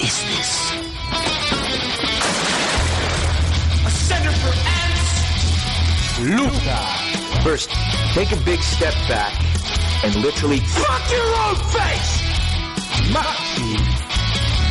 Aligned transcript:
What 0.00 0.08
is 0.08 0.24
this? 0.24 0.52
A 3.84 3.90
center 3.90 4.32
for 4.32 4.52
ants? 4.80 5.12
Luca. 6.20 6.80
First, 7.42 7.68
take 8.14 8.32
a 8.32 8.36
big 8.46 8.62
step 8.62 8.94
back 9.10 9.34
and 10.02 10.16
literally 10.16 10.60
Fuck 10.60 11.10
your 11.10 11.26
own 11.44 11.56
face! 11.76 12.22
Maxi. 13.12 13.76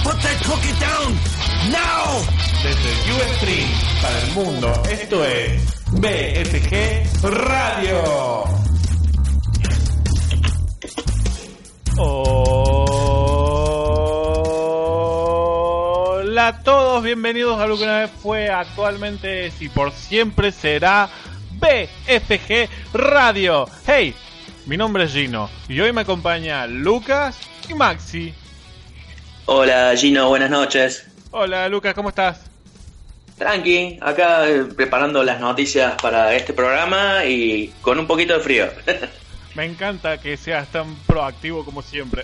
Put 0.01 0.17
that 0.25 0.41
cookie 0.49 0.73
down! 0.79 1.13
Now! 1.69 2.25
Desde 2.63 2.89
Ustream 3.13 3.69
para 4.01 4.17
el 4.21 4.33
mundo, 4.33 4.73
esto 4.89 5.23
es 5.23 5.61
BFG 5.91 7.05
Radio. 7.21 8.45
Hola 11.99 12.68
a 16.49 16.63
todos, 16.63 17.03
bienvenidos 17.03 17.61
a 17.61 17.67
lo 17.67 17.77
que 17.77 17.83
una 17.83 17.99
vez 17.99 18.09
fue, 18.09 18.49
actualmente 18.49 19.45
es 19.45 19.61
y 19.61 19.69
por 19.69 19.91
siempre 19.91 20.51
será 20.51 21.07
BFG 21.51 22.67
Radio. 22.91 23.69
Hey, 23.85 24.15
mi 24.65 24.75
nombre 24.75 25.03
es 25.03 25.13
Gino 25.13 25.47
y 25.67 25.79
hoy 25.79 25.93
me 25.93 26.01
acompaña 26.01 26.65
Lucas 26.65 27.37
y 27.69 27.75
Maxi. 27.75 28.33
Hola 29.45 29.93
Gino, 29.95 30.27
buenas 30.29 30.49
noches. 30.49 31.05
Hola 31.29 31.69
Lucas, 31.69 31.93
¿cómo 31.93 32.09
estás? 32.09 32.41
Tranqui, 33.37 33.99
acá 34.01 34.49
eh, 34.49 34.63
preparando 34.75 35.23
las 35.23 35.39
noticias 35.39 36.01
para 36.01 36.33
este 36.33 36.53
programa 36.53 37.25
y 37.25 37.71
con 37.81 37.99
un 37.99 38.07
poquito 38.07 38.33
de 38.33 38.39
frío. 38.39 38.67
Me 39.53 39.65
encanta 39.65 40.17
que 40.19 40.35
seas 40.35 40.67
tan 40.69 40.95
proactivo 41.05 41.63
como 41.63 41.83
siempre. 41.83 42.23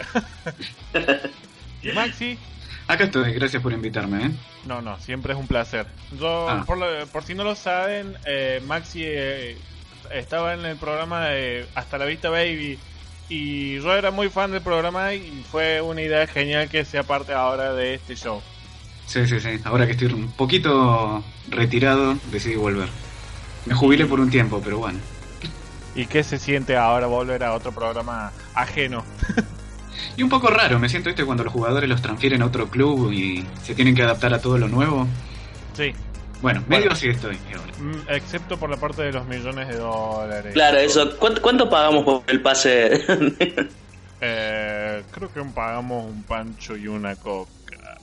¿Y 1.83 1.91
Maxi? 1.91 2.39
Acá 2.87 3.05
estoy, 3.05 3.33
gracias 3.33 3.61
por 3.63 3.73
invitarme. 3.73 4.25
¿eh? 4.27 4.31
No, 4.65 4.81
no, 4.81 4.99
siempre 4.99 5.33
es 5.33 5.39
un 5.39 5.47
placer. 5.47 5.87
Yo, 6.19 6.47
Ah. 6.49 6.63
por, 6.65 6.77
lo- 6.77 7.07
por 7.07 7.23
si 7.23 7.33
no 7.33 7.43
lo 7.43 7.55
saben, 7.55 8.15
eh, 8.25 8.61
Maxi 8.65 9.01
eh, 9.03 9.57
estaba 10.11 10.53
en 10.53 10.65
el 10.65 10.77
programa 10.77 11.25
de 11.29 11.67
Hasta 11.73 11.97
la 11.97 12.05
Vista 12.05 12.29
Baby 12.29 12.77
y 13.27 13.79
yo 13.81 13.91
era 13.95 14.11
muy 14.11 14.29
fan 14.29 14.51
del 14.51 14.61
programa 14.61 15.13
y 15.15 15.43
fue 15.49 15.81
una 15.81 16.01
idea 16.03 16.27
genial 16.27 16.69
que 16.69 16.85
sea 16.85 17.01
parte 17.03 17.33
ahora 17.33 17.73
de 17.73 17.95
este 17.95 18.15
show. 18.15 18.41
Sí, 19.07 19.25
sí, 19.27 19.39
sí. 19.39 19.59
Ahora 19.63 19.85
que 19.87 19.93
estoy 19.93 20.13
un 20.13 20.31
poquito 20.31 21.23
retirado, 21.49 22.17
decidí 22.31 22.55
volver. 22.55 22.89
Me 23.65 23.73
jubilé 23.73 24.05
por 24.05 24.19
un 24.19 24.29
tiempo, 24.29 24.61
pero 24.63 24.77
bueno. 24.77 24.99
¿Y 25.95 26.05
qué 26.05 26.23
se 26.23 26.37
siente 26.37 26.75
ahora 26.77 27.07
volver 27.07 27.43
a 27.43 27.53
otro 27.53 27.71
programa 27.71 28.31
ajeno? 28.53 29.03
Y 30.17 30.23
un 30.23 30.29
poco 30.29 30.47
raro, 30.49 30.79
me 30.79 30.87
siento, 30.89 31.09
este 31.09 31.25
cuando 31.25 31.43
los 31.43 31.51
jugadores 31.53 31.89
los 31.89 32.01
transfieren 32.01 32.41
a 32.41 32.45
otro 32.45 32.67
club 32.69 33.11
y 33.11 33.45
se 33.63 33.75
tienen 33.75 33.95
que 33.95 34.03
adaptar 34.03 34.33
a 34.33 34.39
todo 34.39 34.57
lo 34.57 34.67
nuevo. 34.67 35.07
Sí, 35.73 35.93
Bueno, 36.41 36.63
medio 36.67 36.91
así 36.91 37.09
estoy. 37.09 37.35
mm, 37.35 38.09
excepto 38.09 38.57
por 38.57 38.69
la 38.69 38.77
parte 38.77 39.03
de 39.03 39.11
los 39.11 39.25
millones 39.27 39.67
de 39.67 39.75
dólares. 39.77 40.53
Claro, 40.53 40.77
eso. 40.77 41.17
¿Cuánto, 41.17 41.41
cuánto 41.41 41.69
pagamos 41.69 42.03
por 42.03 42.23
el 42.27 42.41
pase? 42.41 43.03
Eh, 44.21 45.03
creo 45.11 45.31
que 45.31 45.41
pagamos 45.53 46.05
un 46.09 46.23
pancho 46.23 46.75
y 46.77 46.87
una 46.87 47.15
coca. 47.17 47.97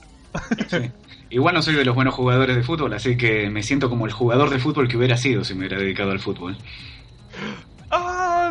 Sí. 0.69 0.89
Igual 1.31 1.55
no 1.55 1.61
soy 1.63 1.73
de 1.73 1.83
los 1.83 1.95
buenos 1.95 2.13
jugadores 2.13 2.55
de 2.55 2.63
fútbol, 2.63 2.93
así 2.93 3.17
que 3.17 3.49
me 3.49 3.63
siento 3.63 3.89
como 3.89 4.05
el 4.05 4.11
jugador 4.13 4.51
de 4.51 4.59
fútbol 4.59 4.87
que 4.87 4.95
hubiera 4.95 5.17
sido 5.17 5.43
si 5.43 5.53
me 5.55 5.61
hubiera 5.61 5.79
dedicado 5.79 6.11
al 6.11 6.19
fútbol. 6.19 6.55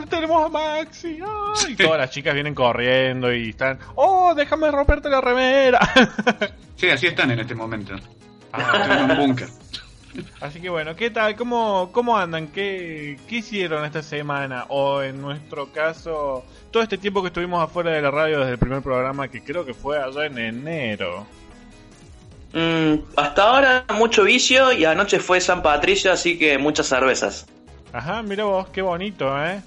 Tenemos 0.08 0.46
a 0.46 0.48
Maxi. 0.48 1.18
Y 1.68 1.76
todas 1.76 1.98
las 1.98 2.10
chicas 2.10 2.34
vienen 2.34 2.54
corriendo 2.54 3.32
y 3.32 3.50
están. 3.50 3.78
¡Oh! 3.94 4.34
Déjame 4.34 4.70
romperte 4.70 5.08
la 5.08 5.20
remera. 5.20 5.80
Sí, 6.76 6.88
así 6.88 7.06
están 7.06 7.30
en 7.30 7.38
este 7.38 7.54
momento. 7.54 7.94
Ah, 8.52 9.04
en 9.04 9.10
un 9.12 9.16
búnker. 9.16 9.48
así 10.40 10.60
que 10.60 10.68
bueno, 10.68 10.96
¿qué 10.96 11.10
tal? 11.10 11.36
¿Cómo, 11.36 11.90
cómo 11.92 12.18
andan? 12.18 12.48
¿Qué, 12.48 13.20
¿Qué 13.28 13.36
hicieron 13.36 13.84
esta 13.84 14.02
semana? 14.02 14.64
O 14.68 15.00
en 15.00 15.22
nuestro 15.22 15.70
caso, 15.70 16.44
todo 16.72 16.82
este 16.82 16.98
tiempo 16.98 17.22
que 17.22 17.28
estuvimos 17.28 17.62
afuera 17.62 17.92
de 17.92 18.02
la 18.02 18.10
radio 18.10 18.40
desde 18.40 18.54
el 18.54 18.58
primer 18.58 18.82
programa, 18.82 19.28
que 19.28 19.44
creo 19.44 19.64
que 19.64 19.74
fue 19.74 19.96
allá 20.02 20.26
en 20.26 20.38
enero. 20.38 21.24
Mm, 22.52 22.94
hasta 23.16 23.42
ahora 23.44 23.84
mucho 23.94 24.24
vicio 24.24 24.72
y 24.72 24.84
anoche 24.84 25.20
fue 25.20 25.40
San 25.40 25.62
Patricio, 25.62 26.12
así 26.12 26.36
que 26.36 26.58
muchas 26.58 26.86
cervezas. 26.88 27.46
Ajá, 27.92 28.22
mira 28.22 28.44
vos, 28.44 28.68
qué 28.70 28.82
bonito, 28.82 29.32
¿eh? 29.44 29.62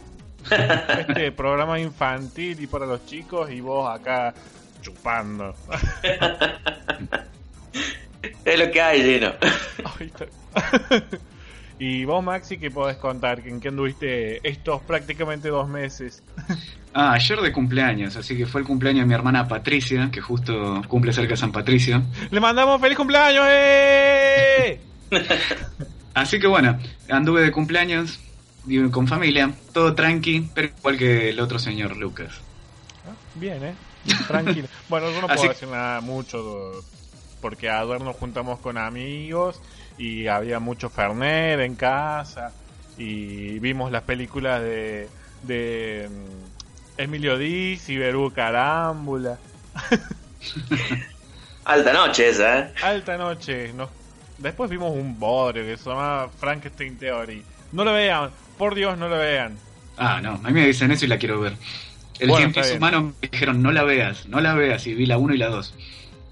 Este 0.52 1.32
programa 1.32 1.80
infantil 1.80 2.62
y 2.62 2.68
para 2.68 2.86
los 2.86 3.06
chicos 3.06 3.50
y 3.52 3.62
vos 3.62 3.90
acá 3.90 4.34
chupando. 4.82 5.56
Es 8.44 8.60
lo 8.60 8.72
que 8.72 8.82
hay, 8.82 9.04
Gino. 9.04 9.34
Y 11.78 12.06
vos, 12.06 12.24
Maxi, 12.24 12.58
¿qué 12.58 12.72
podés 12.72 12.96
contar? 12.96 13.46
¿En 13.46 13.60
qué 13.60 13.68
anduviste 13.68 14.40
estos 14.48 14.82
prácticamente 14.84 15.50
dos 15.50 15.68
meses? 15.68 16.24
Ah, 16.94 17.12
ayer 17.12 17.42
de 17.42 17.52
cumpleaños, 17.52 18.16
así 18.16 18.38
que 18.38 18.46
fue 18.46 18.62
el 18.62 18.68
cumpleaños 18.68 19.02
de 19.02 19.08
mi 19.08 19.14
hermana 19.14 19.46
Patricia, 19.46 20.10
que 20.10 20.22
justo 20.22 20.82
cumple 20.88 21.12
cerca 21.12 21.32
de 21.32 21.38
San 21.38 21.52
Patricio. 21.52 22.02
¡Le 22.32 22.40
mandamos 22.40 22.80
feliz 22.80 22.96
cumpleaños! 22.96 23.44
¡Eh! 23.50 24.80
Así 26.14 26.40
que 26.40 26.48
bueno, 26.48 26.80
anduve 27.10 27.42
de 27.42 27.52
cumpleaños 27.52 28.22
y 28.68 28.90
con 28.90 29.08
familia, 29.08 29.52
todo 29.74 29.94
tranqui, 29.96 30.50
pero 30.54 30.70
igual 30.80 30.98
que 30.98 31.30
el 31.30 31.40
otro 31.40 31.60
señor 31.60 31.96
Lucas. 31.98 32.34
Bien, 33.36 33.64
¿eh? 33.64 33.76
Tranquilo. 34.28 34.68
Bueno, 34.90 35.10
yo 35.12 35.22
no 35.22 35.28
puedo 35.28 35.40
Así- 35.40 35.48
decir 35.50 35.68
nada 35.68 36.02
mucho 36.02 36.84
porque 37.42 37.70
ayer 37.70 38.02
nos 38.02 38.16
juntamos 38.16 38.60
con 38.60 38.78
amigos 38.78 39.62
y 39.98 40.28
había 40.28 40.60
mucho 40.60 40.90
Fernet 40.90 41.60
en 41.60 41.76
casa 41.76 42.52
y 42.98 43.60
vimos 43.60 43.92
las 43.92 44.04
películas 44.04 44.62
de, 44.62 45.10
de 45.44 46.10
mm, 46.10 47.02
Emilio 47.02 47.38
Diz 47.38 47.90
y 47.90 47.98
Berú 47.98 48.32
Carámbula. 48.34 49.38
Alta 51.66 51.94
noche 51.94 52.30
esa, 52.30 52.60
¿eh? 52.60 52.74
Alta 52.84 53.18
noche. 53.18 53.74
Nos... 53.74 53.90
Después 54.38 54.70
vimos 54.70 54.92
un 54.92 55.18
bodrio 55.20 55.64
que 55.66 55.78
se 55.78 55.90
llamaba 55.90 56.30
Frankenstein 56.30 56.98
Theory. 56.98 57.44
No 57.72 57.84
lo 57.84 57.94
vean, 57.94 58.30
por 58.58 58.76
Dios, 58.76 58.98
no 58.98 59.08
lo 59.08 59.18
vean. 59.18 59.58
Ah, 59.98 60.20
no, 60.22 60.34
a 60.44 60.48
mí 60.50 60.54
me 60.54 60.66
dicen 60.68 60.92
eso 60.92 61.06
y 61.06 61.08
la 61.08 61.18
quiero 61.18 61.40
ver. 61.40 61.56
El 62.20 62.30
Bueno, 62.30 62.38
cien 62.46 62.54
pies 62.54 62.68
bien. 62.68 62.78
humano 62.78 63.14
me 63.22 63.28
dijeron 63.30 63.62
no 63.62 63.72
la 63.72 63.84
veas, 63.84 64.28
no 64.28 64.40
la 64.40 64.54
veas, 64.54 64.86
y 64.88 64.94
vi 64.94 65.06
la 65.06 65.18
1 65.18 65.34
y 65.34 65.38
la 65.38 65.48
2. 65.48 65.74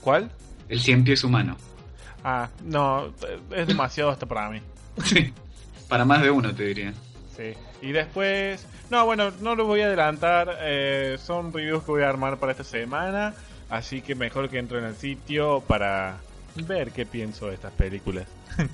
¿Cuál? 0.01 0.29
El 0.69 0.79
cien 0.81 1.03
pies 1.03 1.23
humano. 1.23 1.57
Ah, 2.23 2.49
no, 2.63 3.13
es 3.55 3.67
demasiado 3.67 4.09
hasta 4.09 4.25
para 4.25 4.49
mí. 4.49 4.61
Sí, 5.03 5.33
para 5.89 6.05
más 6.05 6.21
de 6.21 6.29
uno 6.31 6.53
te 6.53 6.63
diría. 6.65 6.93
Sí. 7.35 7.53
Y 7.81 7.91
después, 7.91 8.65
no, 8.91 9.05
bueno, 9.05 9.31
no 9.41 9.55
lo 9.55 9.65
voy 9.65 9.81
a 9.81 9.87
adelantar. 9.87 10.57
eh, 10.61 11.17
son 11.21 11.51
reviews 11.51 11.83
que 11.83 11.91
voy 11.91 12.03
a 12.03 12.09
armar 12.09 12.37
para 12.37 12.51
esta 12.51 12.63
semana. 12.63 13.33
Así 13.69 14.01
que 14.01 14.13
mejor 14.15 14.49
que 14.49 14.59
entren 14.59 14.83
al 14.85 14.95
sitio 14.95 15.61
para 15.67 16.17
ver 16.55 16.91
qué 16.91 17.05
pienso 17.07 17.47
de 17.47 17.55
estas 17.55 17.73
películas. 17.73 18.27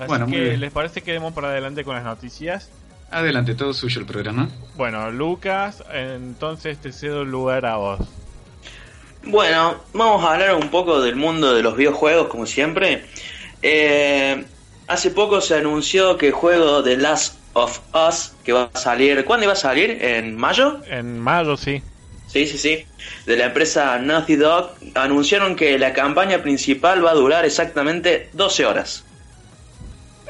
Así 0.00 0.08
Bueno, 0.08 0.26
muy 0.26 0.36
que, 0.38 0.44
bien. 0.44 0.60
¿les 0.60 0.72
parece 0.72 1.02
que 1.02 1.12
demos 1.12 1.32
para 1.34 1.48
adelante 1.48 1.84
con 1.84 1.94
las 1.94 2.04
noticias? 2.04 2.70
Adelante, 3.10 3.54
todo 3.54 3.74
suyo 3.74 4.00
el 4.00 4.06
programa. 4.06 4.48
Bueno, 4.76 5.10
Lucas, 5.10 5.82
entonces 5.92 6.78
te 6.78 6.92
cedo 6.92 7.22
el 7.22 7.30
lugar 7.30 7.66
a 7.66 7.76
vos. 7.76 8.00
Bueno, 9.24 9.76
vamos 9.92 10.24
a 10.24 10.32
hablar 10.32 10.54
un 10.54 10.70
poco 10.70 11.00
del 11.02 11.16
mundo 11.16 11.52
de 11.54 11.62
los 11.62 11.76
videojuegos, 11.76 12.28
como 12.28 12.46
siempre. 12.46 13.04
Eh, 13.62 14.44
hace 14.86 15.10
poco 15.10 15.40
se 15.40 15.56
anunció 15.56 16.16
que 16.16 16.28
el 16.28 16.32
juego 16.32 16.82
The 16.82 16.96
Last 16.96 17.36
of 17.52 17.80
Us, 17.94 18.32
que 18.44 18.52
va 18.52 18.70
a 18.72 18.78
salir, 18.78 19.24
¿cuándo 19.24 19.44
iba 19.44 19.52
a 19.52 19.56
salir? 19.56 19.98
¿En 20.02 20.36
mayo? 20.36 20.80
En 20.88 21.18
mayo, 21.18 21.56
sí. 21.56 21.82
Sí, 22.28 22.46
sí, 22.46 22.56
sí. 22.58 22.86
De 23.26 23.36
la 23.36 23.46
empresa 23.46 23.98
Naughty 23.98 24.36
Dog, 24.36 24.70
anunciaron 24.94 25.56
que 25.56 25.76
la 25.78 25.92
campaña 25.92 26.42
principal 26.42 27.04
va 27.04 27.10
a 27.10 27.14
durar 27.14 27.44
exactamente 27.44 28.30
12 28.32 28.64
horas. 28.66 29.04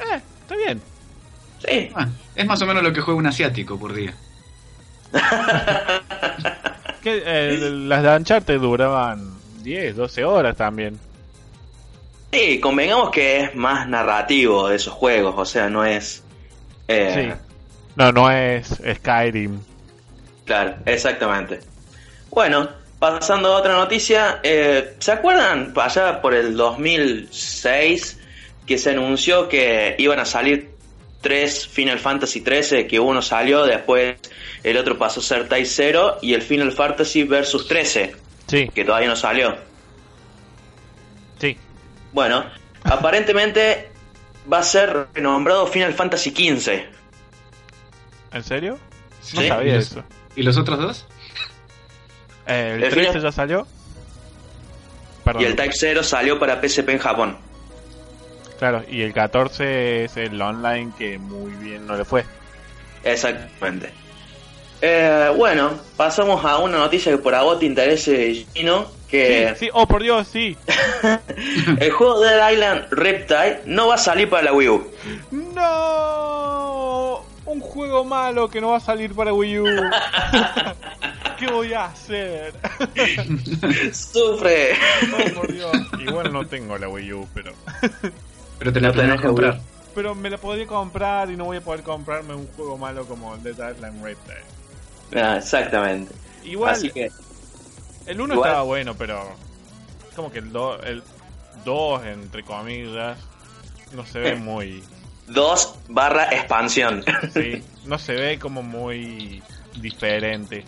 Eh, 0.01 0.21
está 0.41 0.55
bien. 0.55 0.81
Sí. 1.67 1.91
Ah, 1.95 2.07
es 2.35 2.45
más 2.45 2.61
o 2.61 2.65
menos 2.65 2.83
lo 2.83 2.91
que 2.93 3.01
juega 3.01 3.17
un 3.19 3.27
asiático 3.27 3.77
por 3.79 3.93
día. 3.93 4.13
Que, 7.01 7.23
eh, 7.25 7.57
las 7.71 8.03
de 8.03 8.15
Uncharted 8.15 8.59
duraban 8.59 9.33
10, 9.63 9.95
12 9.95 10.23
horas 10.23 10.55
también. 10.55 10.99
Sí, 12.31 12.59
convengamos 12.59 13.09
que 13.09 13.39
es 13.41 13.55
más 13.55 13.87
narrativo 13.87 14.69
de 14.69 14.75
esos 14.75 14.93
juegos, 14.93 15.33
o 15.35 15.43
sea, 15.43 15.67
no 15.67 15.83
es... 15.83 16.23
eh, 16.87 17.33
Sí. 17.33 17.41
No, 17.95 18.11
no 18.11 18.29
es 18.29 18.79
Skyrim. 18.97 19.59
Claro, 20.45 20.75
exactamente. 20.85 21.59
Bueno, 22.29 22.69
pasando 22.99 23.51
a 23.53 23.57
otra 23.57 23.73
noticia, 23.73 24.39
eh, 24.43 24.95
¿se 24.99 25.11
acuerdan 25.11 25.73
allá 25.75 26.21
por 26.21 26.35
el 26.35 26.55
2006 26.55 28.19
que 28.65 28.77
se 28.77 28.91
anunció 28.91 29.49
que 29.49 29.95
iban 29.97 30.19
a 30.19 30.25
salir 30.25 30.71
tres 31.21 31.67
Final 31.67 31.99
Fantasy 31.99 32.41
13, 32.41 32.87
que 32.87 32.99
uno 32.99 33.21
salió, 33.21 33.65
después 33.65 34.15
el 34.63 34.77
otro 34.77 34.97
pasó 34.97 35.19
a 35.19 35.23
ser 35.23 35.47
Type 35.49 35.65
0 35.65 36.17
y 36.21 36.33
el 36.33 36.41
Final 36.41 36.71
Fantasy 36.71 37.23
Versus 37.23 37.67
13, 37.67 38.15
Sí, 38.47 38.69
que 38.69 38.83
todavía 38.85 39.07
no 39.09 39.15
salió? 39.15 39.55
sí. 41.39 41.57
Bueno, 42.13 42.43
aparentemente 42.83 43.89
va 44.51 44.59
a 44.59 44.63
ser 44.63 45.07
renombrado 45.13 45.67
Final 45.67 45.93
Fantasy 45.93 46.31
15. 46.31 46.87
¿En 48.33 48.43
serio? 48.43 48.79
No 49.33 49.41
Sí. 49.41 49.47
sabía 49.47 49.73
¿Y 49.73 49.75
los- 49.77 49.91
eso. 49.91 50.03
¿Y 50.35 50.43
los 50.43 50.57
otros 50.57 50.79
dos? 50.79 51.05
Eh, 52.47 52.73
¿El 52.77 52.83
El 52.83 52.89
13 52.89 53.07
final- 53.09 53.23
ya 53.23 53.31
salió? 53.31 53.67
Perdón. 55.23 55.41
Y 55.43 55.45
el 55.45 55.55
Type 55.55 55.73
0 55.73 56.03
salió 56.03 56.39
para 56.39 56.59
PSP 56.61 56.89
en 56.93 56.97
Japón. 56.99 57.37
Claro, 58.61 58.83
y 58.87 59.01
el 59.01 59.11
14 59.11 60.03
es 60.03 60.17
el 60.17 60.39
online 60.39 60.91
que 60.95 61.17
muy 61.17 61.51
bien 61.53 61.87
no 61.87 61.97
le 61.97 62.05
fue. 62.05 62.23
Exactamente. 63.03 63.89
Eh, 64.79 65.33
bueno, 65.35 65.71
pasamos 65.97 66.45
a 66.45 66.59
una 66.59 66.77
noticia 66.77 67.11
que 67.11 67.17
por 67.17 67.33
ahora 67.33 67.57
te 67.57 67.65
interese, 67.65 68.45
Gino, 68.53 68.85
que 69.09 69.55
Sí, 69.55 69.65
sí, 69.65 69.71
oh 69.73 69.87
por 69.87 70.03
Dios, 70.03 70.27
sí. 70.27 70.55
el 71.79 71.89
juego 71.89 72.19
Dead 72.19 72.51
Island 72.51 72.85
Reptile 72.91 73.61
no 73.65 73.87
va 73.87 73.95
a 73.95 73.97
salir 73.97 74.29
para 74.29 74.43
la 74.43 74.53
Wii 74.53 74.69
U. 74.69 74.91
¡No! 75.31 77.25
Un 77.45 77.61
juego 77.61 78.03
malo 78.03 78.47
que 78.47 78.61
no 78.61 78.69
va 78.69 78.77
a 78.77 78.79
salir 78.79 79.15
para 79.15 79.33
Wii 79.33 79.59
U. 79.59 79.65
¿Qué 81.39 81.47
voy 81.47 81.73
a 81.73 81.85
hacer? 81.85 82.53
Sufre. 83.91 84.73
Oh, 85.15 85.33
por 85.33 85.51
Dios. 85.51 85.75
Igual 85.99 86.31
no 86.31 86.45
tengo 86.45 86.77
la 86.77 86.87
Wii 86.87 87.13
U, 87.13 87.27
pero 87.33 87.53
Pero 88.61 88.71
te 88.73 88.79
la 88.79 88.91
No 88.91 89.17
que 89.17 89.25
comprar. 89.25 89.59
pero 89.95 90.13
me 90.13 90.29
la 90.29 90.37
podría 90.37 90.67
comprar 90.67 91.31
y 91.31 91.35
no 91.35 91.45
voy 91.45 91.57
a 91.57 91.61
poder 91.61 91.81
comprarme 91.81 92.35
un 92.35 92.45
juego 92.55 92.77
malo 92.77 93.07
como 93.07 93.35
Dead 93.37 93.55
Island 93.73 94.03
Reptile. 94.03 94.43
Ah, 95.15 95.37
exactamente. 95.37 96.13
Igual, 96.43 96.69
Así 96.75 96.91
que 96.91 97.09
el 98.05 98.21
1 98.21 98.35
igual- 98.35 98.49
estaba 98.49 98.63
bueno, 98.63 98.93
pero 98.95 99.19
como 100.15 100.31
que 100.31 100.37
el 100.37 100.51
2, 100.51 100.79
el 100.85 101.01
2 101.65 102.05
entre 102.05 102.43
comillas, 102.43 103.17
no 103.93 104.05
se 104.05 104.19
ve 104.19 104.35
muy... 104.35 104.83
2 105.25 105.75
barra 105.89 106.25
expansión. 106.25 107.03
Sí, 107.33 107.63
no 107.85 107.97
se 107.97 108.13
ve 108.13 108.37
como 108.37 108.61
muy 108.61 109.41
diferente. 109.77 110.65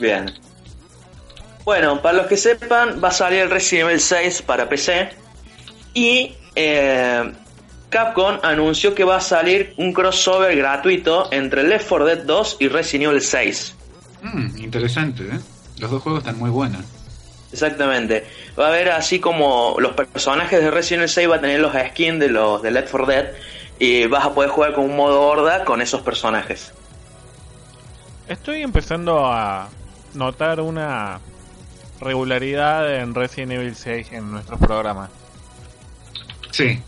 Bien. 0.00 0.32
Bueno, 1.66 2.00
para 2.00 2.16
los 2.16 2.28
que 2.28 2.38
sepan, 2.38 2.98
va 3.04 3.08
a 3.08 3.12
salir 3.12 3.40
el 3.40 3.50
Resident 3.50 3.88
Evil 3.90 4.00
6 4.00 4.40
para 4.40 4.70
PC. 4.70 5.10
Y 5.92 6.34
eh, 6.62 7.32
Capcom 7.90 8.38
anunció 8.42 8.94
que 8.94 9.04
va 9.04 9.16
a 9.16 9.20
salir 9.20 9.74
un 9.76 9.92
crossover 9.92 10.56
gratuito 10.56 11.28
entre 11.32 11.64
Left 11.64 11.88
4 11.88 12.06
Dead 12.06 12.18
2 12.24 12.56
y 12.60 12.68
Resident 12.68 13.10
Evil 13.10 13.20
6. 13.20 13.76
Mm, 14.22 14.58
interesante, 14.58 15.24
¿eh? 15.24 15.40
Los 15.78 15.90
dos 15.90 16.02
juegos 16.02 16.20
están 16.20 16.38
muy 16.38 16.50
buenos. 16.50 16.82
Exactamente. 17.52 18.26
Va 18.58 18.66
a 18.66 18.68
haber 18.68 18.90
así 18.90 19.18
como 19.18 19.76
los 19.78 19.92
personajes 19.92 20.60
de 20.60 20.70
Resident 20.70 21.02
Evil 21.02 21.08
6 21.08 21.30
va 21.30 21.36
a 21.36 21.40
tener 21.40 21.60
los 21.60 21.72
skins 21.72 22.20
de 22.20 22.28
los 22.28 22.62
de 22.62 22.70
Left 22.70 22.90
4 22.90 23.06
Dead. 23.06 23.26
Y 23.78 24.06
vas 24.06 24.26
a 24.26 24.34
poder 24.34 24.50
jugar 24.50 24.74
con 24.74 24.84
un 24.84 24.94
modo 24.94 25.22
horda 25.22 25.64
con 25.64 25.80
esos 25.80 26.02
personajes. 26.02 26.72
Estoy 28.28 28.62
empezando 28.62 29.26
a 29.26 29.68
notar 30.14 30.60
una 30.60 31.18
regularidad 32.00 32.94
en 32.96 33.14
Resident 33.14 33.52
Evil 33.52 33.74
6 33.74 34.12
en 34.12 34.30
nuestros 34.30 34.60
programas. 34.60 35.10
Sí, 36.50 36.80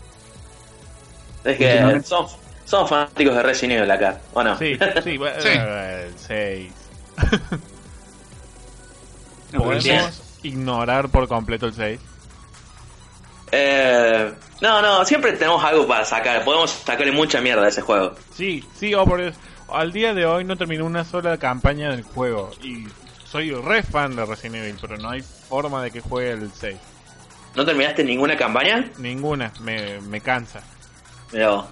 Es 1.43 1.57
que 1.57 2.01
son, 2.03 2.27
son 2.65 2.87
fanáticos 2.87 3.35
de 3.35 3.43
Resident 3.43 3.79
Evil 3.79 3.91
acá, 3.91 4.19
¿o 4.33 4.43
no? 4.43 4.57
Sí, 4.57 4.77
sí, 5.03 5.17
bueno, 5.17 5.41
Sí. 5.41 5.49
el 5.49 6.13
6. 6.17 6.71
No, 9.51 9.59
pero 9.59 9.63
¿Podemos 9.65 9.83
bien. 9.83 10.01
ignorar 10.43 11.09
por 11.09 11.27
completo 11.27 11.67
el 11.67 11.73
6? 11.73 11.99
Eh, 13.51 14.33
no, 14.61 14.81
no, 14.81 15.05
siempre 15.05 15.33
tenemos 15.33 15.63
algo 15.63 15.85
para 15.87 16.05
sacar. 16.05 16.43
Podemos 16.43 16.71
sacarle 16.71 17.11
mucha 17.11 17.39
mierda 17.39 17.63
a 17.65 17.69
ese 17.69 17.81
juego. 17.81 18.15
Sí, 18.33 18.63
sí, 18.75 18.93
oh, 18.95 19.05
por 19.05 19.21
Dios. 19.21 19.35
Al 19.71 19.91
día 19.93 20.13
de 20.13 20.25
hoy 20.25 20.43
no 20.43 20.57
terminó 20.57 20.85
una 20.85 21.03
sola 21.05 21.37
campaña 21.37 21.91
del 21.91 22.01
juego. 22.03 22.49
Y 22.63 22.87
soy 23.25 23.51
re 23.53 23.83
fan 23.83 24.15
de 24.15 24.25
Resident 24.25 24.55
Evil, 24.55 24.77
pero 24.81 24.97
no 24.97 25.09
hay 25.11 25.21
forma 25.21 25.83
de 25.83 25.91
que 25.91 26.01
juegue 26.01 26.31
el 26.31 26.51
6. 26.51 26.75
¿No 27.55 27.65
terminaste 27.65 28.03
ninguna 28.03 28.35
campaña? 28.37 28.89
Ninguna, 28.97 29.51
me, 29.61 29.99
me 30.01 30.21
cansa. 30.21 30.61
Mirá 31.31 31.49
vos. 31.51 31.65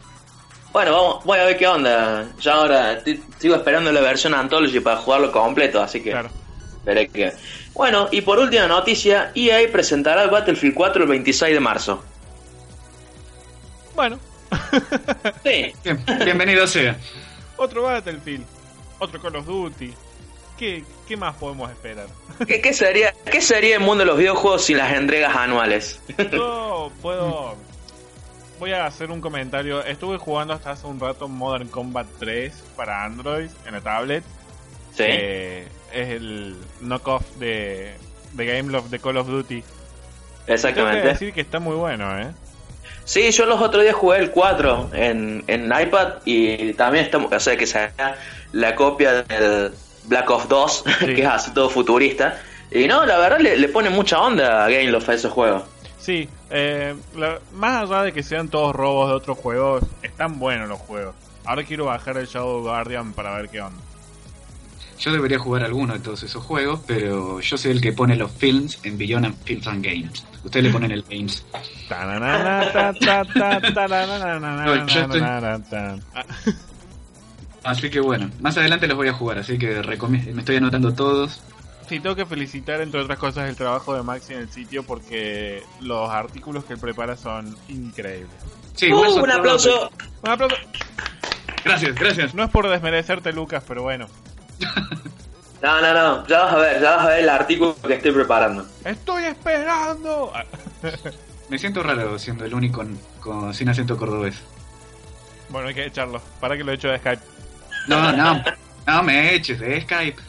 Bueno, 0.72 0.92
vamos, 0.94 1.26
voy 1.26 1.40
a 1.40 1.44
ver 1.46 1.58
qué 1.58 1.68
onda. 1.68 2.28
Ya 2.40 2.54
ahora 2.54 3.02
sigo 3.40 3.56
esperando 3.56 3.92
la 3.92 4.00
versión 4.02 4.34
Anthology 4.34 4.80
para 4.80 4.98
jugarlo 4.98 5.32
completo, 5.32 5.82
así 5.82 6.02
que 6.02 6.12
Claro. 6.12 6.30
veré 6.86 7.08
que. 7.10 7.34
Bueno, 7.74 8.08
y 8.12 8.22
por 8.22 8.40
última 8.40 8.68
noticia, 8.68 9.32
EA 9.36 9.70
presentará 9.72 10.24
el 10.24 10.30
Battlefield 10.30 10.74
4 10.76 11.04
el 11.04 11.10
26 11.10 11.54
de 11.54 11.60
marzo. 11.60 12.04
Bueno, 13.96 14.18
Sí, 15.44 15.74
bien, 15.84 16.04
bienvenido 16.24 16.68
sea. 16.68 16.96
otro 17.58 17.84
Battlefield, 17.84 18.46
otro 19.00 19.22
Call 19.22 19.36
of 19.38 19.46
Duty. 19.46 19.94
¿Qué, 20.62 20.84
qué 21.08 21.18
más 21.18 21.36
podemos 21.38 21.72
esperar? 21.72 22.06
¿Qué, 22.48 22.62
qué 22.62 22.72
sería, 22.72 23.16
¿qué 23.32 23.42
sería 23.42 23.78
el 23.78 23.82
mundo 23.82 24.04
de 24.04 24.06
los 24.06 24.16
videojuegos 24.20 24.64
sin 24.64 24.78
las 24.78 24.94
entregas 24.94 25.36
anuales? 25.36 26.00
Yo 26.32 26.92
puedo. 27.02 27.56
Voy 28.60 28.72
a 28.72 28.86
hacer 28.86 29.10
un 29.10 29.22
comentario. 29.22 29.84
Estuve 29.84 30.20
jugando 30.20 30.54
hasta 30.54 30.70
hace 30.70 30.86
un 30.86 31.00
rato 31.00 31.28
Modern 31.28 31.68
Combat 31.68 32.06
3 32.20 32.54
para 32.76 33.04
Android 33.04 33.50
en 33.66 33.72
la 33.74 33.82
tablet. 33.82 34.24
Sí. 34.92 34.98
que 34.98 35.64
es 35.94 36.10
el 36.10 36.56
knockoff 36.80 37.24
de, 37.40 37.96
de 38.34 38.46
Game 38.46 38.72
Love 38.72 38.92
de 38.92 39.00
Call 39.00 39.18
of 39.18 39.30
Duty. 39.30 39.62
Tengo 39.64 39.66
que 40.46 40.54
Exactamente. 40.54 41.08
decir 41.08 41.34
que 41.34 41.42
está 41.42 41.60
muy 41.60 41.76
bueno, 41.76 42.20
¿eh? 42.20 42.28
Sí, 43.04 43.32
yo 43.32 43.48
los 43.48 43.60
otros 43.60 43.82
días 43.82 43.96
jugué 43.96 44.20
el 44.20 44.30
4 44.30 44.92
en, 44.94 45.44
en 45.48 45.66
iPad 45.66 46.18
y 46.24 46.74
también 46.74 47.06
estamos, 47.06 47.34
o 47.34 47.40
sea, 47.40 47.58
que 47.58 47.66
sea 47.66 47.92
la 48.52 48.76
copia 48.76 49.24
del 49.24 49.74
Black 50.06 50.30
Ops 50.30 50.48
2, 50.50 50.84
Sí. 51.00 51.06
que 51.08 51.22
es 51.22 51.28
así 51.28 51.52
todo 51.54 51.70
futurista. 51.70 52.42
Y 52.72 52.88
no, 52.88 53.06
la 53.06 53.18
verdad 53.18 53.40
le, 53.40 53.58
le 53.58 53.68
pone 53.70 53.90
mucha 53.90 54.20
onda 54.22 54.64
a 54.66 54.70
Game 54.70 54.92
Love 54.92 55.10
a 55.10 55.14
esos 55.14 55.32
juegos. 55.32 55.64
Sí, 56.00 56.28
eh, 56.50 56.96
la- 57.16 57.40
más 57.54 57.84
allá 57.90 58.04
de 58.04 58.14
que 58.14 58.24
sean 58.24 58.48
todos 58.50 58.76
robos 58.76 59.10
de 59.10 59.16
otros 59.16 59.38
juegos, 59.38 59.84
están 60.02 60.40
buenos 60.40 60.68
los 60.70 60.80
juegos. 60.80 61.14
Ahora 61.46 61.64
quiero 61.64 61.86
bajar 61.86 62.18
el 62.18 62.28
Shadow 62.28 62.62
Guardian 62.62 63.14
para 63.14 63.36
ver 63.36 63.50
qué 63.50 63.62
onda. 63.62 63.80
Yo 65.00 65.12
debería 65.12 65.40
jugar 65.40 65.64
alguno 65.64 65.94
de 65.94 66.00
todos 66.00 66.22
esos 66.24 66.44
juegos, 66.44 66.80
pero 66.86 67.40
yo 67.40 67.58
soy 67.58 67.72
el 67.72 67.82
que 67.82 67.92
pone 67.92 68.16
los 68.16 68.32
films 68.32 68.80
en 68.84 68.98
Beyond 69.00 69.26
and 69.26 69.36
Films 69.44 69.68
and 69.68 69.84
Games. 69.84 70.24
Ustedes 70.44 70.66
le 70.66 70.72
ponen 70.72 70.92
el 70.92 71.04
Games. 71.10 71.44
No, 74.66 74.86
yo 74.88 75.02
estoy- 75.02 75.20
Así 77.64 77.90
que 77.90 78.00
bueno, 78.00 78.30
más 78.40 78.58
adelante 78.58 78.88
los 78.88 78.98
voy 78.98 79.08
a 79.08 79.14
jugar, 79.14 79.38
así 79.40 79.58
que 79.58 79.82
me 80.08 80.40
estoy 80.42 80.56
anotando 80.58 80.94
todos. 80.94 81.42
Sí, 81.88 82.00
tengo 82.00 82.16
que 82.16 82.26
felicitar, 82.26 82.80
entre 82.82 83.02
otras 83.02 83.20
cosas, 83.20 83.50
el 83.50 83.56
trabajo 83.56 83.94
de 83.94 84.02
Maxi 84.02 84.34
en 84.34 84.40
el 84.40 84.50
sitio 84.50 84.84
porque 84.84 85.62
los 85.82 86.10
artículos 86.10 86.64
que 86.64 86.74
él 86.74 86.80
prepara 86.80 87.18
son 87.18 87.56
increíbles. 87.68 88.30
Sí, 88.76 88.92
¡Uh, 88.92 89.22
un 89.22 89.30
aplauso! 89.32 89.92
Un 90.24 90.30
aplauso. 90.30 90.56
Gracias, 91.66 91.94
gracias. 91.96 92.34
No 92.34 92.44
es 92.44 92.50
por 92.50 92.68
desmerecerte, 92.70 93.32
Lucas, 93.34 93.64
pero 93.68 93.84
bueno. 93.84 94.08
No, 95.62 95.80
no, 95.80 95.94
no, 95.94 96.26
ya 96.28 96.40
vas 96.46 96.54
a 96.54 96.58
ver, 96.58 96.82
ya 96.82 96.96
vas 96.96 97.06
a 97.06 97.10
ver 97.10 97.20
el 97.20 97.30
artículo 97.30 97.76
que 97.86 97.94
estoy 97.94 98.12
preparando. 98.12 98.66
¡Estoy 98.84 99.26
esperando! 99.26 100.34
Me 101.50 101.60
siento 101.60 101.84
raro 101.84 102.18
siendo 102.18 102.46
el 102.46 102.54
único 102.56 102.78
con, 102.80 102.98
con- 103.20 103.54
sin 103.54 103.70
acento 103.70 103.96
cordobés. 103.96 104.42
Bueno, 105.50 105.68
hay 105.68 105.76
que 105.76 105.86
echarlo. 105.86 106.20
Para 106.40 106.58
que 106.58 106.64
lo 106.64 106.72
echo 106.72 106.88
de 106.88 106.98
Skype. 106.98 107.22
No, 107.88 108.12
no, 108.12 108.44
no 108.88 109.04
me 109.04 109.34
eches 109.36 109.60
de 109.60 109.82
Skype. 109.82 110.22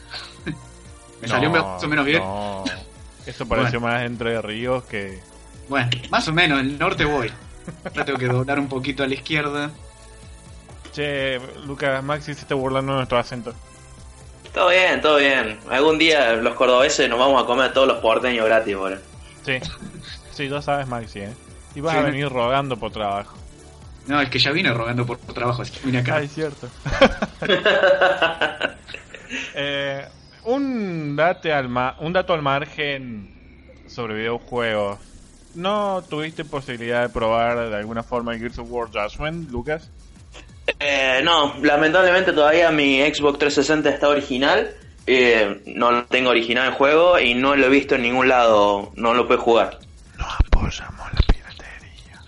me 1.21 1.27
salió 1.27 1.49
más 1.49 1.83
o 1.83 1.87
menos 1.87 2.05
bien. 2.05 2.19
No. 2.19 2.63
Eso 3.25 3.47
pareció 3.47 3.79
más 3.79 4.03
entre 4.03 4.41
ríos 4.41 4.83
que. 4.85 5.19
Bueno, 5.69 5.89
más 6.09 6.27
o 6.27 6.33
menos, 6.33 6.59
el 6.59 6.77
norte 6.77 7.05
voy. 7.05 7.31
Ahora 7.85 8.03
tengo 8.05 8.19
que 8.19 8.27
doblar 8.27 8.59
un 8.59 8.67
poquito 8.67 9.03
a 9.03 9.07
la 9.07 9.13
izquierda. 9.13 9.71
Che, 10.91 11.39
Lucas, 11.65 12.03
Maxi 12.03 12.33
se 12.33 12.41
está 12.41 12.55
burlando 12.55 12.91
de 12.91 12.97
nuestro 12.97 13.17
acento. 13.17 13.53
Todo 14.53 14.69
bien, 14.69 15.01
todo 15.01 15.17
bien. 15.17 15.57
Algún 15.71 15.97
día 15.97 16.33
los 16.33 16.53
cordobeses 16.55 17.09
nos 17.09 17.17
vamos 17.17 17.41
a 17.41 17.45
comer 17.45 17.67
a 17.67 17.73
todos 17.73 17.87
los 17.87 17.97
porteños 17.99 18.45
gratis, 18.45 18.75
boludo. 18.77 18.99
Sí, 19.45 19.53
sí, 20.31 20.49
ya 20.49 20.61
sabes, 20.61 20.85
Maxi, 20.87 21.19
¿eh? 21.21 21.33
Y 21.75 21.79
vas 21.81 21.93
Sí, 21.93 21.99
a 21.99 22.03
venir 22.03 22.29
rogando 22.29 22.77
por 22.77 22.91
trabajo. 22.91 23.35
No, 24.07 24.19
es 24.21 24.29
que 24.29 24.39
ya 24.39 24.51
vine 24.51 24.73
rogando 24.73 25.05
por 25.05 25.17
trabajo, 25.19 25.61
así 25.61 25.71
que 25.71 25.85
vine 25.85 25.99
acá. 25.99 26.15
Ah, 26.17 26.21
es 26.21 26.33
cierto. 26.33 26.67
Eh, 29.55 30.07
un, 30.45 31.15
date 31.15 31.51
al 31.51 31.67
ma- 31.69 31.95
un 31.99 32.13
dato 32.13 32.33
al 32.33 32.41
margen 32.43 33.33
sobre 33.87 34.13
videojuegos. 34.15 34.99
¿No 35.55 36.03
tuviste 36.07 36.45
posibilidad 36.45 37.01
de 37.01 37.09
probar 37.09 37.69
de 37.69 37.75
alguna 37.75 38.03
forma 38.03 38.33
el 38.33 38.39
Gears 38.39 38.59
of 38.59 38.67
War 38.69 38.89
Judgment, 38.91 39.49
Lucas? 39.51 39.89
Eh, 40.79 41.21
no, 41.23 41.55
lamentablemente 41.63 42.31
todavía 42.33 42.71
mi 42.71 42.99
Xbox 43.01 43.39
360 43.39 43.89
está 43.89 44.09
original. 44.09 44.69
Eh, 45.05 45.61
no 45.67 45.91
lo 45.91 46.05
tengo 46.05 46.29
original 46.29 46.67
el 46.67 46.73
juego 46.73 47.19
y 47.19 47.33
no 47.33 47.55
lo 47.55 47.65
he 47.65 47.69
visto 47.69 47.95
en 47.95 48.03
ningún 48.03 48.29
lado. 48.29 48.91
No 48.95 49.13
lo 49.13 49.27
puedo 49.27 49.41
jugar. 49.41 49.79
No 50.17 50.25
apoyamos 50.25 51.11
la 51.13 51.19
piratería. 51.27 52.21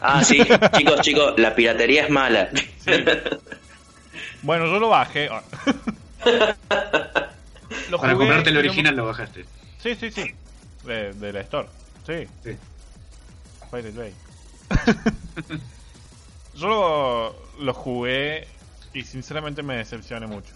Ah, 0.00 0.24
sí, 0.24 0.38
chicos, 0.76 1.00
chicos, 1.00 1.34
la 1.38 1.54
piratería 1.54 2.04
es 2.04 2.10
mala. 2.10 2.48
Bueno, 4.42 4.66
yo 4.66 4.78
lo 4.78 4.88
bajé. 4.88 5.28
Lo 7.90 8.00
Para 8.00 8.14
comprarte 8.14 8.50
el 8.50 8.56
original 8.56 8.96
lo 8.96 9.06
bajaste. 9.06 9.44
Sí, 9.78 9.94
sí, 9.94 10.10
sí. 10.10 10.34
De, 10.84 11.12
de 11.12 11.32
la 11.32 11.40
Store. 11.40 11.68
Sí. 12.06 12.26
Sí. 12.44 12.56
Pirate 13.70 13.92
Bay. 13.92 14.14
Yo 16.54 16.68
lo, 16.68 17.36
lo 17.64 17.74
jugué 17.74 18.46
y 18.92 19.02
sinceramente 19.02 19.62
me 19.62 19.76
decepcioné 19.76 20.26
mucho. 20.26 20.52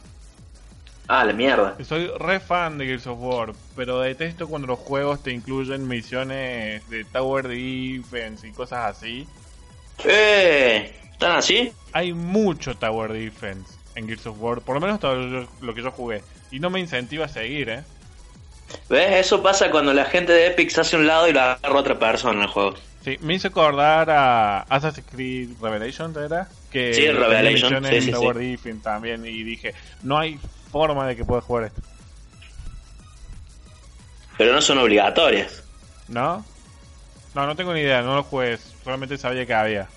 Ah, 1.07 1.25
la 1.25 1.33
mierda. 1.35 1.77
Soy 1.85 2.11
re 2.19 2.41
fan 2.41 2.79
de 2.79 2.87
Gears 2.87 3.07
of 3.07 3.19
War, 3.21 3.53
pero 3.77 4.01
detesto 4.01 4.49
cuando 4.49 4.69
los 4.69 4.79
juegos 4.79 5.23
te 5.23 5.33
incluyen 5.33 5.87
misiones 5.87 6.89
de 6.89 7.05
Tower 7.05 7.49
Defense 7.49 8.49
y 8.49 8.53
cosas 8.53 8.97
así. 8.97 9.27
Eh, 10.03 10.99
¿Están 11.13 11.37
así? 11.37 11.73
Hay 11.93 12.13
mucho 12.15 12.75
Tower 12.77 13.13
Defense 13.13 13.75
en 13.95 14.07
Gears 14.07 14.27
of 14.27 14.41
War, 14.41 14.63
por 14.63 14.75
lo 14.75 14.81
menos 14.81 14.99
todo 14.99 15.47
lo, 15.61 15.75
que 15.75 15.83
yo 15.83 15.91
jugué. 15.91 16.23
Y 16.51 16.59
no 16.59 16.71
me 16.71 16.81
incentiva 16.81 17.27
a 17.27 17.29
seguir, 17.29 17.69
¿eh? 17.69 17.83
¿Ves? 18.89 19.27
Eso 19.27 19.43
pasa 19.43 19.71
cuando 19.71 19.93
la 19.93 20.07
gente 20.07 20.33
de 20.33 20.47
Epic 20.47 20.71
se 20.71 20.81
hace 20.81 20.97
a 20.97 20.99
un 20.99 21.07
lado 21.07 21.29
y 21.29 21.33
lo 21.33 21.41
agarra 21.41 21.79
otra 21.79 21.99
persona 21.99 22.39
en 22.39 22.43
el 22.43 22.49
juego. 22.49 22.75
Sí, 23.05 23.19
me 23.21 23.35
hizo 23.35 23.49
acordar 23.49 24.09
a 24.11 24.61
Assassin's 24.63 25.07
Creed 25.11 25.51
Revelation, 25.61 26.15
¿era? 26.17 26.49
Que 26.73 26.95
Sí, 26.95 27.03
tenía 27.03 27.21
Revelation, 27.21 27.83
misiones 27.83 28.05
sí, 28.05 28.11
Tower 28.11 28.37
sí. 28.39 28.51
Defense 28.53 28.83
también 28.83 29.27
y 29.27 29.43
dije, 29.43 29.75
no 30.03 30.19
hay 30.19 30.41
forma 30.75 31.07
de 31.07 31.15
que 31.15 31.25
pueda 31.25 31.41
jugar 31.41 31.65
esto. 31.67 31.81
Pero 34.37 34.53
no 34.53 34.61
son 34.61 34.79
obligatorias. 34.79 35.63
¿No? 36.09 36.45
No, 37.33 37.47
no 37.47 37.55
tengo 37.55 37.73
ni 37.73 37.81
idea, 37.81 38.03
no 38.03 38.17
lo 38.17 38.25
jugué, 38.25 38.59
solamente 38.83 39.17
sabía 39.17 39.47
que 39.47 39.55
había. 39.55 39.89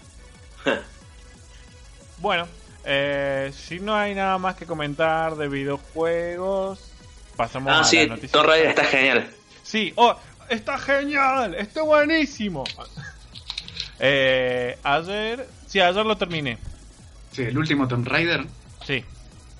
Bueno, 2.19 2.47
eh, 2.85 3.51
si 3.55 3.79
no 3.79 3.95
hay 3.95 4.13
nada 4.13 4.37
más 4.37 4.55
que 4.55 4.67
comentar 4.67 5.35
de 5.35 5.47
videojuegos, 5.47 6.91
pasamos 7.35 7.73
a 7.73 7.79
Ah, 7.79 7.83
sí, 7.83 7.97
las 7.97 8.09
noticias. 8.09 8.31
Tomb 8.33 8.45
Raider 8.45 8.67
está 8.69 8.83
genial. 8.85 9.31
Sí, 9.63 9.93
oh, 9.95 10.15
está 10.47 10.77
genial, 10.77 11.55
está 11.55 11.81
buenísimo. 11.81 12.63
Eh, 13.99 14.77
ayer, 14.83 15.47
sí, 15.65 15.79
ayer 15.79 16.05
lo 16.05 16.15
terminé. 16.15 16.59
Sí, 17.31 17.41
el 17.41 17.57
último 17.57 17.87
Tomb 17.87 18.07
Raider. 18.07 18.45
Sí, 18.85 19.03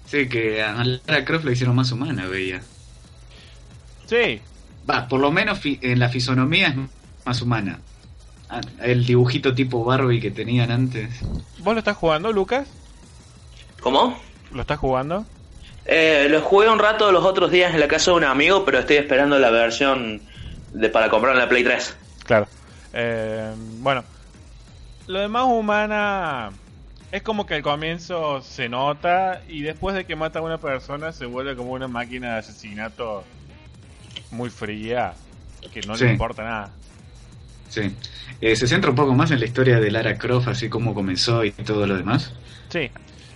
Sí, 0.08 0.28
que 0.30 0.62
a 0.64 0.74
Lara 0.84 1.26
Croft 1.26 1.44
la 1.46 1.52
hicieron 1.52 1.76
más 1.76 1.92
humana, 1.92 2.26
veía. 2.28 2.62
sí, 4.08 4.42
Va, 4.90 5.08
por 5.10 5.20
lo 5.20 5.32
menos 5.32 5.60
fi- 5.60 5.80
en 5.82 6.00
la 6.00 6.08
fisonomía 6.08 6.70
es 6.70 6.76
más 7.26 7.42
humana. 7.42 7.80
Ah, 8.50 8.62
El 8.82 9.06
dibujito 9.06 9.54
tipo 9.54 9.84
Barbie 9.84 10.22
que 10.22 10.32
tenían 10.32 10.72
antes. 10.72 11.20
¿Vos 11.60 11.74
lo 11.74 11.80
estás 11.80 11.98
jugando, 11.98 12.32
Lucas? 12.32 12.70
¿Cómo? 13.82 14.18
¿Lo 14.54 14.62
estás 14.62 14.80
jugando? 14.80 15.26
Eh, 15.86 16.28
lo 16.30 16.42
jugué 16.42 16.70
un 16.70 16.80
rato 16.80 17.12
los 17.12 17.26
otros 17.26 17.52
días 17.52 17.74
en 17.74 17.82
la 17.82 17.90
casa 17.90 18.12
de 18.12 18.18
un 18.18 18.24
amigo, 18.24 18.64
pero 18.64 18.80
estoy 18.80 18.96
esperando 18.96 19.38
la 19.40 19.50
versión 19.52 20.22
de 20.74 20.88
para 20.90 21.10
comprar 21.10 21.34
en 21.34 21.40
la 21.40 21.50
Play 21.50 21.66
3. 21.66 21.98
Claro. 22.26 22.48
Eh, 22.94 23.54
bueno, 23.80 24.06
lo 25.08 25.20
de 25.20 25.28
más 25.28 25.44
humana 25.44 26.52
es 27.12 27.22
como 27.24 27.46
que 27.46 27.56
al 27.56 27.62
comienzo 27.64 28.42
se 28.42 28.68
nota 28.70 29.42
y 29.48 29.62
después 29.62 29.96
de 29.96 30.06
que 30.06 30.16
mata 30.16 30.40
a 30.40 30.42
una 30.42 30.58
persona 30.58 31.12
se 31.12 31.26
vuelve 31.26 31.56
como 31.56 31.72
una 31.72 31.88
máquina 31.88 32.34
de 32.34 32.40
asesinato 32.40 33.24
muy 34.32 34.50
fría 34.50 35.14
que 35.74 35.82
no 35.82 35.96
Sí. 35.96 36.06
le 36.06 36.12
importa 36.12 36.44
nada. 36.44 36.70
Sí. 37.70 37.94
Eh, 38.42 38.56
se 38.56 38.68
centra 38.68 38.90
un 38.90 38.96
poco 38.96 39.14
más 39.14 39.32
en 39.32 39.40
la 39.40 39.46
historia 39.46 39.80
de 39.80 39.92
Lara 39.92 40.18
Croft, 40.18 40.48
así 40.48 40.70
como 40.70 40.94
comenzó 40.94 41.44
y 41.44 41.52
todo 41.52 41.86
lo 41.88 41.96
demás. 41.98 42.34
Sí, 42.70 42.90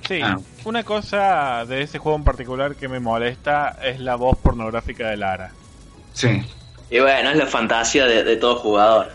sí. 0.08 0.20
Ah. 0.22 0.38
Una 0.66 0.84
cosa 0.84 1.66
de 1.66 1.82
ese 1.82 1.98
juego 1.98 2.18
en 2.18 2.24
particular 2.24 2.76
que 2.76 2.88
me 2.88 3.00
molesta 3.00 3.78
es 3.84 4.00
la 4.00 4.16
voz 4.16 4.38
pornográfica 4.38 5.10
de 5.10 5.18
Lara. 5.18 5.52
Sí, 6.14 6.42
Y 6.90 7.00
bueno, 7.00 7.30
es 7.32 7.38
la 7.38 7.46
fantasía 7.48 8.06
de, 8.06 8.24
de 8.24 8.36
todo 8.36 8.58
jugador. 8.58 9.12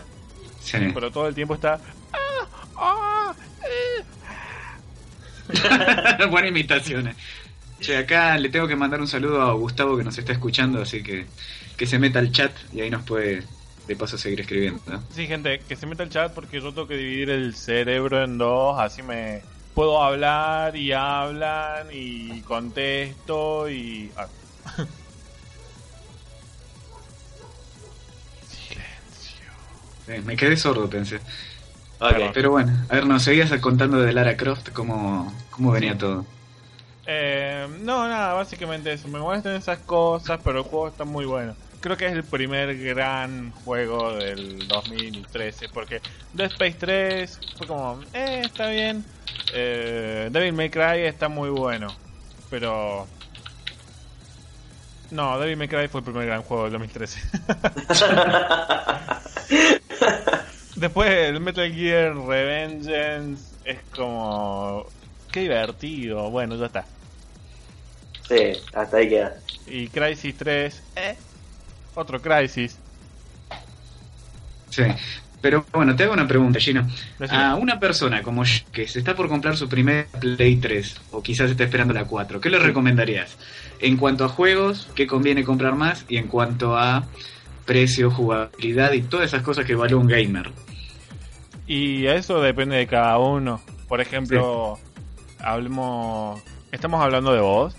sí. 0.61 0.77
Pero 0.93 1.11
todo 1.11 1.27
el 1.27 1.35
tiempo 1.35 1.53
está... 1.53 1.79
"Ah, 2.11 2.47
ah, 2.75 3.33
eh". 3.63 4.03
Buena 6.29 6.47
imitación. 6.47 7.13
Che, 7.79 7.97
acá 7.97 8.37
le 8.37 8.49
tengo 8.49 8.67
que 8.67 8.75
mandar 8.75 8.99
un 8.99 9.07
saludo 9.07 9.41
a 9.41 9.53
Gustavo 9.53 9.97
que 9.97 10.03
nos 10.03 10.17
está 10.17 10.33
escuchando, 10.33 10.81
así 10.81 11.03
que 11.03 11.25
que 11.77 11.85
se 11.85 11.99
meta 11.99 12.19
al 12.19 12.31
chat 12.31 12.51
y 12.73 12.81
ahí 12.81 12.89
nos 12.89 13.03
puede 13.03 13.43
de 13.87 13.95
paso 13.95 14.17
seguir 14.17 14.41
escribiendo. 14.41 14.81
¿no? 14.87 15.03
Sí, 15.13 15.27
gente, 15.27 15.59
que 15.59 15.75
se 15.75 15.85
meta 15.85 16.01
al 16.03 16.09
chat 16.09 16.33
porque 16.33 16.59
yo 16.59 16.71
tengo 16.71 16.87
que 16.87 16.97
dividir 16.97 17.29
el 17.29 17.55
cerebro 17.55 18.23
en 18.23 18.37
dos, 18.37 18.79
así 18.79 19.03
me 19.03 19.41
puedo 19.73 20.03
hablar 20.03 20.75
y 20.75 20.91
hablan 20.91 21.87
y 21.91 22.41
contesto 22.41 23.69
y... 23.69 24.11
ah. 24.17 24.27
Silencio. 28.49 29.45
Eh, 30.07 30.21
me 30.25 30.35
quedé 30.35 30.57
sordo, 30.57 30.89
pensé. 30.89 31.19
Ok. 31.99 32.31
Pero 32.33 32.51
bueno, 32.51 32.71
a 32.89 32.95
ver, 32.95 33.05
nos 33.07 33.23
seguías 33.23 33.51
contando 33.59 33.99
de 33.99 34.13
Lara 34.13 34.37
Croft, 34.37 34.69
cómo, 34.71 35.33
cómo 35.49 35.71
venía 35.71 35.97
todo. 35.97 36.25
Eh, 37.07 37.67
no, 37.81 38.07
nada, 38.07 38.33
básicamente 38.33 38.91
eso. 38.91 39.07
Me 39.07 39.19
molestan 39.19 39.55
esas 39.55 39.79
cosas, 39.79 40.39
pero 40.43 40.59
el 40.59 40.65
juego 40.65 40.89
está 40.89 41.05
muy 41.05 41.25
bueno. 41.25 41.55
Creo 41.79 41.95
que 41.95 42.05
es 42.05 42.11
el 42.13 42.23
primer 42.23 42.77
gran 42.77 43.51
juego 43.51 44.13
del 44.13 44.67
2013, 44.67 45.69
porque 45.69 46.01
Dead 46.33 46.51
Space 46.51 46.75
3 46.79 47.39
fue 47.57 47.67
como, 47.67 48.01
eh, 48.13 48.41
está 48.43 48.67
bien. 48.69 49.05
Eh, 49.53 50.29
Devil 50.31 50.53
May 50.53 50.69
Cry 50.69 51.05
está 51.05 51.29
muy 51.29 51.49
bueno, 51.49 51.87
pero... 52.49 53.07
No, 55.11 55.39
Devil 55.39 55.55
May 55.55 55.69
Cry 55.69 55.87
fue 55.87 56.01
el 56.01 56.05
primer 56.05 56.25
gran 56.25 56.41
juego 56.41 56.63
del 56.63 56.73
2013. 56.73 57.21
Después 60.77 61.09
el 61.09 61.39
Metal 61.39 61.73
Gear 61.73 62.15
Revengeance 62.15 63.55
es 63.65 63.79
como... 63.95 64.85
Qué 65.31 65.41
divertido, 65.41 66.29
bueno, 66.29 66.55
ya 66.55 66.67
está. 66.67 66.85
Sí, 68.27 68.53
hasta 68.73 68.97
ahí 68.97 69.09
queda. 69.09 69.37
Y 69.65 69.87
Crisis 69.87 70.35
3, 70.37 70.83
eh, 70.95 71.15
otro 71.95 72.21
Crisis. 72.21 72.77
Sí. 74.69 74.83
Pero 75.41 75.65
bueno, 75.73 75.95
te 75.95 76.03
hago 76.03 76.13
una 76.13 76.27
pregunta, 76.27 76.59
Gino. 76.59 76.87
A 77.29 77.55
una 77.55 77.79
persona 77.79 78.21
como 78.21 78.43
yo, 78.43 78.63
que 78.71 78.87
se 78.87 78.99
está 78.99 79.15
por 79.15 79.29
comprar 79.29 79.57
su 79.57 79.67
primer 79.67 80.07
Play 80.19 80.57
3, 80.57 81.01
o 81.11 81.23
quizás 81.23 81.49
está 81.49 81.63
esperando 81.63 81.93
la 81.93 82.05
4, 82.05 82.39
¿qué 82.39 82.49
le 82.49 82.59
recomendarías? 82.59 83.35
En 83.79 83.97
cuanto 83.97 84.25
a 84.25 84.29
juegos, 84.29 84.87
¿qué 84.93 85.07
conviene 85.07 85.43
comprar 85.43 85.75
más? 85.75 86.05
Y 86.07 86.17
en 86.17 86.27
cuanto 86.27 86.77
a 86.77 87.05
precio, 87.67 88.09
jugabilidad 88.09 88.93
y 88.93 89.03
todas 89.03 89.27
esas 89.27 89.43
cosas 89.43 89.65
que 89.65 89.75
vale 89.75 89.93
un 89.93 90.07
gamer. 90.07 90.49
Y 91.67 92.07
eso 92.07 92.41
depende 92.41 92.77
de 92.77 92.87
cada 92.87 93.19
uno. 93.19 93.61
Por 93.87 94.01
ejemplo, 94.01 94.79
hablemos... 95.39 96.41
¿Estamos 96.71 97.01
hablando 97.03 97.33
de 97.33 97.41
vos? 97.41 97.75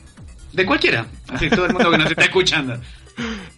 De 0.53 0.65
cualquiera, 0.65 1.07
así 1.29 1.51
todo 1.51 1.67
el 1.67 1.73
mundo 1.73 1.91
que 1.91 1.99
nos 1.99 2.11
está 2.11 2.23
escuchando. 2.23 2.77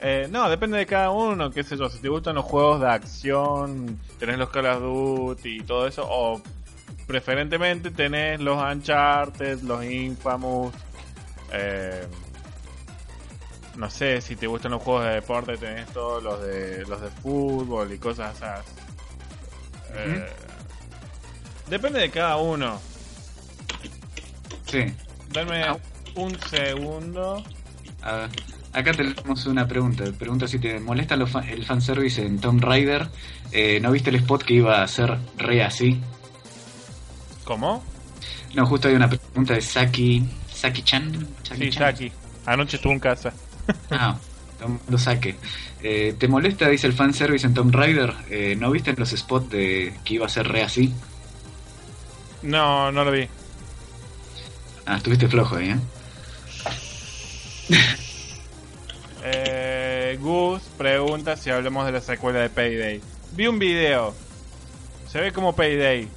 Eh, 0.03 0.27
no, 0.31 0.49
depende 0.49 0.79
de 0.79 0.87
cada 0.87 1.11
uno, 1.11 1.51
qué 1.51 1.63
sé 1.63 1.77
yo. 1.77 1.91
Si 1.91 1.99
te 1.99 2.09
gustan 2.09 2.35
los 2.35 2.47
juegos 2.47 2.81
de 2.81 2.89
acción, 2.89 4.01
tenés 4.19 4.39
los 4.39 4.49
Call 4.49 4.65
of 4.65 4.81
Duty 4.81 5.57
y 5.57 5.61
todo 5.61 5.87
eso, 5.87 6.07
o 6.09 6.41
preferentemente 7.07 7.91
tenés 7.91 8.41
los 8.41 8.57
Uncharted, 8.57 9.61
los 9.61 9.85
Infamous. 9.85 10.73
eh, 11.53 12.07
no 13.77 13.89
sé, 13.91 14.21
si 14.21 14.37
te 14.37 14.47
gustan 14.47 14.73
los 14.73 14.83
juegos 14.83 15.05
de 15.05 15.11
deporte, 15.12 15.57
tenés 15.57 15.87
todos 15.93 16.23
los 16.23 16.43
de 16.43 16.85
los 16.87 17.00
de 17.00 17.09
fútbol 17.11 17.93
y 17.93 17.99
cosas 17.99 18.41
así. 18.43 18.65
Eh, 19.95 20.27
depende 21.69 22.00
de 22.00 22.11
cada 22.11 22.37
uno. 22.37 22.81
Sí. 24.67 24.85
Dame 25.33 25.62
Ah. 25.65 25.77
un 26.15 26.39
segundo. 26.49 27.43
A 28.03 28.12
ver. 28.12 28.31
Acá 28.73 28.93
tenemos 28.93 29.47
una 29.47 29.67
pregunta. 29.67 30.05
Pregunta 30.17 30.47
si 30.47 30.59
te 30.61 30.79
molesta 30.79 31.17
lo 31.17 31.27
fa- 31.27 31.49
el 31.49 31.65
fanservice 31.65 32.25
en 32.25 32.41
Tomb 32.41 32.62
Raider. 32.62 33.09
Eh, 33.50 33.81
¿No 33.81 33.91
viste 33.91 34.11
el 34.11 34.17
spot 34.17 34.45
que 34.45 34.55
iba 34.55 34.81
a 34.83 34.87
ser 34.89 35.17
re 35.39 35.65
así? 35.65 36.00
¿Cómo? 37.45 37.83
No, 38.55 38.67
justo 38.67 38.87
hay 38.89 38.95
una 38.95 39.09
pregunta 39.09 39.55
de 39.55 39.61
Saki. 39.61 40.25
Saki-chan. 40.53 41.27
Sí, 41.57 41.73
Saki. 41.73 42.12
Anoche 42.47 42.77
estuvo 42.77 42.93
en 42.93 43.00
casa. 43.00 43.33
Ah, 43.90 44.17
lo 44.88 44.99
saque. 44.99 45.37
Eh, 45.83 46.14
¿Te 46.19 46.29
molesta, 46.29 46.69
dice 46.69 46.87
el 46.87 46.93
fanservice 46.93 47.47
en 47.47 47.55
Tomb 47.55 47.75
Raider? 47.75 48.14
Eh, 48.31 48.57
¿No 48.59 48.71
viste 48.71 48.95
los 48.97 49.11
spots 49.11 49.50
de 49.50 49.95
que 50.05 50.14
iba 50.14 50.26
a 50.26 50.29
ser 50.29 50.49
re 50.49 50.62
así? 50.62 50.93
No, 52.43 52.90
no 52.93 53.05
lo 53.05 53.11
vi. 53.11 53.29
Ah, 54.87 54.97
estuviste 54.97 55.29
flojo 55.29 55.57
ahí, 55.57 55.71
¿eh? 55.71 55.79
Eh, 59.23 60.19
Gus 60.21 60.62
pregunta 60.79 61.37
si 61.37 61.50
hablamos 61.50 61.85
de 61.87 61.93
la 61.93 62.00
secuela 62.00 62.40
de 62.40 62.49
Payday. 62.49 63.00
Vi 63.33 63.47
un 63.47 63.59
video. 63.59 64.14
Se 65.09 65.21
ve 65.21 65.33
como 65.33 65.55
Payday. 65.55 66.09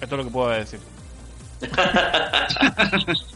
Esto 0.00 0.14
es 0.14 0.18
lo 0.18 0.24
que 0.24 0.30
puedo 0.30 0.48
decir. 0.50 0.80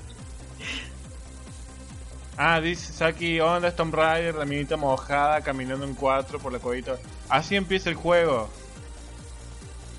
ah, 2.42 2.60
dice 2.60 2.92
Saki, 2.92 3.40
onda 3.40 3.74
Tomb 3.74 3.94
Raider, 3.94 4.34
la 4.34 4.44
minita 4.44 4.76
mojada 4.76 5.40
caminando 5.42 5.84
en 5.84 5.94
cuatro 5.94 6.38
por 6.38 6.52
la 6.52 6.58
cuevita. 6.58 6.96
Así 7.28 7.56
empieza 7.56 7.88
el 7.90 7.96
juego. 7.96 8.48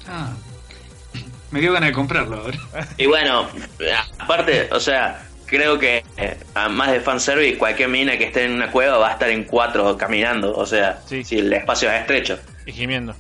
Ah. 0.08 0.34
Me 1.52 1.62
dio 1.62 1.72
ganas 1.72 1.90
de 1.90 1.94
comprarlo 1.94 2.38
ahora. 2.42 2.58
Y 2.98 3.06
bueno, 3.06 3.48
aparte, 4.18 4.70
o 4.72 4.80
sea, 4.80 5.24
creo 5.46 5.78
que 5.78 6.04
eh, 6.18 6.38
más 6.72 6.92
de 6.92 7.00
fanservice, 7.00 7.58
cualquier 7.58 7.90
mina 7.90 8.18
que 8.18 8.26
esté 8.26 8.46
en 8.46 8.54
una 8.54 8.72
cueva 8.72 8.98
va 8.98 9.10
a 9.10 9.14
estar 9.14 9.30
en 9.30 9.44
cuatro 9.44 9.98
caminando. 9.98 10.56
O 10.56 10.66
sea, 10.66 11.00
Sí. 11.06 11.24
si 11.24 11.40
el 11.40 11.54
espacio 11.54 11.92
es 11.92 12.02
estrecho. 12.02 12.40
Y 12.66 12.72
gimiendo. 12.72 13.16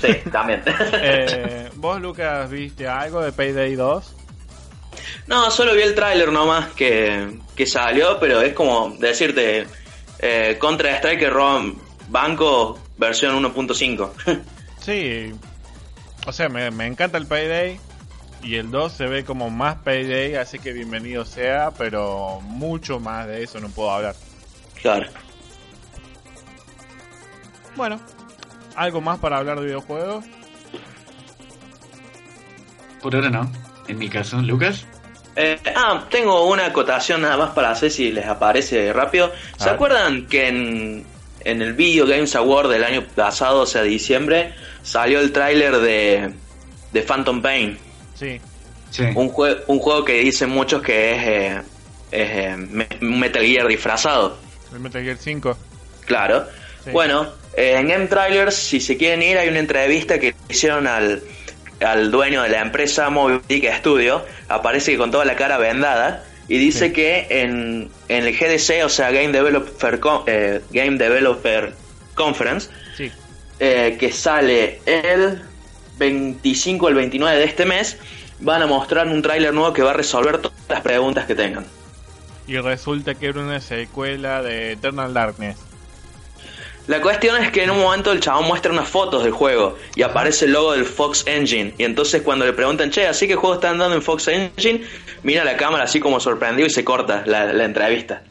Sí, 0.00 0.14
también. 0.30 0.62
Eh, 0.94 1.70
¿Vos, 1.74 2.00
Lucas, 2.00 2.48
viste 2.50 2.86
algo 2.88 3.20
de 3.20 3.32
Payday 3.32 3.74
2? 3.74 4.13
No, 5.26 5.50
solo 5.50 5.74
vi 5.74 5.82
el 5.82 5.94
tráiler 5.94 6.32
nomás 6.32 6.68
que, 6.72 7.38
que 7.54 7.66
salió, 7.66 8.18
pero 8.20 8.40
es 8.40 8.52
como 8.52 8.96
decirte 8.98 9.66
eh, 10.18 10.56
Contra 10.58 10.96
Striker 10.96 11.32
ROM 11.32 11.76
Banco 12.08 12.78
versión 12.96 13.42
1.5. 13.42 14.42
Sí. 14.80 15.32
O 16.26 16.32
sea, 16.32 16.50
me, 16.50 16.70
me 16.70 16.86
encanta 16.86 17.16
el 17.16 17.26
Payday. 17.26 17.80
Y 18.42 18.56
el 18.56 18.70
2 18.70 18.92
se 18.92 19.06
ve 19.06 19.24
como 19.24 19.48
más 19.48 19.76
Payday, 19.76 20.34
así 20.34 20.58
que 20.58 20.74
bienvenido 20.74 21.24
sea, 21.24 21.70
pero 21.70 22.40
mucho 22.42 23.00
más 23.00 23.26
de 23.26 23.42
eso 23.42 23.58
no 23.60 23.70
puedo 23.70 23.90
hablar. 23.90 24.14
claro. 24.80 25.08
Bueno, 27.76 27.98
¿algo 28.76 29.00
más 29.00 29.18
para 29.18 29.38
hablar 29.38 29.58
de 29.58 29.66
videojuegos? 29.66 30.24
Por 33.02 33.14
ahora 33.16 33.30
no. 33.30 33.50
En 33.88 33.98
mi 33.98 34.08
caso, 34.08 34.40
Lucas. 34.42 34.86
Eh, 35.36 35.58
ah, 35.74 36.04
tengo 36.10 36.48
una 36.48 36.66
acotación 36.66 37.22
nada 37.22 37.36
más 37.36 37.50
para 37.50 37.70
hacer 37.70 37.90
si 37.90 38.12
les 38.12 38.26
aparece 38.26 38.92
rápido. 38.92 39.32
¿Se 39.58 39.68
acuerdan 39.68 40.26
que 40.26 40.48
en, 40.48 41.04
en 41.40 41.62
el 41.62 41.72
Video 41.74 42.06
Games 42.06 42.34
Award 42.36 42.70
del 42.70 42.84
año 42.84 43.04
pasado, 43.14 43.60
o 43.62 43.66
sea, 43.66 43.82
diciembre, 43.82 44.54
salió 44.82 45.20
el 45.20 45.32
tráiler 45.32 45.76
de, 45.78 46.30
de 46.92 47.02
Phantom 47.02 47.42
Pain? 47.42 47.78
Sí. 48.14 48.40
Sí. 48.90 49.02
Un, 49.16 49.28
jue- 49.32 49.60
un 49.66 49.80
juego 49.80 50.04
que 50.04 50.20
dicen 50.20 50.50
muchos 50.50 50.80
que 50.80 51.12
es, 51.12 51.22
eh, 51.26 51.62
es 52.12 52.30
eh, 52.30 52.56
Metal 53.00 53.42
Gear 53.44 53.66
disfrazado. 53.66 54.38
El 54.72 54.78
Metal 54.80 55.02
Gear 55.02 55.16
5. 55.16 55.58
Claro. 56.06 56.46
Sí. 56.84 56.90
Bueno, 56.92 57.26
eh, 57.56 57.74
en 57.76 57.88
Game 57.88 58.06
Trailers, 58.06 58.54
si 58.54 58.80
se 58.80 58.96
quieren 58.96 59.20
ir, 59.22 59.36
hay 59.36 59.48
una 59.48 59.58
entrevista 59.58 60.20
que 60.20 60.34
hicieron 60.48 60.86
al, 60.86 61.22
al 61.80 62.10
dueño 62.10 62.42
de 62.42 62.50
la 62.50 62.60
empresa 62.60 63.08
Moby 63.10 63.40
Dick 63.48 63.72
Studio. 63.78 64.24
Aparece 64.48 64.96
con 64.96 65.10
toda 65.10 65.24
la 65.24 65.36
cara 65.36 65.58
vendada. 65.58 66.24
Y 66.46 66.58
dice 66.58 66.88
Sí. 66.88 66.92
que 66.92 67.26
en, 67.30 67.88
en 68.08 68.26
el 68.26 68.36
GDC, 68.36 68.84
o 68.84 68.88
sea, 68.90 69.10
Game 69.10 69.32
Developer, 69.32 69.98
eh, 70.26 70.60
Game 70.72 70.98
Developer 70.98 71.72
Conference, 72.14 72.68
Sí. 72.96 73.10
eh, 73.60 73.96
que 73.98 74.12
sale 74.12 74.80
el 74.84 75.40
25 75.98 76.86
al 76.88 76.94
29 76.94 77.38
de 77.38 77.44
este 77.44 77.64
mes, 77.64 77.96
van 78.40 78.60
a 78.62 78.66
mostrar 78.66 79.06
un 79.08 79.22
tráiler 79.22 79.54
nuevo 79.54 79.72
que 79.72 79.82
va 79.82 79.90
a 79.92 79.94
resolver 79.94 80.38
todas 80.38 80.58
las 80.68 80.80
preguntas 80.82 81.24
que 81.26 81.34
tengan. 81.34 81.64
Y 82.46 82.58
resulta 82.58 83.14
que 83.14 83.28
era 83.28 83.40
una 83.40 83.60
secuela 83.60 84.42
de 84.42 84.72
Eternal 84.72 85.14
Darkness. 85.14 85.56
La 86.86 87.00
cuestión 87.00 87.42
es 87.42 87.50
que 87.50 87.64
en 87.64 87.70
un 87.70 87.78
momento 87.80 88.12
el 88.12 88.20
chabón 88.20 88.46
muestra 88.46 88.70
unas 88.70 88.88
fotos 88.88 89.24
del 89.24 89.32
juego 89.32 89.78
y 89.96 90.02
aparece 90.02 90.44
el 90.44 90.52
logo 90.52 90.72
del 90.72 90.84
Fox 90.84 91.24
Engine. 91.26 91.72
Y 91.78 91.84
entonces 91.84 92.20
cuando 92.22 92.44
le 92.44 92.52
preguntan, 92.52 92.90
che, 92.90 93.06
¿así 93.06 93.26
que 93.26 93.32
el 93.32 93.38
juego 93.38 93.54
está 93.54 93.70
andando 93.70 93.96
en 93.96 94.02
Fox 94.02 94.28
Engine? 94.28 94.82
Mira 95.22 95.44
la 95.44 95.56
cámara 95.56 95.84
así 95.84 95.98
como 95.98 96.20
sorprendido 96.20 96.66
y 96.66 96.70
se 96.70 96.84
corta 96.84 97.22
la, 97.26 97.52
la 97.54 97.64
entrevista. 97.64 98.22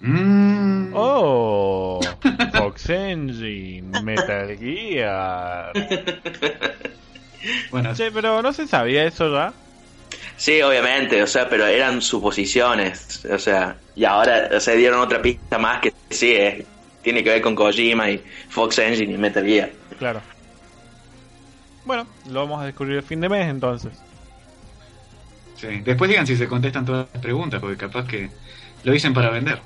Mm. 0.00 0.92
Oh, 0.94 2.00
Fox 2.54 2.88
Engine, 2.88 4.00
Metal 4.02 4.56
Gear. 4.58 5.72
Bueno, 7.70 7.94
Che, 7.94 8.10
pero 8.10 8.40
no 8.42 8.52
se 8.52 8.66
sabía 8.66 9.04
eso 9.04 9.32
ya. 9.32 9.52
Sí, 10.36 10.60
obviamente, 10.62 11.22
o 11.22 11.26
sea, 11.26 11.48
pero 11.48 11.66
eran 11.66 12.00
suposiciones. 12.02 13.24
O 13.30 13.38
sea, 13.38 13.76
y 13.94 14.04
ahora 14.04 14.58
se 14.60 14.76
dieron 14.76 15.00
otra 15.00 15.20
pista 15.20 15.58
más 15.58 15.80
que 15.80 15.92
sí, 16.10 16.32
es- 16.34 16.64
tiene 17.02 17.22
que 17.22 17.30
ver 17.30 17.42
con 17.42 17.54
Kojima 17.54 18.10
y 18.10 18.22
Fox 18.48 18.78
Engine 18.78 19.12
y 19.14 19.18
Metal 19.18 19.44
Gear. 19.44 19.70
Claro. 19.98 20.20
Bueno, 21.84 22.06
lo 22.28 22.40
vamos 22.40 22.62
a 22.62 22.66
descubrir 22.66 22.96
el 22.98 23.02
fin 23.02 23.20
de 23.20 23.28
mes 23.28 23.48
entonces. 23.48 23.92
sí. 25.56 25.80
Después 25.84 26.08
digan 26.08 26.26
si 26.26 26.36
se 26.36 26.46
contestan 26.46 26.84
todas 26.84 27.08
las 27.12 27.22
preguntas, 27.22 27.60
porque 27.60 27.76
capaz 27.76 28.06
que 28.06 28.30
lo 28.84 28.92
dicen 28.92 29.12
para 29.12 29.30
vender. 29.30 29.60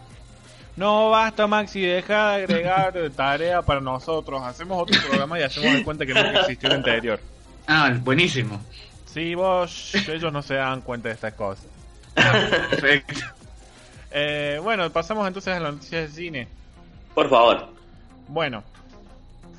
No 0.77 1.11
basta, 1.11 1.46
Maxi, 1.46 1.81
deja 1.81 2.37
de 2.37 2.44
agregar 2.44 2.94
tarea 3.16 3.62
para 3.62 3.81
nosotros. 3.81 4.42
Hacemos 4.42 4.83
otro 4.83 5.01
programa 5.07 5.38
y 5.40 5.42
hacemos 5.42 5.72
de 5.75 5.85
cuenta 5.85 6.05
que 6.05 6.14
nunca 6.14 6.40
existió 6.40 6.68
el 6.68 6.77
anterior. 6.77 7.20
Ah, 7.66 7.94
buenísimo. 8.01 8.61
Sí, 9.07 9.35
vos, 9.35 9.94
ellos 9.94 10.33
no 10.33 10.42
se 10.42 10.55
dan 10.55 10.83
cuenta 10.83 11.09
de 11.09 11.14
estas 11.14 11.33
cosas. 11.33 11.64
Perfecto. 12.14 13.14
Eh, 14.11 14.61
bueno, 14.62 14.90
pasamos 14.90 15.27
entonces 15.27 15.55
a 15.55 15.61
las 15.61 15.75
noticias 15.75 16.11
de 16.11 16.22
cine. 16.22 16.49
Por 17.16 17.31
favor. 17.31 17.68
Bueno, 18.29 18.62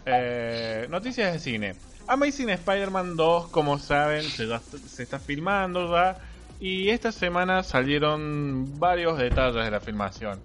eh, 0.05 0.85
noticias 0.91 1.33
de 1.33 1.39
cine. 1.39 1.75
Amazing 2.07 2.49
Spider-Man 2.51 3.17
2, 3.17 3.47
como 3.47 3.79
saben, 3.79 4.21
se, 4.21 4.45
ya- 4.47 4.61
se 4.85 5.01
está 5.01 5.17
filmando 5.19 5.91
ya. 5.91 6.19
Y 6.59 6.89
esta 6.89 7.11
semana 7.11 7.63
salieron 7.63 8.79
varios 8.79 9.17
detalles 9.17 9.65
de 9.65 9.71
la 9.71 9.79
filmación. 9.79 10.39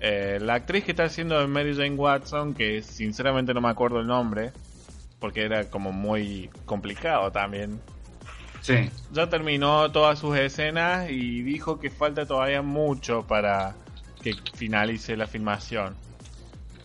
Eh, 0.00 0.38
la 0.40 0.54
actriz 0.54 0.84
que 0.84 0.92
está 0.92 1.04
haciendo 1.04 1.38
de 1.38 1.46
Mary 1.46 1.74
Jane 1.74 1.96
Watson, 1.96 2.54
que 2.54 2.80
sinceramente 2.80 3.52
no 3.52 3.60
me 3.60 3.68
acuerdo 3.68 4.00
el 4.00 4.06
nombre, 4.06 4.50
porque 5.20 5.42
era 5.42 5.66
como 5.68 5.92
muy 5.92 6.48
complicado 6.64 7.30
también. 7.30 7.78
Sí. 8.62 8.90
Ya 9.12 9.28
terminó 9.28 9.92
todas 9.92 10.18
sus 10.18 10.34
escenas 10.38 11.10
y 11.10 11.42
dijo 11.42 11.78
que 11.78 11.90
falta 11.90 12.24
todavía 12.24 12.62
mucho 12.62 13.22
para 13.26 13.74
que 14.22 14.32
finalice 14.54 15.14
la 15.18 15.26
filmación. 15.26 15.94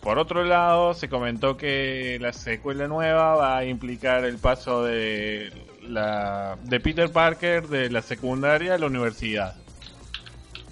Por 0.02 0.18
otro 0.18 0.44
lado, 0.44 0.94
se 0.94 1.08
comentó 1.10 1.56
que 1.58 2.16
la 2.20 2.32
secuela 2.32 2.88
nueva 2.88 3.34
va 3.36 3.58
a 3.58 3.64
implicar 3.66 4.24
el 4.24 4.38
paso 4.38 4.82
de 4.84 5.52
la 5.82 6.56
de 6.64 6.80
Peter 6.80 7.10
Parker 7.10 7.68
de 7.68 7.90
la 7.90 8.00
secundaria 8.00 8.74
a 8.74 8.78
la 8.78 8.86
universidad. 8.86 9.56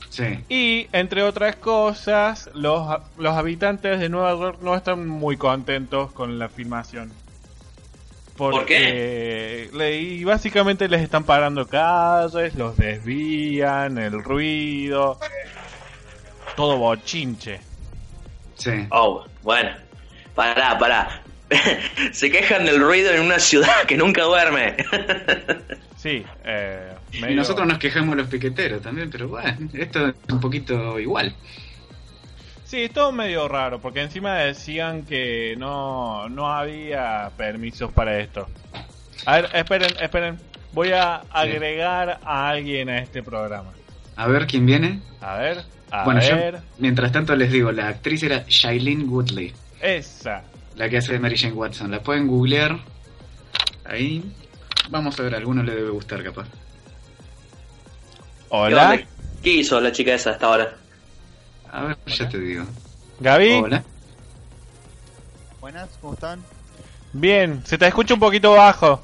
Sí. 0.08 0.44
Y 0.48 0.88
entre 0.92 1.22
otras 1.22 1.56
cosas, 1.56 2.48
los, 2.54 2.88
los 3.18 3.36
habitantes 3.36 4.00
de 4.00 4.08
Nueva 4.08 4.30
York 4.32 4.58
no 4.62 4.74
están 4.74 5.06
muy 5.06 5.36
contentos 5.36 6.10
con 6.12 6.38
la 6.38 6.48
filmación. 6.48 7.12
¿Por 8.36 8.52
Porque 8.54 9.68
le- 9.74 10.00
y 10.00 10.24
básicamente 10.24 10.88
les 10.88 11.02
están 11.02 11.24
parando 11.24 11.66
calles, 11.68 12.54
los 12.54 12.76
desvían, 12.76 13.98
el 13.98 14.22
ruido, 14.24 15.18
todo 16.56 16.78
bochinche. 16.78 17.60
Sí. 18.58 18.86
Oh, 18.90 19.24
bueno. 19.42 19.70
Pará, 20.34 20.78
pará. 20.78 21.22
Se 22.12 22.30
quejan 22.30 22.66
del 22.66 22.78
ruido 22.80 23.10
en 23.12 23.22
una 23.22 23.38
ciudad 23.38 23.84
que 23.86 23.96
nunca 23.96 24.22
duerme. 24.24 24.76
Sí, 25.98 26.24
eh, 26.44 26.92
Y 27.10 27.20
medio- 27.20 27.34
nosotros 27.38 27.66
nos 27.66 27.78
quejamos 27.78 28.16
los 28.16 28.28
piqueteros 28.28 28.80
también, 28.82 29.10
pero 29.10 29.26
bueno, 29.26 29.68
esto 29.72 30.06
es 30.06 30.14
un 30.30 30.38
poquito 30.38 30.96
igual. 31.00 31.34
Sí, 32.64 32.84
es 32.84 32.92
todo 32.92 33.10
medio 33.10 33.48
raro, 33.48 33.80
porque 33.80 34.02
encima 34.02 34.34
decían 34.36 35.02
que 35.04 35.56
no, 35.58 36.28
no 36.28 36.52
había 36.52 37.32
permisos 37.36 37.90
para 37.92 38.20
esto. 38.20 38.48
A 39.26 39.40
ver, 39.40 39.50
esperen, 39.54 39.90
esperen. 40.00 40.38
Voy 40.72 40.92
a 40.92 41.16
agregar 41.32 42.20
a 42.24 42.48
alguien 42.50 42.90
a 42.90 42.98
este 42.98 43.24
programa. 43.24 43.72
A 44.14 44.28
ver 44.28 44.46
quién 44.46 44.66
viene. 44.66 45.00
A 45.20 45.36
ver, 45.38 45.64
A 45.90 46.04
bueno, 46.04 46.20
yo, 46.20 46.36
mientras 46.78 47.10
tanto 47.12 47.34
les 47.34 47.50
digo, 47.50 47.72
la 47.72 47.88
actriz 47.88 48.22
era 48.22 48.44
Shailene 48.46 49.04
Woodley, 49.04 49.54
Esa. 49.80 50.42
la 50.76 50.88
que 50.88 50.98
hace 50.98 51.12
de 51.12 51.18
Mary 51.18 51.36
Jane 51.38 51.54
Watson. 51.54 51.90
La 51.90 52.00
pueden 52.02 52.26
googlear. 52.26 52.78
Ahí. 53.84 54.22
Vamos 54.90 55.18
a 55.18 55.22
ver, 55.22 55.34
a 55.34 55.38
alguno 55.38 55.62
le 55.62 55.74
debe 55.74 55.90
gustar 55.90 56.22
capaz. 56.22 56.44
¿Qué 56.44 56.50
Hola. 58.50 59.00
¿Qué 59.42 59.50
hizo 59.50 59.80
la 59.80 59.92
chica 59.92 60.14
esa 60.14 60.30
hasta 60.30 60.46
ahora? 60.46 60.74
A 61.70 61.84
ver, 61.84 61.96
ya 62.06 62.28
te 62.28 62.38
digo. 62.38 62.64
Gaby. 63.20 63.52
Hola. 63.52 63.82
Buenas, 65.60 65.88
¿cómo 66.00 66.14
están? 66.14 66.42
Bien, 67.12 67.62
se 67.64 67.76
te 67.78 67.86
escucha 67.86 68.14
un 68.14 68.20
poquito 68.20 68.52
bajo. 68.52 69.02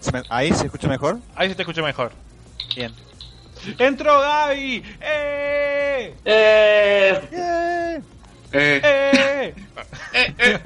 ¿Se 0.00 0.12
me- 0.12 0.22
¿Ahí 0.28 0.52
se 0.52 0.66
escucha 0.66 0.88
mejor? 0.88 1.18
Ahí 1.34 1.48
se 1.48 1.54
te 1.54 1.62
escucha 1.62 1.82
mejor. 1.82 2.12
Bien. 2.76 2.92
¡Entró 3.78 4.20
Gaby! 4.20 4.82
¡Eh! 5.00 6.14
Eh, 6.24 8.00
Eh, 8.52 9.54
¡Eh! 10.12 10.58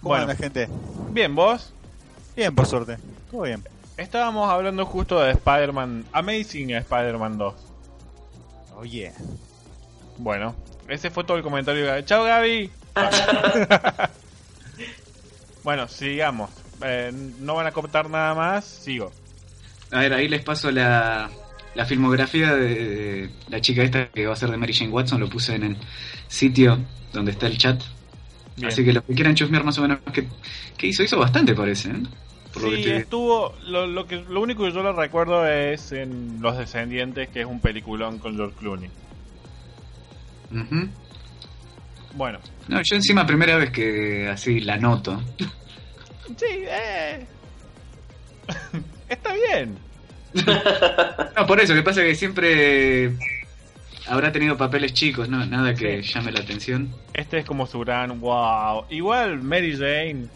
¿Cómo 0.00 0.02
Bueno. 0.02 0.22
anda, 0.22 0.36
gente? 0.36 0.68
Bien, 1.10 1.34
vos. 1.34 1.72
Bien, 2.36 2.54
por 2.54 2.66
suerte. 2.66 2.98
Todo 3.30 3.42
bien. 3.42 3.62
Estábamos 3.96 4.50
hablando 4.50 4.84
justo 4.86 5.20
de 5.20 5.32
Spider-Man, 5.32 6.04
Amazing 6.12 6.70
Spider-Man 6.72 7.38
2. 7.38 7.54
Oye. 8.76 9.12
Bueno, 10.18 10.54
ese 10.88 11.10
fue 11.10 11.24
todo 11.24 11.36
el 11.36 11.42
comentario. 11.42 12.00
¡Chao, 12.02 12.24
Gaby! 12.24 12.70
bueno, 15.64 15.88
sigamos. 15.88 16.50
Eh, 16.82 17.10
no 17.38 17.54
van 17.54 17.66
a 17.66 17.72
contar 17.72 18.10
nada 18.10 18.34
más, 18.34 18.64
sigo. 18.64 19.12
A 19.94 20.00
ver, 20.00 20.12
ahí 20.12 20.28
les 20.28 20.42
paso 20.42 20.70
la, 20.70 21.30
la 21.74 21.84
filmografía 21.86 22.54
de, 22.54 22.68
de 22.74 23.30
la 23.48 23.60
chica 23.60 23.82
esta 23.82 24.08
que 24.08 24.26
va 24.26 24.32
a 24.32 24.36
ser 24.36 24.50
de 24.50 24.56
Mary 24.56 24.72
Jane 24.74 24.90
Watson. 24.90 25.20
Lo 25.20 25.28
puse 25.28 25.54
en 25.54 25.62
el 25.64 25.76
sitio 26.28 26.78
donde 27.12 27.30
está 27.32 27.46
el 27.46 27.56
chat. 27.58 27.80
Bien. 28.56 28.68
Así 28.68 28.84
que 28.84 28.92
los 28.92 29.02
que 29.04 29.14
quieran 29.14 29.34
chusmear 29.34 29.64
más 29.64 29.78
o 29.78 29.82
menos 29.82 29.98
qué, 30.12 30.28
qué 30.76 30.86
hizo, 30.88 31.02
hizo 31.02 31.18
bastante 31.18 31.54
parece, 31.54 31.90
¿eh? 31.90 32.02
Por 32.52 32.62
lo 32.62 32.70
que 32.70 32.76
Sí, 32.76 32.82
estoy- 32.82 32.96
estuvo. 33.02 33.54
Lo, 33.66 33.86
lo, 33.86 34.06
que, 34.06 34.16
lo 34.28 34.40
único 34.40 34.64
que 34.64 34.72
yo 34.72 34.82
lo 34.82 34.92
recuerdo 34.92 35.44
es 35.46 35.90
en 35.92 36.40
Los 36.40 36.56
Descendientes, 36.58 37.28
que 37.30 37.40
es 37.40 37.46
un 37.46 37.60
peliculón 37.60 38.18
con 38.18 38.36
George 38.36 38.54
Clooney. 38.58 38.90
Ujú. 40.52 40.88
Bueno, 42.14 42.38
No, 42.68 42.80
yo 42.82 42.94
encima 42.94 43.26
primera 43.26 43.56
vez 43.56 43.70
que 43.70 44.28
así 44.28 44.60
la 44.60 44.76
noto. 44.76 45.20
sí, 46.36 46.46
eh. 46.48 47.26
Está 49.08 49.32
bien. 49.34 49.76
No, 51.36 51.46
por 51.46 51.60
eso, 51.60 51.74
que 51.74 51.82
pasa 51.82 52.02
que 52.02 52.14
siempre 52.14 53.12
habrá 54.08 54.32
tenido 54.32 54.56
papeles 54.56 54.92
chicos, 54.94 55.28
no, 55.28 55.44
nada 55.46 55.74
que 55.74 56.02
Sí. 56.02 56.12
llame 56.12 56.32
la 56.32 56.40
atención. 56.40 56.94
Este 57.12 57.38
es 57.38 57.44
como 57.44 57.66
su 57.66 57.78
gran 57.80 58.20
wow. 58.20 58.84
Igual 58.90 59.42
Mary 59.42 59.76
Jane. 59.76 60.26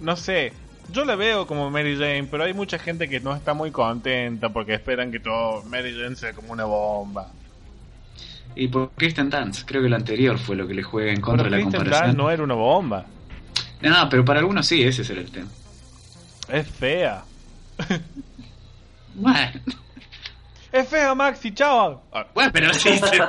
No 0.00 0.16
sé. 0.16 0.52
Yo 0.92 1.04
la 1.06 1.16
veo 1.16 1.46
como 1.46 1.70
Mary 1.70 1.94
Jane, 1.96 2.24
pero 2.30 2.44
hay 2.44 2.52
mucha 2.52 2.78
gente 2.78 3.08
que 3.08 3.18
no 3.20 3.34
está 3.34 3.54
muy 3.54 3.70
contenta 3.70 4.50
porque 4.50 4.74
esperan 4.74 5.10
que 5.10 5.18
todo 5.20 5.62
Mary 5.64 5.94
Jane 5.98 6.14
sea 6.16 6.32
como 6.34 6.52
una 6.52 6.64
bomba. 6.64 7.30
Y 8.54 8.68
por 8.68 8.90
Kristen 8.92 9.30
Dance, 9.30 9.64
creo 9.66 9.82
que 9.82 9.88
lo 9.88 9.96
anterior 9.96 10.38
fue 10.38 10.54
lo 10.56 10.68
que 10.68 10.74
le 10.74 10.82
juega 10.82 11.10
en 11.12 11.20
contra 11.20 11.44
Pero 11.44 11.44
de 11.44 11.50
la 11.50 11.56
Kristen 11.62 11.80
comparación. 11.80 12.06
Dunst 12.16 12.18
no 12.18 12.30
era 12.30 12.42
una 12.42 12.54
bomba. 12.54 13.06
No, 13.80 14.08
pero 14.08 14.24
para 14.24 14.40
algunos 14.40 14.66
sí, 14.66 14.82
ese 14.82 15.02
será 15.04 15.20
el 15.22 15.30
tema. 15.30 15.48
Es 16.48 16.68
fea. 16.68 17.24
Bueno, 19.14 19.60
Es 20.72 20.88
fea, 20.88 21.14
Maxi, 21.14 21.52
chaval. 21.54 22.00
bueno 22.34 22.50
pero 22.52 22.74
si 22.74 22.98
se, 22.98 23.22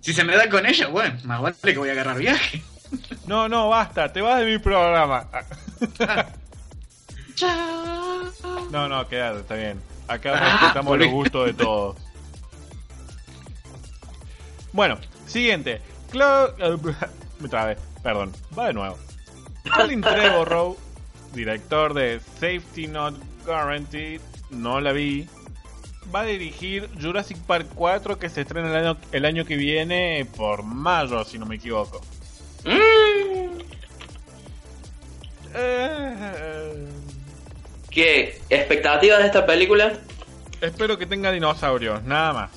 si 0.00 0.12
se 0.12 0.24
me 0.24 0.36
da 0.36 0.48
con 0.48 0.66
ella, 0.66 0.88
bueno, 0.88 1.16
más 1.24 1.40
vale 1.40 1.56
que 1.62 1.78
voy 1.78 1.88
a 1.88 1.92
agarrar 1.92 2.18
viaje. 2.18 2.62
No, 3.26 3.48
no, 3.48 3.68
basta, 3.68 4.12
te 4.12 4.20
vas 4.22 4.38
de 4.40 4.46
mi 4.46 4.58
programa. 4.58 5.26
No, 8.70 8.88
no, 8.88 9.06
quédate, 9.08 9.40
está 9.40 9.54
bien. 9.54 9.80
Acá 10.08 10.32
Ah, 10.34 10.58
respetamos 10.60 10.98
los 10.98 11.08
gustos 11.08 11.46
de 11.46 11.52
todos. 11.54 11.96
Bueno, 14.72 14.98
siguiente. 15.26 15.80
Clo 16.10 16.54
Me 17.40 17.48
trabé, 17.48 17.76
perdón. 18.02 18.32
Va 18.58 18.66
de 18.68 18.72
nuevo. 18.72 18.98
Colin 19.74 20.00
Trevorrow, 20.00 20.76
director 21.34 21.92
de 21.94 22.20
Safety 22.40 22.86
Not 22.86 23.14
Guaranteed, 23.44 24.20
no 24.50 24.80
la 24.80 24.92
vi. 24.92 25.28
Va 26.14 26.20
a 26.20 26.24
dirigir 26.24 26.88
Jurassic 27.00 27.36
Park 27.38 27.68
4 27.74 28.18
que 28.18 28.28
se 28.30 28.40
estrena 28.42 28.68
el 28.70 28.76
año, 28.86 28.96
el 29.12 29.24
año 29.26 29.44
que 29.44 29.56
viene 29.56 30.26
por 30.36 30.62
mayo, 30.62 31.22
si 31.24 31.38
no 31.38 31.44
me 31.46 31.56
equivoco. 31.56 32.00
mm, 32.64 33.58
Eh, 35.54 36.88
¿Qué? 37.90 38.40
¿Expectativas 38.50 39.18
de 39.20 39.26
esta 39.26 39.44
película? 39.46 39.92
espero 40.60 40.98
que 40.98 41.06
tenga 41.06 41.30
dinosaurios, 41.30 42.02
nada 42.04 42.32
más. 42.32 42.50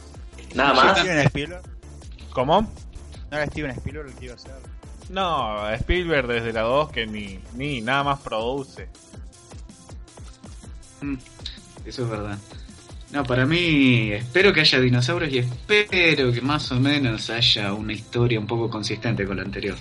Nada 0.55 0.73
más. 0.73 0.99
¿Steven 0.99 1.19
Spielberg? 1.27 1.61
¿Cómo? 2.33 2.61
¿No 2.61 3.37
era 3.37 3.45
Steven 3.47 3.71
Spielberg 3.71 4.07
el 4.09 4.15
que 4.15 4.25
iba 4.25 4.33
a 4.33 4.37
hacer? 4.37 4.51
No, 5.09 5.69
Spielberg 5.73 6.27
desde 6.27 6.51
la 6.53 6.61
2 6.61 6.91
que 6.91 7.05
ni, 7.05 7.39
ni 7.53 7.81
nada 7.81 8.03
más 8.03 8.19
produce. 8.21 8.89
Mm, 11.01 11.15
Eso 11.85 12.03
es 12.03 12.09
verdad. 12.09 12.37
No, 13.11 13.23
para 13.23 13.45
mí, 13.45 14.11
espero 14.11 14.53
que 14.53 14.61
haya 14.61 14.79
dinosaurios 14.79 15.33
y 15.33 15.39
espero 15.39 16.31
que 16.31 16.41
más 16.41 16.71
o 16.71 16.79
menos 16.79 17.29
haya 17.29 17.73
una 17.73 17.91
historia 17.93 18.39
un 18.39 18.47
poco 18.47 18.69
consistente 18.69 19.25
con 19.25 19.37
la 19.37 19.43
anterior. 19.43 19.75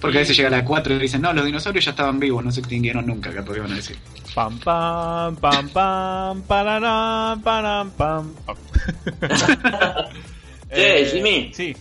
Porque 0.00 0.18
a 0.18 0.20
veces 0.20 0.36
llega 0.36 0.50
la 0.50 0.64
4 0.64 0.96
y 0.96 0.98
dicen, 0.98 1.22
no, 1.22 1.32
los 1.32 1.46
dinosaurios 1.46 1.82
ya 1.86 1.92
estaban 1.92 2.20
vivos, 2.20 2.44
no 2.44 2.52
se 2.52 2.60
extinguieron 2.60 3.06
nunca, 3.06 3.32
capaz 3.32 3.54
que 3.54 3.60
van 3.60 3.72
a 3.72 3.76
decir. 3.76 3.96
Pam 4.34 4.58
pam 4.58 5.36
pam 5.36 5.68
pam 5.70 6.42
pararam, 6.42 7.40
param 7.40 7.90
pam. 7.92 8.34
Oh. 8.46 8.54
Che, 10.74 11.06
Jimmy. 11.06 11.52
Sí, 11.54 11.74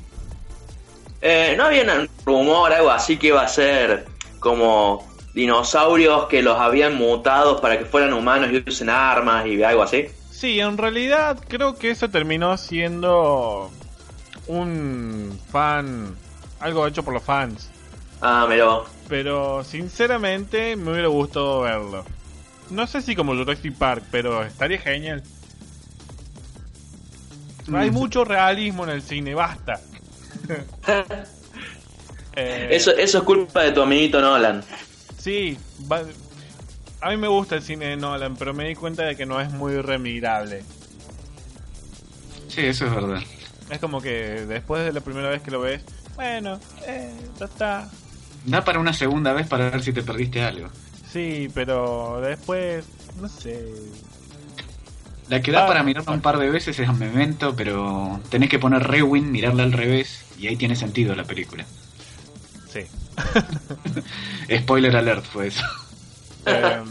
Eh, 1.26 1.56
¿No 1.58 1.66
había 1.66 1.84
un 1.84 2.10
rumor, 2.26 2.72
algo 2.72 2.92
así, 2.92 3.18
que 3.18 3.28
iba 3.28 3.42
a 3.42 3.48
ser 3.48 4.06
como 4.40 5.08
dinosaurios 5.34 6.28
que 6.28 6.42
los 6.44 6.58
habían 6.60 6.96
mutado 6.96 7.60
para 7.62 7.78
que 7.80 7.86
fueran 7.86 8.14
humanos 8.14 8.50
y 8.52 8.64
usen 8.70 8.90
armas 8.90 9.46
y 9.48 9.62
algo 9.64 9.84
así? 9.84 10.08
sí, 10.30 10.60
en 10.60 10.78
realidad 10.78 11.40
creo 11.48 11.78
que 11.78 11.92
eso 11.92 12.10
terminó 12.10 12.58
siendo 12.58 13.72
un 14.48 15.40
fan, 15.52 16.22
algo 16.60 16.88
hecho 16.88 17.04
por 17.04 17.14
los 17.14 17.24
fans. 17.24 17.74
Ah, 18.22 18.46
pero 18.48 18.86
Pero 19.08 19.64
sinceramente 19.64 20.76
me 20.76 20.92
hubiera 20.92 21.08
gustado 21.10 21.62
verlo. 21.62 22.06
No 22.70 22.88
sé 22.88 23.02
si 23.02 23.16
como 23.16 23.36
Jurassic 23.36 23.78
Park, 23.78 24.08
pero 24.12 24.44
estaría 24.44 24.80
genial. 24.80 25.24
Hay 27.72 27.90
Mm. 27.90 27.94
mucho 27.94 28.24
realismo 28.26 28.84
en 28.84 28.90
el 28.92 29.02
cine, 29.02 29.36
basta. 29.36 29.82
Eh, 32.36 32.68
eso, 32.72 32.92
eso 32.92 33.20
es 33.20 33.24
culpa 33.24 33.62
de 33.64 33.72
tu 33.72 33.82
amiguito 33.82 34.20
Nolan. 34.20 34.64
Sí, 35.24 35.58
va- 35.90 36.04
a 37.00 37.10
mí 37.10 37.16
me 37.18 37.30
gusta 37.30 37.56
el 37.56 37.62
cine 37.64 37.86
de 37.86 37.96
Nolan, 37.96 38.36
pero 38.36 38.54
me 38.54 38.68
di 38.68 38.76
cuenta 38.76 39.04
de 39.04 39.16
que 39.16 39.26
no 39.26 39.40
es 39.40 39.50
muy 39.52 39.80
remirable. 39.82 40.64
Sí, 42.50 42.62
eso 42.62 42.86
es 42.88 42.94
verdad. 42.94 43.22
Es 43.70 43.80
como 43.80 44.02
que 44.02 44.12
después 44.46 44.84
de 44.86 44.92
la 44.92 45.00
primera 45.00 45.30
vez 45.30 45.42
que 45.42 45.50
lo 45.50 45.62
ves, 45.62 45.82
bueno, 46.16 46.60
eh, 46.86 47.16
ya 47.40 47.46
está. 47.46 47.90
Da 48.46 48.66
para 48.66 48.80
una 48.80 48.92
segunda 48.92 49.32
vez 49.32 49.48
para 49.48 49.70
ver 49.70 49.82
si 49.82 49.94
te 49.94 50.04
perdiste 50.04 50.44
algo. 50.44 50.68
Sí, 51.10 51.48
pero 51.54 52.20
después, 52.22 52.84
no 53.22 53.30
sé. 53.30 53.64
La 55.30 55.42
que 55.42 55.52
da 55.54 55.64
Ah, 55.64 55.68
para 55.68 55.84
mirarla 55.84 56.12
un 56.12 56.22
par 56.22 56.38
de 56.38 56.50
veces 56.50 56.78
es 56.78 56.94
Memento, 56.98 57.56
pero 57.56 58.20
tenés 58.30 58.50
que 58.50 58.60
poner 58.60 58.84
Rewind, 58.84 59.32
mirarla 59.32 59.64
al 59.64 59.72
revés, 59.72 60.26
y 60.38 60.48
ahí 60.48 60.58
tiene 60.58 60.76
sentido 60.76 61.16
la 61.16 61.24
película. 61.24 61.66
Sí. 62.70 62.82
Spoiler 64.62 64.96
alert 64.96 65.26
fue 65.26 65.48
eso. 65.48 65.64
Eh, 66.46 66.82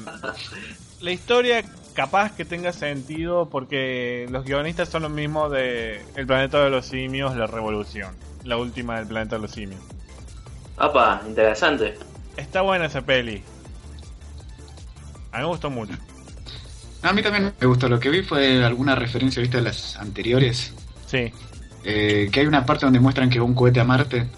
la 1.00 1.10
historia 1.10 1.64
capaz 1.94 2.32
que 2.32 2.44
tenga 2.44 2.72
sentido 2.72 3.48
porque 3.50 4.26
los 4.30 4.44
guionistas 4.44 4.88
son 4.88 5.02
los 5.02 5.10
mismos 5.10 5.52
de 5.52 6.02
El 6.16 6.26
planeta 6.26 6.62
de 6.64 6.70
los 6.70 6.86
simios, 6.86 7.36
La 7.36 7.46
Revolución, 7.46 8.14
la 8.44 8.56
última 8.56 8.98
del 8.98 9.08
planeta 9.08 9.36
de 9.36 9.42
los 9.42 9.50
simios. 9.50 9.80
Apa, 10.78 11.22
interesante. 11.28 11.98
Está 12.36 12.62
buena 12.62 12.86
esa 12.86 13.02
peli. 13.02 13.42
A 15.32 15.38
mí 15.38 15.42
me 15.42 15.48
gustó 15.48 15.70
mucho. 15.70 15.92
A 17.02 17.12
mí 17.12 17.22
también 17.22 17.52
me 17.60 17.66
gustó. 17.66 17.88
Lo 17.88 17.98
que 18.00 18.10
vi 18.10 18.22
fue 18.22 18.64
alguna 18.64 18.94
referencia, 18.94 19.42
¿viste? 19.42 19.58
A 19.58 19.62
las 19.62 19.96
anteriores. 19.96 20.72
Sí, 21.06 21.32
Eh, 21.84 22.28
que 22.32 22.40
hay 22.40 22.46
una 22.46 22.64
parte 22.64 22.86
donde 22.86 23.00
muestran 23.00 23.28
que 23.28 23.40
va 23.40 23.44
un 23.44 23.54
cohete 23.54 23.80
a 23.80 23.84
Marte. 23.84 24.28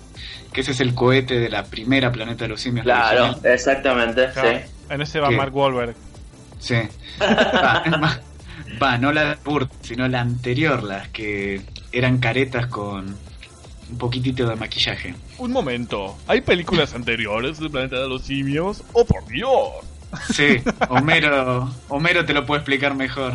Que 0.54 0.62
ese 0.62 0.72
es 0.72 0.80
el 0.80 0.94
cohete 0.94 1.38
de 1.38 1.50
la 1.50 1.64
primera 1.64 2.10
planeta 2.10 2.44
de 2.44 2.48
los 2.48 2.62
simios. 2.62 2.84
Claro, 2.84 3.24
original. 3.24 3.52
exactamente, 3.52 4.30
claro. 4.32 4.50
sí. 4.50 4.72
En 4.88 5.00
ese 5.02 5.20
va 5.20 5.28
¿Qué? 5.28 5.36
Mark 5.36 5.54
Wahlberg. 5.54 5.94
Sí. 6.58 6.76
Más, 7.98 8.20
Va, 8.80 8.98
no 8.98 9.12
la 9.12 9.24
de 9.24 9.36
Burt, 9.44 9.70
sino 9.82 10.08
la 10.08 10.20
anterior, 10.20 10.82
las 10.82 11.08
que 11.08 11.60
eran 11.92 12.18
caretas 12.18 12.66
con 12.66 13.16
un 13.90 13.98
poquitito 13.98 14.48
de 14.48 14.56
maquillaje. 14.56 15.14
Un 15.38 15.52
momento, 15.52 16.16
¿hay 16.26 16.40
películas 16.40 16.94
anteriores 16.96 17.58
del 17.58 17.70
planeta 17.70 18.00
de 18.00 18.08
los 18.08 18.22
simios? 18.22 18.82
¡Oh, 18.92 19.04
por 19.04 19.26
Dios! 19.26 19.70
Sí, 20.32 20.62
Homero, 20.88 21.72
Homero 21.88 22.24
te 22.24 22.34
lo 22.34 22.46
puede 22.46 22.60
explicar 22.60 22.94
mejor. 22.94 23.34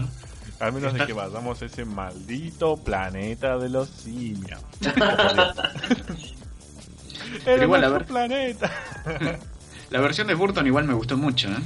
Al 0.60 0.73
menos 0.73 0.93
de 0.93 1.05
que 1.05 1.13
vayamos 1.13 1.62
a 1.62 1.65
ese 1.65 1.86
maldito 1.86 2.75
planeta 2.75 3.58
de 3.58 3.69
los 3.69 3.88
simios. 3.88 4.60
Era 7.46 7.63
igual, 7.63 7.84
a 7.84 7.89
nuestro 7.89 8.13
ver. 8.15 8.28
planeta. 8.28 8.72
La 9.89 10.00
versión 10.02 10.28
de 10.28 10.36
Burton 10.36 10.68
igual 10.68 10.86
me 10.86 10.94
gustó 10.94 11.18
mucho, 11.18 11.50
¿eh? 11.50 11.58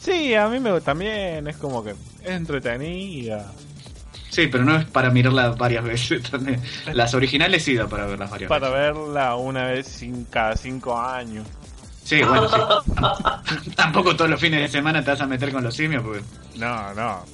Sí, 0.00 0.34
a 0.34 0.48
mí 0.48 0.58
me 0.60 0.80
también 0.80 1.46
es 1.46 1.56
como 1.56 1.84
que 1.84 1.90
es 1.90 1.96
entretenida. 2.30 3.52
Sí, 4.30 4.46
pero 4.46 4.64
no 4.64 4.76
es 4.76 4.84
para 4.86 5.10
mirarla 5.10 5.50
varias 5.50 5.84
veces 5.92 6.22
también. 6.28 6.60
Las 6.92 7.14
originales 7.14 7.62
sí 7.64 7.74
da 7.74 7.86
para 7.86 8.06
verlas 8.06 8.30
varias 8.30 8.48
Para 8.48 8.68
veces. 8.70 8.94
verla 8.94 9.36
una 9.36 9.64
vez 9.66 9.86
sin, 9.86 10.24
cada 10.24 10.56
cinco 10.56 10.98
años. 10.98 11.46
Sí, 12.02 12.22
bueno, 12.22 12.48
sí. 12.48 13.70
Tampoco 13.76 14.16
todos 14.16 14.30
los 14.30 14.40
fines 14.40 14.60
de 14.62 14.68
semana 14.68 15.04
te 15.04 15.10
vas 15.10 15.20
a 15.20 15.26
meter 15.26 15.52
con 15.52 15.62
los 15.62 15.74
simios, 15.74 16.02
porque... 16.02 16.22
No, 16.56 16.92
no. 16.94 17.24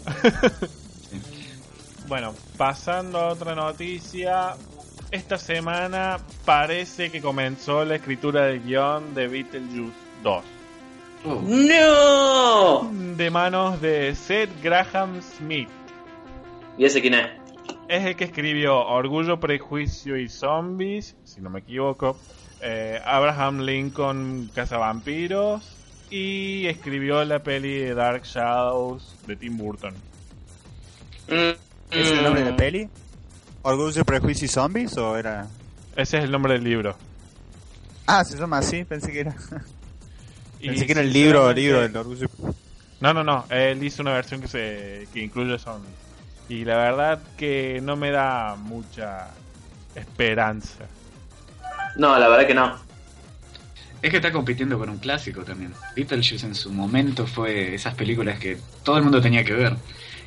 bueno, 2.09 2.35
pasando 2.57 3.19
a 3.19 3.29
otra 3.29 3.55
noticia. 3.55 4.55
Esta 5.11 5.39
semana 5.39 6.19
parece 6.45 7.11
que 7.11 7.21
comenzó 7.21 7.85
la 7.85 7.97
escritura 7.97 8.47
del 8.47 8.63
guion 8.63 9.15
de 9.15 9.29
Beetlejuice 9.29 9.93
2. 10.23 10.45
Oh, 11.25 11.43
¡No! 11.45 12.91
De 13.17 13.31
manos 13.31 13.81
de 13.81 14.15
Seth 14.15 14.51
Graham 14.63 15.21
Smith. 15.23 15.69
¿Y 16.77 16.85
ese 16.85 17.01
quién 17.01 17.15
es? 17.15 17.29
Es 17.89 18.05
el 18.05 18.17
que 18.17 18.25
escribió 18.25 18.79
Orgullo, 18.87 19.39
Prejuicio 19.39 20.17
y 20.17 20.29
Zombies, 20.29 21.17
si 21.25 21.41
no 21.41 21.51
me 21.51 21.61
equivoco. 21.61 22.19
eh, 22.61 23.01
Abraham 23.05 23.61
Lincoln, 23.61 24.51
Cazavampiros. 24.55 25.73
Y 26.11 26.67
escribió 26.67 27.25
la 27.25 27.41
peli 27.41 27.79
de 27.79 27.95
Dark 27.95 28.23
Shadows 28.25 29.17
de 29.27 29.35
Tim 29.37 29.57
Burton. 29.57 29.95
Mm, 31.29 31.57
¿Es 31.91 32.11
el 32.13 32.23
nombre 32.23 32.43
de 32.43 32.51
la 32.51 32.53
mm. 32.53 32.57
peli? 32.57 32.89
¿Orgullo, 33.69 34.05
Prejuicio 34.05 34.45
y 34.45 34.49
Zombies? 34.49 34.97
¿O 34.97 35.17
era.? 35.17 35.49
Ese 35.97 36.19
es 36.19 36.25
el 36.25 36.31
nombre 36.31 36.53
del 36.53 36.63
libro. 36.63 36.97
Ah, 38.07 38.23
se 38.25 38.39
llama 38.39 38.59
así, 38.59 38.85
pensé 38.85 39.11
que 39.11 39.19
era. 39.19 39.35
Y 40.61 40.69
pensé 40.69 40.87
que 40.87 40.93
era 40.93 41.01
el 41.01 41.13
libro, 41.13 41.51
el 41.51 41.57
libro 41.57 41.81
del 41.81 41.97
Orgullo. 41.97 42.29
No, 43.01 43.13
no, 43.13 43.25
no. 43.25 43.45
Él 43.51 43.83
hizo 43.83 44.03
una 44.03 44.13
versión 44.13 44.41
que 44.41 44.47
se 44.47 45.09
que 45.13 45.19
incluye 45.19 45.59
zombies. 45.59 45.97
Y 46.49 46.65
la 46.65 46.77
verdad 46.77 47.21
que 47.37 47.81
no 47.83 47.97
me 47.97 48.13
da 48.13 48.55
mucha 48.55 49.31
esperanza. 49.97 50.85
No, 51.97 52.17
la 52.21 52.29
verdad 52.29 52.47
que 52.47 52.55
no. 52.55 52.79
Es 54.01 54.11
que 54.13 54.19
está 54.19 54.31
compitiendo 54.31 54.79
con 54.79 54.91
un 54.91 54.99
clásico 54.99 55.43
también. 55.43 55.75
Beetlejuice 55.97 56.47
en 56.47 56.55
su 56.55 56.71
momento 56.73 57.27
fue 57.27 57.75
esas 57.75 57.97
películas 57.97 58.39
que 58.39 58.59
todo 58.85 58.97
el 58.97 59.03
mundo 59.03 59.21
tenía 59.21 59.43
que 59.43 59.55
ver. 59.55 59.75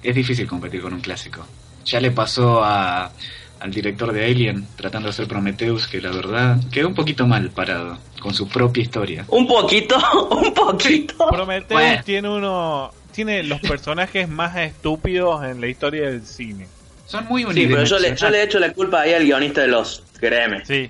Es 0.04 0.14
difícil 0.14 0.46
competir 0.46 0.82
con 0.82 0.92
un 0.92 1.00
clásico. 1.00 1.46
Ya 1.86 2.00
le 2.00 2.12
pasó 2.12 2.64
a, 2.64 3.12
al 3.60 3.72
director 3.72 4.12
de 4.14 4.26
Alien 4.26 4.68
tratando 4.76 5.08
de 5.08 5.12
hacer 5.12 5.28
Prometheus 5.28 5.88
que 5.88 6.02
la 6.02 6.12
verdad 6.12 6.58
quedó 6.72 6.88
un 6.88 6.96
poquito 6.96 7.26
mal 7.28 7.50
parado 7.50 7.98
con 8.22 8.34
su 8.34 8.48
propia 8.48 8.84
historia. 8.84 9.26
Un 9.30 9.48
poquito, 9.48 9.98
un 10.32 10.54
poquito. 10.54 11.28
Prometheus 11.30 11.80
Bueno. 11.80 12.04
tiene 12.04 12.30
uno 12.30 12.92
tiene 13.12 13.44
los 13.44 13.60
personajes 13.62 14.30
más 14.30 14.56
estúpidos 14.58 15.44
en 15.44 15.60
la 15.60 15.68
historia 15.68 16.10
del 16.10 16.26
cine. 16.26 16.68
Son 17.06 17.26
muy 17.28 17.44
Sí, 17.54 17.66
pero 17.68 17.84
yo 17.84 17.98
le, 18.00 18.16
yo 18.16 18.30
le 18.30 18.38
he 18.40 18.44
hecho 18.44 18.60
la 18.60 18.72
culpa 18.72 19.02
ahí 19.02 19.14
al 19.14 19.24
guionista 19.26 19.62
de 19.62 19.68
los, 19.68 20.04
créeme. 20.20 20.64
Sí. 20.64 20.88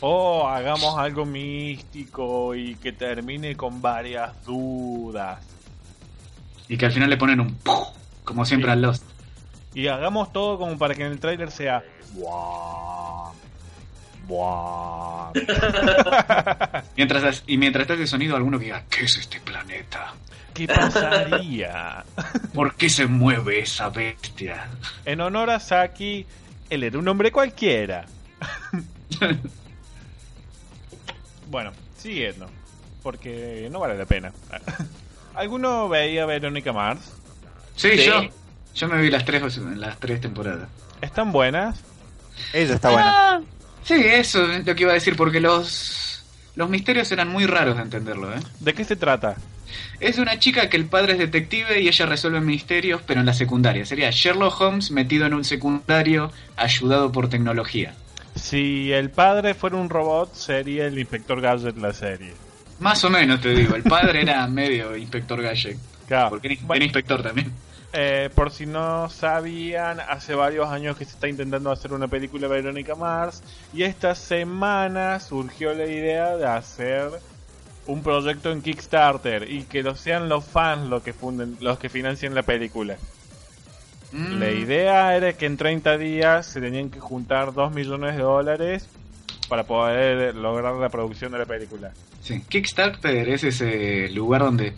O 0.00 0.46
hagamos 0.48 0.98
algo 0.98 1.24
místico 1.24 2.54
y 2.54 2.74
que 2.74 2.92
termine 2.92 3.54
con 3.56 3.80
varias 3.80 4.32
dudas. 4.44 5.38
Y 6.68 6.76
que 6.76 6.86
al 6.86 6.92
final 6.92 7.08
le 7.08 7.16
ponen 7.16 7.40
un 7.40 7.54
¡puf! 7.54 7.88
como 8.24 8.44
siempre 8.44 8.68
Sí. 8.68 8.72
a 8.72 8.76
Lost. 8.76 9.04
Y 9.74 9.88
hagamos 9.88 10.32
todo 10.32 10.58
como 10.58 10.78
para 10.78 10.94
que 10.94 11.04
en 11.04 11.12
el 11.12 11.20
tráiler 11.20 11.50
sea 11.50 11.82
"Buah, 12.12 13.32
buah". 14.28 15.32
Mientras, 16.96 17.42
y 17.46 17.56
mientras 17.58 17.82
está 17.82 17.94
ese 17.94 18.06
sonido, 18.06 18.36
alguno 18.36 18.58
que 18.58 18.66
diga, 18.66 18.84
¿qué 18.88 19.04
es 19.04 19.16
este 19.18 19.40
planeta? 19.40 20.14
¿Qué 20.54 20.68
pasaría? 20.68 22.04
¿Por 22.54 22.76
qué 22.76 22.88
se 22.88 23.06
mueve 23.06 23.60
esa 23.60 23.88
bestia? 23.88 24.68
En 25.04 25.20
honor 25.20 25.50
a 25.50 25.58
Saki, 25.58 26.24
él 26.70 26.84
era 26.84 26.96
un 26.98 27.08
hombre 27.08 27.32
cualquiera. 27.32 28.06
bueno, 31.50 31.72
siguiendo. 31.98 32.46
Porque 33.02 33.68
no 33.70 33.80
vale 33.80 33.98
la 33.98 34.06
pena. 34.06 34.32
¿Alguno 35.34 35.88
veía 35.88 36.24
Verónica 36.26 36.72
Mars? 36.72 37.12
Sí, 37.76 37.90
Sí. 37.98 38.04
yo. 38.06 38.22
Yo 38.74 38.88
me 38.88 39.00
vi 39.00 39.10
las 39.10 39.24
tres, 39.24 39.58
las 39.76 39.98
tres 39.98 40.20
temporadas. 40.20 40.68
¿Están 41.00 41.32
buenas? 41.32 41.80
Ella 42.52 42.74
está 42.74 42.90
buena. 42.90 43.10
Ah, 43.36 43.40
sí, 43.84 43.94
eso 43.94 44.50
es 44.50 44.66
lo 44.66 44.74
que 44.74 44.82
iba 44.82 44.90
a 44.90 44.94
decir, 44.94 45.16
porque 45.16 45.40
los, 45.40 46.24
los 46.56 46.68
misterios 46.68 47.10
eran 47.12 47.28
muy 47.28 47.46
raros 47.46 47.76
de 47.76 47.82
entenderlo, 47.82 48.34
¿eh? 48.34 48.40
¿De 48.60 48.74
qué 48.74 48.84
se 48.84 48.96
trata? 48.96 49.36
Es 50.00 50.18
una 50.18 50.38
chica 50.38 50.68
que 50.68 50.76
el 50.76 50.86
padre 50.86 51.12
es 51.12 51.18
detective 51.18 51.80
y 51.80 51.88
ella 51.88 52.06
resuelve 52.06 52.40
misterios, 52.40 53.02
pero 53.06 53.20
en 53.20 53.26
la 53.26 53.34
secundaria. 53.34 53.84
Sería 53.84 54.10
Sherlock 54.10 54.60
Holmes 54.60 54.90
metido 54.90 55.26
en 55.26 55.34
un 55.34 55.44
secundario 55.44 56.32
ayudado 56.56 57.10
por 57.12 57.28
tecnología. 57.28 57.94
Si 58.34 58.92
el 58.92 59.10
padre 59.10 59.54
fuera 59.54 59.76
un 59.76 59.88
robot, 59.88 60.34
sería 60.34 60.86
el 60.86 60.98
inspector 60.98 61.40
Gadget 61.40 61.76
la 61.76 61.92
serie. 61.92 62.34
Más 62.80 63.04
o 63.04 63.10
menos, 63.10 63.40
te 63.40 63.54
digo. 63.54 63.76
El 63.76 63.84
padre 63.84 64.22
era 64.22 64.46
medio 64.48 64.96
inspector 64.96 65.40
Gadget. 65.40 65.78
Claro. 66.08 66.30
Porque 66.30 66.48
era, 66.48 66.56
Bueno, 66.62 66.84
inspector 66.84 67.22
también. 67.22 67.52
Eh, 67.96 68.28
por 68.34 68.50
si 68.50 68.66
no 68.66 69.08
sabían, 69.08 70.00
hace 70.00 70.34
varios 70.34 70.68
años 70.68 70.96
que 70.96 71.04
se 71.04 71.12
está 71.12 71.28
intentando 71.28 71.70
hacer 71.70 71.92
una 71.92 72.08
película 72.08 72.48
de 72.48 72.54
Verónica 72.54 72.96
Mars 72.96 73.42
y 73.72 73.84
esta 73.84 74.16
semana 74.16 75.20
surgió 75.20 75.72
la 75.74 75.86
idea 75.86 76.36
de 76.36 76.44
hacer 76.44 77.10
un 77.86 78.02
proyecto 78.02 78.50
en 78.50 78.62
Kickstarter 78.62 79.48
y 79.48 79.62
que 79.62 79.84
lo 79.84 79.94
sean 79.94 80.28
los 80.28 80.44
fans 80.44 80.88
los 80.88 81.04
que 81.04 81.12
funden, 81.12 81.56
los 81.60 81.78
que 81.78 81.88
financien 81.88 82.34
la 82.34 82.42
película. 82.42 82.96
Mm, 84.10 84.38
La 84.40 84.50
idea 84.50 85.16
era 85.16 85.32
que 85.32 85.46
en 85.46 85.56
30 85.56 85.96
días 85.96 86.46
se 86.46 86.60
tenían 86.60 86.90
que 86.90 86.98
juntar 86.98 87.52
2 87.52 87.72
millones 87.72 88.16
de 88.16 88.22
dólares 88.22 88.88
para 89.54 89.62
poder 89.68 90.34
lograr 90.34 90.74
la 90.74 90.88
producción 90.88 91.30
de 91.30 91.38
la 91.38 91.46
película. 91.46 91.92
Sí. 92.20 92.40
Kickstarter 92.48 93.28
es 93.28 93.44
ese 93.44 94.08
lugar 94.10 94.42
donde 94.42 94.72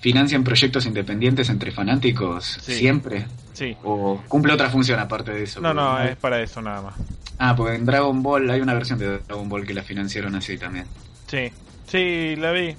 financian 0.00 0.42
proyectos 0.42 0.84
independientes 0.84 1.48
entre 1.48 1.70
fanáticos 1.70 2.58
Sí. 2.60 2.74
siempre. 2.74 3.26
Sí. 3.52 3.76
O 3.84 4.20
cumple 4.26 4.52
otra 4.52 4.68
función 4.68 4.98
aparte 4.98 5.30
de 5.30 5.44
eso. 5.44 5.60
No, 5.60 5.72
no, 5.72 6.02
es 6.02 6.16
para 6.16 6.40
eso 6.42 6.60
nada 6.60 6.82
más. 6.82 6.94
Ah, 7.38 7.54
porque 7.54 7.76
en 7.76 7.86
Dragon 7.86 8.20
Ball 8.20 8.50
hay 8.50 8.60
una 8.60 8.74
versión 8.74 8.98
de 8.98 9.18
Dragon 9.18 9.48
Ball 9.48 9.64
que 9.64 9.74
la 9.74 9.84
financiaron 9.84 10.34
así 10.34 10.58
también. 10.58 10.86
Sí, 11.28 11.52
sí, 11.86 12.34
la 12.34 12.50
vi. 12.50 12.74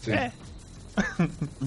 Sí. 0.00 0.12
Eh, 0.12 0.30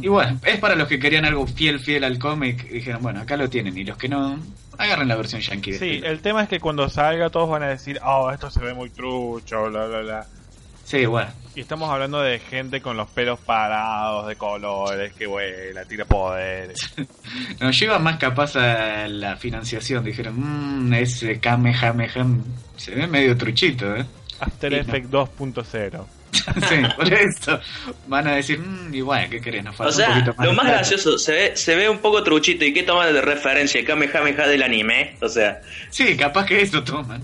Y 0.02 0.08
bueno, 0.08 0.40
es 0.44 0.58
para 0.58 0.74
los 0.76 0.88
que 0.88 0.98
querían 1.00 1.26
algo 1.26 1.46
fiel, 1.46 1.80
fiel 1.80 2.04
al 2.06 2.18
cómic. 2.18 2.68
Dijeron, 2.72 3.04
bueno, 3.04 3.22
acá 3.22 3.38
lo 3.38 3.48
tienen. 3.52 3.78
Y 3.78 3.84
los 3.84 3.98
que 3.98 4.10
no, 4.10 4.40
agarren 4.82 5.08
la 5.08 5.16
versión 5.16 5.42
yankee. 5.42 5.72
de 5.72 5.80
Sí, 5.80 5.96
este. 5.96 6.08
el 6.10 6.22
tema 6.22 6.44
es 6.44 6.50
que 6.50 6.60
cuando 6.60 6.90
salga 6.90 7.30
todos 7.30 7.50
van 7.50 7.64
a 7.64 7.68
decir, 7.68 8.00
oh, 8.04 8.32
esto 8.32 8.50
se 8.50 8.60
ve 8.60 8.74
muy 8.74 8.90
trucho, 8.90 9.70
bla, 9.70 9.86
bla, 9.86 10.00
bla. 10.02 10.26
Sí, 10.84 11.06
bueno. 11.06 11.32
Y 11.56 11.62
estamos 11.62 11.90
hablando 11.90 12.22
de 12.22 12.40
gente 12.40 12.82
con 12.82 12.96
los 12.98 13.10
pelos 13.10 13.40
parados, 13.40 14.28
de 14.28 14.36
colores, 14.36 15.14
que 15.14 15.28
vuela, 15.28 15.86
tira 15.86 16.06
poderes. 16.06 16.94
Nos 17.60 17.78
lleva 17.80 18.00
más 18.00 18.18
capaz 18.18 18.56
a 18.56 19.08
la 19.08 19.36
financiación. 19.38 20.04
Dijeron, 20.04 20.36
mmm, 20.38 20.94
ese 20.94 21.40
Kamehameha 21.40 22.26
se 22.78 22.96
ve 22.96 23.08
medio 23.08 23.38
truchito, 23.38 23.96
¿eh? 23.96 24.06
After 24.40 24.72
Sí, 24.72 24.76
no. 24.78 24.82
Effects 24.82 25.12
2.0. 25.12 26.06
sí, 26.70 26.76
por 26.96 27.14
eso. 27.14 27.60
Van 28.08 28.28
a 28.28 28.36
decir, 28.36 28.60
mmm, 28.60 28.94
igual, 28.94 29.30
¿qué 29.30 29.42
querés? 29.42 29.64
Nos 29.64 29.80
O 29.80 29.84
un 29.86 29.92
sea, 29.94 30.08
poquito 30.10 30.34
más. 30.38 30.46
lo 30.48 30.54
más 30.54 30.64
plata". 30.66 30.78
gracioso, 30.80 31.18
se 31.18 31.32
ve, 31.34 31.58
se 31.58 31.76
ve 31.76 31.90
un 31.90 32.00
poco 32.00 32.24
truchito. 32.24 32.64
¿Y 32.66 32.74
qué 32.74 32.84
toma 32.84 33.08
de 33.08 33.22
referencia? 33.22 33.80
El 33.80 33.86
Kamehameha 33.86 34.48
del 34.48 34.64
anime. 34.64 35.18
O 35.22 35.28
sea, 35.30 35.62
Sí, 35.90 36.16
capaz 36.16 36.46
que 36.46 36.62
eso 36.62 36.84
toman. 36.84 37.22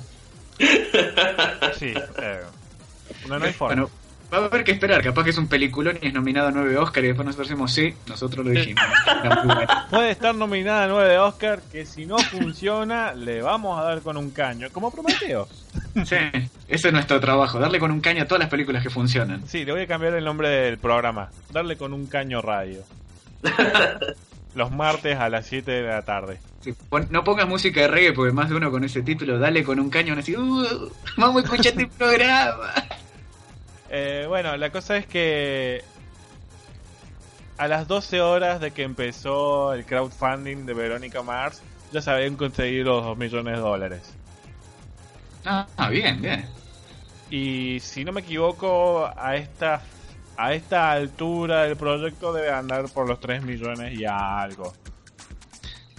Sí, 0.59 1.93
eh, 2.21 2.39
no, 3.27 3.39
no 3.39 3.45
hay 3.45 3.53
forma. 3.53 3.75
Bueno, 3.75 3.91
va 4.33 4.37
a 4.39 4.45
haber 4.45 4.63
que 4.63 4.71
esperar. 4.71 5.01
Capaz 5.03 5.23
que 5.23 5.29
es 5.29 5.37
un 5.37 5.47
peliculón 5.47 5.97
y 6.01 6.07
es 6.07 6.13
nominado 6.13 6.47
a 6.49 6.51
9 6.51 6.77
Oscar 6.77 7.03
y 7.03 7.07
después 7.07 7.25
nosotros 7.25 7.47
decimos, 7.49 7.73
sí, 7.73 7.93
nosotros 8.07 8.45
lo 8.45 8.51
dijimos. 8.51 8.83
Puede 9.89 10.11
estar 10.11 10.35
nominada 10.35 10.83
a 10.83 10.87
9 10.87 11.09
de 11.09 11.17
Oscar, 11.19 11.61
que 11.71 11.85
si 11.85 12.05
no 12.05 12.17
funciona, 12.17 13.13
le 13.13 13.41
vamos 13.41 13.79
a 13.79 13.83
dar 13.83 14.01
con 14.01 14.17
un 14.17 14.31
caño, 14.31 14.67
como 14.71 14.91
Prometeo. 14.91 15.47
Sí, 16.05 16.15
ese 16.67 16.87
es 16.89 16.93
nuestro 16.93 17.19
trabajo, 17.19 17.59
darle 17.59 17.79
con 17.79 17.91
un 17.91 18.01
caño 18.01 18.23
a 18.23 18.25
todas 18.27 18.39
las 18.41 18.49
películas 18.49 18.83
que 18.83 18.89
funcionan. 18.89 19.47
Sí, 19.47 19.65
le 19.65 19.71
voy 19.71 19.81
a 19.81 19.87
cambiar 19.87 20.13
el 20.13 20.23
nombre 20.25 20.49
del 20.49 20.77
programa. 20.77 21.29
Darle 21.51 21.77
con 21.77 21.93
un 21.93 22.05
caño 22.07 22.41
radio. 22.41 22.81
los 24.55 24.71
martes 24.71 25.17
a 25.17 25.29
las 25.29 25.45
7 25.45 25.71
de 25.71 25.83
la 25.87 26.01
tarde. 26.01 26.39
Sí, 26.61 26.73
pon- 26.89 27.07
no 27.11 27.23
pongas 27.23 27.47
música 27.47 27.81
de 27.81 27.87
reggae 27.87 28.13
porque 28.13 28.33
más 28.33 28.49
de 28.49 28.55
uno 28.55 28.71
con 28.71 28.83
ese 28.83 29.01
título, 29.03 29.37
dale 29.39 29.63
con 29.63 29.79
un 29.79 29.89
cañón 29.89 30.19
así, 30.19 30.35
"Uh, 30.35 30.89
vamos 31.17 31.43
a 31.43 31.45
escuchar 31.45 31.67
este 31.73 31.87
programa. 31.87 32.73
Eh, 33.89 34.25
bueno, 34.27 34.55
la 34.57 34.69
cosa 34.71 34.97
es 34.97 35.05
que 35.05 35.83
a 37.57 37.67
las 37.67 37.87
12 37.87 38.21
horas 38.21 38.59
de 38.59 38.71
que 38.71 38.83
empezó 38.83 39.73
el 39.73 39.85
crowdfunding 39.85 40.65
de 40.65 40.73
Verónica 40.73 41.23
Mars, 41.23 41.61
ya 41.91 42.01
se 42.01 42.11
habían 42.11 42.35
conseguido 42.35 42.97
los 42.97 43.05
2 43.05 43.17
millones 43.17 43.55
de 43.55 43.59
dólares. 43.59 44.13
Ah, 45.45 45.89
bien, 45.89 46.21
bien. 46.21 46.45
Y 47.29 47.79
si 47.79 48.03
no 48.03 48.11
me 48.11 48.21
equivoco, 48.21 49.09
a 49.15 49.35
esta, 49.35 49.81
a 50.35 50.53
esta 50.53 50.91
altura 50.91 51.63
del 51.63 51.77
proyecto 51.77 52.33
debe 52.33 52.51
andar 52.51 52.89
por 52.89 53.07
los 53.07 53.19
3 53.19 53.43
millones 53.43 53.97
y 53.97 54.05
algo. 54.05 54.73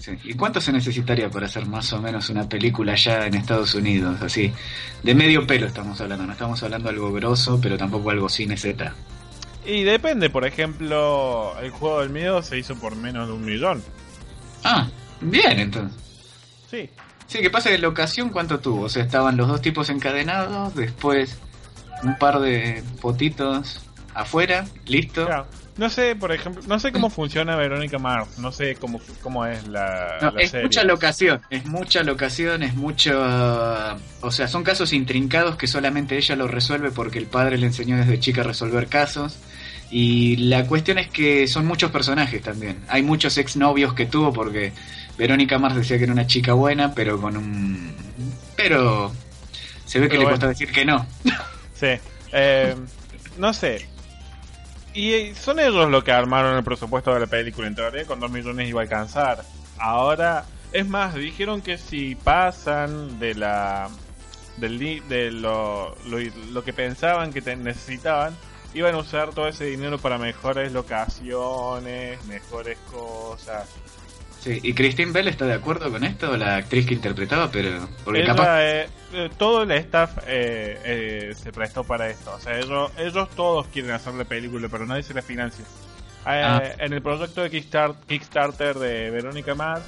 Sí. 0.09 0.31
¿Y 0.31 0.35
cuánto 0.35 0.61
se 0.61 0.73
necesitaría 0.73 1.29
para 1.29 1.47
hacer 1.47 1.67
más 1.67 1.93
o 1.93 2.01
menos 2.01 2.31
una 2.31 2.49
película 2.49 2.93
allá 2.93 3.27
en 3.27 3.35
Estados 3.35 3.75
Unidos? 3.75 4.21
Así, 4.23 4.53
de 5.03 5.15
medio 5.15 5.47
pelo 5.47 5.67
estamos 5.67 6.01
hablando, 6.01 6.27
no 6.27 6.33
estamos 6.33 6.63
hablando 6.63 6.89
algo 6.89 7.13
grosso, 7.13 7.59
pero 7.61 7.77
tampoco 7.77 8.11
algo 8.11 8.29
cine 8.29 8.57
Z. 8.57 8.93
Y 9.67 9.83
depende, 9.83 10.31
por 10.31 10.47
ejemplo, 10.47 11.59
el 11.61 11.71
juego 11.71 12.01
del 12.01 12.11
miedo 12.11 12.43
se 12.43 12.59
hizo 12.59 12.75
por 12.77 12.97
menos 12.97 13.29
de 13.29 13.35
un 13.35 13.45
millón. 13.45 13.83
Ah, 14.65 14.89
bien 15.21 15.59
entonces. 15.59 16.01
Sí, 16.71 16.89
Sí, 17.29 17.41
que 17.41 17.51
pasa 17.51 17.69
que 17.69 17.77
la 17.77 17.89
ocasión 17.89 18.31
cuánto 18.31 18.59
tuvo, 18.59 18.85
o 18.85 18.89
sea, 18.89 19.05
estaban 19.05 19.37
los 19.37 19.49
dos 19.49 19.61
tipos 19.61 19.91
encadenados, 19.91 20.75
después 20.75 21.39
un 22.03 22.17
par 22.17 22.41
de 22.41 22.83
fotitos 23.01 23.83
afuera, 24.15 24.65
listo. 24.87 25.27
claro. 25.27 25.47
No 25.79 25.89
sé, 25.89 26.17
por 26.17 26.33
ejemplo, 26.33 26.63
no 26.67 26.79
sé 26.81 26.91
cómo 26.91 27.09
funciona 27.09 27.55
Verónica 27.57 27.99
Mars, 27.99 28.37
no 28.39 28.51
sé 28.51 28.75
cómo, 28.75 29.01
cómo 29.23 29.47
es 29.47 29.67
la, 29.69 30.19
No, 30.21 30.33
la 30.33 30.41
es 30.41 30.51
serie. 30.51 30.65
mucha 30.67 30.83
locación, 30.83 31.41
es 31.51 31.65
mucha 31.67 32.03
locación, 32.03 32.65
es 32.65 32.75
mucho... 32.75 33.17
O 34.21 34.31
sea, 34.33 34.49
son 34.49 34.65
casos 34.65 34.93
intrincados 34.93 35.57
que 35.57 35.69
solamente 35.69 36.17
ella 36.17 36.35
lo 36.35 36.49
resuelve 36.49 36.91
porque 36.91 37.19
el 37.19 37.27
padre 37.27 37.59
le 37.59 37.67
enseñó 37.67 37.97
desde 37.97 38.19
chica 38.19 38.41
a 38.41 38.45
resolver 38.45 38.89
casos. 38.89 39.39
Y 39.91 40.37
la 40.37 40.67
cuestión 40.67 40.99
es 40.99 41.09
que 41.09 41.47
son 41.47 41.65
muchos 41.65 41.91
personajes 41.93 42.43
también. 42.43 42.81
Hay 42.89 43.03
muchos 43.03 43.39
exnovios 43.39 43.95
que 43.95 44.05
tuvo 44.07 44.33
porque 44.33 44.73
Verónica 45.17 45.59
Mars 45.59 45.77
decía 45.77 45.97
que 45.97 46.05
era 46.05 46.13
una 46.13 46.27
chica 46.27 46.53
buena, 46.55 46.93
pero 46.93 47.21
con 47.21 47.37
un... 47.37 47.95
Pero 48.57 49.13
se 49.87 50.01
ve 50.01 50.09
que 50.09 50.19
le 50.19 50.25
cuesta 50.25 50.49
decir 50.49 50.71
que 50.73 50.85
no. 50.85 51.07
Sí, 51.73 51.87
eh, 52.33 52.75
no 53.39 53.53
sé. 53.55 53.89
Y 54.95 55.13
eh, 55.13 55.35
son 55.35 55.59
ellos 55.61 55.89
los 55.91 56.03
que 56.03 56.13
armaron 56.13 56.57
el 56.57 56.65
presupuesto 56.65 57.13
de 57.15 57.21
la 57.21 57.27
película. 57.27 57.67
En 57.69 57.75
teoría, 57.75 58.05
con 58.07 58.21
2 58.21 58.31
millones 58.31 58.69
iba 58.69 58.81
a 58.81 58.85
alcanzar. 58.85 59.45
Ahora, 59.79 60.45
es 60.73 60.87
más, 60.89 61.15
dijeron 61.15 61.61
que 61.63 61.79
si 61.79 62.15
pasan 62.15 63.19
de 63.19 63.35
la. 63.35 63.89
Del, 64.57 64.79
de 65.09 65.31
lo, 65.31 65.95
lo, 66.07 66.19
lo 66.53 66.65
que 66.65 66.73
pensaban 66.73 67.33
que 67.33 67.41
te- 67.41 67.55
necesitaban, 67.55 68.37
iban 68.75 68.95
a 68.97 68.99
usar 68.99 69.31
todo 69.31 69.47
ese 69.47 69.67
dinero 69.67 69.99
para 69.99 70.19
mejores 70.19 70.73
locaciones, 70.73 72.25
mejores 72.25 72.77
cosas. 72.91 73.69
Sí, 74.41 74.61
y 74.63 74.73
Christine 74.73 75.13
Bell 75.13 75.29
está 75.29 75.47
de 75.47 75.55
acuerdo 75.55 75.91
con 75.91 76.05
esto, 76.05 76.37
la 76.37 76.57
actriz 76.57 76.87
que 76.87 76.95
interpretaba, 76.95 77.51
pero... 77.51 77.89
Porque 78.05 78.21
Ella, 78.21 78.29
capaz... 78.37 78.61
eh, 78.63 78.89
eh, 79.13 79.31
todo 79.37 79.65
el 79.65 79.71
staff 79.73 80.19
eh, 80.27 80.79
eh, 80.85 81.35
se 81.35 81.51
prestó 81.53 81.83
para 81.85 82.09
esto. 82.09 82.33
O 82.35 82.41
sea, 82.41 82.57
ellos, 82.59 82.93
ellos 82.99 83.29
todos 83.31 83.67
quieren 83.67 83.91
hacer 83.91 84.15
la 84.15 84.25
película, 84.25 84.69
pero 84.71 84.87
nadie 84.87 85.03
se 85.03 85.13
la 85.15 85.23
financia. 85.23 85.65
Eh, 85.65 85.69
Ah. 86.25 86.63
En 86.79 86.93
el 86.93 87.01
proyecto 87.03 87.43
de 87.43 87.51
Kickstart- 87.51 88.05
Kickstarter 88.07 88.77
de 88.79 89.11
Verónica 89.11 89.55
Mars 89.55 89.83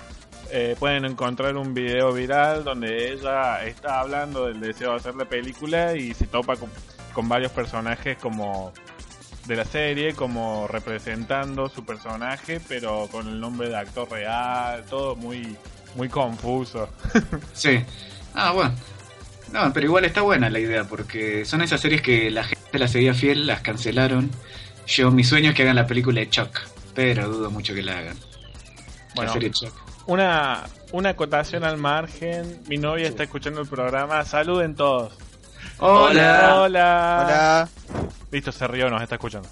eh, 0.50 0.74
pueden 0.78 1.04
encontrar 1.04 1.56
un 1.56 1.74
video 1.74 2.12
viral 2.12 2.64
donde 2.64 3.12
ella 3.12 3.64
está 3.66 4.00
hablando 4.00 4.46
del 4.46 4.58
deseo 4.58 4.90
de 4.92 4.96
hacer 4.96 5.14
la 5.16 5.26
película 5.26 5.94
y 5.94 6.14
se 6.14 6.26
topa 6.26 6.56
con, 6.56 6.70
con 7.12 7.28
varios 7.28 7.52
personajes 7.52 8.16
como 8.18 8.72
de 9.50 9.56
la 9.56 9.64
serie, 9.64 10.14
como 10.14 10.68
representando 10.68 11.68
su 11.68 11.84
personaje, 11.84 12.60
pero 12.68 13.08
con 13.10 13.26
el 13.26 13.40
nombre 13.40 13.68
de 13.68 13.76
actor 13.76 14.08
real, 14.08 14.84
todo 14.88 15.16
muy, 15.16 15.56
muy 15.96 16.08
confuso. 16.08 16.88
Sí. 17.52 17.82
Ah, 18.32 18.52
bueno. 18.52 18.72
No, 19.52 19.72
pero 19.72 19.86
igual 19.86 20.04
está 20.04 20.22
buena 20.22 20.48
la 20.48 20.60
idea, 20.60 20.84
porque 20.84 21.44
son 21.44 21.62
esas 21.62 21.80
series 21.80 22.00
que 22.00 22.30
la 22.30 22.44
gente 22.44 22.78
la 22.78 22.86
seguía 22.86 23.12
fiel, 23.12 23.48
las 23.48 23.60
cancelaron. 23.60 24.30
Yo, 24.86 25.10
mi 25.10 25.24
sueño 25.24 25.50
es 25.50 25.56
que 25.56 25.62
hagan 25.62 25.74
la 25.74 25.86
película 25.88 26.20
de 26.20 26.30
Chuck, 26.30 26.56
pero 26.94 27.28
dudo 27.28 27.50
mucho 27.50 27.74
que 27.74 27.82
la 27.82 27.98
hagan. 27.98 28.16
Bueno. 29.16 29.30
La 29.30 29.32
serie 29.32 29.50
Chuck. 29.50 29.74
Una, 30.06 30.62
una 30.92 31.10
acotación 31.10 31.64
al 31.64 31.76
margen. 31.76 32.60
Mi 32.68 32.78
novia 32.78 33.08
está 33.08 33.24
escuchando 33.24 33.60
el 33.60 33.66
programa. 33.66 34.24
Saluden 34.24 34.76
todos. 34.76 35.12
Hola. 35.80 36.54
Hola. 36.60 37.22
Hola. 37.24 37.68
Listo, 38.30 38.52
se 38.52 38.66
rió, 38.68 38.88
nos 38.90 39.02
está 39.02 39.16
escuchando. 39.16 39.48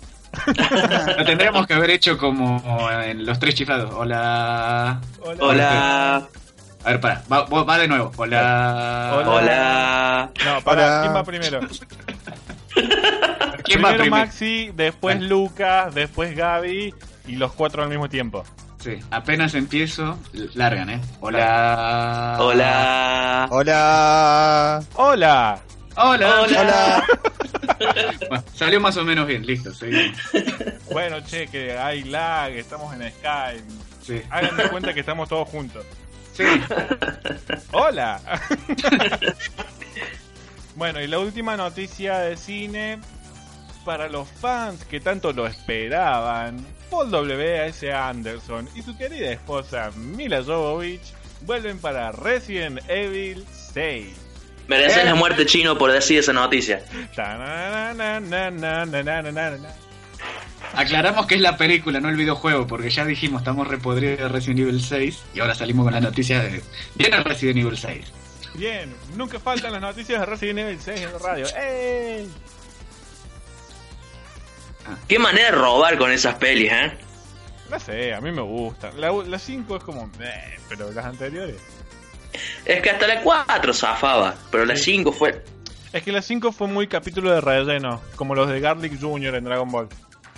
Lo 1.17 1.25
tendríamos 1.25 1.67
que 1.67 1.75
haber 1.75 1.91
hecho 1.91 2.17
como 2.19 2.63
en 3.03 3.25
Los 3.27 3.39
Tres 3.39 3.55
Chiflados. 3.55 3.93
Hola. 3.95 5.01
Hola. 5.41 6.29
A 6.85 6.91
ver, 6.91 7.01
para. 7.01 7.23
Va, 7.33 7.43
vos- 7.47 7.69
va 7.69 7.79
de 7.79 7.89
nuevo. 7.89 8.13
Hola. 8.17 9.13
Hola. 9.17 9.29
Hola. 9.31 10.31
No, 10.45 10.61
para, 10.63 10.83
Hola. 10.87 11.01
¿quién 11.03 11.17
va 11.17 11.25
primero? 11.25 11.61
¿Quién 13.65 13.83
va 13.85 13.89
primero 13.89 13.99
primero? 13.99 14.11
Maxi, 14.11 14.71
después 14.75 15.17
Ah. 15.17 15.21
Lucas, 15.23 15.95
después 15.95 16.37
Gaby 16.37 16.95
y 17.27 17.37
los 17.37 17.53
cuatro 17.53 17.83
al 17.83 17.89
mismo 17.89 18.09
tiempo. 18.09 18.45
Sí, 18.79 19.01
apenas 19.11 19.55
empiezo, 19.55 20.19
largan, 20.55 20.91
¿eh? 20.91 21.01
Hola. 21.21 22.37
Hola. 22.39 23.47
Hola. 23.49 23.49
Hola. 23.51 24.81
Hola. 24.95 25.59
Hola. 25.99 27.05
Bueno, 28.29 28.45
salió 28.55 28.81
más 28.81 28.97
o 28.97 29.05
menos 29.05 29.27
bien, 29.27 29.47
listo, 29.47 29.73
seguimos. 29.73 30.19
Bueno, 30.91 31.21
che, 31.21 31.47
que 31.47 31.77
hay 31.77 32.05
lag, 32.05 32.53
estamos 32.53 32.95
en 32.95 33.11
Skype. 33.11 33.65
Sí. 34.03 34.23
Hagan 34.31 34.57
de 34.57 34.69
cuenta 34.69 34.95
que 34.95 35.01
estamos 35.01 35.29
todos 35.29 35.49
juntos. 35.49 35.85
Sí. 36.33 36.45
Hola. 37.73 38.21
bueno, 40.77 41.01
y 41.01 41.07
la 41.07 41.19
última 41.19 41.57
noticia 41.57 42.19
de 42.19 42.37
cine 42.37 42.99
para 43.85 44.09
los 44.09 44.29
fans 44.29 44.85
que 44.85 45.01
tanto 45.01 45.33
lo 45.33 45.47
esperaban. 45.47 46.65
Paul 46.91 47.11
W.S. 47.11 47.93
Anderson 47.93 48.69
y 48.75 48.83
su 48.83 48.97
querida 48.97 49.31
esposa 49.31 49.91
Mila 49.95 50.43
Jovovich 50.43 51.13
vuelven 51.43 51.79
para 51.79 52.13
Resident 52.13 52.81
Evil 52.89 53.45
6. 53.53 54.28
Mereces 54.69 54.99
eh. 54.99 55.05
la 55.07 55.15
muerte 55.15 55.47
chino 55.47 55.77
por 55.77 55.91
decir 55.91 56.19
esa 56.19 56.33
noticia. 56.33 56.85
Aclaramos 60.75 61.27
que 61.27 61.35
es 61.37 61.41
la 61.41 61.57
película, 61.57 61.99
no 62.01 62.11
el 62.11 62.17
videojuego, 62.17 62.67
porque 62.67 62.91
ya 62.91 63.05
dijimos, 63.05 63.41
estamos 63.41 63.67
repodridos 63.67 64.19
de 64.19 64.29
Resident 64.29 64.61
Evil 64.61 64.83
6 64.83 65.23
y 65.35 65.41
ahora 65.41 65.55
salimos 65.55 65.85
con 65.85 65.95
la 65.95 66.01
noticia 66.01 66.41
de... 66.43 66.63
Viene 66.95 67.23
Resident 67.23 67.59
Evil 67.59 67.79
6. 67.79 68.13
Bien, 68.55 68.95
nunca 69.17 69.41
faltan 69.41 69.73
las 69.73 69.81
noticias 69.81 70.21
de 70.21 70.27
Resident 70.27 70.59
Evil 70.59 70.79
6 70.79 71.01
en 71.01 71.13
la 71.13 71.19
radio. 71.19 71.47
¡Ey! 71.57 72.31
Ah. 74.87 74.97
Qué 75.09 75.19
manera 75.19 75.47
de 75.47 75.53
robar 75.53 75.97
con 75.97 76.13
esas 76.13 76.35
pelis, 76.35 76.71
¿eh? 76.71 76.93
No 77.71 77.81
sé, 77.81 78.13
a 78.13 78.21
mí 78.21 78.31
me 78.31 78.43
gustan. 78.43 79.01
La, 79.01 79.11
la 79.11 79.39
5 79.39 79.77
es 79.77 79.83
como... 79.83 80.11
Eh, 80.21 80.59
pero 80.69 80.93
las 80.93 81.07
anteriores... 81.07 81.57
Es 82.65 82.83
que 82.83 82.91
hasta 82.91 83.07
la 83.07 83.23
4 83.23 83.73
zafaba, 83.73 84.35
pero 84.51 84.65
la 84.65 84.77
5 84.77 85.13
fue. 85.13 85.43
Es 85.93 86.03
que 86.03 86.13
la 86.13 86.23
5 86.23 86.53
fue 86.53 86.69
muy 86.69 86.87
capítulo 86.87 87.31
de 87.31 87.41
relleno, 87.41 88.01
como 88.17 88.35
los 88.35 88.49
de 88.49 88.61
Garlic 88.61 89.01
Jr. 89.01 89.35
en 89.37 89.45
Dragon 89.45 89.71
Ball. 89.71 89.89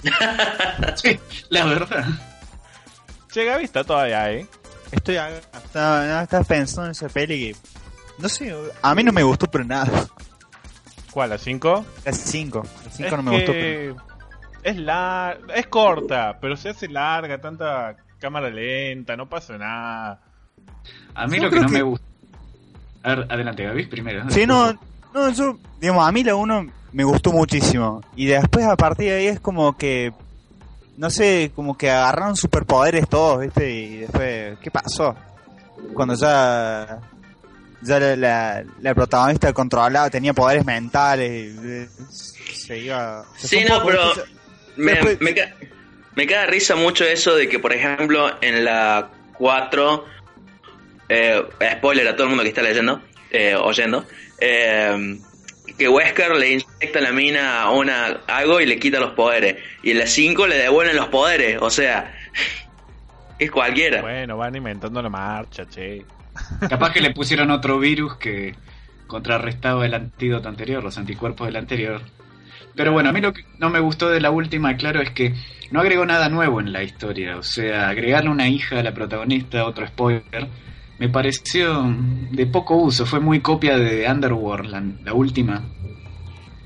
Sí, 0.96 1.18
la 1.50 1.66
verdad. 1.66 2.05
Che, 3.30 3.45
Gaby 3.45 3.64
está 3.64 3.84
todavía 3.84 4.22
ahí. 4.22 4.47
Estoy 4.91 5.16
estaba 5.16 6.26
pensando 6.47 6.86
en 6.86 6.91
esa 6.93 7.09
peli 7.09 7.53
que. 7.53 7.57
No 8.18 8.28
sé, 8.28 8.55
a 8.82 8.95
mí 8.95 9.05
no 9.05 9.12
me 9.12 9.22
gustó 9.22 9.47
pero 9.47 9.64
nada. 9.64 10.09
¿Cuál? 11.11 11.30
¿La 11.30 11.38
5? 11.38 11.84
La 12.05 12.12
5. 12.12 12.66
La 12.84 12.91
5 12.91 13.16
no 13.16 13.22
me 13.22 13.30
gustó 13.32 13.53
pero. 13.53 13.97
Es 14.62 14.76
la... 14.76 15.38
es 15.55 15.66
corta, 15.68 16.38
pero 16.41 16.57
se 16.57 16.70
hace 16.70 16.86
larga, 16.88 17.41
tanta 17.41 17.97
cámara 18.18 18.51
lenta, 18.51 19.16
no 19.16 19.28
pasa 19.28 19.57
nada. 19.57 20.20
A 21.14 21.26
mí 21.26 21.37
Yo 21.39 21.45
lo 21.45 21.51
que 21.51 21.61
no 21.61 21.66
que- 21.66 21.72
me 21.72 21.83
gusta. 21.83 22.07
A 23.03 23.14
ver, 23.14 23.26
adelante, 23.31 23.64
Gaby, 23.64 23.87
primero. 23.87 24.31
Sí, 24.31 24.47
no, 24.47 24.72
no, 25.14 25.31
yo, 25.33 25.59
digamos, 25.81 26.07
a 26.07 26.12
mí 26.12 26.22
la 26.22 26.35
1 26.35 26.66
me 26.93 27.05
gustó 27.05 27.33
muchísimo. 27.33 28.03
Y 28.16 28.26
después 28.26 28.66
a 28.66 28.76
partir 28.76 29.11
de 29.11 29.16
ahí 29.16 29.26
es 29.28 29.41
como 29.41 29.76
que, 29.76 30.12
no 30.99 31.09
sé, 31.09 31.51
como 31.55 31.76
que 31.78 31.91
agarraron 31.91 32.37
superpoderes 32.37 33.09
todos, 33.09 33.41
¿viste? 33.41 33.70
Y 33.70 33.97
después, 33.99 34.59
¿qué 34.61 34.70
pasó? 34.70 35.14
Cuando 35.95 36.14
ya, 36.14 36.99
ya 37.81 37.99
la, 38.01 38.16
la, 38.16 38.64
la 38.83 38.95
protagonista 38.95 39.51
controlaba, 39.55 40.11
tenía 40.11 40.35
poderes 40.35 40.66
mentales, 40.66 41.31
y, 41.31 41.59
eh, 41.66 41.89
se 42.53 42.78
iba... 42.81 43.24
se 43.37 43.49
Sí, 43.49 43.64
no, 43.66 43.76
poco, 43.76 43.87
pero. 43.87 44.03
¿viste? 44.14 44.22
Me, 44.76 44.93
Después- 44.93 45.20
me, 45.20 45.35
ca- 45.35 45.55
Me 46.16 46.26
queda 46.26 46.45
risa 46.47 46.76
mucho 46.76 47.05
eso 47.05 47.35
de 47.35 47.49
que, 47.49 47.59
por 47.59 47.72
ejemplo, 47.72 48.28
en 48.43 48.64
la 48.64 49.09
4, 49.39 50.05
eh, 51.11 51.43
spoiler 51.77 52.07
a 52.07 52.13
todo 52.15 52.25
el 52.25 52.29
mundo 52.29 52.45
que 52.45 52.51
está 52.51 52.63
leyendo, 52.63 53.03
eh, 53.31 53.57
oyendo, 53.57 54.07
eh, 54.41 55.19
que 55.77 55.89
Wesker 55.89 56.37
le 56.37 56.53
inyecta 56.53 57.01
a 57.01 57.03
la 57.03 57.13
mina 57.13 57.71
una, 57.71 58.21
algo 58.29 58.61
y 58.61 58.67
le 58.67 58.79
quita 58.79 59.01
los 59.01 59.13
poderes. 59.13 59.57
Y 59.83 59.91
en 59.91 59.99
la 59.99 60.07
5 60.07 60.47
le 60.47 60.57
devuelven 60.57 60.97
los 60.97 61.09
poderes, 61.09 61.59
o 61.61 61.69
sea, 61.69 62.15
es 63.39 63.51
cualquiera. 63.51 64.03
Bueno, 64.03 64.37
van 64.37 64.55
inventando 64.55 65.03
la 65.03 65.09
marcha, 65.09 65.67
che. 65.69 66.05
Capaz 66.69 66.93
que 66.93 67.01
le 67.01 67.11
pusieron 67.15 67.51
otro 67.51 67.79
virus 67.81 68.17
que 68.17 68.55
contrarrestaba 69.09 69.85
el 69.85 69.95
antídoto 69.95 70.49
anterior, 70.49 70.85
los 70.85 70.97
anticuerpos 70.97 71.49
del 71.49 71.57
anterior. 71.57 72.03
Pero 72.77 72.93
bueno, 72.93 73.11
a 73.11 73.13
mí 73.13 73.21
lo 73.21 73.33
que 73.33 73.45
no 73.59 73.69
me 73.69 73.81
gustó 73.81 74.11
de 74.11 74.21
la 74.21 74.31
última, 74.31 74.77
claro, 74.77 75.01
es 75.01 75.11
que 75.11 75.35
no 75.73 75.81
agregó 75.81 76.07
nada 76.07 76.29
nuevo 76.29 76.61
en 76.61 76.73
la 76.73 76.85
historia. 76.85 77.37
O 77.37 77.43
sea, 77.43 77.89
agregarle 77.89 78.31
una 78.31 78.49
hija 78.49 78.79
a 78.79 78.83
la 78.85 78.95
protagonista, 78.95 79.65
otro 79.65 79.87
spoiler, 79.89 80.49
me 81.01 81.09
pareció 81.09 81.82
de 82.30 82.46
poco 82.46 82.76
uso. 82.76 83.07
Fue 83.07 83.18
muy 83.20 83.40
copia 83.40 83.76
de 83.78 84.07
Underworld, 84.09 84.70
la, 84.70 84.82
la 85.03 85.14
última. 85.14 85.64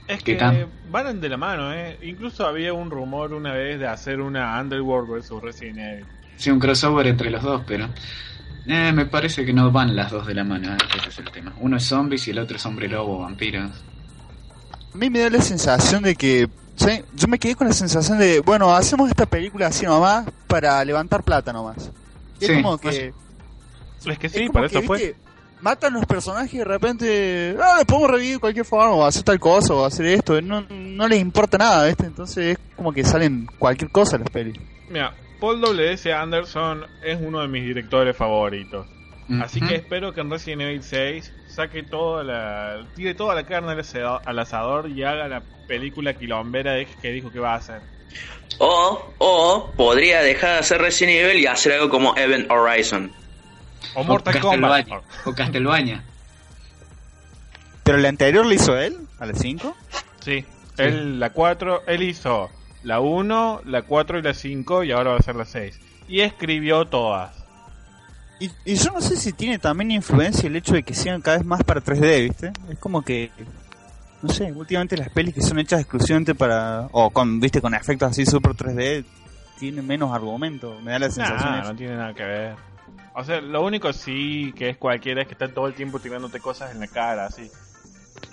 Es 0.08 0.22
¿Qué 0.22 0.36
que 0.36 0.66
van 0.90 1.20
de 1.20 1.28
la 1.28 1.36
mano, 1.36 1.72
¿eh? 1.72 1.98
Incluso 2.02 2.46
había 2.46 2.72
un 2.72 2.90
rumor 2.90 3.32
una 3.32 3.52
vez 3.52 3.78
de 3.80 3.86
hacer 3.86 4.20
una 4.20 4.60
Underworld 4.60 5.08
vs 5.08 5.30
Resident 5.40 5.78
Evil. 5.78 6.06
Sí, 6.36 6.50
un 6.50 6.58
crossover 6.58 7.06
entre 7.06 7.30
los 7.30 7.42
dos, 7.42 7.62
pero 7.66 7.88
eh, 8.66 8.92
me 8.92 9.06
parece 9.06 9.44
que 9.44 9.52
no 9.52 9.70
van 9.70 9.94
las 9.94 10.10
dos 10.10 10.26
de 10.26 10.34
la 10.34 10.44
mano. 10.44 10.72
eh, 10.74 10.78
Ese 10.98 11.08
es 11.08 11.18
el 11.20 11.30
tema. 11.30 11.52
Uno 11.60 11.76
es 11.76 11.84
zombies 11.84 12.26
y 12.28 12.32
el 12.32 12.38
otro 12.40 12.56
es 12.56 12.66
hombre 12.66 12.88
lobo, 12.88 13.20
vampiros. 13.20 13.70
A 14.92 14.96
mí 14.96 15.10
me 15.10 15.20
da 15.20 15.30
la 15.30 15.40
sensación 15.40 16.02
de 16.02 16.16
que. 16.16 16.48
¿sí? 16.74 17.02
Yo 17.14 17.28
me 17.28 17.38
quedé 17.38 17.54
con 17.54 17.66
la 17.68 17.72
sensación 17.72 18.18
de. 18.18 18.40
Bueno, 18.40 18.74
hacemos 18.74 19.08
esta 19.08 19.26
película 19.26 19.68
así 19.68 19.86
nomás 19.86 20.26
para 20.48 20.84
levantar 20.84 21.22
plata 21.22 21.52
nomás. 21.52 21.90
Y 22.40 22.46
Sí, 22.46 22.52
es 22.52 22.62
como 22.62 22.78
que. 22.78 23.14
Es 24.06 24.18
que 24.18 24.26
es 24.26 24.32
sí, 24.32 24.46
como 24.46 24.52
para 24.54 24.68
que, 24.68 24.78
eso 24.78 24.86
fue. 24.86 24.98
¿viste? 24.98 25.16
Matan 25.60 25.94
los 25.94 26.04
personajes 26.04 26.52
y 26.52 26.58
de 26.58 26.64
repente. 26.64 27.56
Ah, 27.60 27.76
le 27.78 27.84
podemos 27.86 28.10
revivir 28.10 28.34
de 28.34 28.40
cualquier 28.40 28.66
forma, 28.66 28.90
o 28.94 29.04
hacer 29.04 29.22
tal 29.22 29.40
cosa, 29.40 29.74
o 29.74 29.84
hacer 29.84 30.06
esto. 30.06 30.40
No, 30.42 30.66
no 30.68 31.08
les 31.08 31.20
importa 31.20 31.56
nada, 31.56 31.86
¿viste? 31.86 32.06
Entonces 32.06 32.58
es 32.58 32.58
como 32.76 32.92
que 32.92 33.04
salen 33.04 33.46
cualquier 33.58 33.90
cosa 33.90 34.18
las 34.18 34.28
pelis. 34.28 34.58
Mira, 34.90 35.14
Paul 35.40 35.60
W.S. 35.60 36.12
Anderson 36.12 36.84
es 37.02 37.18
uno 37.20 37.40
de 37.40 37.48
mis 37.48 37.64
directores 37.64 38.16
favoritos. 38.16 38.86
Así 39.40 39.60
que 39.60 39.76
espero 39.76 40.12
que 40.12 40.20
en 40.20 40.30
Resident 40.30 40.62
Evil 40.62 40.82
6 40.82 41.32
saque 41.48 41.82
toda 41.82 42.22
la, 42.22 42.86
tire 42.94 43.14
toda 43.14 43.34
la 43.34 43.44
carne 43.44 43.72
al 43.72 44.38
asador, 44.38 44.90
y 44.90 45.02
haga 45.02 45.28
la 45.28 45.42
película 45.66 46.14
quilombera 46.14 46.74
que 47.00 47.10
dijo 47.10 47.30
que 47.30 47.40
va 47.40 47.54
a 47.54 47.56
hacer. 47.56 47.80
O, 48.58 49.12
o 49.18 49.72
podría 49.76 50.20
dejar 50.20 50.52
de 50.52 50.58
hacer 50.58 50.80
Resident 50.80 51.16
Evil 51.16 51.40
y 51.40 51.46
hacer 51.46 51.72
algo 51.72 51.88
como 51.88 52.14
Event 52.16 52.50
Horizon. 52.50 53.12
O 53.94 54.04
Mortal 54.04 54.40
Kombat. 54.40 54.88
O 55.24 55.34
Castlevania. 55.34 56.04
Pero 57.82 57.98
la 57.98 58.08
anterior 58.08 58.46
la 58.46 58.54
hizo 58.54 58.76
él, 58.78 58.96
a 59.18 59.26
las 59.26 59.38
5. 59.38 59.76
Sí, 60.20 60.44
él 60.78 61.20
la 61.20 61.30
4, 61.30 61.82
él 61.86 62.02
hizo 62.02 62.50
la 62.82 63.00
1, 63.00 63.62
la 63.66 63.82
4 63.82 64.18
y 64.18 64.22
la 64.22 64.34
5 64.34 64.84
y 64.84 64.92
ahora 64.92 65.12
va 65.12 65.18
a 65.18 65.22
ser 65.22 65.36
la 65.36 65.44
6. 65.44 65.78
Y 66.08 66.20
escribió 66.20 66.86
todas. 66.86 67.44
Y, 68.40 68.50
y 68.64 68.74
yo 68.74 68.90
no 68.92 69.00
sé 69.00 69.16
si 69.16 69.32
tiene 69.32 69.58
también 69.58 69.90
influencia 69.90 70.46
el 70.48 70.56
hecho 70.56 70.74
de 70.74 70.82
que 70.82 70.94
sean 70.94 71.20
cada 71.20 71.36
vez 71.36 71.46
más 71.46 71.62
para 71.62 71.82
3D, 71.82 72.22
¿viste? 72.22 72.52
Es 72.70 72.78
como 72.78 73.02
que. 73.02 73.30
No 74.22 74.30
sé, 74.30 74.50
últimamente 74.52 74.96
las 74.96 75.10
pelis 75.10 75.34
que 75.34 75.42
son 75.42 75.58
hechas 75.58 75.80
exclusivamente 75.80 76.34
para. 76.34 76.88
O 76.92 77.10
con, 77.10 77.38
¿viste? 77.40 77.60
Con 77.60 77.74
efectos 77.74 78.10
así 78.10 78.26
super 78.26 78.52
3D, 78.52 79.04
tienen 79.58 79.86
menos 79.86 80.12
argumento. 80.12 80.78
Me 80.82 80.92
da 80.92 80.98
la 80.98 81.10
sensación. 81.10 81.52
Nah, 81.52 81.62
no 81.62 81.76
tiene 81.76 81.96
nada 81.96 82.14
que 82.14 82.24
ver. 82.24 82.56
O 83.14 83.22
sea, 83.22 83.40
lo 83.40 83.62
único 83.62 83.92
sí 83.92 84.52
que 84.56 84.70
es 84.70 84.76
cualquiera 84.76 85.22
es 85.22 85.28
que 85.28 85.34
está 85.34 85.48
todo 85.48 85.68
el 85.68 85.74
tiempo 85.74 86.00
tirándote 86.00 86.40
cosas 86.40 86.72
en 86.72 86.80
la 86.80 86.88
cara, 86.88 87.26
así. 87.26 87.48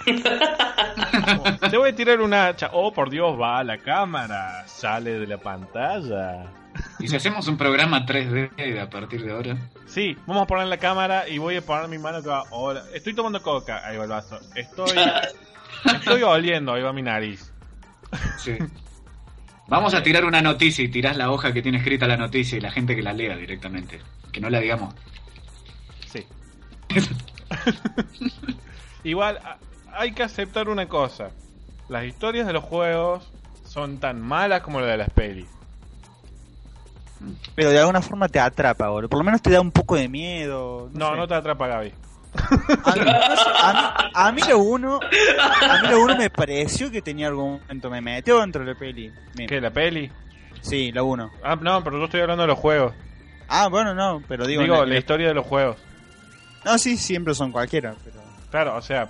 Como, 0.03 1.43
Te 1.69 1.77
voy 1.77 1.91
a 1.91 1.95
tirar 1.95 2.19
una 2.21 2.47
hacha. 2.47 2.71
Oh, 2.73 2.91
por 2.91 3.09
Dios, 3.09 3.39
va 3.39 3.63
la 3.63 3.77
cámara. 3.77 4.67
Sale 4.67 5.19
de 5.19 5.27
la 5.27 5.37
pantalla. 5.37 6.51
Y 6.99 7.07
si 7.07 7.15
hacemos 7.15 7.47
un 7.47 7.57
programa 7.57 8.05
3D 8.05 8.81
a 8.81 8.89
partir 8.89 9.23
de 9.23 9.31
ahora. 9.31 9.57
Sí, 9.85 10.17
vamos 10.25 10.43
a 10.43 10.47
poner 10.47 10.67
la 10.67 10.77
cámara 10.77 11.27
y 11.27 11.37
voy 11.37 11.57
a 11.57 11.61
poner 11.61 11.87
mi 11.87 11.99
mano 11.99 12.17
acá. 12.17 12.43
Hola. 12.49 12.83
Estoy 12.93 13.13
tomando 13.13 13.41
coca. 13.41 13.85
Ahí 13.85 13.97
va 13.97 14.05
el 14.05 14.09
vaso. 14.09 14.39
Estoy. 14.55 14.97
Estoy 15.85 16.23
oliendo. 16.23 16.73
Ahí 16.73 16.81
va 16.81 16.91
mi 16.93 17.03
nariz. 17.03 17.53
Sí. 18.37 18.57
Vamos 19.67 19.93
a 19.93 20.03
tirar 20.03 20.25
una 20.25 20.41
noticia 20.41 20.83
y 20.83 20.89
tirás 20.89 21.15
la 21.15 21.31
hoja 21.31 21.53
que 21.53 21.61
tiene 21.61 21.77
escrita 21.77 22.07
la 22.07 22.17
noticia 22.17 22.57
y 22.57 22.61
la 22.61 22.71
gente 22.71 22.95
que 22.95 23.01
la 23.01 23.13
lea 23.13 23.37
directamente. 23.37 24.01
Que 24.31 24.39
no 24.41 24.49
la 24.49 24.59
digamos. 24.59 24.93
Sí. 26.07 26.25
Igual, 29.03 29.39
hay 29.93 30.13
que 30.13 30.23
aceptar 30.23 30.69
una 30.69 30.87
cosa. 30.87 31.31
Las 31.89 32.05
historias 32.05 32.47
de 32.47 32.53
los 32.53 32.63
juegos 32.63 33.29
son 33.65 33.99
tan 33.99 34.21
malas 34.21 34.61
como 34.61 34.79
las 34.79 34.89
de 34.89 34.97
las 34.97 35.09
pelis. 35.09 35.47
Pero 37.55 37.69
de 37.69 37.79
alguna 37.79 38.01
forma 38.01 38.29
te 38.29 38.39
atrapa, 38.39 38.89
boludo. 38.89 39.09
Por 39.09 39.19
lo 39.19 39.25
menos 39.25 39.41
te 39.41 39.51
da 39.51 39.61
un 39.61 39.71
poco 39.71 39.95
de 39.95 40.07
miedo. 40.07 40.89
No, 40.93 41.11
sé. 41.11 41.15
no 41.17 41.27
te 41.27 41.35
atrapa 41.35 41.67
Gaby. 41.67 41.93
A 42.85 42.95
mí, 42.95 43.01
a 43.05 43.73
mí- 43.73 44.11
a 44.15 44.31
mí 44.31 44.41
lo 44.49 44.57
uno. 44.59 44.99
A 45.69 45.81
mí 45.81 45.87
lo 45.89 46.01
uno 46.01 46.15
me 46.17 46.29
pareció 46.29 46.89
que 46.89 47.01
tenía 47.01 47.27
argumento. 47.27 47.89
Me 47.89 48.01
metió 48.01 48.39
dentro 48.39 48.63
de 48.65 48.73
la 48.73 48.79
peli. 48.79 49.11
Me- 49.35 49.45
¿Qué? 49.47 49.59
¿La 49.61 49.69
peli? 49.71 50.09
Sí, 50.61 50.91
lo 50.91 51.05
uno. 51.05 51.29
Ah, 51.43 51.57
no, 51.59 51.83
pero 51.83 51.97
yo 51.99 52.05
estoy 52.05 52.21
hablando 52.21 52.43
de 52.43 52.47
los 52.47 52.57
juegos. 52.57 52.93
Ah, 53.53 53.67
bueno, 53.67 53.93
no, 53.93 54.23
pero 54.27 54.47
digo. 54.47 54.61
Digo, 54.63 54.77
la- 54.77 54.85
la 54.85 54.97
historia 54.97 55.27
de 55.27 55.33
los 55.33 55.45
juegos. 55.45 55.77
No, 56.63 56.77
sí, 56.77 56.95
siempre 56.97 57.33
son 57.35 57.51
cualquiera. 57.51 57.93
Pero 58.03 58.21
Claro, 58.49 58.75
o 58.77 58.81
sea, 58.81 59.09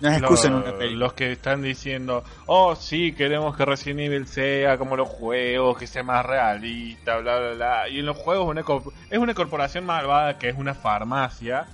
no 0.00 0.08
es 0.10 0.20
lo- 0.20 0.26
excusa 0.28 0.48
en 0.48 0.54
una 0.54 0.76
peli. 0.76 0.94
los 0.96 1.12
que 1.12 1.32
están 1.32 1.62
diciendo, 1.62 2.24
oh, 2.46 2.74
sí, 2.76 3.12
queremos 3.12 3.56
que 3.56 3.64
Resident 3.64 4.00
Evil 4.00 4.26
sea 4.26 4.76
como 4.76 4.96
los 4.96 5.08
juegos, 5.08 5.78
que 5.78 5.86
sea 5.86 6.02
más 6.02 6.24
realista, 6.26 7.18
bla, 7.18 7.38
bla, 7.38 7.52
bla. 7.54 7.88
Y 7.88 8.00
en 8.00 8.06
los 8.06 8.16
juegos 8.16 8.46
una 8.48 8.62
es 9.10 9.18
una 9.18 9.34
corporación 9.34 9.86
malvada 9.86 10.38
que 10.38 10.48
es 10.48 10.56
una 10.56 10.74
farmacia 10.74 11.66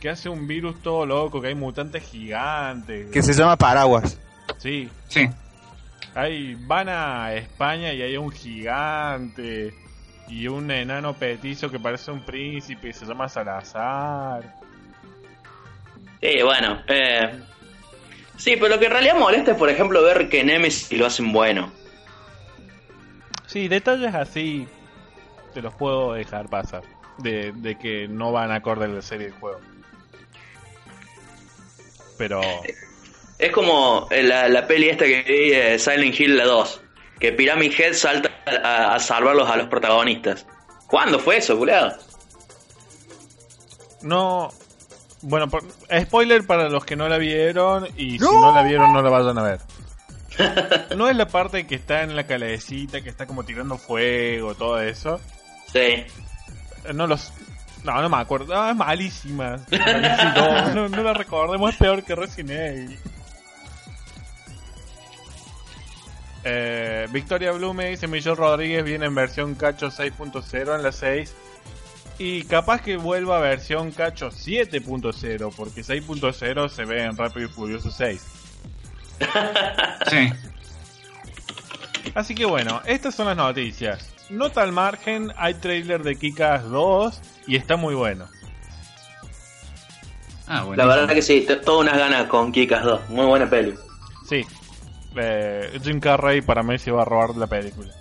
que 0.00 0.08
hace 0.10 0.28
un 0.28 0.46
virus 0.46 0.80
todo 0.82 1.06
loco, 1.06 1.40
que 1.40 1.48
hay 1.48 1.54
mutantes 1.54 2.02
gigantes. 2.04 3.10
Que 3.10 3.22
se 3.22 3.32
llama 3.32 3.56
Paraguas. 3.56 4.18
Sí, 4.58 4.88
Sí. 5.08 5.28
hay, 6.14 6.54
van 6.66 6.88
a 6.88 7.32
España 7.34 7.92
y 7.92 8.02
hay 8.02 8.16
un 8.16 8.30
gigante 8.30 9.74
y 10.28 10.46
un 10.48 10.70
enano 10.70 11.14
petizo 11.14 11.70
que 11.70 11.78
parece 11.78 12.10
un 12.10 12.20
príncipe 12.20 12.88
y 12.88 12.92
se 12.92 13.06
llama 13.06 13.28
Salazar. 13.28 14.54
Sí, 16.20 16.42
bueno. 16.42 16.82
Eh, 16.88 17.30
sí, 18.36 18.54
pero 18.56 18.68
lo 18.68 18.78
que 18.78 18.86
en 18.86 18.92
realidad 18.92 19.16
molesta 19.16 19.52
es, 19.52 19.56
por 19.56 19.70
ejemplo, 19.70 20.02
ver 20.02 20.28
que 20.28 20.44
Nemesis 20.44 20.98
lo 20.98 21.06
hacen 21.06 21.32
bueno. 21.32 21.72
Sí, 23.46 23.68
detalles 23.68 24.14
así 24.14 24.68
te 25.54 25.62
los 25.62 25.74
puedo 25.74 26.12
dejar 26.12 26.48
pasar. 26.48 26.82
De, 27.18 27.52
de 27.52 27.76
que 27.76 28.06
no 28.06 28.30
van 28.30 28.52
acorde 28.52 28.84
a 28.84 28.88
la 28.88 29.02
serie 29.02 29.26
del 29.26 29.34
juego. 29.40 29.60
Pero. 32.16 32.40
Es 33.38 33.52
como 33.52 34.08
la, 34.10 34.48
la 34.48 34.66
peli 34.66 34.88
esta 34.88 35.04
que 35.04 35.22
vi, 35.22 35.52
eh, 35.52 35.78
Silent 35.78 36.18
Hill 36.18 36.36
la 36.36 36.44
2. 36.44 36.82
Que 37.18 37.32
Pyramid 37.32 37.72
Head 37.76 37.94
salta 37.94 38.30
a, 38.64 38.94
a 38.94 38.98
salvarlos 38.98 39.48
a 39.48 39.56
los 39.56 39.68
protagonistas. 39.68 40.46
¿Cuándo 40.86 41.18
fue 41.18 41.36
eso, 41.38 41.56
culiado? 41.58 41.96
No. 44.02 44.50
Bueno, 45.22 45.48
por- 45.48 45.64
spoiler 46.02 46.46
para 46.46 46.68
los 46.68 46.84
que 46.84 46.96
no 46.96 47.08
la 47.08 47.18
vieron. 47.18 47.86
Y 47.96 48.12
si 48.12 48.24
¡No! 48.24 48.54
la 48.54 48.62
vieron, 48.62 48.92
no 48.92 49.02
la 49.02 49.10
vayan 49.10 49.38
a 49.38 49.42
ver. 49.42 49.60
No 50.96 51.08
es 51.08 51.16
la 51.16 51.26
parte 51.26 51.66
que 51.66 51.74
está 51.74 52.02
en 52.02 52.14
la 52.14 52.24
calecita, 52.24 53.00
que 53.00 53.08
está 53.08 53.26
como 53.26 53.42
tirando 53.44 53.76
fuego, 53.76 54.54
todo 54.54 54.80
eso. 54.80 55.20
Sí. 55.72 56.04
No 56.94 57.08
los. 57.08 57.32
No, 57.82 58.00
no 58.00 58.08
me 58.08 58.18
acuerdo. 58.18 58.54
No, 58.54 58.70
es 58.70 58.76
malísima. 58.76 59.56
Malísima. 59.70 60.32
No, 60.36 60.74
no, 60.74 60.88
no 60.88 61.02
la 61.02 61.12
recordemos, 61.14 61.70
es 61.72 61.76
peor 61.76 62.04
que 62.04 62.14
Resident 62.14 62.50
Evil. 62.50 62.98
Eh, 66.44 67.06
Victoria 67.10 67.52
Blue 67.52 67.74
me 67.74 67.90
dice 67.90 68.06
Millón 68.06 68.36
Rodríguez 68.36 68.84
viene 68.84 69.06
en 69.06 69.14
versión 69.14 69.54
cacho 69.56 69.88
6.0 69.90 70.74
en 70.76 70.82
la 70.82 70.92
6 70.92 71.34
y 72.18 72.42
capaz 72.44 72.80
que 72.82 72.96
vuelva 72.96 73.38
a 73.38 73.40
versión 73.40 73.90
cacho 73.92 74.28
7.0 74.30 75.52
porque 75.56 75.82
6.0 75.82 76.68
se 76.68 76.84
ve 76.84 77.02
en 77.02 77.16
Rápido 77.16 77.46
y 77.46 77.48
Furioso 77.48 77.90
6 77.90 78.22
Sí. 80.10 80.30
así 82.14 82.34
que 82.34 82.44
bueno 82.44 82.80
estas 82.86 83.14
son 83.16 83.26
las 83.26 83.36
noticias 83.36 84.14
nota 84.30 84.62
al 84.62 84.70
margen 84.72 85.32
hay 85.36 85.54
trailer 85.54 86.02
de 86.02 86.16
Kikas 86.16 86.62
2 86.70 87.20
y 87.46 87.56
está 87.56 87.76
muy 87.76 87.94
bueno 87.94 88.28
Ah, 90.50 90.62
bueno. 90.62 90.82
La 90.82 90.88
verdad 90.96 91.14
que 91.14 91.20
sí, 91.20 91.42
t- 91.42 91.56
todas 91.56 91.82
unas 91.82 91.98
ganas 91.98 92.26
con 92.28 92.50
Kikas 92.52 92.82
2. 92.82 93.10
Muy 93.10 93.26
buena 93.26 93.50
peli. 93.50 93.74
sí 94.26 94.46
eh, 95.16 95.78
Jim 95.82 96.00
Carrey 96.00 96.40
para 96.42 96.62
mí 96.62 96.78
se 96.78 96.90
va 96.90 97.02
a 97.02 97.04
robar 97.04 97.36
la 97.36 97.46
película 97.46 97.92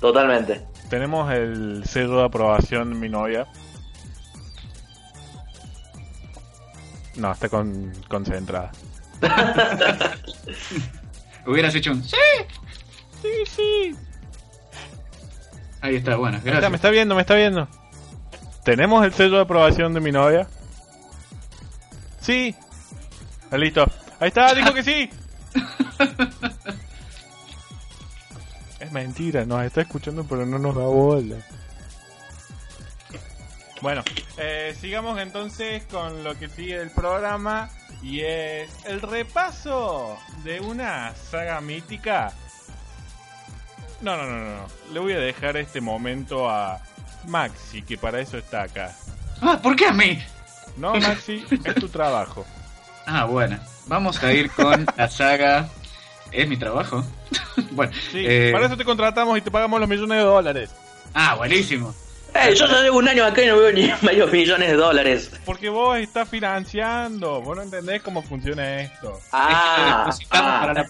Totalmente. 0.00 0.66
Tenemos 0.90 1.32
el 1.32 1.84
sello 1.86 2.16
de 2.18 2.24
aprobación 2.24 2.90
de 2.90 2.96
mi 2.96 3.08
novia. 3.08 3.46
No, 7.14 7.30
está 7.30 7.48
con, 7.48 7.92
concentrada. 8.08 8.72
Hubieras 11.46 11.74
hecho 11.76 11.92
un... 11.92 12.02
Sí, 12.02 12.16
Sí, 13.22 13.28
sí. 13.46 13.96
ahí 15.80 15.94
está, 15.96 16.16
bueno, 16.16 16.38
Ahí 16.38 16.40
está, 16.40 16.50
gracias. 16.50 16.70
me 16.72 16.76
está 16.76 16.90
viendo, 16.90 17.14
me 17.14 17.20
está 17.20 17.34
viendo. 17.36 17.68
¿Tenemos 18.64 19.04
el 19.04 19.12
sello 19.12 19.36
de 19.36 19.42
aprobación 19.42 19.94
de 19.94 20.00
mi 20.00 20.10
novia? 20.10 20.48
Sí. 22.20 22.56
Listo. 23.52 23.86
Ahí 24.22 24.28
está, 24.28 24.54
dijo 24.54 24.72
que 24.72 24.84
sí. 24.84 25.10
Es 28.78 28.92
mentira, 28.92 29.44
nos 29.44 29.64
está 29.64 29.80
escuchando 29.80 30.24
pero 30.24 30.46
no 30.46 30.60
nos 30.60 30.76
da 30.76 30.84
bola. 30.84 31.38
Bueno, 33.80 34.04
eh, 34.36 34.76
sigamos 34.80 35.18
entonces 35.18 35.82
con 35.90 36.22
lo 36.22 36.38
que 36.38 36.48
sigue 36.48 36.78
del 36.78 36.92
programa 36.92 37.68
y 38.00 38.20
es 38.20 38.70
el 38.84 39.02
repaso 39.02 40.16
de 40.44 40.60
una 40.60 41.16
saga 41.16 41.60
mítica. 41.60 42.32
No, 44.02 44.16
no, 44.16 44.24
no, 44.24 44.38
no, 44.38 44.56
no. 44.56 44.66
Le 44.92 45.00
voy 45.00 45.14
a 45.14 45.18
dejar 45.18 45.56
este 45.56 45.80
momento 45.80 46.48
a 46.48 46.80
Maxi, 47.26 47.82
que 47.82 47.98
para 47.98 48.20
eso 48.20 48.38
está 48.38 48.62
acá. 48.62 48.94
Ah, 49.40 49.58
¿por 49.60 49.74
qué 49.74 49.86
a 49.86 49.92
mí? 49.92 50.22
No, 50.76 50.94
Maxi, 50.94 51.44
es 51.64 51.74
tu 51.74 51.88
trabajo. 51.88 52.46
Ah, 53.04 53.24
bueno. 53.24 53.58
Vamos 53.86 54.22
a 54.22 54.32
ir 54.32 54.50
con 54.50 54.86
la 54.96 55.08
saga... 55.08 55.68
¿Es 56.30 56.48
mi 56.48 56.56
trabajo? 56.56 57.04
bueno, 57.72 57.92
Sí, 58.10 58.24
eh, 58.26 58.50
para 58.52 58.66
eso 58.66 58.76
te 58.76 58.84
contratamos 58.86 59.36
y 59.36 59.42
te 59.42 59.50
pagamos 59.50 59.78
los 59.80 59.88
millones 59.88 60.16
de 60.18 60.24
dólares. 60.24 60.70
Ah, 61.12 61.34
buenísimo. 61.34 61.94
Eh, 62.34 62.54
yo 62.54 62.66
ya 62.66 62.80
llevo 62.80 62.96
un 62.98 63.08
año 63.08 63.26
acá 63.26 63.42
y 63.42 63.48
no 63.48 63.58
veo 63.58 63.70
ni 63.70 63.90
medio 64.02 64.26
millones 64.28 64.70
de 64.70 64.76
dólares. 64.76 65.30
Porque 65.44 65.68
vos 65.68 65.98
estás 65.98 66.26
financiando, 66.26 67.42
vos 67.42 67.54
no 67.56 67.62
entendés 67.64 68.00
cómo 68.00 68.22
funciona 68.22 68.80
esto. 68.80 69.20
Ah, 69.30 69.50
es 69.50 69.84
que 69.84 69.90
lo 69.90 69.98
depositamos 69.98 70.52
ah. 70.54 70.60
para, 70.62 70.72
la, 70.74 70.86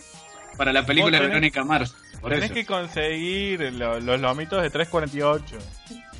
para 0.57 0.73
la 0.73 0.87
película 0.87 1.19
tenés- 1.19 1.29
Verónica 1.29 1.65
Mars. 1.65 1.97
Por 2.21 2.31
Tenés 2.31 2.45
eso. 2.45 2.55
que 2.55 2.65
conseguir 2.67 3.73
lo- 3.73 3.99
los 3.99 4.21
lomitos 4.21 4.63
de 4.63 4.71
348. 4.71 5.57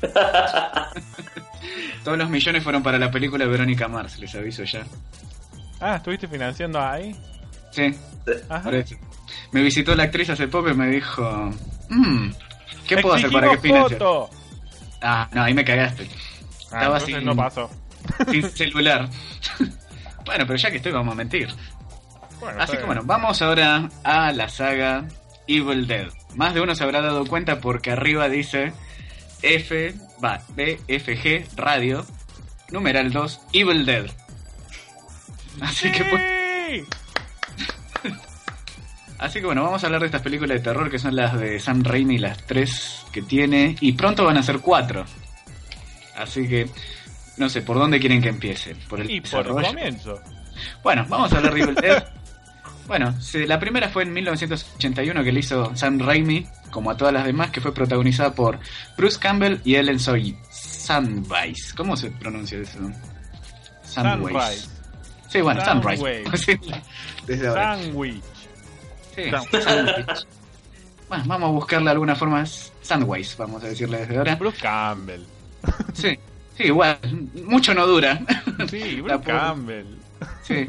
Todos 2.03 2.17
los 2.17 2.29
millones 2.29 2.61
fueron 2.61 2.83
para 2.83 2.99
la 2.99 3.09
película 3.09 3.45
de 3.45 3.51
Verónica 3.51 3.87
Mars, 3.87 4.19
les 4.19 4.35
aviso 4.35 4.65
ya. 4.65 4.83
Ah, 5.83 5.95
¿estuviste 5.97 6.27
financiando 6.27 6.79
ahí? 6.81 7.15
Sí, 7.71 7.93
Ajá. 8.49 8.63
por 8.63 8.75
eso. 8.75 8.95
Me 9.51 9.61
visitó 9.61 9.95
la 9.95 10.03
actriz 10.03 10.29
hace 10.29 10.47
poco 10.47 10.69
y 10.69 10.73
me 10.75 10.87
dijo... 10.87 11.23
"Mm, 11.89 12.29
¿Qué 12.87 12.97
puedo 12.97 13.15
hacer 13.15 13.31
para 13.31 13.51
que 13.51 13.57
financie? 13.57 13.97
Ah, 15.01 15.27
no, 15.33 15.43
ahí 15.43 15.53
me 15.53 15.65
cagaste. 15.65 16.07
Ah, 16.71 16.77
Estaba 16.79 16.99
sin- 16.99 17.25
no 17.25 17.35
pasó. 17.35 17.69
Sin 18.31 18.43
celular. 18.49 19.07
bueno, 20.25 20.45
pero 20.45 20.55
ya 20.55 20.69
que 20.71 20.77
estoy, 20.77 20.91
vamos 20.91 21.13
a 21.13 21.15
mentir. 21.15 21.47
Bueno, 22.39 22.61
Así 22.61 22.71
que 22.73 22.77
bien. 22.79 22.87
bueno, 22.87 23.01
vamos 23.05 23.41
ahora 23.41 23.89
a 24.03 24.31
la 24.33 24.49
saga 24.49 25.05
Evil 25.47 25.87
Dead. 25.87 26.07
Más 26.35 26.53
de 26.53 26.61
uno 26.61 26.75
se 26.75 26.83
habrá 26.83 27.01
dado 27.01 27.25
cuenta 27.25 27.59
porque 27.61 27.91
arriba 27.91 28.27
dice 28.27 28.73
F, 29.41 29.93
va, 30.23 30.41
BFG 30.49 31.55
Radio, 31.57 32.05
numeral 32.71 33.11
2, 33.13 33.39
Evil 33.53 33.85
Dead. 33.85 34.05
Así 35.61 35.91
que 35.91 36.03
pues, 36.05 36.21
¡Sí! 38.01 38.09
así 39.19 39.39
que 39.39 39.45
bueno, 39.45 39.63
vamos 39.63 39.83
a 39.83 39.87
hablar 39.87 40.01
de 40.01 40.07
estas 40.07 40.21
películas 40.21 40.57
de 40.57 40.63
terror 40.63 40.89
que 40.89 40.99
son 40.99 41.15
las 41.15 41.39
de 41.39 41.59
Sam 41.59 41.83
Raimi, 41.83 42.17
las 42.17 42.45
tres 42.45 43.05
que 43.11 43.21
tiene, 43.21 43.75
y 43.79 43.93
pronto 43.93 44.25
van 44.25 44.37
a 44.37 44.43
ser 44.43 44.59
cuatro. 44.59 45.05
Así 46.15 46.47
que 46.47 46.69
no 47.37 47.49
sé 47.49 47.61
por 47.61 47.77
dónde 47.77 47.99
quieren 47.99 48.21
que 48.21 48.29
empiece. 48.29 48.75
Por 48.75 49.01
el 49.01 49.09
Y 49.09 49.21
por 49.21 49.47
el 49.47 49.53
comienzo. 49.53 50.21
Bueno, 50.83 51.05
vamos 51.09 51.31
a 51.33 51.37
hablar 51.37 51.53
de 51.53 51.61
Evil 51.61 51.75
Dead. 51.81 52.03
Bueno, 52.87 53.15
la 53.47 53.59
primera 53.59 53.89
fue 53.89 54.03
en 54.03 54.13
1981 54.13 55.23
que 55.23 55.31
le 55.31 55.39
hizo 55.39 55.73
Sam 55.75 55.99
Raimi, 55.99 56.45
como 56.69 56.91
a 56.91 56.97
todas 56.97 57.13
las 57.13 57.25
demás, 57.25 57.49
que 57.49 57.61
fue 57.61 57.73
protagonizada 57.73 58.33
por 58.33 58.59
Bruce 58.97 59.17
Campbell 59.19 59.59
y 59.63 59.75
Ellen 59.75 59.99
Soy 59.99 60.37
Sandweiss. 60.51 61.73
¿Cómo 61.73 61.95
se 61.95 62.11
pronuncia 62.11 62.59
eso? 62.59 62.79
Sunrise. 63.83 64.72
Sí, 65.33 65.41
bueno, 65.41 65.65
Sunrise. 65.65 65.97
Sandweiss. 65.97 66.41
Sí, 66.45 66.59
Desde 67.25 67.47
ahora. 67.47 67.75
Sandwich. 67.75 68.21
Sí, 69.15 69.23
Sandwich. 69.63 70.27
Bueno, 71.09 71.25
vamos 71.27 71.49
a 71.49 71.51
buscarle 71.51 71.91
alguna 71.91 72.15
forma. 72.15 72.43
Sandweiss, 72.45 73.35
vamos 73.37 73.63
a 73.63 73.67
decirle 73.67 73.99
desde 73.99 74.17
ahora. 74.17 74.35
Bruce 74.35 74.59
Campbell. 74.61 75.21
Sí, 75.93 76.17
sí, 76.57 76.63
igual. 76.63 76.97
Mucho 77.45 77.73
no 77.73 77.85
dura. 77.85 78.19
Sí, 78.69 79.01
Bruce. 79.01 79.23
Campbell. 79.23 79.85
Sí. 80.43 80.65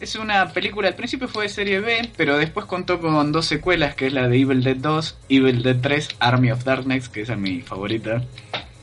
Es 0.00 0.16
una 0.16 0.48
película, 0.52 0.88
al 0.88 0.94
principio 0.94 1.28
fue 1.28 1.44
de 1.44 1.48
serie 1.48 1.80
B, 1.80 2.10
pero 2.16 2.36
después 2.36 2.66
contó 2.66 3.00
con 3.00 3.30
dos 3.30 3.46
secuelas, 3.46 3.94
que 3.94 4.08
es 4.08 4.12
la 4.12 4.26
de 4.28 4.40
Evil 4.40 4.62
Dead 4.64 4.76
2, 4.76 5.18
Evil 5.28 5.62
Dead 5.62 5.76
3, 5.80 6.08
Army 6.18 6.50
of 6.50 6.64
Darkness, 6.64 7.08
que 7.08 7.22
esa 7.22 7.34
es 7.34 7.38
mi 7.38 7.60
favorita. 7.60 8.22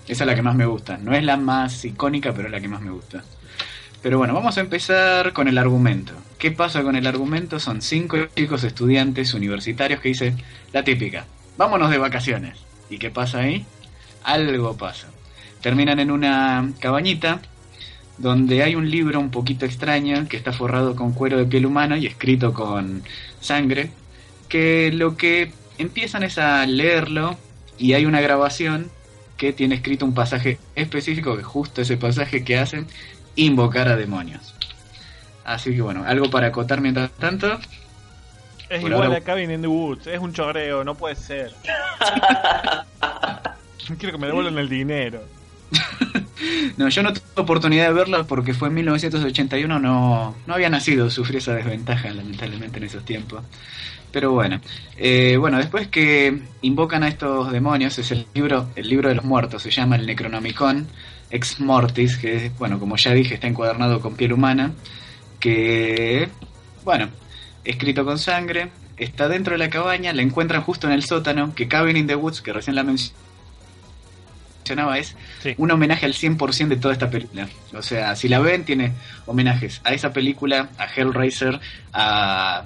Esa 0.08 0.24
es 0.24 0.28
la 0.28 0.34
que 0.34 0.42
más 0.42 0.56
me 0.56 0.66
gusta. 0.66 0.98
No 0.98 1.14
es 1.14 1.24
la 1.24 1.36
más 1.36 1.84
icónica, 1.84 2.32
pero 2.34 2.48
es 2.48 2.52
la 2.52 2.62
que 2.62 2.68
más 2.68 2.82
me 2.82 2.92
gusta. 2.92 3.24
Pero 4.02 4.18
bueno, 4.18 4.34
vamos 4.34 4.58
a 4.58 4.62
empezar 4.62 5.34
con 5.34 5.48
el 5.48 5.58
argumento. 5.58 6.14
¿Qué 6.38 6.52
pasa 6.52 6.84
con 6.84 6.96
el 6.96 7.06
argumento? 7.06 7.60
Son 7.60 7.82
cinco 7.82 8.18
chicos 8.36 8.64
estudiantes 8.64 9.34
universitarios 9.34 10.00
que 10.00 10.10
dicen 10.10 10.38
la 10.72 10.84
típica, 10.84 11.26
vámonos 11.58 11.92
de 11.92 11.98
vacaciones. 11.98 12.58
¿Y 12.90 12.98
qué 12.98 13.10
pasa 13.10 13.40
ahí? 13.40 13.66
Algo 14.24 14.78
pasa. 14.78 15.08
Terminan 15.62 16.00
en 16.00 16.12
una 16.12 16.72
cabañita 16.80 17.42
donde 18.18 18.64
hay 18.64 18.76
un 18.76 18.90
libro 18.90 19.20
un 19.20 19.32
poquito 19.32 19.66
extraño 19.66 20.28
que 20.30 20.38
está 20.38 20.54
forrado 20.54 20.96
con 20.96 21.12
cuero 21.12 21.38
de 21.38 21.46
piel 21.46 21.66
humana 21.66 21.98
y 21.98 22.06
escrito 22.06 22.54
con 22.54 23.04
sangre, 23.42 23.92
que 24.48 24.92
lo 24.94 25.18
que 25.18 25.52
empiezan 25.78 26.24
es 26.24 26.38
a 26.38 26.66
leerlo 26.66 27.38
y 27.78 27.94
hay 27.94 28.06
una 28.06 28.22
grabación 28.22 28.90
que 29.38 29.54
tiene 29.54 29.76
escrito 29.76 30.06
un 30.06 30.14
pasaje 30.14 30.60
específico, 30.76 31.38
que 31.38 31.44
justo 31.44 31.82
ese 31.82 31.96
pasaje 31.96 32.44
que 32.44 32.58
hacen 32.58 32.88
invocar 33.36 33.88
a 33.88 33.96
demonios. 33.96 34.54
Así 35.46 35.74
que 35.74 35.82
bueno, 35.82 36.04
algo 36.06 36.30
para 36.30 36.48
acotar 36.48 36.82
mientras 36.82 37.12
tanto. 37.12 37.60
Es 38.70 38.82
Por 38.82 38.92
igual 38.92 39.08
ahora- 39.08 39.18
a 39.18 39.22
Cabin 39.22 39.50
in 39.52 39.62
the 39.62 39.68
Woods. 39.68 40.06
Es 40.08 40.20
un 40.20 40.32
choreo, 40.34 40.84
no 40.84 40.96
puede 40.96 41.16
ser. 41.16 41.52
Quiero 43.98 44.12
que 44.14 44.18
me 44.20 44.28
devuelvan 44.28 44.58
el 44.58 44.70
dinero. 44.70 45.24
No, 46.78 46.88
yo 46.88 47.04
no 47.04 47.12
tuve 47.12 47.24
oportunidad 47.36 47.88
de 47.88 47.94
verlo 47.94 48.26
porque 48.26 48.54
fue 48.54 48.70
en 48.70 48.76
1981, 48.76 49.80
no, 49.80 50.36
no 50.48 50.54
había 50.54 50.70
nacido, 50.70 51.10
sufrí 51.10 51.38
esa 51.38 51.54
desventaja 51.54 52.10
lamentablemente 52.12 52.78
en 52.78 52.86
esos 52.86 53.04
tiempos. 53.04 53.44
Pero 54.12 54.32
bueno, 54.32 54.62
eh, 54.98 55.36
bueno, 55.38 55.58
después 55.58 55.90
que 55.90 56.42
invocan 56.62 57.04
a 57.04 57.10
estos 57.10 57.52
demonios, 57.52 58.00
es 58.00 58.12
el 58.12 58.26
libro, 58.34 58.70
el 58.78 58.88
libro 58.88 59.10
de 59.10 59.16
los 59.16 59.26
muertos, 59.26 59.62
se 59.64 59.72
llama 59.72 59.98
el 59.98 60.06
Necronomicon 60.06 60.88
Ex 61.32 61.60
Mortis, 61.60 62.18
que 62.18 62.46
es, 62.48 62.58
bueno, 62.58 62.80
como 62.80 62.96
ya 62.98 63.14
dije, 63.14 63.36
está 63.36 63.48
encuadernado 63.48 64.02
con 64.02 64.16
piel 64.16 64.34
humana, 64.34 64.72
que, 65.40 66.30
bueno, 66.84 67.10
escrito 67.64 68.06
con 68.06 68.18
sangre, 68.20 68.70
está 68.98 69.28
dentro 69.28 69.54
de 69.54 69.60
la 69.60 69.70
cabaña, 69.70 70.14
la 70.14 70.22
encuentran 70.22 70.62
justo 70.64 70.88
en 70.88 70.94
el 70.94 71.04
sótano, 71.04 71.54
que 71.56 71.68
Cabin 71.68 71.98
in 71.98 72.08
the 72.08 72.16
Woods, 72.16 72.42
que 72.42 72.54
recién 72.54 72.76
la 72.76 72.84
mencionaba, 72.84 73.14
es 74.98 75.16
Sí. 75.42 75.56
un 75.58 75.72
homenaje 75.72 76.06
al 76.06 76.14
100% 76.14 76.76
de 76.76 76.82
toda 76.82 76.94
esta 76.94 77.10
película. 77.10 77.48
O 77.74 77.82
sea, 77.82 78.16
si 78.16 78.28
la 78.28 78.40
ven, 78.40 78.66
tiene 78.66 78.94
homenajes 79.26 79.82
a 79.84 79.94
esa 79.94 80.12
película, 80.14 80.70
a 80.78 80.86
Hellraiser, 80.86 81.60
a... 81.94 82.64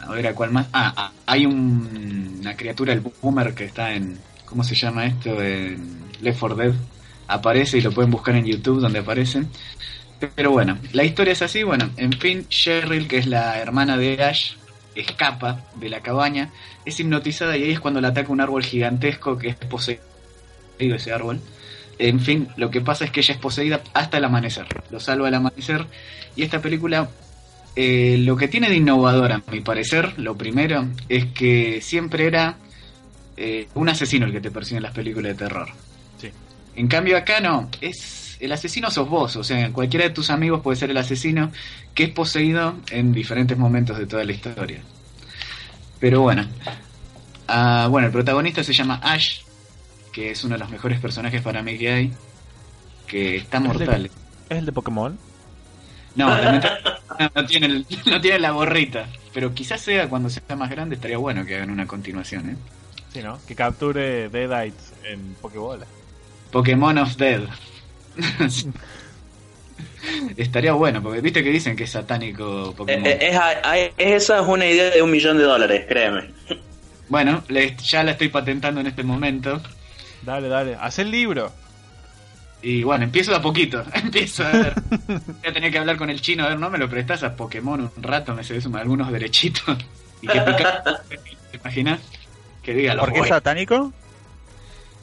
A 0.00 0.10
ver, 0.10 0.26
¿a 0.26 0.34
cuál 0.34 0.50
más? 0.50 0.66
Ah, 0.72 0.92
ah, 0.96 1.12
hay 1.24 1.46
un- 1.46 2.38
una 2.40 2.54
criatura, 2.56 2.92
el 2.92 3.00
Boomer, 3.22 3.54
que 3.54 3.64
está 3.64 3.92
en... 3.94 4.18
¿Cómo 4.44 4.62
se 4.62 4.74
llama 4.74 5.06
esto? 5.06 5.40
En 5.42 6.00
Left 6.20 6.40
4 6.40 6.56
Dead. 6.56 6.74
Aparece 7.28 7.78
y 7.78 7.80
lo 7.80 7.92
pueden 7.92 8.10
buscar 8.10 8.36
en 8.36 8.44
YouTube 8.44 8.80
donde 8.80 9.00
aparece. 9.00 9.44
Pero 10.34 10.52
bueno, 10.52 10.78
la 10.92 11.04
historia 11.04 11.32
es 11.32 11.42
así. 11.42 11.62
Bueno, 11.62 11.90
en 11.96 12.12
fin, 12.12 12.46
Cheryl, 12.48 13.08
que 13.08 13.18
es 13.18 13.26
la 13.26 13.58
hermana 13.58 13.96
de 13.96 14.22
Ash, 14.22 14.54
escapa 14.94 15.64
de 15.76 15.88
la 15.88 16.00
cabaña, 16.00 16.50
es 16.84 16.98
hipnotizada 17.00 17.56
y 17.56 17.64
ahí 17.64 17.70
es 17.72 17.80
cuando 17.80 18.00
le 18.00 18.08
ataca 18.08 18.32
un 18.32 18.40
árbol 18.40 18.64
gigantesco 18.64 19.38
que 19.38 19.48
es 19.48 19.56
poseído 19.56 20.00
ese 20.78 21.12
árbol. 21.12 21.40
En 21.98 22.20
fin, 22.20 22.48
lo 22.56 22.70
que 22.70 22.80
pasa 22.80 23.04
es 23.04 23.10
que 23.10 23.20
ella 23.20 23.34
es 23.34 23.40
poseída 23.40 23.82
hasta 23.92 24.18
el 24.18 24.24
amanecer. 24.24 24.66
Lo 24.90 25.00
salva 25.00 25.28
al 25.28 25.34
amanecer. 25.34 25.86
Y 26.34 26.42
esta 26.42 26.60
película, 26.60 27.08
eh, 27.76 28.16
lo 28.18 28.36
que 28.36 28.48
tiene 28.48 28.68
de 28.68 28.76
innovador, 28.76 29.32
a 29.32 29.42
mi 29.50 29.60
parecer, 29.60 30.18
lo 30.18 30.36
primero, 30.36 30.86
es 31.08 31.26
que 31.26 31.80
siempre 31.80 32.26
era 32.26 32.56
eh, 33.36 33.68
un 33.74 33.88
asesino 33.88 34.26
el 34.26 34.32
que 34.32 34.40
te 34.40 34.50
persigue 34.50 34.78
en 34.78 34.82
las 34.82 34.92
películas 34.92 35.36
de 35.36 35.44
terror. 35.44 35.68
En 36.76 36.88
cambio 36.88 37.16
acá 37.16 37.40
no, 37.40 37.68
es 37.80 38.36
el 38.40 38.50
asesino 38.52 38.90
sos 38.90 39.08
vos, 39.08 39.36
o 39.36 39.44
sea, 39.44 39.70
cualquiera 39.72 40.04
de 40.06 40.10
tus 40.10 40.30
amigos 40.30 40.60
puede 40.60 40.76
ser 40.76 40.90
el 40.90 40.96
asesino 40.96 41.50
que 41.94 42.04
es 42.04 42.10
poseído 42.10 42.74
en 42.90 43.12
diferentes 43.12 43.56
momentos 43.56 43.96
de 43.98 44.06
toda 44.06 44.24
la 44.24 44.32
historia. 44.32 44.80
Pero 46.00 46.20
bueno, 46.22 46.46
Ah, 47.46 47.88
bueno, 47.90 48.06
el 48.06 48.12
protagonista 48.12 48.64
se 48.64 48.72
llama 48.72 49.00
Ash, 49.02 49.40
que 50.12 50.30
es 50.30 50.42
uno 50.44 50.54
de 50.54 50.60
los 50.60 50.70
mejores 50.70 50.98
personajes 50.98 51.42
para 51.42 51.62
mí 51.62 51.76
que 51.76 51.92
hay, 51.92 52.12
que 53.06 53.36
está 53.36 53.60
mortal. 53.60 54.10
¿Es 54.48 54.58
el 54.58 54.64
de 54.64 54.72
Pokémon? 54.72 55.18
No, 56.16 56.28
no, 57.34 57.46
tiene 57.46 57.66
el- 57.66 57.86
no 58.06 58.18
tiene 58.20 58.38
la 58.38 58.50
gorrita, 58.52 59.06
pero 59.34 59.52
quizás 59.52 59.82
sea 59.82 60.08
cuando 60.08 60.30
sea 60.30 60.56
más 60.56 60.70
grande 60.70 60.94
estaría 60.94 61.18
bueno 61.18 61.44
que 61.44 61.56
hagan 61.56 61.70
una 61.70 61.86
continuación, 61.86 62.48
¿eh? 62.50 62.56
Sí, 63.12 63.20
¿no? 63.22 63.38
Que 63.46 63.54
capture 63.54 64.30
Deadites 64.30 64.94
en 65.04 65.34
Pokébola. 65.42 65.84
Pokémon 66.54 66.96
of 66.98 67.16
Dead. 67.16 67.42
estaría 70.36 70.72
bueno, 70.72 71.02
porque 71.02 71.20
viste 71.20 71.42
que 71.42 71.50
dicen 71.50 71.74
que 71.74 71.82
es 71.84 71.90
satánico 71.90 72.70
Eh, 72.70 72.74
Pokémon. 72.76 73.06
eh, 73.06 73.18
es, 73.20 73.92
es- 73.98 74.22
esa 74.22 74.40
es 74.40 74.46
una 74.46 74.64
idea 74.66 74.90
de 74.90 75.02
un 75.02 75.10
millón 75.10 75.36
de 75.38 75.42
dólares, 75.44 75.84
créeme. 75.88 76.30
Bueno, 77.08 77.42
le- 77.48 77.74
ya 77.76 78.04
la 78.04 78.12
estoy 78.12 78.28
patentando 78.28 78.80
en 78.80 78.86
este 78.86 79.02
momento. 79.02 79.60
Dale, 80.22 80.48
dale. 80.48 80.76
Haz 80.80 81.00
el 81.00 81.10
libro. 81.10 81.52
Y 82.62 82.82
bueno, 82.84 83.04
empiezo 83.04 83.32
de 83.32 83.38
a 83.38 83.42
poquito. 83.42 83.82
Empiezo 83.94 84.46
a 84.46 84.50
ver. 84.52 84.74
Voy 85.08 85.18
a 85.48 85.52
tener 85.52 85.70
que 85.72 85.78
hablar 85.78 85.96
con 85.96 86.08
el 86.08 86.20
chino. 86.20 86.44
A 86.44 86.50
ver, 86.50 86.58
¿no 86.58 86.70
me 86.70 86.78
lo 86.78 86.88
prestas 86.88 87.22
a 87.24 87.34
Pokémon 87.36 87.90
un 87.96 88.02
rato? 88.02 88.32
Me 88.34 88.42
se 88.44 88.58
suman 88.60 88.82
algunos 88.82 89.10
derechitos. 89.12 89.76
Y 90.22 90.28
que 90.28 90.40
pica. 90.40 90.82
¿Te 91.50 91.56
imaginas? 91.58 92.00
Que 92.62 92.72
diga 92.74 92.96
¿Por 92.96 93.12
qué 93.12 93.18
voy. 93.18 93.28
satánico? 93.28 93.92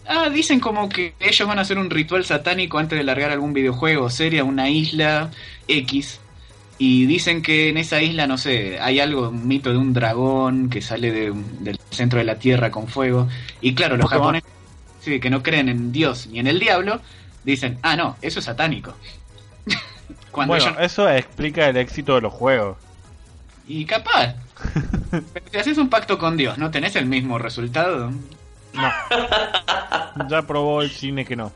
Ah, 0.08 0.30
dicen 0.30 0.60
como 0.60 0.90
que 0.90 1.14
ellos 1.20 1.48
van 1.48 1.60
a 1.60 1.62
hacer 1.62 1.78
un 1.78 1.90
ritual 1.90 2.26
satánico 2.26 2.78
antes 2.80 2.98
de 2.98 3.04
largar 3.04 3.32
algún 3.32 3.54
videojuego 3.54 4.06
o 4.06 4.10
serie 4.10 4.40
a 4.40 4.44
una 4.44 4.70
isla 4.70 5.32
X. 5.68 6.20
Y 6.78 7.06
dicen 7.06 7.42
que 7.44 7.70
en 7.70 7.78
esa 7.78 8.02
isla, 8.02 8.26
no 8.26 8.38
sé, 8.40 8.80
hay 8.80 9.00
algo, 9.00 9.30
un 9.30 9.48
mito 9.48 9.72
de 9.72 9.78
un 9.78 9.94
dragón 9.94 10.70
que 10.70 10.82
sale 10.82 11.12
de- 11.12 11.32
del 11.60 11.80
centro 11.92 12.18
de 12.18 12.26
la 12.26 12.40
tierra 12.40 12.72
con 12.72 12.88
fuego. 12.88 13.30
Y 13.62 13.76
claro, 13.76 13.96
los 13.98 14.10
japoneses, 14.10 14.50
sí, 15.00 15.20
que 15.20 15.30
no 15.30 15.44
creen 15.44 15.70
en 15.70 15.92
Dios 15.92 16.28
ni 16.28 16.40
en 16.40 16.48
el 16.48 16.60
diablo, 16.60 17.00
dicen, 17.44 17.78
ah, 17.84 17.96
no, 17.96 18.18
eso 18.24 18.40
es 18.40 18.46
satánico. 18.46 18.96
Cuando 20.32 20.56
bueno, 20.56 20.80
eso 20.80 21.08
explica 21.10 21.70
el 21.70 21.78
éxito 21.78 22.16
de 22.16 22.22
los 22.22 22.34
juegos. 22.34 22.78
Y 23.68 23.86
capaz. 23.86 24.34
Pero 25.12 25.46
si 25.52 25.58
haces 25.58 25.78
un 25.78 25.90
pacto 25.90 26.18
con 26.18 26.36
Dios, 26.36 26.58
¿no 26.58 26.72
tenés 26.72 26.96
el 26.96 27.06
mismo 27.06 27.38
resultado? 27.38 28.12
Ya 30.30 30.42
probó 30.42 30.82
el 30.82 30.90
cine 30.90 31.26
que 31.26 31.36
no. 31.36 31.52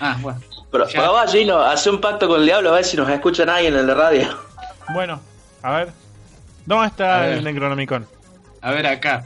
Ah, 0.00 0.16
bueno. 0.20 0.40
Pero 0.70 0.86
probá, 0.86 1.26
Gino, 1.26 1.60
hace 1.60 1.90
un 1.90 2.00
pacto 2.00 2.28
con 2.28 2.40
el 2.40 2.46
diablo 2.46 2.70
a 2.70 2.74
ver 2.76 2.84
si 2.84 2.96
nos 2.96 3.08
escucha 3.08 3.44
nadie 3.44 3.68
en 3.68 3.86
la 3.86 3.94
radio. 3.94 4.28
Bueno, 4.92 5.20
a 5.62 5.70
ver. 5.72 5.92
¿Dónde 6.66 6.88
está 6.88 7.28
el 7.28 7.42
Necronomicon? 7.44 8.06
A 8.60 8.70
ver 8.72 8.86
acá. 8.86 9.24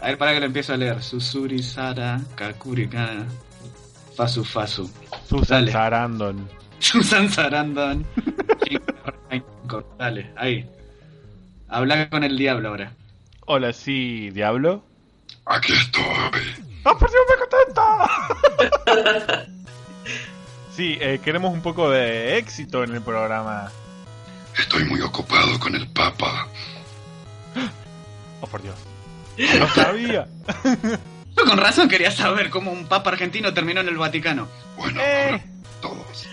A 0.00 0.06
ver, 0.06 0.18
para 0.18 0.34
que 0.34 0.40
lo 0.40 0.46
empiezo 0.46 0.74
a 0.74 0.76
leer. 0.76 1.02
Susuri 1.02 1.62
Sara 1.62 2.20
Kakuri 2.34 2.88
Kana 2.88 3.26
Fasu 4.16 4.44
Fasu. 4.44 4.90
Susan 5.28 5.60
Dale. 5.60 5.72
Sarandon. 5.72 6.48
Susan 6.78 7.30
Sarandon. 7.30 8.04
Dale, 9.98 10.30
ahí. 10.36 10.68
Habla 11.68 12.08
con 12.08 12.24
el 12.24 12.36
diablo 12.36 12.70
ahora. 12.70 12.92
Hola, 13.46 13.72
sí, 13.72 14.30
Diablo. 14.30 14.82
Aquí 15.46 15.72
estoy. 15.72 16.02
¡Ah, 16.84 16.94
por 16.98 17.08
Dios, 17.10 17.22
me 17.30 17.36
contenta! 18.94 19.46
sí, 20.76 20.98
eh, 21.00 21.20
queremos 21.22 21.52
un 21.52 21.62
poco 21.62 21.90
de 21.90 22.36
éxito 22.38 22.84
en 22.84 22.94
el 22.94 23.02
programa. 23.02 23.70
Estoy 24.58 24.84
muy 24.84 25.00
ocupado 25.00 25.58
con 25.60 25.74
el 25.74 25.88
Papa. 25.88 26.48
Oh, 28.42 28.46
por 28.46 28.60
Dios. 28.60 28.76
No 29.58 29.66
sabía. 29.68 30.28
Yo 31.34 31.44
con 31.46 31.56
razón 31.56 31.88
quería 31.88 32.10
saber 32.10 32.50
cómo 32.50 32.70
un 32.70 32.86
papa 32.86 33.08
argentino 33.10 33.54
terminó 33.54 33.80
en 33.80 33.88
el 33.88 33.96
Vaticano. 33.96 34.46
Bueno, 34.76 35.00
Eh. 35.00 35.28
ahora 35.30 35.42
todos. 35.80 36.28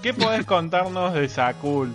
¿Qué 0.00 0.14
podés 0.14 0.46
contarnos 0.46 1.12
de 1.14 1.28
Sakul? 1.28 1.92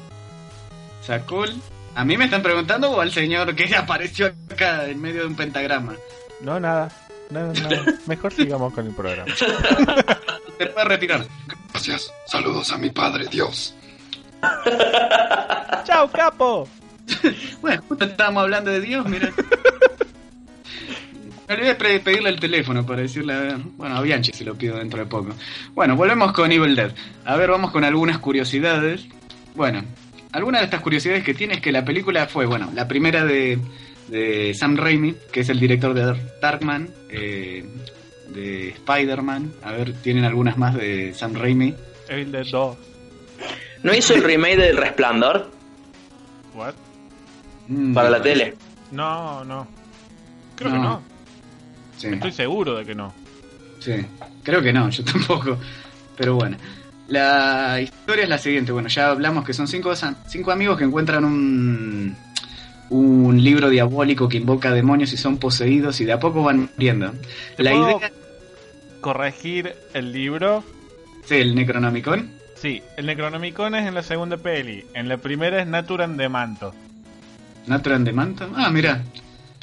Sakul. 1.01 1.55
¿A 1.95 2.03
mí 2.05 2.17
me 2.17 2.25
están 2.25 2.41
preguntando 2.41 2.91
o 2.91 3.01
al 3.01 3.11
señor 3.11 3.55
que 3.55 3.75
apareció 3.75 4.33
acá 4.51 4.87
en 4.87 5.01
medio 5.01 5.21
de 5.21 5.27
un 5.27 5.35
pentagrama? 5.35 5.95
No, 6.41 6.59
nada. 6.59 6.89
Nada, 7.29 7.53
nada. 7.53 7.85
Mejor 8.05 8.33
sigamos 8.33 8.73
con 8.73 8.87
el 8.87 8.93
programa. 8.93 9.33
Te 10.57 10.67
puedes 10.67 10.87
retirar. 10.87 11.25
Gracias. 11.71 12.13
Saludos 12.27 12.71
a 12.71 12.77
mi 12.77 12.89
padre, 12.89 13.27
Dios. 13.27 13.75
¡Chao, 15.85 16.09
capo! 16.11 16.67
Bueno, 17.61 17.81
justo 17.87 18.05
estábamos 18.05 18.43
hablando 18.43 18.71
de 18.71 18.81
Dios, 18.81 19.05
mira. 19.07 19.31
Me 21.47 21.55
olvidé 21.55 21.75
de 21.75 21.99
pedirle 21.99 22.29
el 22.29 22.39
teléfono 22.39 22.85
para 22.85 23.01
decirle, 23.01 23.33
a 23.33 23.39
ver, 23.39 23.57
bueno, 23.77 23.97
a 23.97 24.01
Bianchi 24.01 24.31
se 24.31 24.45
lo 24.45 24.55
pido 24.55 24.77
dentro 24.77 24.99
de 24.99 25.05
poco. 25.05 25.33
Bueno, 25.73 25.95
volvemos 25.95 26.31
con 26.33 26.51
Evil 26.51 26.75
Dead. 26.75 26.91
A 27.25 27.35
ver, 27.35 27.49
vamos 27.51 27.71
con 27.71 27.83
algunas 27.83 28.19
curiosidades. 28.19 29.05
Bueno, 29.55 29.83
algunas 30.33 30.61
de 30.61 30.65
estas 30.65 30.81
curiosidades 30.81 31.23
que 31.23 31.33
tiene 31.33 31.55
es 31.55 31.61
que 31.61 31.71
la 31.71 31.85
película 31.85 32.27
fue, 32.27 32.45
bueno, 32.45 32.69
la 32.75 32.87
primera 32.87 33.23
de, 33.23 33.59
de 34.07 34.53
Sam 34.53 34.75
Raimi, 34.77 35.15
que 35.31 35.39
es 35.41 35.49
el 35.49 35.59
director 35.59 35.93
de 35.93 36.15
Darkman, 36.41 36.89
eh, 37.09 37.65
de 38.29 38.69
Spider-Man. 38.69 39.53
A 39.63 39.71
ver, 39.71 39.93
tienen 40.01 40.25
algunas 40.25 40.57
más 40.57 40.75
de 40.75 41.13
Sam 41.13 41.33
Raimi. 41.35 41.73
Evil 42.09 42.31
Dead 42.31 42.45
2. 42.51 42.77
¿No 43.83 43.93
hizo 43.93 44.13
el 44.15 44.23
remake 44.23 44.57
del 44.57 44.77
Resplandor 44.77 45.51
¿What? 46.55 46.73
Mm, 47.67 47.93
para 47.93 48.09
la 48.09 48.21
tele? 48.21 48.55
No, 48.91 49.43
no. 49.43 49.67
Creo 50.55 50.69
No. 50.71 50.75
que 50.75 50.81
no. 50.81 51.01
Sí. 51.97 52.07
Estoy 52.07 52.31
seguro 52.31 52.75
de 52.75 52.85
que 52.85 52.95
no. 52.95 53.13
Sí, 53.79 53.93
creo 54.43 54.61
que 54.61 54.71
no, 54.73 54.89
yo 54.89 55.03
tampoco. 55.11 55.57
Pero 56.17 56.35
bueno, 56.35 56.57
la 57.07 57.79
historia 57.81 58.23
es 58.23 58.29
la 58.29 58.37
siguiente. 58.37 58.71
Bueno, 58.71 58.89
ya 58.89 59.09
hablamos 59.09 59.45
que 59.45 59.53
son 59.53 59.67
cinco, 59.67 59.93
cinco 60.27 60.51
amigos 60.51 60.77
que 60.77 60.83
encuentran 60.85 61.25
un, 61.25 62.15
un 62.89 63.43
libro 63.43 63.69
diabólico 63.69 64.29
que 64.29 64.37
invoca 64.37 64.71
demonios 64.71 65.13
y 65.13 65.17
son 65.17 65.37
poseídos 65.37 65.99
y 66.01 66.05
de 66.05 66.13
a 66.13 66.19
poco 66.19 66.43
van 66.43 66.69
muriendo. 66.75 67.13
¿Te 67.57 67.63
La 67.63 67.71
puedo 67.71 67.97
idea... 67.97 68.11
corregir 69.01 69.75
el 69.93 70.11
libro? 70.11 70.63
Sí, 71.25 71.35
el 71.35 71.55
Necronomicon. 71.55 72.29
Sí, 72.55 72.81
el 72.97 73.05
Necronomicon 73.05 73.75
es 73.75 73.87
en 73.87 73.93
la 73.93 74.03
segunda 74.03 74.37
peli. 74.37 74.85
En 74.93 75.09
la 75.09 75.17
primera 75.17 75.61
es 75.61 75.67
Naturan 75.67 76.15
de 76.17 76.29
Manto. 76.29 76.73
Natran 77.67 78.03
de 78.03 78.13
Manto. 78.13 78.49
Ah, 78.55 78.69
mira. 78.69 79.01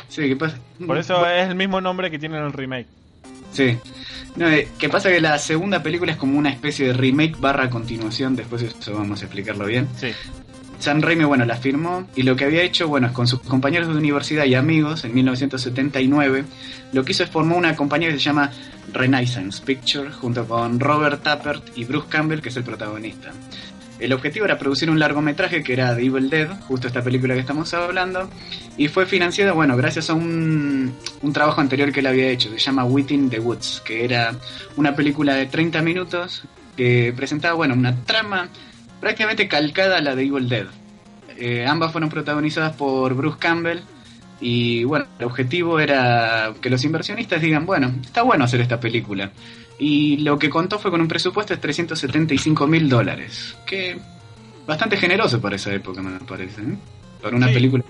Sí, 0.08 0.22
¿qué 0.28 0.36
pasa? 0.36 0.58
Por 0.86 0.98
eso 0.98 1.24
es 1.26 1.48
el 1.48 1.54
mismo 1.54 1.80
nombre 1.80 2.10
que 2.10 2.18
tiene 2.18 2.36
en 2.38 2.44
el 2.44 2.52
remake. 2.52 2.88
Sí. 3.52 3.76
No, 4.36 4.48
eh, 4.48 4.68
que 4.78 4.88
pasa 4.88 5.10
que 5.10 5.20
la 5.20 5.38
segunda 5.38 5.82
película 5.82 6.12
es 6.12 6.18
como 6.18 6.38
una 6.38 6.50
especie 6.50 6.86
de 6.86 6.92
remake 6.92 7.36
barra 7.38 7.68
continuación, 7.68 8.36
después 8.36 8.62
eso 8.62 8.94
vamos 8.94 9.20
a 9.22 9.24
explicarlo 9.24 9.66
bien. 9.66 9.88
Sí. 9.96 10.12
Sam 10.80 11.02
Raimi, 11.02 11.24
bueno, 11.24 11.44
la 11.44 11.56
firmó 11.56 12.08
y 12.16 12.22
lo 12.22 12.36
que 12.36 12.46
había 12.46 12.62
hecho, 12.62 12.88
bueno, 12.88 13.08
es 13.08 13.12
con 13.12 13.26
sus 13.26 13.40
compañeros 13.40 13.88
de 13.88 13.98
universidad 13.98 14.46
y 14.46 14.54
amigos 14.54 15.04
en 15.04 15.14
1979, 15.14 16.44
lo 16.92 17.04
que 17.04 17.12
hizo 17.12 17.22
es 17.22 17.30
formó 17.30 17.56
una 17.56 17.76
compañía 17.76 18.08
que 18.08 18.14
se 18.14 18.20
llama 18.20 18.50
Renaissance 18.92 19.62
Picture 19.62 20.10
junto 20.10 20.46
con 20.46 20.80
Robert 20.80 21.22
Tappert 21.22 21.76
y 21.76 21.84
Bruce 21.84 22.08
Campbell, 22.08 22.40
que 22.40 22.48
es 22.48 22.56
el 22.56 22.64
protagonista. 22.64 23.30
El 24.00 24.14
objetivo 24.14 24.46
era 24.46 24.58
producir 24.58 24.90
un 24.90 24.98
largometraje 24.98 25.62
que 25.62 25.74
era 25.74 25.94
The 25.94 26.02
Evil 26.02 26.30
Dead, 26.30 26.48
justo 26.62 26.86
esta 26.86 27.02
película 27.02 27.34
que 27.34 27.40
estamos 27.40 27.72
hablando, 27.74 28.30
y 28.78 28.88
fue 28.88 29.04
financiada, 29.04 29.52
bueno, 29.52 29.76
gracias 29.76 30.08
a 30.08 30.14
un, 30.14 30.94
trabajo 31.34 31.60
anterior 31.60 31.92
que 31.92 32.00
él 32.00 32.06
había 32.06 32.28
hecho, 32.28 32.50
se 32.50 32.58
llama 32.58 32.84
Within 32.84 33.28
the 33.28 33.38
Woods, 33.38 33.82
que 33.84 34.04
era 34.04 34.34
una 34.76 34.96
película 34.96 35.34
de 35.34 35.46
30 35.46 35.82
minutos 35.82 36.44
que 36.76 37.12
presentaba, 37.14 37.54
bueno, 37.54 37.74
una 37.74 37.94
trama 38.04 38.48
prácticamente 39.00 39.48
calcada 39.48 39.98
a 39.98 40.00
la 40.00 40.14
de 40.14 40.24
Evil 40.24 40.48
Dead. 40.48 40.66
Eh, 41.36 41.66
ambas 41.66 41.92
fueron 41.92 42.08
protagonizadas 42.08 42.76
por 42.76 43.14
Bruce 43.14 43.38
Campbell 43.38 43.80
y 44.40 44.84
bueno, 44.84 45.06
el 45.18 45.26
objetivo 45.26 45.78
era 45.78 46.54
que 46.60 46.70
los 46.70 46.82
inversionistas 46.84 47.42
digan, 47.42 47.66
bueno, 47.66 47.92
está 48.02 48.22
bueno 48.22 48.44
hacer 48.44 48.60
esta 48.60 48.80
película. 48.80 49.30
Y 49.82 50.18
lo 50.18 50.38
que 50.38 50.50
contó 50.50 50.78
fue 50.78 50.90
con 50.90 51.00
un 51.00 51.08
presupuesto 51.08 51.54
de 51.54 51.60
375 51.60 52.66
mil 52.66 52.86
dólares, 52.88 53.56
que 53.66 53.98
bastante 54.66 54.96
generoso 54.98 55.40
para 55.40 55.56
esa 55.56 55.72
época, 55.72 56.02
me 56.02 56.20
parece. 56.20 56.60
¿eh? 56.60 56.76
Para 57.22 57.34
una 57.34 57.48
Sí. 57.48 57.54
película 57.54 57.82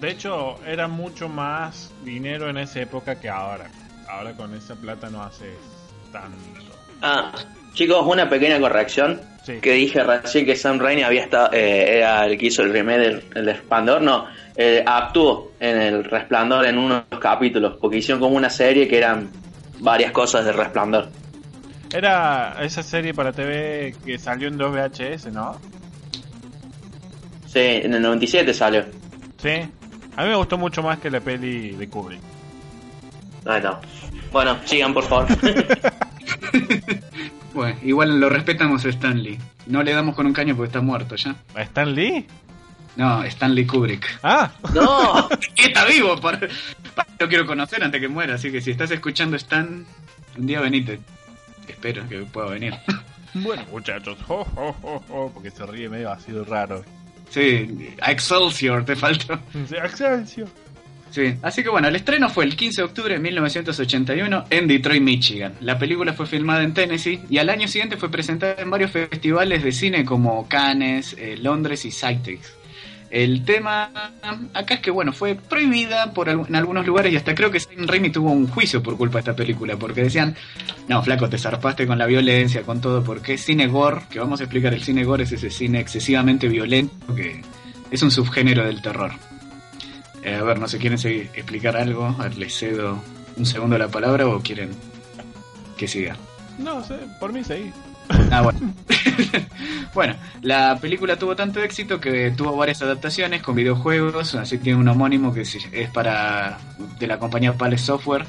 De 0.00 0.10
hecho, 0.10 0.62
era 0.66 0.86
mucho 0.86 1.28
más 1.28 1.90
dinero 2.04 2.50
en 2.50 2.58
esa 2.58 2.80
época 2.82 3.18
que 3.18 3.30
ahora. 3.30 3.70
Ahora 4.08 4.32
con 4.36 4.54
esa 4.54 4.74
plata 4.76 5.08
no 5.08 5.22
haces 5.22 5.56
tanto. 6.12 6.36
Ah, 7.00 7.32
chicos, 7.72 8.04
una 8.06 8.28
pequeña 8.28 8.60
corrección. 8.60 9.20
Sí. 9.44 9.54
Que 9.60 9.72
dije 9.72 10.02
recién 10.02 10.44
que 10.46 10.54
Sam 10.56 10.78
Raimi 10.78 11.02
había 11.02 11.22
estado, 11.24 11.50
eh, 11.52 11.96
era 11.98 12.26
el 12.26 12.36
que 12.38 12.46
hizo 12.46 12.62
el 12.62 12.72
remake 12.72 12.98
del 12.98 13.24
el 13.34 13.46
Resplandor. 13.46 14.00
No, 14.02 14.26
eh, 14.56 14.82
actuó 14.86 15.52
en 15.60 15.80
el 15.80 16.04
Resplandor 16.04 16.66
en 16.66 16.78
unos 16.78 17.04
capítulos, 17.20 17.76
porque 17.80 17.98
hicieron 17.98 18.20
como 18.20 18.36
una 18.36 18.48
serie 18.50 18.86
que 18.88 18.98
eran 18.98 19.30
varias 19.84 20.10
cosas 20.10 20.44
del 20.44 20.54
Resplandor. 20.54 21.08
Era 21.92 22.56
esa 22.60 22.82
serie 22.82 23.14
para 23.14 23.32
TV 23.32 23.94
que 24.04 24.18
salió 24.18 24.48
en 24.48 24.58
2 24.58 24.72
VHS, 24.72 25.26
¿no? 25.26 25.60
Sí, 27.46 27.60
en 27.60 27.94
el 27.94 28.02
97 28.02 28.52
salió. 28.52 28.84
Sí. 29.40 29.50
A 30.16 30.22
mí 30.24 30.28
me 30.28 30.34
gustó 30.34 30.58
mucho 30.58 30.82
más 30.82 30.98
que 30.98 31.10
la 31.10 31.20
peli 31.20 31.70
de 31.70 31.88
Kubrick. 31.88 32.20
Ahí 33.46 33.58
está. 33.58 33.80
Bueno, 34.32 34.58
sigan 34.64 34.92
por 34.92 35.04
favor. 35.04 35.28
Bueno, 37.54 37.78
igual 37.84 38.18
lo 38.18 38.28
respetamos 38.28 38.84
a 38.84 38.88
Stanley. 38.88 39.38
No 39.66 39.84
le 39.84 39.92
damos 39.92 40.16
con 40.16 40.26
un 40.26 40.32
caño 40.32 40.56
porque 40.56 40.66
está 40.66 40.80
muerto 40.80 41.14
ya. 41.14 41.36
¿A 41.54 41.62
Stan 41.62 41.94
Lee? 41.94 42.26
No, 42.96 43.22
Stanley 43.22 43.64
Kubrick. 43.64 44.18
Ah, 44.24 44.50
no. 44.74 45.28
Está 45.56 45.84
vivo, 45.84 46.16
por... 46.16 46.36
lo 47.18 47.28
quiero 47.28 47.46
conocer 47.46 47.82
antes 47.82 48.00
que 48.00 48.08
muera, 48.08 48.34
así 48.34 48.50
que 48.50 48.60
si 48.60 48.70
estás 48.70 48.90
escuchando 48.90 49.36
Stan, 49.36 49.84
un 50.36 50.46
día 50.46 50.60
venite. 50.60 51.00
Espero 51.68 52.06
que 52.08 52.18
pueda 52.20 52.50
venir. 52.50 52.74
bueno, 53.34 53.64
muchachos, 53.70 54.18
porque 55.32 55.50
se 55.50 55.66
ríe 55.66 55.88
medio 55.88 56.10
así 56.10 56.32
de 56.32 56.44
raro. 56.44 56.84
Sí, 57.30 57.94
a 58.00 58.12
Excelsior 58.12 58.84
te 58.84 58.96
faltó. 58.96 59.38
Sí, 59.68 59.74
Excelsior. 59.76 60.48
Sí, 61.10 61.32
así 61.42 61.62
que 61.62 61.68
bueno, 61.68 61.86
el 61.86 61.94
estreno 61.94 62.28
fue 62.28 62.44
el 62.44 62.56
15 62.56 62.82
de 62.82 62.86
octubre 62.86 63.14
de 63.14 63.20
1981 63.20 64.46
en 64.50 64.66
Detroit, 64.66 65.00
Michigan. 65.00 65.54
La 65.60 65.78
película 65.78 66.12
fue 66.12 66.26
filmada 66.26 66.64
en 66.64 66.74
Tennessee 66.74 67.20
y 67.30 67.38
al 67.38 67.50
año 67.50 67.68
siguiente 67.68 67.96
fue 67.96 68.10
presentada 68.10 68.56
en 68.58 68.68
varios 68.68 68.90
festivales 68.90 69.62
de 69.62 69.70
cine 69.70 70.04
como 70.04 70.48
Cannes, 70.48 71.14
eh, 71.16 71.36
Londres 71.36 71.84
y 71.84 71.92
Cytex. 71.92 72.56
El 73.14 73.44
tema 73.44 73.90
acá 74.54 74.74
es 74.74 74.80
que 74.80 74.90
bueno, 74.90 75.12
fue 75.12 75.36
prohibida 75.36 76.12
por 76.12 76.28
en 76.28 76.56
algunos 76.56 76.84
lugares 76.84 77.12
y 77.12 77.16
hasta 77.16 77.32
creo 77.32 77.48
que 77.48 77.60
Sam 77.60 77.86
Raimi 77.86 78.10
tuvo 78.10 78.32
un 78.32 78.48
juicio 78.48 78.82
por 78.82 78.96
culpa 78.96 79.18
de 79.18 79.20
esta 79.20 79.36
película 79.36 79.76
porque 79.76 80.02
decían, 80.02 80.34
no, 80.88 81.00
flaco, 81.00 81.28
te 81.28 81.38
zarpaste 81.38 81.86
con 81.86 81.96
la 81.96 82.06
violencia, 82.06 82.62
con 82.62 82.80
todo, 82.80 83.04
porque 83.04 83.34
es 83.34 83.44
cine 83.44 83.68
gore, 83.68 84.02
que 84.10 84.18
vamos 84.18 84.40
a 84.40 84.44
explicar, 84.44 84.74
el 84.74 84.82
cine 84.82 85.04
gore 85.04 85.22
es 85.22 85.30
ese 85.32 85.48
cine 85.50 85.78
excesivamente 85.78 86.48
violento 86.48 87.14
que 87.14 87.40
es 87.88 88.02
un 88.02 88.10
subgénero 88.10 88.64
del 88.64 88.82
terror. 88.82 89.12
Eh, 90.24 90.34
a 90.34 90.42
ver, 90.42 90.58
no 90.58 90.66
sé, 90.66 90.78
¿quieren 90.78 90.98
seguir- 90.98 91.30
explicar 91.34 91.76
algo? 91.76 92.06
A 92.18 92.24
ver, 92.24 92.36
les 92.36 92.52
cedo 92.58 93.00
un 93.36 93.46
segundo 93.46 93.78
la 93.78 93.86
palabra 93.88 94.26
o 94.26 94.40
quieren 94.40 94.70
que 95.76 95.86
siga. 95.86 96.16
No 96.58 96.82
sé, 96.82 96.96
por 97.20 97.32
mí 97.32 97.44
seguí. 97.44 97.70
Ah, 98.32 98.42
bueno. 98.42 98.58
bueno, 99.94 100.14
la 100.42 100.78
película 100.80 101.16
tuvo 101.16 101.36
tanto 101.36 101.62
éxito 101.62 102.00
que 102.00 102.32
tuvo 102.32 102.56
varias 102.56 102.82
adaptaciones 102.82 103.42
con 103.42 103.54
videojuegos, 103.54 104.34
así 104.34 104.58
tiene 104.58 104.78
un 104.78 104.88
homónimo 104.88 105.32
que 105.32 105.42
es 105.42 105.90
para 105.92 106.58
de 106.98 107.06
la 107.06 107.18
compañía 107.18 107.52
Palace 107.54 107.84
Software, 107.84 108.26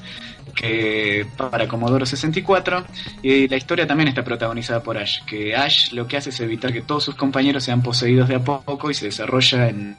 que 0.55 1.25
para 1.37 1.67
Commodore 1.67 2.05
64 2.05 2.85
y 3.21 3.47
la 3.47 3.57
historia 3.57 3.85
también 3.85 4.07
está 4.07 4.23
protagonizada 4.23 4.81
por 4.81 4.97
Ash, 4.97 5.23
que 5.25 5.55
Ash 5.55 5.91
lo 5.91 6.07
que 6.07 6.17
hace 6.17 6.29
es 6.29 6.39
evitar 6.39 6.71
que 6.71 6.81
todos 6.81 7.03
sus 7.03 7.15
compañeros 7.15 7.63
sean 7.63 7.81
poseídos 7.81 8.29
de 8.29 8.35
a 8.35 8.43
poco 8.43 8.89
y 8.89 8.93
se 8.93 9.05
desarrolla 9.05 9.67
en 9.69 9.97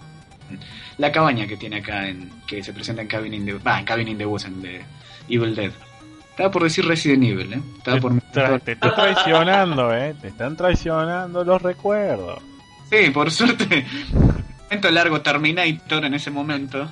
la 0.99 1.13
cabaña 1.13 1.47
que 1.47 1.57
tiene 1.57 1.79
acá 1.79 2.09
en 2.09 2.31
que 2.47 2.63
se 2.63 2.73
presenta 2.73 3.03
en 3.03 3.09
Cabin 3.09 3.35
in 3.35 3.47
the, 3.47 3.59
Cabin 3.85 4.09
in 4.09 4.19
the 4.19 4.27
Woods 4.27 4.47
en 4.47 4.63
The 4.63 4.81
Evil 5.29 5.55
Dead. 5.55 5.73
Estaba 6.37 6.51
por 6.51 6.65
decir 6.65 6.85
Resident 6.87 7.25
Evil, 7.25 7.53
¿eh? 7.55 7.61
Estaba 7.79 7.99
por 7.99 8.13
Te, 8.21 8.27
tra- 8.41 8.61
te 8.63 8.73
está 8.73 8.95
traicionando, 8.95 9.95
eh. 9.97 10.15
Te 10.21 10.29
están 10.29 10.55
traicionando 10.55 11.43
los 11.45 11.63
recuerdos. 11.63 12.43
Sí, 12.91 13.11
por 13.11 13.31
suerte. 13.31 13.87
Momento 14.65 14.91
largo 14.91 15.21
Terminator 15.23 16.05
en 16.05 16.13
ese 16.13 16.31
momento. 16.31 16.91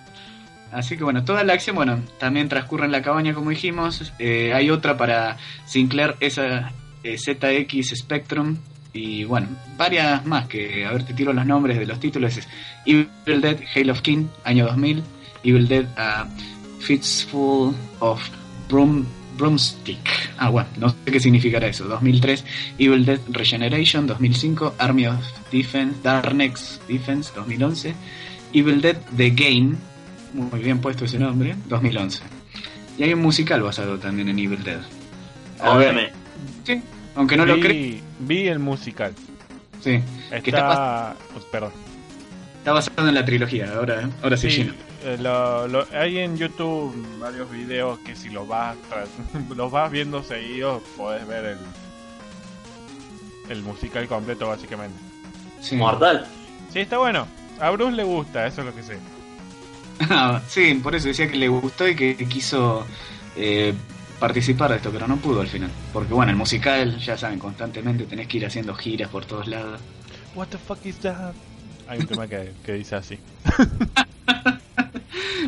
Así 0.72 0.96
que 0.96 1.04
bueno, 1.04 1.24
toda 1.24 1.44
la 1.44 1.52
acción, 1.52 1.76
bueno, 1.76 2.00
también 2.18 2.48
transcurre 2.48 2.86
en 2.86 2.92
la 2.92 3.02
cabaña 3.02 3.34
como 3.34 3.50
dijimos. 3.50 4.12
Eh, 4.18 4.52
hay 4.54 4.70
otra 4.70 4.96
para 4.96 5.36
Sinclair, 5.66 6.16
esa 6.20 6.72
eh, 7.02 7.18
ZX 7.18 7.96
Spectrum. 7.98 8.56
Y 8.94 9.24
bueno, 9.24 9.48
varias 9.76 10.24
más 10.24 10.46
que, 10.46 10.86
a 10.86 10.92
ver, 10.92 11.04
te 11.04 11.12
tiro 11.14 11.32
los 11.34 11.44
nombres 11.44 11.78
de 11.78 11.84
los 11.84 12.00
títulos. 12.00 12.36
Es 12.38 12.48
Evil 12.86 13.08
Dead, 13.42 13.58
Hail 13.74 13.90
of 13.90 14.00
King, 14.00 14.26
año 14.44 14.64
2000. 14.66 15.02
Evil 15.44 15.68
Dead, 15.68 15.84
uh, 15.98 16.80
Fistful 16.80 17.74
of 18.00 18.22
Broom, 18.68 19.04
Broomstick. 19.36 20.08
Ah, 20.38 20.48
bueno, 20.50 20.68
no 20.78 20.88
sé 20.90 20.96
qué 21.06 21.20
significará 21.20 21.66
eso. 21.66 21.84
2003, 21.86 22.44
Evil 22.78 23.04
Dead 23.04 23.20
Regeneration. 23.28 24.06
2005, 24.06 24.74
Army 24.78 25.06
of 25.06 25.16
Defense, 25.52 25.96
Darknex 26.02 26.80
Defense. 26.88 27.32
2011, 27.34 27.94
Evil 28.52 28.80
Dead 28.80 28.96
The 29.16 29.30
Game. 29.30 29.74
Muy 30.32 30.60
bien 30.60 30.78
puesto 30.80 31.04
ese 31.04 31.18
nombre. 31.18 31.54
2011. 31.68 32.22
Y 32.98 33.02
hay 33.02 33.12
un 33.14 33.20
musical 33.22 33.62
basado 33.62 33.98
también 33.98 34.28
en 34.28 34.38
Evil 34.38 34.62
Dead. 34.62 34.80
A 35.60 35.76
ver, 35.76 35.88
Obviamente. 35.90 36.12
sí, 36.64 36.82
aunque 37.14 37.36
no 37.36 37.46
lo 37.46 37.58
crees. 37.60 38.00
vi, 38.20 38.46
el 38.48 38.58
musical. 38.58 39.12
Sí, 39.80 40.00
que 40.42 40.50
está, 40.50 41.14
pues, 41.32 41.44
perdón. 41.46 41.72
está 42.58 42.72
basado 42.72 43.08
en 43.08 43.14
la 43.14 43.24
trilogía. 43.24 43.72
Ahora, 43.76 44.08
ahora 44.22 44.36
sí, 44.36 44.50
Sí, 44.50 44.56
Gino. 44.62 44.72
Lo- 45.20 45.68
lo- 45.68 45.86
hay 45.92 46.18
en 46.18 46.36
YouTube 46.36 46.94
varios 47.20 47.50
videos 47.50 47.98
que 48.00 48.16
si 48.16 48.30
los 48.30 48.46
vas 48.48 48.76
los 49.56 49.70
vas 49.70 49.90
viendo 49.90 50.22
seguidos 50.22 50.82
podés 50.96 51.26
ver 51.26 51.44
el 51.44 51.58
el 53.50 53.62
musical 53.62 54.06
completo 54.08 54.48
básicamente. 54.48 54.98
Sí. 55.60 55.76
Mortal. 55.76 56.26
Sí, 56.72 56.80
está 56.80 56.96
bueno. 56.98 57.26
A 57.60 57.70
Bruce 57.70 57.92
le 57.92 58.02
gusta, 58.04 58.46
eso 58.46 58.62
es 58.62 58.66
lo 58.66 58.74
que 58.74 58.82
sé. 58.82 58.98
Ah, 60.10 60.40
sí, 60.48 60.74
por 60.82 60.94
eso 60.94 61.08
decía 61.08 61.28
que 61.30 61.36
le 61.36 61.48
gustó 61.48 61.86
y 61.86 61.94
que 61.94 62.16
quiso 62.26 62.86
eh, 63.36 63.74
participar 64.18 64.70
de 64.70 64.76
esto, 64.78 64.90
pero 64.90 65.06
no 65.06 65.16
pudo 65.18 65.42
al 65.42 65.48
final. 65.48 65.70
Porque 65.92 66.14
bueno, 66.14 66.30
el 66.32 66.36
musical, 66.38 66.98
ya 66.98 67.16
saben, 67.18 67.38
constantemente 67.38 68.04
tenés 68.06 68.26
que 68.28 68.38
ir 68.38 68.46
haciendo 68.46 68.74
giras 68.74 69.10
por 69.10 69.24
todos 69.26 69.46
lados. 69.46 69.78
What 70.34 70.48
the 70.48 70.58
fuck 70.58 70.84
is 70.86 70.96
that? 71.00 71.34
Hay 71.86 71.98
un 72.00 72.06
tema 72.06 72.26
que, 72.26 72.52
que 72.64 72.72
dice 72.72 72.96
así. 72.96 73.18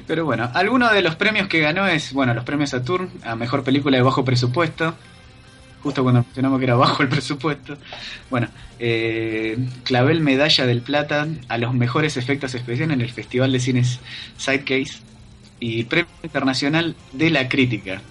Pero 0.07 0.25
bueno, 0.25 0.51
alguno 0.55 0.93
de 0.93 1.03
los 1.03 1.17
premios 1.17 1.49
que 1.49 1.61
ganó 1.61 1.87
es, 1.87 2.13
bueno, 2.13 2.35
los 2.35 2.45
premios 2.45 2.71
Saturn 2.71 3.11
a 3.25 3.37
mejor 3.37 3.65
película 3.65 3.97
de 3.97 4.03
bajo 4.03 4.25
presupuesto. 4.25 4.95
Justo 5.83 6.03
cuando 6.03 6.23
mencionamos 6.23 6.59
que 6.59 6.65
era 6.65 6.75
bajo 6.75 7.03
el 7.03 7.09
presupuesto. 7.09 7.77
Bueno, 8.31 8.49
eh, 8.79 9.57
clavel 9.85 10.21
medalla 10.21 10.67
del 10.67 10.83
plata 10.83 11.29
a 11.49 11.59
los 11.59 11.75
mejores 11.75 12.17
efectos 12.17 12.55
especiales 12.55 12.95
en 12.95 13.01
el 13.01 13.11
Festival 13.11 13.53
de 13.53 13.61
Cines 13.61 14.01
Sidecase 14.37 15.01
y 15.61 15.85
premio 15.85 16.11
internacional 16.23 16.97
de 17.13 17.31
la 17.31 17.49
crítica. 17.49 18.03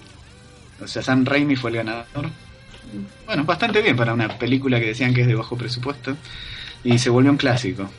O 0.81 0.87
sea, 0.87 1.01
Sam 1.01 1.25
Raimi 1.25 1.55
fue 1.55 1.71
el 1.71 1.77
ganador. 1.77 2.29
Bueno, 3.25 3.43
bastante 3.43 3.81
bien 3.81 3.95
para 3.95 4.13
una 4.13 4.29
película 4.37 4.79
que 4.79 4.87
decían 4.87 5.13
que 5.13 5.21
es 5.21 5.27
de 5.27 5.35
bajo 5.35 5.57
presupuesto 5.57 6.15
y 6.83 6.97
se 6.97 7.09
volvió 7.09 7.31
un 7.31 7.37
clásico. 7.37 7.89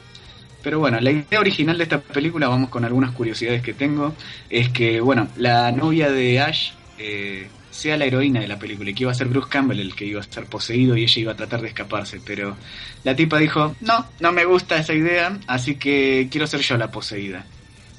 Pero 0.67 0.81
bueno, 0.81 0.99
la 1.01 1.13
idea 1.13 1.39
original 1.39 1.79
de 1.79 1.85
esta 1.85 2.01
película, 2.01 2.49
vamos 2.49 2.71
con 2.71 2.85
algunas 2.85 3.13
curiosidades 3.13 3.63
que 3.63 3.73
tengo, 3.73 4.17
es 4.51 4.69
que, 4.71 5.01
bueno, 5.01 5.29
la 5.37 5.71
novia 5.71 6.11
de 6.11 6.41
Ash 6.41 6.73
eh, 6.99 7.47
sea 7.71 7.97
la 7.97 8.05
heroína 8.05 8.41
de 8.41 8.49
la 8.49 8.59
película 8.59 8.91
y 8.91 8.95
que 8.95 9.05
iba 9.05 9.13
a 9.13 9.15
ser 9.15 9.29
Bruce 9.29 9.49
Campbell 9.49 9.79
el 9.79 9.95
que 9.95 10.07
iba 10.07 10.19
a 10.19 10.25
estar 10.25 10.45
poseído 10.47 10.97
y 10.97 11.05
ella 11.05 11.21
iba 11.21 11.33
a 11.35 11.37
tratar 11.37 11.61
de 11.61 11.69
escaparse. 11.69 12.21
Pero 12.27 12.57
la 13.05 13.15
tipa 13.15 13.39
dijo, 13.39 13.77
no, 13.81 14.07
no 14.19 14.33
me 14.33 14.45
gusta 14.45 14.77
esa 14.77 14.93
idea, 14.93 15.39
así 15.47 15.77
que 15.77 16.27
quiero 16.33 16.49
ser 16.49 16.63
yo 16.63 16.77
la 16.77 16.91
poseída. 16.91 17.47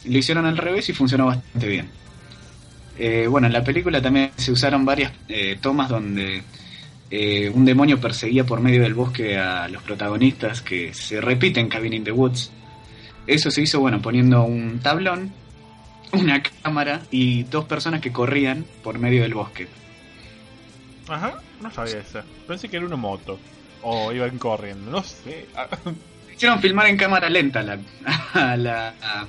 Lo 0.04 0.18
hicieron 0.18 0.46
al 0.46 0.58
revés 0.58 0.90
y 0.90 0.94
funcionó 0.94 1.28
bastante 1.28 1.68
bien. 1.70 1.90
Eh, 3.00 3.28
bueno, 3.30 3.48
en 3.48 3.54
la 3.54 3.64
película 3.64 4.02
también 4.02 4.32
se 4.36 4.52
usaron 4.52 4.84
varias 4.84 5.14
eh, 5.30 5.58
tomas 5.62 5.88
donde 5.88 6.44
eh, 7.10 7.50
un 7.54 7.64
demonio 7.64 8.02
perseguía 8.02 8.46
por 8.46 8.60
medio 8.60 8.82
del 8.82 8.94
bosque 8.94 9.38
a 9.38 9.70
los 9.70 9.82
protagonistas 9.84 10.62
que 10.62 10.94
se 10.94 11.22
repiten 11.22 11.66
en 11.66 11.70
Cabin 11.70 11.94
in 11.94 12.04
the 12.04 12.12
Woods. 12.12 12.52
Eso 13.28 13.52
se 13.52 13.62
hizo, 13.62 13.80
bueno, 13.80 14.02
poniendo 14.02 14.44
un 14.44 14.80
tablón, 14.80 15.32
una 16.14 16.42
cámara 16.64 17.02
y 17.12 17.44
dos 17.44 17.66
personas 17.66 18.00
que 18.02 18.12
corrían 18.12 18.66
por 18.84 18.98
medio 19.00 19.22
del 19.24 19.34
bosque. 19.34 19.68
Ajá, 21.08 21.36
no 21.62 21.72
sabía 21.72 22.00
eso. 22.00 22.22
Pensé 22.48 22.70
que 22.70 22.78
era 22.78 22.86
una 22.86 22.96
moto. 22.96 23.38
O 23.84 24.12
iban 24.12 24.38
corriendo, 24.38 24.92
no 24.92 25.04
sé. 25.04 25.46
Hicieron 26.36 26.60
filmar 26.62 26.88
en 26.88 26.98
cámara 26.98 27.30
lenta 27.30 27.64
la, 27.64 27.78
a 28.34 28.56
la 28.58 28.90
a- 29.02 29.28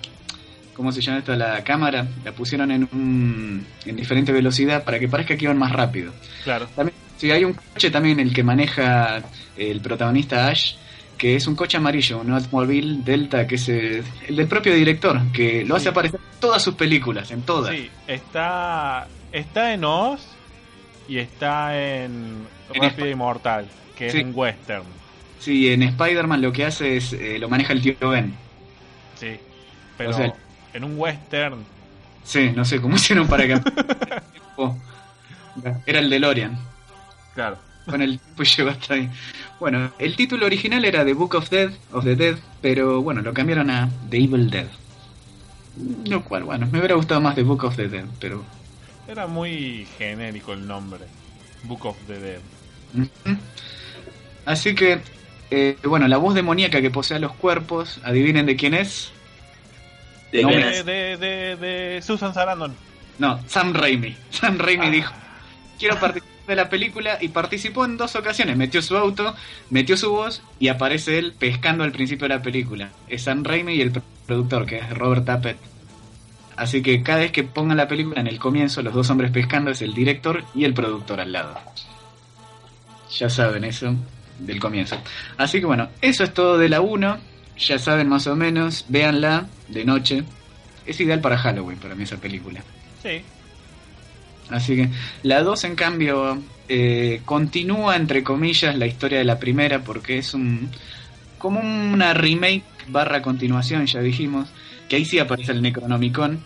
¿cómo 0.74 0.92
se 0.92 1.00
llama 1.00 1.18
esto? 1.18 1.34
La 1.34 1.62
cámara, 1.64 2.06
la 2.24 2.32
pusieron 2.32 2.70
en 2.70 2.88
un, 2.92 3.66
en 3.84 3.96
diferente 3.96 4.30
velocidad 4.32 4.84
para 4.84 4.98
que 4.98 5.08
parezca 5.08 5.36
que 5.36 5.44
iban 5.44 5.58
más 5.58 5.72
rápido. 5.72 6.12
Claro. 6.44 6.68
También, 6.76 6.94
sí, 7.16 7.30
hay 7.30 7.44
un 7.44 7.54
coche 7.54 7.90
también 7.90 8.20
el 8.20 8.32
que 8.32 8.42
maneja 8.44 9.22
el 9.56 9.80
protagonista 9.80 10.46
Ash, 10.48 10.74
que 11.18 11.34
es 11.36 11.46
un 11.48 11.56
coche 11.56 11.76
amarillo, 11.76 12.20
un 12.20 12.30
Oldsmobile 12.32 13.02
Delta, 13.04 13.46
que 13.46 13.56
es 13.56 13.68
eh, 13.68 14.02
el 14.28 14.36
del 14.36 14.46
propio 14.46 14.72
director, 14.72 15.20
que 15.32 15.64
lo 15.64 15.74
hace 15.76 15.84
Sí. 15.84 15.88
aparecer 15.90 16.20
en 16.20 16.40
todas 16.40 16.62
sus 16.62 16.74
películas, 16.74 17.30
en 17.32 17.42
todas. 17.42 17.74
Sí, 17.74 17.90
está, 18.06 19.08
está 19.32 19.74
en 19.74 19.84
Oz 19.84 20.20
y 21.08 21.18
está 21.18 21.76
en 21.76 22.46
En 22.72 22.82
Rápido 22.82 23.08
y 23.08 23.14
Mortal, 23.14 23.66
que 23.96 24.10
Sí. 24.10 24.18
es 24.18 24.24
un 24.24 24.32
western. 24.34 24.84
Sí, 25.40 25.72
en 25.72 25.82
Spider-Man 25.82 26.40
lo 26.42 26.52
que 26.52 26.64
hace 26.64 26.96
es, 26.96 27.12
eh, 27.12 27.38
lo 27.38 27.48
maneja 27.48 27.72
el 27.72 27.82
tío 27.82 27.96
Ben. 28.08 28.34
Sí, 29.16 29.36
pero 29.96 30.10
O 30.10 30.12
sea- 30.12 30.32
en 30.74 30.84
un 30.84 30.98
western. 30.98 31.64
Sí, 32.24 32.52
no 32.54 32.64
sé 32.64 32.80
cómo 32.80 32.94
hicieron 32.96 33.26
para 33.26 33.46
que... 33.46 33.60
Era 35.86 35.98
el 36.00 36.10
DeLorean. 36.10 36.58
Claro. 37.34 37.58
Con 37.88 38.02
el 38.02 38.18
tiempo 38.18 38.42
llegó 38.42 38.70
hasta 38.70 38.94
ahí. 38.94 39.08
Bueno, 39.58 39.90
el 39.98 40.14
título 40.16 40.46
original 40.46 40.84
era 40.84 41.04
The 41.04 41.14
Book 41.14 41.34
of 41.36 41.48
Dead, 41.50 41.70
of 41.92 42.04
the 42.04 42.16
Dead, 42.16 42.36
pero 42.60 43.00
bueno, 43.02 43.22
lo 43.22 43.32
cambiaron 43.32 43.70
a 43.70 43.88
The 44.10 44.16
Evil 44.18 44.50
Dead. 44.50 44.66
Lo 46.06 46.22
cual, 46.24 46.44
bueno, 46.44 46.66
me 46.70 46.78
hubiera 46.78 46.96
gustado 46.96 47.20
más 47.20 47.34
The 47.34 47.42
Book 47.42 47.64
of 47.64 47.76
the 47.76 47.88
Dead, 47.88 48.04
pero... 48.20 48.44
Era 49.06 49.26
muy 49.26 49.86
genérico 49.96 50.52
el 50.52 50.66
nombre. 50.66 51.00
Book 51.64 51.86
of 51.86 51.96
the 52.06 52.18
Dead. 52.18 52.40
Así 54.44 54.74
que, 54.74 55.00
eh, 55.50 55.76
bueno, 55.84 56.08
la 56.08 56.16
voz 56.18 56.34
demoníaca 56.34 56.80
que 56.80 56.90
posee 56.90 57.18
los 57.18 57.32
cuerpos, 57.32 58.00
adivinen 58.04 58.46
de 58.46 58.56
quién 58.56 58.74
es. 58.74 59.12
¿De 60.32 60.42
No 60.42 60.50
de, 60.50 60.84
de, 61.16 61.56
de 61.56 62.02
Susan 62.02 62.34
Sarandon. 62.34 62.74
No, 63.18 63.40
Sam 63.46 63.72
Raimi. 63.72 64.14
Sam 64.30 64.58
Raimi 64.58 64.86
Ah. 64.86 64.90
dijo, 64.90 65.12
quiero 65.78 65.98
participar 65.98 66.27
de 66.48 66.56
la 66.56 66.68
película 66.68 67.18
y 67.20 67.28
participó 67.28 67.84
en 67.84 67.96
dos 67.96 68.16
ocasiones. 68.16 68.56
Metió 68.56 68.82
su 68.82 68.96
auto, 68.96 69.34
metió 69.70 69.96
su 69.96 70.10
voz 70.10 70.42
y 70.58 70.68
aparece 70.68 71.18
él 71.18 71.34
pescando 71.38 71.84
al 71.84 71.92
principio 71.92 72.26
de 72.26 72.34
la 72.34 72.42
película. 72.42 72.90
Es 73.08 73.22
Sam 73.22 73.44
Raimi 73.44 73.74
y 73.74 73.80
el 73.80 73.92
productor, 74.26 74.66
que 74.66 74.78
es 74.78 74.90
Robert 74.90 75.24
Tappet. 75.24 75.56
Así 76.56 76.82
que 76.82 77.02
cada 77.02 77.20
vez 77.20 77.30
que 77.30 77.44
pongan 77.44 77.76
la 77.76 77.86
película 77.86 78.20
en 78.20 78.26
el 78.26 78.40
comienzo, 78.40 78.82
los 78.82 78.92
dos 78.92 79.08
hombres 79.10 79.30
pescando 79.30 79.70
es 79.70 79.80
el 79.80 79.94
director 79.94 80.42
y 80.54 80.64
el 80.64 80.74
productor 80.74 81.20
al 81.20 81.30
lado. 81.30 81.56
Ya 83.16 83.30
saben 83.30 83.64
eso 83.64 83.94
del 84.40 84.58
comienzo. 84.58 84.96
Así 85.36 85.60
que 85.60 85.66
bueno, 85.66 85.88
eso 86.00 86.24
es 86.24 86.34
todo 86.34 86.58
de 86.58 86.68
la 86.68 86.80
1. 86.80 87.18
Ya 87.58 87.78
saben 87.78 88.08
más 88.08 88.26
o 88.26 88.34
menos, 88.34 88.84
véanla 88.88 89.46
de 89.68 89.84
noche. 89.84 90.24
Es 90.84 91.00
ideal 91.00 91.20
para 91.20 91.38
Halloween 91.38 91.78
para 91.78 91.94
mí 91.94 92.04
esa 92.04 92.16
película. 92.16 92.62
Sí. 93.02 93.22
Así 94.50 94.76
que 94.76 94.88
la 95.22 95.42
2 95.42 95.64
en 95.64 95.74
cambio 95.74 96.38
eh, 96.68 97.20
continúa 97.24 97.96
entre 97.96 98.22
comillas 98.22 98.76
la 98.76 98.86
historia 98.86 99.18
de 99.18 99.24
la 99.24 99.38
primera 99.38 99.80
porque 99.80 100.18
es 100.18 100.34
un 100.34 100.68
como 101.38 101.60
una 101.60 102.12
remake 102.12 102.64
barra 102.88 103.22
continuación 103.22 103.86
ya 103.86 104.00
dijimos 104.00 104.50
que 104.88 104.96
ahí 104.96 105.04
sí 105.06 105.18
aparece 105.18 105.52
el 105.52 105.62
Necronomicon 105.62 106.40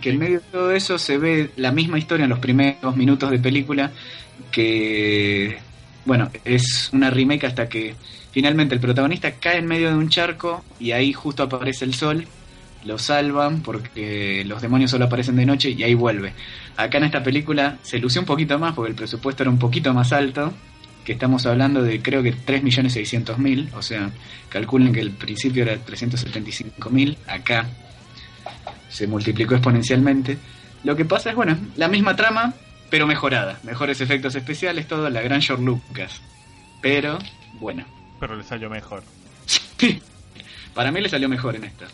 que 0.00 0.10
en 0.10 0.18
medio 0.18 0.40
de 0.40 0.46
todo 0.50 0.72
eso 0.72 0.98
se 0.98 1.18
ve 1.18 1.50
la 1.56 1.72
misma 1.72 1.98
historia 1.98 2.24
en 2.24 2.30
los 2.30 2.38
primeros 2.38 2.96
minutos 2.96 3.30
de 3.30 3.38
película 3.38 3.90
que 4.50 5.58
bueno 6.06 6.30
es 6.44 6.88
una 6.94 7.10
remake 7.10 7.44
hasta 7.44 7.68
que 7.68 7.96
finalmente 8.30 8.74
el 8.74 8.80
protagonista 8.80 9.32
cae 9.32 9.58
en 9.58 9.66
medio 9.66 9.88
de 9.90 9.96
un 9.96 10.08
charco 10.08 10.64
y 10.78 10.92
ahí 10.92 11.12
justo 11.12 11.42
aparece 11.42 11.84
el 11.84 11.92
sol 11.92 12.26
lo 12.84 12.98
salvan 12.98 13.60
porque 13.60 14.44
los 14.46 14.62
demonios 14.62 14.90
solo 14.90 15.04
aparecen 15.04 15.36
de 15.36 15.46
noche 15.46 15.70
y 15.70 15.82
ahí 15.82 15.94
vuelve 15.94 16.32
Acá 16.80 16.96
en 16.96 17.04
esta 17.04 17.22
película 17.22 17.76
se 17.82 17.98
lució 17.98 18.22
un 18.22 18.26
poquito 18.26 18.58
más 18.58 18.74
porque 18.74 18.90
el 18.90 18.96
presupuesto 18.96 19.42
era 19.42 19.50
un 19.50 19.58
poquito 19.58 19.92
más 19.92 20.12
alto, 20.14 20.54
que 21.04 21.12
estamos 21.12 21.44
hablando 21.44 21.82
de 21.82 22.00
creo 22.00 22.22
que 22.22 22.34
3.600.000, 22.34 23.74
o 23.74 23.82
sea, 23.82 24.10
calculen 24.48 24.90
que 24.90 25.00
el 25.00 25.10
principio 25.10 25.62
era 25.64 25.74
375.000, 25.74 27.18
acá 27.26 27.66
se 28.88 29.06
multiplicó 29.06 29.54
exponencialmente. 29.54 30.38
Lo 30.82 30.96
que 30.96 31.04
pasa 31.04 31.28
es, 31.28 31.36
bueno, 31.36 31.58
la 31.76 31.88
misma 31.88 32.16
trama, 32.16 32.54
pero 32.88 33.06
mejorada, 33.06 33.60
mejores 33.62 34.00
efectos 34.00 34.34
especiales, 34.34 34.88
todo, 34.88 35.10
la 35.10 35.20
gran 35.20 35.42
George 35.42 35.62
Lucas. 35.62 36.22
Pero, 36.80 37.18
bueno, 37.60 37.84
Pero 38.18 38.36
le 38.36 38.44
salió 38.44 38.70
mejor. 38.70 39.02
Sí, 39.44 40.00
para 40.74 40.90
mí 40.90 41.02
le 41.02 41.10
salió 41.10 41.28
mejor 41.28 41.56
en 41.56 41.64
esta. 41.64 41.86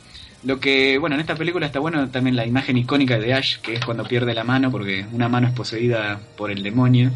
Lo 0.47 0.61
que, 0.61 0.97
bueno, 0.99 1.17
en 1.17 1.21
esta 1.21 1.35
película 1.35 1.67
está 1.67 1.81
bueno 1.81 2.09
también 2.09 2.37
la 2.37 2.47
imagen 2.47 2.77
icónica 2.77 3.19
de 3.19 3.35
Ash, 3.35 3.57
que 3.57 3.75
es 3.75 3.85
cuando 3.85 4.05
pierde 4.05 4.33
la 4.33 4.45
mano, 4.45 4.71
porque 4.71 5.05
una 5.11 5.29
mano 5.29 5.49
es 5.49 5.53
poseída 5.53 6.21
por 6.37 6.53
el 6.53 6.63
demonio, 6.63 7.11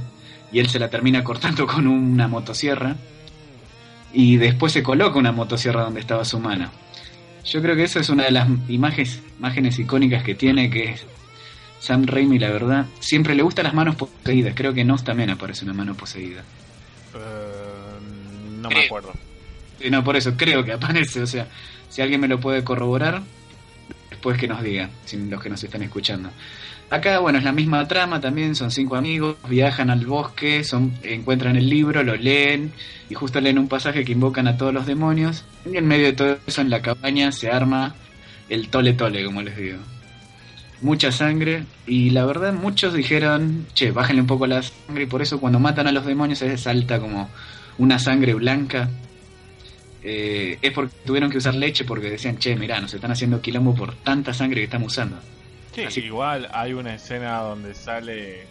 y 0.51 0.59
él 0.59 0.69
se 0.69 0.81
la 0.81 0.91
termina 0.91 1.23
cortando 1.25 1.65
con 1.65 1.87
una 1.87 2.27
motosierra, 2.27 2.97
y 4.13 4.37
después 4.37 4.73
se 4.73 4.83
coloca 4.83 5.17
una 5.17 5.31
motosierra 5.31 5.83
donde 5.83 6.01
estaba 6.01 6.25
su 6.25 6.41
mano. 6.41 6.73
Yo 7.45 7.63
creo 7.63 7.77
que 7.77 7.85
eso 7.85 8.01
es 8.01 8.09
una 8.09 8.25
de 8.25 8.33
las 8.33 8.49
imágenes, 8.69 9.23
imágenes 9.39 9.79
icónicas 9.79 10.25
que 10.25 10.35
tiene, 10.35 10.69
que 10.69 10.91
es 10.91 11.07
Sam 11.79 12.07
Raimi, 12.07 12.37
la 12.41 12.51
verdad, 12.51 12.87
siempre 12.99 13.37
le 13.37 13.45
gustan 13.45 13.65
las 13.65 13.75
manos 13.75 13.95
poseídas. 13.95 14.55
Creo 14.57 14.75
que 14.75 14.85
Nos 14.85 15.05
también 15.05 15.31
aparece 15.31 15.65
una 15.65 15.75
mano 15.75 15.95
poseída. 15.95 16.43
Eh, 17.15 18.01
no 18.61 18.69
me 18.69 18.87
acuerdo. 18.87 19.13
Sí, 19.81 19.89
no, 19.89 20.03
por 20.03 20.17
eso 20.17 20.37
creo 20.37 20.65
que 20.65 20.73
aparece. 20.73 21.23
O 21.23 21.27
sea, 21.27 21.47
si 21.91 22.01
alguien 22.01 22.21
me 22.21 22.29
lo 22.29 22.41
puede 22.41 22.65
corroborar, 22.65 23.23
después 24.09 24.39
que 24.39 24.49
nos 24.49 24.63
diga, 24.63 24.89
los 25.29 25.43
que 25.43 25.51
nos 25.51 25.63
están 25.63 25.83
escuchando. 25.83 26.31
Acá, 26.91 27.21
bueno, 27.21 27.39
es 27.39 27.45
la 27.45 27.53
misma 27.53 27.87
trama 27.87 28.21
también, 28.21 28.57
son 28.57 28.73
cinco 28.73 28.97
amigos, 28.97 29.37
viajan 29.49 29.91
al 29.91 30.05
bosque, 30.07 30.65
son, 30.65 30.93
encuentran 31.05 31.55
el 31.57 31.71
libro, 31.71 32.03
lo 32.03 32.17
leen, 32.17 32.73
y 33.09 33.15
justo 33.15 33.41
leen 33.41 33.59
un 33.59 33.69
pasaje 33.69 34.05
que 34.05 34.11
invocan 34.11 34.49
a 34.49 34.57
todos 34.57 34.75
los 34.75 34.87
demonios, 34.87 35.45
y 35.65 35.77
en 35.77 35.87
medio 35.87 36.07
de 36.07 36.13
todo 36.15 36.39
eso, 36.47 36.61
en 36.61 36.71
la 36.71 36.83
cabaña, 36.83 37.31
se 37.31 37.49
arma 37.49 37.95
el 38.49 38.69
tole 38.69 38.93
tole, 38.95 39.25
como 39.25 39.41
les 39.43 39.57
digo. 39.57 39.79
Mucha 40.81 41.13
sangre, 41.13 41.65
y 41.87 42.11
la 42.11 42.25
verdad 42.25 42.53
muchos 42.55 42.93
dijeron, 42.93 43.67
che, 43.75 43.93
bájenle 43.93 44.23
un 44.23 44.27
poco 44.27 44.49
la 44.49 44.63
sangre, 44.63 45.05
y 45.05 45.07
por 45.07 45.23
eso 45.23 45.39
cuando 45.39 45.61
matan 45.61 45.87
a 45.87 45.93
los 45.93 46.05
demonios 46.05 46.41
se 46.41 46.59
salta 46.59 46.99
como 46.99 47.31
una 47.79 48.01
sangre 48.01 48.35
blanca, 48.35 48.91
eh, 50.03 50.59
es 50.63 50.73
porque 50.73 50.95
tuvieron 51.05 51.31
que 51.31 51.39
usar 51.39 51.55
leche 51.55 51.85
porque 51.85 52.11
decían, 52.11 52.39
che, 52.39 52.57
mirá, 52.57 52.81
nos 52.81 52.95
están 52.95 53.11
haciendo 53.11 53.41
quilombo 53.41 53.75
por 53.75 53.95
tanta 53.97 54.33
sangre 54.35 54.61
que 54.61 54.65
estamos 54.65 54.93
usando. 54.93 55.19
Sí, 55.75 55.83
Así- 55.83 56.01
igual 56.01 56.49
hay 56.53 56.73
una 56.73 56.95
escena 56.95 57.39
donde 57.39 57.75
sale 57.75 58.47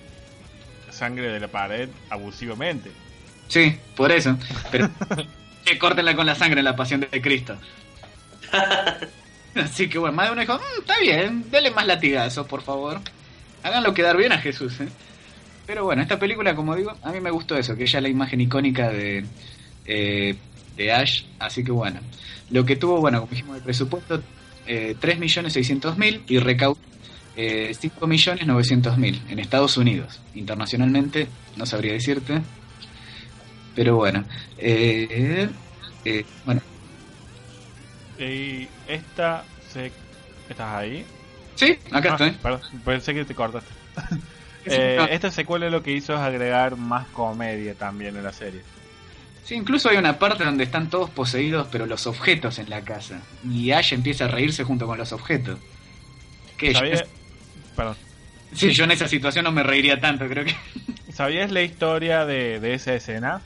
sangre 0.91 1.29
de 1.29 1.39
la 1.39 1.47
pared 1.47 1.89
abusivamente. 2.09 2.91
Sí, 3.47 3.75
por 3.95 4.11
eso. 4.11 4.37
Pero 4.71 4.89
córtenla 5.79 6.15
con 6.15 6.25
la 6.25 6.35
sangre 6.35 6.59
en 6.59 6.65
la 6.65 6.75
pasión 6.75 7.01
de 7.01 7.21
Cristo. 7.21 7.57
Así 9.55 9.89
que 9.89 9.97
bueno, 9.97 10.15
más 10.15 10.27
de 10.27 10.31
uno 10.33 10.41
dijo, 10.41 10.55
"Mm, 10.55 10.79
está 10.81 10.99
bien, 10.99 11.45
denle 11.51 11.71
más 11.71 11.85
latigazos, 11.87 12.47
por 12.47 12.61
favor. 12.61 12.99
Háganlo 13.63 13.93
quedar 13.93 14.15
bien 14.17 14.31
a 14.31 14.37
Jesús, 14.37 14.79
¿eh? 14.79 14.87
Pero 15.65 15.83
bueno, 15.83 16.01
esta 16.01 16.17
película, 16.19 16.55
como 16.55 16.75
digo, 16.75 16.95
a 17.03 17.11
mí 17.11 17.19
me 17.19 17.31
gustó 17.31 17.57
eso, 17.57 17.75
que 17.75 17.83
ella 17.83 18.01
la 18.01 18.09
imagen 18.09 18.41
icónica 18.41 18.89
de, 18.89 19.25
eh, 19.85 20.35
de 20.79 20.91
Ash. 20.93 21.23
Así 21.37 21.63
que 21.63 21.71
bueno, 21.71 21.99
lo 22.49 22.65
que 22.65 22.75
tuvo, 22.77 22.99
bueno, 23.01 23.19
como 23.19 23.31
dijimos, 23.31 23.57
el 23.57 23.63
presupuesto, 23.63 24.23
eh, 24.65 24.95
3.600.000 24.99 26.21
y 26.27 26.39
recaudó 26.39 26.77
eh, 27.35 27.71
5.900.000 27.79 29.19
en 29.29 29.39
Estados 29.39 29.77
Unidos. 29.77 30.19
Internacionalmente, 30.33 31.27
no 31.57 31.65
sabría 31.65 31.93
decirte. 31.93 32.41
Pero 33.75 33.95
bueno, 33.97 34.23
eh, 34.57 35.49
eh, 36.05 36.25
bueno, 36.45 36.61
Y 38.17 38.67
esta 38.87 39.43
se... 39.71 39.91
¿Estás 40.49 40.75
ahí? 40.75 41.05
sí, 41.55 41.77
acá 41.91 42.09
Ah, 42.09 42.13
estoy. 42.13 42.31
Perdón, 42.31 42.61
pensé 42.83 43.13
que 43.13 43.25
te 43.25 43.35
cortaste. 43.35 43.69
Eh, 44.65 44.99
esta 45.11 45.31
secuela 45.31 45.67
lo 45.69 45.81
que 45.81 45.93
hizo 45.93 46.13
es 46.13 46.19
agregar 46.19 46.75
más 46.75 47.07
comedia 47.07 47.73
también 47.73 48.15
en 48.17 48.23
la 48.23 48.33
serie. 48.33 48.61
Sí, 49.49 49.55
incluso 49.55 49.89
hay 49.89 49.97
una 49.97 50.19
parte 50.19 50.43
donde 50.43 50.63
están 50.63 50.91
todos 50.91 51.09
poseídos, 51.09 51.67
pero 51.71 51.87
los 51.87 52.05
objetos 52.05 52.59
en 52.59 52.69
la 52.69 52.81
casa. 52.81 53.21
Y 53.43 53.71
Ash 53.71 53.93
empieza 53.93 54.25
a 54.25 54.27
reírse 54.27 54.63
junto 54.63 54.85
con 54.85 54.99
los 54.99 55.11
objetos. 55.11 55.57
Que 56.55 56.67
yo, 56.67 56.77
¿Sabías, 56.77 57.05
perdón, 57.75 57.95
sí, 58.53 58.69
yo 58.73 58.83
en 58.83 58.91
esa 58.91 59.07
situación 59.07 59.45
no 59.45 59.51
me 59.51 59.63
reiría 59.63 59.99
tanto, 59.99 60.27
creo 60.27 60.45
que. 60.45 60.55
¿Sabías 61.11 61.49
la 61.51 61.63
historia 61.63 62.27
de, 62.27 62.59
de 62.59 62.75
esa 62.75 62.93
escena? 62.93 63.41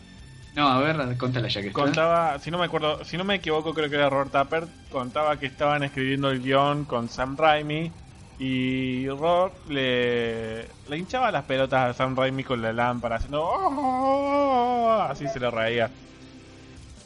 No, 0.57 0.67
a 0.67 0.79
ver, 0.79 1.15
contala 1.15 1.47
ya 1.47 1.61
que 1.61 1.67
está. 1.67 1.79
Contaba, 1.79 2.37
si 2.39 2.51
no 2.51 2.57
me 2.57 2.65
acuerdo, 2.65 3.05
si 3.05 3.15
no 3.15 3.23
me 3.23 3.35
equivoco, 3.35 3.73
creo 3.73 3.89
que 3.89 3.95
era 3.95 4.09
Robert 4.09 4.31
Tapper, 4.31 4.67
contaba 4.91 5.39
que 5.39 5.45
estaban 5.45 5.83
escribiendo 5.83 6.29
el 6.31 6.41
guion 6.41 6.83
con 6.83 7.07
Sam 7.07 7.37
Raimi 7.37 7.93
y 8.39 9.07
Robert 9.09 9.53
le, 9.69 10.67
hinchaba 10.95 11.31
las 11.31 11.43
pelotas 11.45 11.91
a 11.91 11.93
Sam 11.93 12.15
Raimi 12.15 12.43
con 12.43 12.61
la 12.61 12.73
lámpara, 12.73 13.17
haciendo 13.17 13.43
"Oh", 13.43 15.01
así 15.09 15.27
se 15.27 15.39
le 15.39 15.49
reía. 15.51 15.89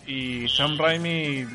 Y 0.06 0.48
Sam 0.48 0.78
Raimi 0.78 1.46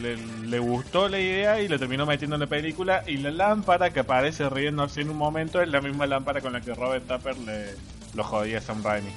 le, 0.00 0.16
le 0.46 0.58
gustó 0.58 1.08
la 1.08 1.18
idea 1.18 1.60
y 1.60 1.68
lo 1.68 1.78
terminó 1.78 2.06
metiendo 2.06 2.36
en 2.36 2.40
la 2.40 2.46
película 2.46 3.02
y 3.06 3.16
la 3.16 3.30
lámpara 3.30 3.90
que 3.90 4.00
aparece 4.00 4.48
riéndose 4.48 5.00
en 5.00 5.10
un 5.10 5.16
momento 5.16 5.60
es 5.60 5.68
la 5.68 5.80
misma 5.80 6.06
lámpara 6.06 6.40
con 6.40 6.52
la 6.52 6.60
que 6.60 6.74
Robert 6.74 7.06
Tapper 7.06 7.36
le 7.38 7.70
lo 8.14 8.24
jodía 8.24 8.58
a 8.58 8.60
Sam 8.60 8.82
Raimi. 8.82 9.10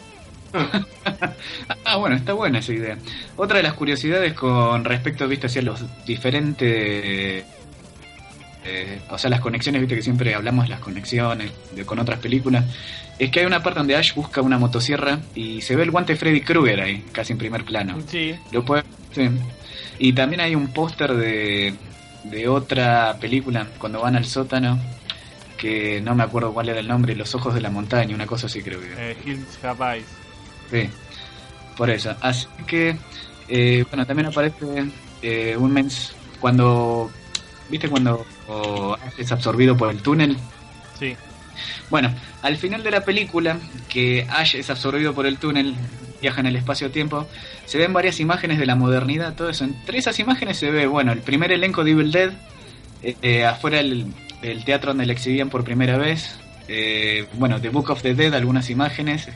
Ah, 1.87 1.97
bueno, 1.97 2.15
está 2.15 2.33
buena 2.33 2.59
esa 2.59 2.73
idea. 2.73 2.97
Otra 3.37 3.57
de 3.57 3.63
las 3.63 3.73
curiosidades 3.73 4.33
con 4.33 4.83
respecto, 4.83 5.27
viste, 5.27 5.45
hacia 5.47 5.61
los 5.61 5.85
diferentes... 6.05 7.45
eh, 8.65 8.99
o 9.09 9.17
sea, 9.17 9.29
las 9.29 9.39
conexiones, 9.41 9.81
viste 9.81 9.95
que 9.95 10.01
siempre 10.01 10.33
hablamos 10.35 10.65
de 10.65 10.69
las 10.71 10.79
conexiones 10.79 11.51
de, 11.75 11.85
con 11.85 11.99
otras 11.99 12.19
películas, 12.19 12.65
es 13.19 13.31
que 13.31 13.39
hay 13.41 13.45
una 13.45 13.63
parte 13.63 13.79
donde 13.79 13.95
Ash 13.95 14.13
busca 14.13 14.41
una 14.41 14.57
motosierra 14.57 15.19
y 15.35 15.61
se 15.61 15.75
ve 15.75 15.83
el 15.83 15.91
guante 15.91 16.15
Freddy 16.15 16.41
Krueger 16.41 16.81
ahí, 16.81 17.05
casi 17.11 17.33
en 17.33 17.39
primer 17.39 17.63
plano. 17.63 17.97
Sí, 18.07 18.35
Lo 18.51 18.65
puede, 18.65 18.83
sí. 19.13 19.29
Y 19.99 20.13
también 20.13 20.41
hay 20.41 20.55
un 20.55 20.67
póster 20.73 21.13
de, 21.15 21.73
de 22.25 22.47
otra 22.49 23.15
película, 23.19 23.67
cuando 23.77 24.01
van 24.01 24.15
al 24.15 24.25
sótano, 24.25 24.79
que 25.57 26.01
no 26.01 26.15
me 26.15 26.23
acuerdo 26.23 26.53
cuál 26.53 26.67
era 26.69 26.79
el 26.81 26.87
nombre, 26.87 27.15
Los 27.15 27.33
Ojos 27.35 27.53
de 27.53 27.61
la 27.61 27.69
Montaña, 27.69 28.13
una 28.13 28.25
cosa 28.27 28.47
así 28.47 28.61
creo 28.61 28.81
que. 28.81 28.87
eh, 28.97 29.17
Hills 29.25 29.63
Have 29.63 29.95
Eyes. 29.97 30.07
Sí, 30.69 30.89
por 31.77 31.89
eso. 31.89 32.13
Así 32.19 32.47
que, 32.67 32.97
eh, 33.47 33.85
bueno, 33.89 34.05
también 34.05 34.27
aparece 34.27 34.55
eh, 35.21 35.55
un 35.57 35.71
mens 35.71 36.13
cuando, 36.41 37.09
viste, 37.69 37.87
cuando 37.87 38.25
Ash 38.49 39.13
es 39.17 39.31
absorbido 39.31 39.75
por 39.77 39.89
el 39.89 40.01
túnel. 40.01 40.37
Sí. 40.99 41.15
Bueno, 41.89 42.13
al 42.41 42.57
final 42.57 42.83
de 42.83 42.91
la 42.91 43.01
película, 43.05 43.57
que 43.89 44.25
Ash 44.29 44.55
es 44.55 44.69
absorbido 44.69 45.13
por 45.13 45.25
el 45.25 45.37
túnel, 45.37 45.75
viaja 46.21 46.41
en 46.41 46.47
el 46.47 46.55
espacio-tiempo, 46.55 47.27
se 47.65 47.77
ven 47.77 47.93
varias 47.93 48.19
imágenes 48.19 48.59
de 48.59 48.65
la 48.65 48.75
modernidad, 48.75 49.35
todo 49.35 49.49
eso. 49.49 49.63
Entre 49.63 49.97
esas 49.97 50.19
imágenes 50.19 50.57
se 50.57 50.71
ve, 50.71 50.87
bueno, 50.87 51.11
el 51.11 51.19
primer 51.19 51.51
elenco 51.51 51.83
de 51.83 51.91
Evil 51.91 52.11
Dead, 52.11 52.31
eh, 53.03 53.15
eh, 53.21 53.45
afuera 53.45 53.77
del, 53.77 54.05
del 54.41 54.63
teatro 54.65 54.91
donde 54.91 55.05
la 55.05 55.13
exhibían 55.13 55.49
por 55.49 55.63
primera 55.63 55.97
vez, 55.97 56.37
eh, 56.67 57.27
bueno, 57.33 57.61
The 57.61 57.69
Book 57.69 57.89
of 57.91 58.01
the 58.01 58.15
Dead, 58.15 58.33
algunas 58.33 58.69
imágenes, 58.69 59.27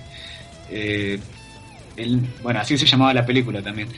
eh, 0.72 1.20
el- 1.96 2.22
bueno, 2.42 2.60
así 2.60 2.78
se 2.78 2.86
llamaba 2.86 3.14
la 3.14 3.26
película 3.26 3.62
también. 3.62 3.90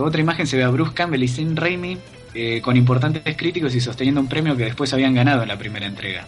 Otra 0.00 0.20
imagen 0.20 0.46
se 0.46 0.56
ve 0.56 0.62
a 0.62 0.68
Bruce 0.68 0.92
Campbell 0.94 1.22
y 1.24 1.28
Sam 1.28 1.56
Raimi 1.56 1.98
eh, 2.34 2.60
con 2.62 2.76
importantes 2.76 3.36
críticos 3.36 3.74
y 3.74 3.80
sosteniendo 3.80 4.20
un 4.20 4.28
premio 4.28 4.56
que 4.56 4.64
después 4.64 4.92
habían 4.92 5.14
ganado 5.14 5.42
en 5.42 5.48
la 5.48 5.58
primera 5.58 5.86
entrega. 5.86 6.26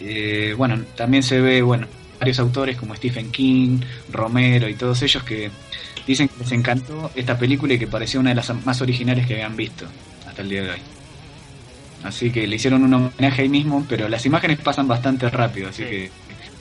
Eh, 0.00 0.54
bueno, 0.56 0.80
también 0.96 1.22
se 1.22 1.40
ve, 1.40 1.62
bueno, 1.62 1.86
varios 2.18 2.38
autores 2.38 2.76
como 2.76 2.94
Stephen 2.94 3.30
King, 3.30 3.80
Romero 4.10 4.68
y 4.68 4.74
todos 4.74 5.02
ellos 5.02 5.22
que 5.22 5.50
dicen 6.06 6.28
que 6.28 6.34
les 6.40 6.52
encantó 6.52 7.10
esta 7.14 7.38
película 7.38 7.74
y 7.74 7.78
que 7.78 7.86
parecía 7.86 8.20
una 8.20 8.30
de 8.30 8.36
las 8.36 8.52
más 8.64 8.80
originales 8.80 9.26
que 9.26 9.34
habían 9.34 9.56
visto 9.56 9.86
hasta 10.26 10.42
el 10.42 10.48
día 10.48 10.62
de 10.62 10.70
hoy. 10.70 10.78
Así 12.04 12.30
que 12.30 12.46
le 12.46 12.56
hicieron 12.56 12.82
un 12.82 12.94
homenaje 12.94 13.42
ahí 13.42 13.48
mismo, 13.48 13.86
pero 13.88 14.08
las 14.08 14.26
imágenes 14.26 14.58
pasan 14.58 14.88
bastante 14.88 15.30
rápido, 15.30 15.68
así 15.68 15.84
Sí. 15.84 15.88
que 15.88 16.10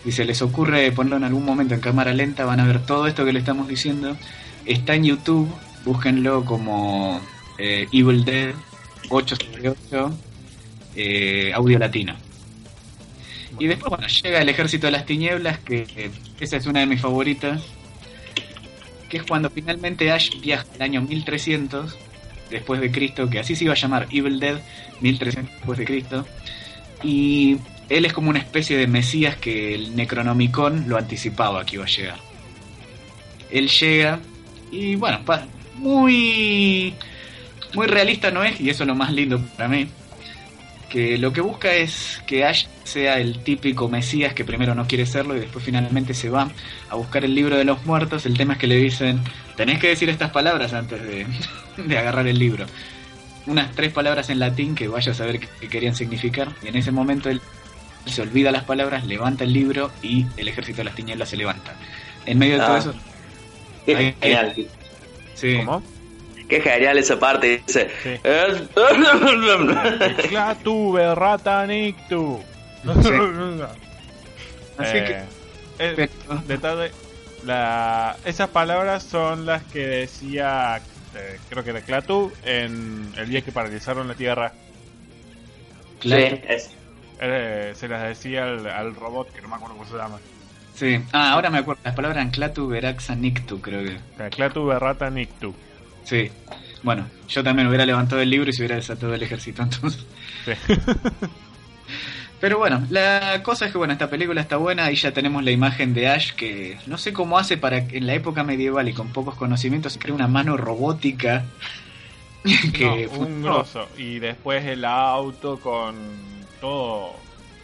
si 0.04 0.12
se 0.12 0.26
les 0.26 0.42
ocurre 0.42 0.92
ponerlo 0.92 1.18
en 1.18 1.24
algún 1.24 1.46
momento 1.46 1.74
en 1.74 1.80
cámara 1.80 2.14
lenta, 2.14 2.46
van 2.46 2.60
a 2.60 2.66
ver 2.66 2.80
todo 2.86 3.08
esto 3.08 3.26
que 3.26 3.34
le 3.34 3.40
estamos 3.40 3.68
diciendo. 3.68 4.18
Está 4.66 4.96
en 4.96 5.06
YouTube, 5.06 5.50
búsquenlo 5.86 6.46
como 6.46 7.20
eh, 7.62 7.88
Evil 7.92 8.26
Dead 8.26 8.56
8 9.10 9.36
sobre 9.36 9.70
8, 9.70 10.18
eh, 10.96 11.52
audio 11.54 11.78
latino. 11.78 12.16
Y 13.60 13.68
después, 13.68 13.90
bueno, 13.90 14.08
llega 14.08 14.42
el 14.42 14.50
Ejército 14.50 14.88
de 14.88 14.92
las 14.92 15.06
Tinieblas, 15.06 15.60
que 15.60 15.86
eh, 15.96 16.12
esa 16.40 16.58
es 16.58 16.66
una 16.66 16.80
de 16.80 16.88
mis 16.88 17.00
favoritas, 17.00 17.62
que 19.10 19.18
es 19.18 19.24
cuando 19.24 19.52
finalmente 19.52 20.12
Ash 20.12 20.40
viaja 20.42 20.66
al 20.76 20.82
año 20.82 21.02
1300 21.02 21.98
después 22.50 22.82
de 22.82 22.92
Cristo, 22.92 23.30
que 23.30 23.40
así 23.40 23.56
se 23.56 23.66
iba 23.66 23.74
a 23.74 23.78
llamar 23.78 24.08
Evil 24.12 24.40
Dead 24.40 24.60
1300 25.02 25.54
después 25.54 25.78
de 25.78 25.86
Cristo, 25.86 26.26
y 27.04 27.58
él 27.90 28.06
es 28.06 28.14
como 28.14 28.30
una 28.32 28.40
especie 28.40 28.78
de 28.78 28.88
mesías 28.88 29.36
que 29.36 29.76
el 29.76 29.96
Necronomicon 29.96 30.86
lo 30.88 30.98
anticipaba 30.98 31.64
que 31.66 31.76
iba 31.76 31.86
a 31.86 31.88
llegar. 31.88 32.18
Él 33.52 33.70
llega 33.70 34.20
y 34.72 34.96
bueno, 34.96 35.20
muy 35.76 36.96
muy 37.74 37.88
realista 37.88 38.32
no 38.32 38.44
es 38.44 38.60
y 38.60 38.70
eso 38.70 38.84
es 38.84 38.88
lo 38.88 38.96
más 38.96 39.12
lindo 39.12 39.40
para 39.58 39.68
mí. 39.70 39.88
Que 40.90 41.18
lo 41.18 41.32
que 41.32 41.40
busca 41.40 41.74
es 41.74 42.22
que 42.28 42.44
Ash 42.44 42.66
sea 42.84 43.18
el 43.20 43.40
típico 43.44 43.88
mesías 43.88 44.34
que 44.34 44.44
primero 44.44 44.76
no 44.76 44.88
quiere 44.88 45.06
serlo 45.06 45.38
y 45.38 45.40
después 45.40 45.64
finalmente 45.64 46.14
se 46.14 46.30
va 46.30 46.50
a 46.90 46.96
buscar 46.96 47.24
el 47.24 47.34
libro 47.34 47.56
de 47.56 47.64
los 47.64 47.86
muertos. 47.86 48.26
El 48.26 48.38
tema 48.38 48.54
es 48.54 48.60
que 48.60 48.68
le 48.68 48.76
dicen, 48.76 49.22
tenés 49.56 49.80
que 49.80 49.88
decir 49.88 50.10
estas 50.10 50.32
palabras 50.32 50.74
antes 50.74 51.02
de, 51.02 51.26
de 51.78 51.98
agarrar 51.98 52.28
el 52.28 52.38
libro. 52.38 52.66
Unas 53.48 53.72
tres 53.72 53.94
palabras 53.94 54.30
en 54.30 54.40
latín 54.40 54.76
que 54.76 54.90
vaya 54.90 55.14
a 55.14 55.16
saber 55.16 55.40
qué, 55.40 55.68
querían 55.70 55.96
significar. 55.96 56.50
Y 56.62 56.68
en 56.68 56.76
ese 56.76 56.92
momento 56.92 57.30
él 57.30 57.42
se 58.06 58.22
olvida 58.22 58.52
las 58.52 58.66
palabras, 58.66 59.06
levanta 59.06 59.46
el 59.46 59.54
libro 59.54 59.92
y 60.04 60.26
el 60.36 60.48
ejército 60.50 60.80
de 60.80 60.84
las 60.86 60.96
tinieblas 60.96 61.30
se 61.30 61.38
levanta. 61.38 61.74
En 62.26 62.38
medio 62.38 62.56
de 62.56 62.60
todo 62.66 62.76
Ah. 62.76 62.80
eso, 62.80 62.94
genial. 63.86 64.54
sí, 65.36 65.56
¿Cómo? 65.58 65.82
Qué 66.52 66.60
genial 66.60 66.98
esa 66.98 67.18
parte. 67.18 67.64
Dice. 67.66 67.90
Sí. 68.04 68.10
"Es- 68.26 68.70
Clatu, 70.28 70.92
berrata, 70.92 71.66
nictu. 71.66 72.44
así 74.78 74.94
que... 74.94 75.22
Eh, 75.80 76.10
detalle, 76.48 76.92
la, 77.46 78.18
esas 78.26 78.50
palabras 78.50 79.02
son 79.04 79.46
las 79.46 79.64
que 79.64 79.88
decía, 79.88 80.82
eh, 81.16 81.40
creo 81.50 81.64
que 81.64 81.70
era 81.70 81.80
Clatu, 81.82 82.32
en 82.44 83.14
el 83.18 83.30
día 83.30 83.42
que 83.42 83.54
paralizaron 83.54 84.10
la 84.10 84.14
Tierra. 84.16 84.52
Sí, 86.02 86.12
es- 86.14 86.72
Eh, 87.22 87.72
se 87.76 87.88
las 87.88 88.04
decía 88.04 88.44
al, 88.44 88.68
al 88.68 88.94
robot, 88.96 89.32
que 89.32 89.42
no 89.42 89.48
me 89.48 89.56
acuerdo 89.56 89.78
cómo 89.78 89.88
se 89.90 89.96
llama. 89.96 90.20
Sí. 90.76 91.00
Ah, 91.14 91.32
ahora 91.34 91.50
me 91.50 91.60
acuerdo. 91.60 91.80
Las 91.86 91.96
palabras 91.96 92.18
eran 92.18 92.32
Clatu, 92.32 92.68
Veraxa, 92.68 93.16
Nictu, 93.16 93.62
creo 93.62 93.84
que. 93.86 94.30
Clatu, 94.32 94.66
berrata, 94.66 95.10
nictu. 95.10 95.54
Sí. 96.04 96.30
Bueno, 96.84 97.08
yo 97.28 97.44
también 97.44 97.68
hubiera 97.68 97.86
levantado 97.86 98.22
el 98.22 98.30
libro 98.30 98.50
y 98.50 98.54
se 98.54 98.62
hubiera 98.62 98.76
desatado 98.76 99.14
el 99.14 99.22
ejército 99.24 99.62
entonces. 99.64 100.06
Sí. 100.46 100.52
Pero 102.40 102.58
bueno, 102.58 102.84
la 102.90 103.44
cosa 103.44 103.68
es 103.68 103.72
que 103.72 103.78
bueno, 103.78 103.94
esta 103.94 104.10
película 104.10 104.42
está 104.42 104.58
buena 104.58 104.92
y 104.92 104.96
ya 104.96 105.12
tenemos 105.12 105.44
la 105.44 105.52
imagen 105.52 105.94
de 105.94 106.10
Ash 106.10 106.32
que 106.32 106.80
no 106.88 106.98
sé 106.98 107.14
cómo 107.14 107.38
hace 107.38 107.56
para 107.56 107.88
que 107.88 107.98
en 107.98 108.08
la 108.08 108.16
época 108.16 108.44
medieval 108.44 108.90
y 108.90 108.94
con 108.94 109.10
pocos 109.10 109.36
conocimientos 109.36 109.94
se 109.94 110.00
crea 110.00 110.16
una 110.16 110.28
mano 110.28 110.58
robótica 110.58 111.46
que 112.74 113.08
No, 113.12 113.20
un 113.20 113.44
grosso. 113.44 113.88
Y 113.96 114.18
después 114.18 114.66
el 114.66 114.86
auto 114.86 115.60
con 115.60 115.96
todo, 116.60 117.16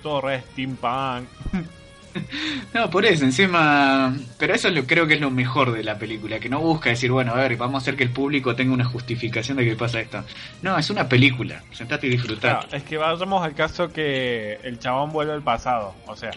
todo 0.03 0.21
re 0.21 0.41
steampunk. 0.51 1.27
No, 2.73 2.89
por 2.89 3.05
eso, 3.05 3.23
encima. 3.25 4.15
Pero 4.37 4.53
eso 4.53 4.67
es 4.67 4.75
lo, 4.75 4.85
creo 4.85 5.07
que 5.07 5.15
es 5.15 5.21
lo 5.21 5.31
mejor 5.31 5.71
de 5.71 5.83
la 5.83 5.97
película, 5.97 6.39
que 6.39 6.49
no 6.49 6.59
busca 6.59 6.89
decir, 6.89 7.11
bueno, 7.11 7.33
a 7.33 7.35
ver, 7.35 7.55
vamos 7.57 7.75
a 7.75 7.77
hacer 7.79 7.95
que 7.95 8.03
el 8.03 8.11
público 8.11 8.55
tenga 8.55 8.73
una 8.73 8.85
justificación 8.85 9.57
de 9.57 9.65
que 9.65 9.75
pasa 9.75 9.99
esto. 9.99 10.23
No, 10.61 10.77
es 10.77 10.89
una 10.89 11.07
película, 11.07 11.63
sentate 11.71 12.07
y 12.07 12.11
disfrutar. 12.11 12.59
Claro, 12.59 12.77
es 12.77 12.83
que 12.83 12.97
vayamos 12.97 13.43
al 13.43 13.55
caso 13.55 13.89
que 13.89 14.59
el 14.63 14.79
chabón 14.79 15.11
vuelve 15.11 15.33
al 15.33 15.43
pasado. 15.43 15.95
O 16.05 16.15
sea, 16.15 16.31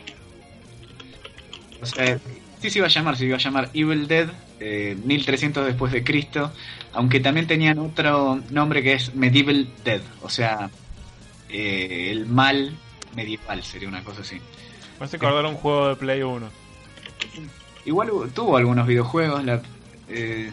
O 1.82 1.86
sea, 1.86 2.18
sí 2.60 2.70
se 2.70 2.78
iba 2.78 2.86
a 2.86 2.90
llamar, 2.90 3.16
se 3.16 3.26
iba 3.26 3.36
a 3.36 3.40
llamar 3.40 3.70
Evil 3.74 4.06
Dead, 4.06 4.28
eh, 4.60 4.96
1300 5.04 5.66
después 5.66 5.92
de 5.92 6.04
Cristo, 6.04 6.52
aunque 6.92 7.20
también 7.20 7.46
tenían 7.46 7.78
otro 7.78 8.40
nombre 8.50 8.82
que 8.82 8.94
es 8.94 9.14
Medieval 9.14 9.68
Dead, 9.84 10.00
o 10.22 10.28
sea, 10.28 10.70
eh, 11.48 12.08
el 12.10 12.26
mal 12.26 12.76
medieval, 13.14 13.62
sería 13.62 13.88
una 13.88 14.04
cosa 14.04 14.20
así. 14.20 14.40
Me 15.00 15.06
hace 15.06 15.16
acordar 15.16 15.46
un 15.46 15.54
juego 15.54 15.88
de 15.88 15.96
Play 15.96 16.22
1. 16.22 16.46
Igual 17.86 18.10
tuvo 18.34 18.58
algunos 18.58 18.86
videojuegos, 18.86 19.42
la, 19.44 19.62
eh, 20.08 20.52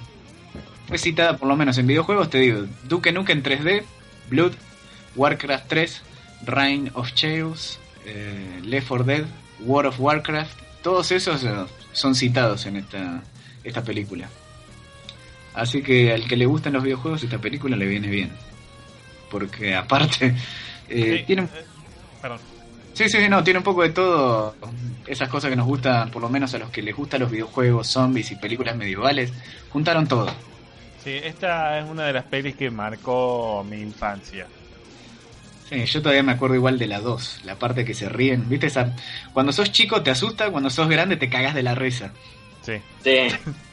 fue 0.87 0.97
citada 0.97 1.37
por 1.37 1.49
lo 1.49 1.57
menos 1.57 1.77
en 1.77 1.85
videojuegos, 1.85 2.29
te 2.29 2.37
digo, 2.39 2.65
Duke 2.83 3.11
Nukem 3.11 3.43
3D, 3.43 3.83
Blood, 4.29 4.53
Warcraft 5.17 5.67
3, 5.67 6.01
Reign 6.45 6.91
of 6.93 7.11
Chaos, 7.13 7.79
eh, 8.05 8.61
Left 8.63 8.87
4 8.87 9.03
Dead, 9.03 9.25
World 9.59 9.89
of 9.89 9.99
Warcraft, 9.99 10.57
todos 10.81 11.11
esos 11.11 11.43
eh, 11.43 11.53
son 11.91 12.15
citados 12.15 12.65
en 12.65 12.77
esta, 12.77 13.21
esta 13.65 13.83
película. 13.83 14.29
Así 15.53 15.81
que 15.81 16.13
al 16.13 16.25
que 16.25 16.37
le 16.37 16.45
gustan 16.45 16.71
los 16.71 16.83
videojuegos, 16.83 17.23
esta 17.23 17.39
película 17.39 17.75
le 17.75 17.87
viene 17.87 18.07
bien. 18.07 18.31
Porque 19.29 19.75
aparte, 19.75 20.35
eh, 20.87 21.17
Sí, 21.19 21.23
tiene 21.25 21.49
perdón. 22.21 22.39
Sí, 22.97 23.07
sí, 23.09 23.19
sí, 23.19 23.29
no, 23.29 23.43
tiene 23.43 23.59
un 23.59 23.63
poco 23.63 23.83
de 23.83 23.89
todo. 23.89 24.55
Esas 25.05 25.29
cosas 25.29 25.51
que 25.51 25.55
nos 25.55 25.67
gustan, 25.67 26.09
por 26.09 26.19
lo 26.19 26.29
menos 26.29 26.55
a 26.55 26.57
los 26.57 26.71
que 26.71 26.81
les 26.81 26.95
gustan 26.95 27.21
los 27.21 27.29
videojuegos, 27.29 27.85
zombies 27.85 28.31
y 28.31 28.37
películas 28.37 28.75
medievales, 28.75 29.31
juntaron 29.69 30.07
todo. 30.07 30.25
Sí, 31.03 31.11
esta 31.23 31.77
es 31.77 31.87
una 31.87 32.07
de 32.07 32.13
las 32.13 32.25
pelis 32.25 32.55
que 32.55 32.71
marcó 32.71 33.63
mi 33.69 33.81
infancia. 33.81 34.47
Sí, 35.69 35.85
yo 35.85 36.01
todavía 36.01 36.23
me 36.23 36.31
acuerdo 36.31 36.55
igual 36.55 36.79
de 36.79 36.87
la 36.87 36.99
2, 36.99 37.41
la 37.43 37.59
parte 37.59 37.85
que 37.85 37.93
se 37.93 38.09
ríen. 38.09 38.49
¿Viste 38.49 38.65
esa? 38.65 38.95
Cuando 39.31 39.51
sos 39.51 39.71
chico 39.71 40.01
te 40.01 40.09
asusta, 40.09 40.49
cuando 40.49 40.71
sos 40.71 40.89
grande 40.89 41.17
te 41.17 41.29
cagas 41.29 41.53
de 41.53 41.61
la 41.61 41.75
risa. 41.75 42.13
Sí. 42.63 42.81
sí. 43.03 43.27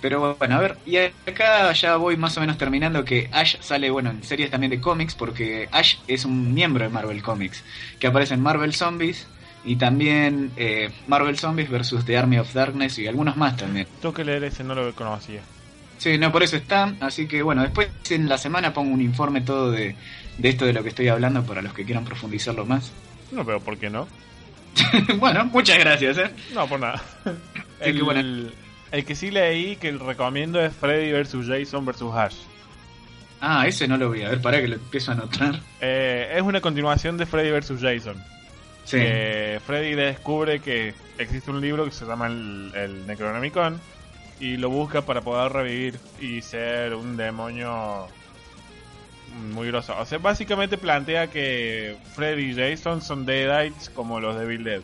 Pero 0.00 0.36
bueno, 0.38 0.56
a 0.56 0.60
ver, 0.60 0.78
y 0.86 0.96
acá 0.96 1.72
ya 1.72 1.96
voy 1.96 2.16
más 2.16 2.36
o 2.36 2.40
menos 2.40 2.58
terminando 2.58 3.04
que 3.04 3.28
Ash 3.32 3.56
sale, 3.60 3.90
bueno, 3.90 4.10
en 4.10 4.22
series 4.22 4.50
también 4.50 4.70
de 4.70 4.80
cómics, 4.80 5.14
porque 5.14 5.68
Ash 5.72 5.96
es 6.06 6.24
un 6.24 6.54
miembro 6.54 6.84
de 6.84 6.90
Marvel 6.90 7.22
Comics, 7.22 7.64
que 7.98 8.06
aparece 8.06 8.34
en 8.34 8.40
Marvel 8.40 8.74
Zombies 8.74 9.26
y 9.64 9.76
también 9.76 10.52
eh, 10.56 10.90
Marvel 11.06 11.38
Zombies 11.38 11.70
versus 11.70 12.04
The 12.04 12.18
Army 12.18 12.38
of 12.38 12.52
Darkness 12.52 12.98
y 12.98 13.06
algunos 13.06 13.36
más 13.36 13.56
también. 13.56 13.86
Tengo 14.00 14.14
que 14.14 14.24
leer 14.24 14.44
ese, 14.44 14.62
no 14.62 14.74
lo 14.74 14.94
conocía. 14.94 15.40
Sí, 15.98 16.18
no, 16.18 16.30
por 16.30 16.42
eso 16.42 16.56
está. 16.56 16.94
Así 17.00 17.26
que 17.26 17.42
bueno, 17.42 17.62
después 17.62 17.88
en 18.10 18.28
la 18.28 18.36
semana 18.36 18.74
pongo 18.74 18.92
un 18.92 19.00
informe 19.00 19.40
todo 19.40 19.70
de, 19.70 19.96
de 20.38 20.48
esto 20.48 20.66
de 20.66 20.72
lo 20.72 20.82
que 20.82 20.90
estoy 20.90 21.08
hablando 21.08 21.44
para 21.44 21.62
los 21.62 21.72
que 21.72 21.84
quieran 21.84 22.04
profundizarlo 22.04 22.66
más. 22.66 22.92
No 23.30 23.44
veo 23.44 23.60
por 23.60 23.78
qué 23.78 23.90
no. 23.90 24.06
bueno, 25.18 25.44
muchas 25.46 25.78
gracias, 25.78 26.18
¿eh? 26.18 26.30
No, 26.52 26.66
por 26.66 26.80
nada. 26.80 27.02
que 27.82 27.90
El, 27.90 28.02
bueno. 28.02 28.50
El 28.94 29.04
que 29.04 29.14
sí 29.16 29.30
leí 29.30 29.76
que 29.76 29.90
recomiendo 29.92 30.60
es 30.60 30.72
Freddy 30.72 31.12
vs. 31.12 31.48
Jason 31.48 31.84
vs. 31.84 32.02
Ash. 32.14 32.36
Ah, 33.40 33.66
ese 33.66 33.88
no 33.88 33.96
lo 33.96 34.10
vi. 34.10 34.22
A 34.22 34.30
ver, 34.30 34.40
para 34.40 34.60
que 34.60 34.68
lo 34.68 34.76
empiezo 34.76 35.10
a 35.10 35.14
anotar. 35.14 35.60
Eh, 35.80 36.32
es 36.36 36.42
una 36.42 36.60
continuación 36.60 37.16
de 37.16 37.26
Freddy 37.26 37.50
vs. 37.50 37.80
Jason. 37.80 38.16
Sí. 38.84 38.98
Freddy 39.66 39.94
descubre 39.94 40.60
que 40.60 40.94
existe 41.18 41.50
un 41.50 41.60
libro 41.60 41.84
que 41.84 41.90
se 41.90 42.06
llama 42.06 42.28
el, 42.28 42.70
el 42.74 43.06
Necronomicon 43.06 43.80
y 44.40 44.56
lo 44.56 44.70
busca 44.70 45.02
para 45.02 45.22
poder 45.22 45.52
revivir 45.52 45.98
y 46.20 46.40
ser 46.42 46.94
un 46.94 47.16
demonio 47.16 48.06
muy 49.52 49.68
groso. 49.68 49.98
O 49.98 50.06
sea, 50.06 50.18
básicamente 50.18 50.78
plantea 50.78 51.28
que 51.28 51.96
Freddy 52.14 52.52
y 52.52 52.54
Jason 52.54 53.02
son 53.02 53.26
Deadites 53.26 53.90
como 53.90 54.20
los 54.20 54.38
de 54.38 54.46
Bill 54.46 54.64
Dead. 54.64 54.82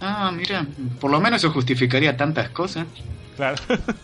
Ah, 0.00 0.32
mira, 0.34 0.66
por 1.00 1.10
lo 1.10 1.20
menos 1.20 1.42
eso 1.42 1.52
justificaría 1.52 2.16
tantas 2.16 2.50
cosas. 2.50 2.86
Claro. 3.36 3.56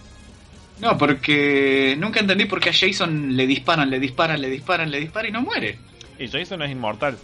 No, 0.79 0.99
porque 0.99 1.97
nunca 1.99 2.21
entendí 2.21 2.45
por 2.45 2.61
qué 2.61 2.69
a 2.69 2.73
Jason 2.75 3.35
le 3.35 3.47
disparan, 3.47 3.89
le 3.89 3.99
disparan, 3.99 4.39
le 4.43 4.51
disparan, 4.51 4.91
le 4.91 5.01
disparan 5.01 5.31
y 5.31 5.33
no 5.33 5.41
muere. 5.41 5.79
y 6.19 6.29
Jason 6.29 6.61
es 6.61 6.71
inmortal. 6.71 7.17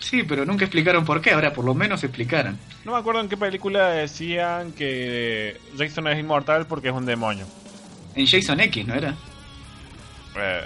Sí, 0.00 0.22
pero 0.22 0.44
nunca 0.44 0.66
explicaron 0.66 1.02
por 1.02 1.22
qué, 1.22 1.30
ahora 1.30 1.50
por 1.54 1.64
lo 1.64 1.72
menos 1.74 2.04
explicaron. 2.04 2.58
No 2.84 2.92
me 2.92 2.98
acuerdo 2.98 3.22
en 3.22 3.30
qué 3.30 3.38
película 3.38 3.88
decían 3.88 4.72
que 4.72 5.58
Jason 5.78 6.08
es 6.08 6.18
inmortal 6.18 6.66
porque 6.66 6.88
es 6.88 6.94
un 6.94 7.06
demonio. 7.06 7.46
En 8.14 8.26
Jason 8.26 8.60
X, 8.60 8.86
¿no 8.86 8.92
era? 8.96 9.14
Eh, 10.36 10.64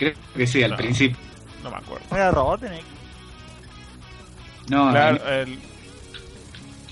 Creo 0.00 0.14
que 0.34 0.46
sí, 0.48 0.64
al 0.64 0.72
No. 0.72 0.76
principio. 0.78 1.16
no 1.62 1.70
me 1.70 1.76
acuerdo. 1.76 2.06
¿No 2.10 2.16
era 2.16 2.30
Robotnik? 2.32 2.82
No, 4.68 4.90
Claro, 4.90 5.28
el... 5.28 5.58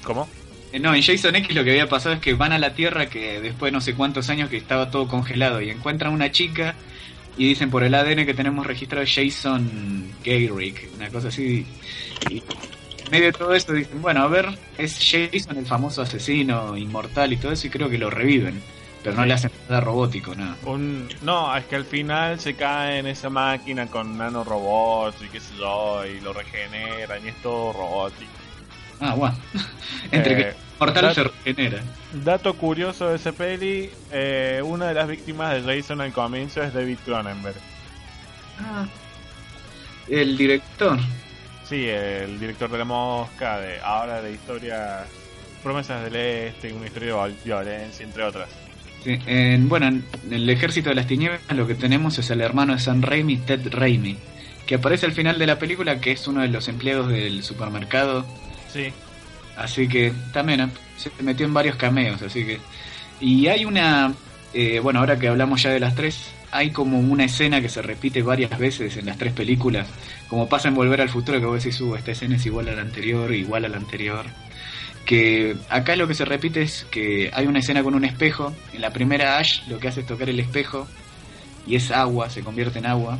¿Cómo? 0.05 0.28
en, 0.72 0.82
no, 0.82 0.94
en 0.94 1.03
Jason 1.03 1.34
X 1.36 1.55
lo 1.55 1.64
que 1.64 1.70
había 1.70 1.88
pasado 1.88 2.14
es 2.14 2.20
que 2.20 2.34
van 2.34 2.53
a 2.53 2.59
la 2.59 2.74
Tierra 2.74 3.07
que 3.07 3.40
después 3.40 3.72
de 3.72 3.76
no 3.76 3.80
sé 3.80 3.94
cuántos 3.94 4.28
años 4.28 4.51
que 4.51 4.57
estaba 4.57 4.90
todo 4.90 5.09
congelado 5.09 5.61
y 5.61 5.70
encuentran 5.70 6.12
una 6.12 6.30
chica 6.30 6.74
y 7.36 7.49
dicen 7.49 7.70
por 7.70 7.84
el 7.84 7.94
ADN 7.94 8.26
que 8.26 8.34
tenemos 8.34 8.66
registrado 8.66 9.07
Jason 9.07 10.11
Gayrick, 10.24 10.88
una 10.96 11.09
cosa 11.09 11.28
así. 11.28 11.64
Y 12.28 12.38
en 12.38 13.11
medio 13.12 13.26
de 13.26 13.32
todo 13.32 13.55
eso 13.55 13.72
dicen, 13.72 14.03
bueno, 14.03 14.22
a 14.22 14.28
ver, 14.28 14.59
es 14.76 14.99
Jason 14.99 15.57
el 15.57 15.66
famoso 15.66 16.03
asesino 16.03 16.76
inmortal 16.76 17.32
y 17.32 17.36
todo 17.36 17.53
eso 17.53 17.68
y 17.68 17.70
creo 17.70 17.88
que 17.88 17.99
lo 17.99 18.11
reviven. 18.11 18.61
Pero 19.05 19.14
no 19.14 19.24
le 19.24 19.34
hacen 19.34 19.53
nada 19.68 19.80
robótico, 19.80 20.34
nada. 20.34 20.57
Un... 20.64 21.09
No, 21.22 21.57
es 21.57 21.64
que 21.66 21.76
al 21.76 21.84
final 21.84 22.40
se 22.40 22.55
cae 22.55 22.99
en 22.99 23.07
esa 23.07 23.30
máquina 23.30 23.86
con 23.86 24.18
nanorobots 24.18 25.22
y 25.22 25.28
qué 25.28 25.38
sé 25.38 25.55
yo, 25.57 26.05
y 26.05 26.20
lo 26.20 26.32
regeneran 26.32 27.24
y 27.24 27.28
es 27.28 27.36
todo 27.36 27.72
robótico. 27.72 28.47
Ah, 29.01 29.14
bueno. 29.14 29.36
Entre 30.12 30.32
Eh, 30.32 30.36
que 30.36 30.55
mortal 30.80 31.05
dat- 31.07 31.14
se 31.14 31.22
regenera. 31.24 31.82
Dato 32.24 32.55
curioso 32.55 33.09
de 33.11 33.16
ese 33.16 33.32
peli, 33.32 33.90
eh, 34.12 34.61
una 34.64 34.86
de 34.86 34.94
las 34.94 35.09
víctimas 35.09 35.53
de 35.64 35.76
Jason 35.80 36.01
al 36.01 36.12
comienzo 36.12 36.62
es 36.62 36.72
David 36.72 36.99
Cronenberg. 37.05 37.57
Ah. 38.61 38.86
El 40.09 40.36
director. 40.36 40.99
Sí, 41.68 41.86
el 41.86 42.40
director 42.40 42.70
de 42.70 42.78
La 42.78 42.84
Mosca, 42.84 43.59
de 43.61 43.78
ahora 43.80 44.22
de 44.22 44.32
historia 44.32 45.05
Promesas 45.62 46.03
del 46.05 46.16
Este, 46.16 46.72
una 46.72 46.86
historia 46.86 47.09
de 47.09 47.14
viol- 47.14 47.36
violencia, 47.44 48.05
entre 48.07 48.22
otras. 48.22 48.49
Sí, 49.05 49.18
en- 49.26 49.68
bueno, 49.68 49.86
en 49.88 50.05
el 50.30 50.49
ejército 50.49 50.88
de 50.88 50.94
las 50.96 51.07
tinieblas 51.07 51.40
lo 51.51 51.66
que 51.66 51.74
tenemos 51.74 52.18
es 52.18 52.30
el 52.30 52.40
hermano 52.40 52.72
de 52.74 52.78
Sam 52.80 53.03
Raimi, 53.03 53.36
Ted 53.36 53.68
Raimi, 53.70 54.16
que 54.66 54.76
aparece 54.76 55.07
al 55.07 55.12
final 55.12 55.38
de 55.38 55.46
la 55.46 55.59
película, 55.59 56.01
que 56.01 56.12
es 56.12 56.26
uno 56.26 56.40
de 56.40 56.49
los 56.49 56.68
empleados 56.68 57.09
del 57.09 57.42
supermercado. 57.44 58.24
Sí, 58.73 58.93
Así 59.59 59.89
que 59.89 60.12
también 60.33 60.61
eh, 60.61 60.69
se 60.97 61.11
metió 61.21 61.45
en 61.45 61.53
varios 61.53 61.77
cameos, 61.77 62.23
así 62.23 62.45
que... 62.45 62.61
Y 63.21 63.49
hay 63.49 63.64
una... 63.64 64.14
eh, 64.55 64.79
bueno, 64.81 65.01
ahora 65.01 65.19
que 65.19 65.27
hablamos 65.27 65.62
ya 65.62 65.71
de 65.71 65.81
las 65.81 65.97
tres, 65.97 66.31
hay 66.53 66.71
como 66.71 67.01
una 67.01 67.25
escena 67.25 67.61
que 67.61 67.69
se 67.69 67.83
repite 67.83 68.23
varias 68.23 68.57
veces 68.57 68.97
en 68.97 69.07
las 69.07 69.19
tres 69.19 69.33
películas, 69.33 69.89
como 70.29 70.49
pasa 70.49 70.69
en 70.69 70.77
Volver 70.77 71.01
al 71.01 71.09
Futuro, 71.09 71.41
que 71.41 71.47
vos 71.47 71.62
decís, 71.62 71.81
uh, 71.81 71.97
esta 71.97 72.12
escena 72.12 72.37
es 72.37 72.47
igual 72.47 72.69
a 72.69 72.73
la 72.73 72.83
anterior, 72.83 73.35
igual 73.35 73.64
a 73.64 73.69
la 73.69 73.77
anterior. 73.79 74.27
Que 75.05 75.57
acá 75.69 75.97
lo 75.97 76.07
que 76.07 76.14
se 76.14 76.25
repite 76.25 76.62
es 76.62 76.87
que 76.91 77.31
hay 77.35 77.47
una 77.47 77.59
escena 77.59 77.83
con 77.83 77.95
un 77.97 78.05
espejo, 78.05 78.55
en 78.73 78.81
la 78.81 78.93
primera 78.93 79.39
Ash 79.39 79.66
lo 79.69 79.81
que 79.81 79.89
hace 79.89 80.01
es 80.03 80.07
tocar 80.07 80.29
el 80.29 80.39
espejo, 80.39 80.87
y 81.66 81.75
es 81.75 81.91
agua, 81.91 82.31
se 82.31 82.43
convierte 82.43 82.79
en 82.79 82.87
agua. 82.87 83.19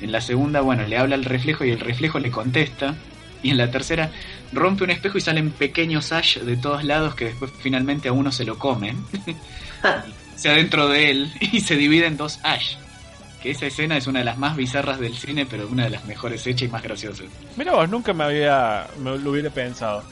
En 0.00 0.10
la 0.10 0.20
segunda, 0.20 0.60
bueno, 0.60 0.84
le 0.88 0.98
habla 0.98 1.14
al 1.14 1.24
reflejo 1.24 1.64
y 1.64 1.70
el 1.70 1.78
reflejo 1.78 2.18
le 2.18 2.32
contesta. 2.32 2.96
Y 3.42 3.50
en 3.50 3.58
la 3.58 3.70
tercera, 3.70 4.10
rompe 4.52 4.84
un 4.84 4.90
espejo 4.90 5.18
y 5.18 5.20
salen 5.20 5.50
pequeños 5.50 6.12
Ash 6.12 6.38
de 6.38 6.56
todos 6.56 6.84
lados 6.84 7.14
que 7.14 7.26
después 7.26 7.50
finalmente 7.60 8.08
a 8.08 8.12
uno 8.12 8.30
se 8.30 8.44
lo 8.44 8.58
comen. 8.58 8.96
o 9.84 10.38
sea, 10.38 10.54
dentro 10.54 10.88
de 10.88 11.10
él 11.10 11.32
y 11.40 11.60
se 11.60 11.76
divide 11.76 12.06
en 12.06 12.16
dos 12.16 12.40
Ash. 12.42 12.76
Que 13.42 13.50
esa 13.50 13.66
escena 13.66 13.96
es 13.96 14.06
una 14.06 14.20
de 14.20 14.24
las 14.24 14.38
más 14.38 14.56
bizarras 14.56 15.00
del 15.00 15.16
cine, 15.16 15.46
pero 15.46 15.66
una 15.66 15.84
de 15.84 15.90
las 15.90 16.04
mejores 16.04 16.46
hechas 16.46 16.68
y 16.68 16.70
más 16.70 16.82
graciosas. 16.82 17.26
Mira 17.56 17.72
vos, 17.72 17.88
nunca 17.88 18.12
me 18.12 18.22
había, 18.22 18.86
me 19.02 19.18
lo 19.18 19.30
hubiera 19.32 19.50
pensado. 19.50 20.04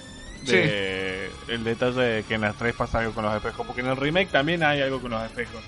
De 0.45 1.29
el 1.49 1.65
detalle 1.65 2.01
de 2.01 2.23
que 2.23 2.35
en 2.35 2.41
las 2.41 2.57
tres 2.57 2.75
pasa 2.75 3.01
algo 3.01 3.13
con 3.13 3.25
los 3.25 3.35
espejos, 3.37 3.67
porque 3.67 3.83
en 3.83 3.89
el 3.89 3.97
remake 3.97 4.31
también 4.31 4.63
hay 4.63 4.81
algo 4.81 5.01
con 5.01 5.11
los 5.11 5.23
espejos. 5.23 5.63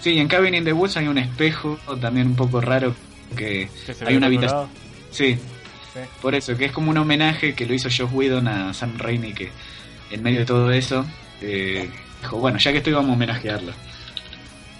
Sí, 0.00 0.10
y 0.10 0.18
en 0.18 0.28
Cabin 0.28 0.54
in 0.54 0.64
the 0.64 0.72
Woods 0.72 0.96
hay 0.96 1.08
un 1.08 1.18
espejo 1.18 1.78
también 2.00 2.28
un 2.28 2.36
poco 2.36 2.60
raro 2.60 2.94
que 3.36 3.68
Que 3.86 3.94
se 3.94 4.04
hay 4.04 4.16
una 4.16 4.26
habitación. 4.26 4.68
Sí, 5.10 5.38
Sí. 5.94 6.00
por 6.22 6.34
eso, 6.34 6.56
que 6.56 6.64
es 6.66 6.72
como 6.72 6.90
un 6.90 6.96
homenaje 6.96 7.54
que 7.54 7.66
lo 7.66 7.74
hizo 7.74 7.88
Josh 7.90 8.10
Whedon 8.12 8.48
a 8.48 8.72
Sam 8.72 8.94
Raimi, 8.98 9.34
que 9.34 9.50
en 10.10 10.22
medio 10.22 10.40
de 10.40 10.46
todo 10.46 10.70
eso 10.72 11.04
eh, 11.42 11.90
dijo, 12.20 12.38
bueno, 12.38 12.58
ya 12.58 12.72
que 12.72 12.78
estoy 12.78 12.92
vamos 12.94 13.10
a 13.10 13.14
homenajearlo. 13.14 13.72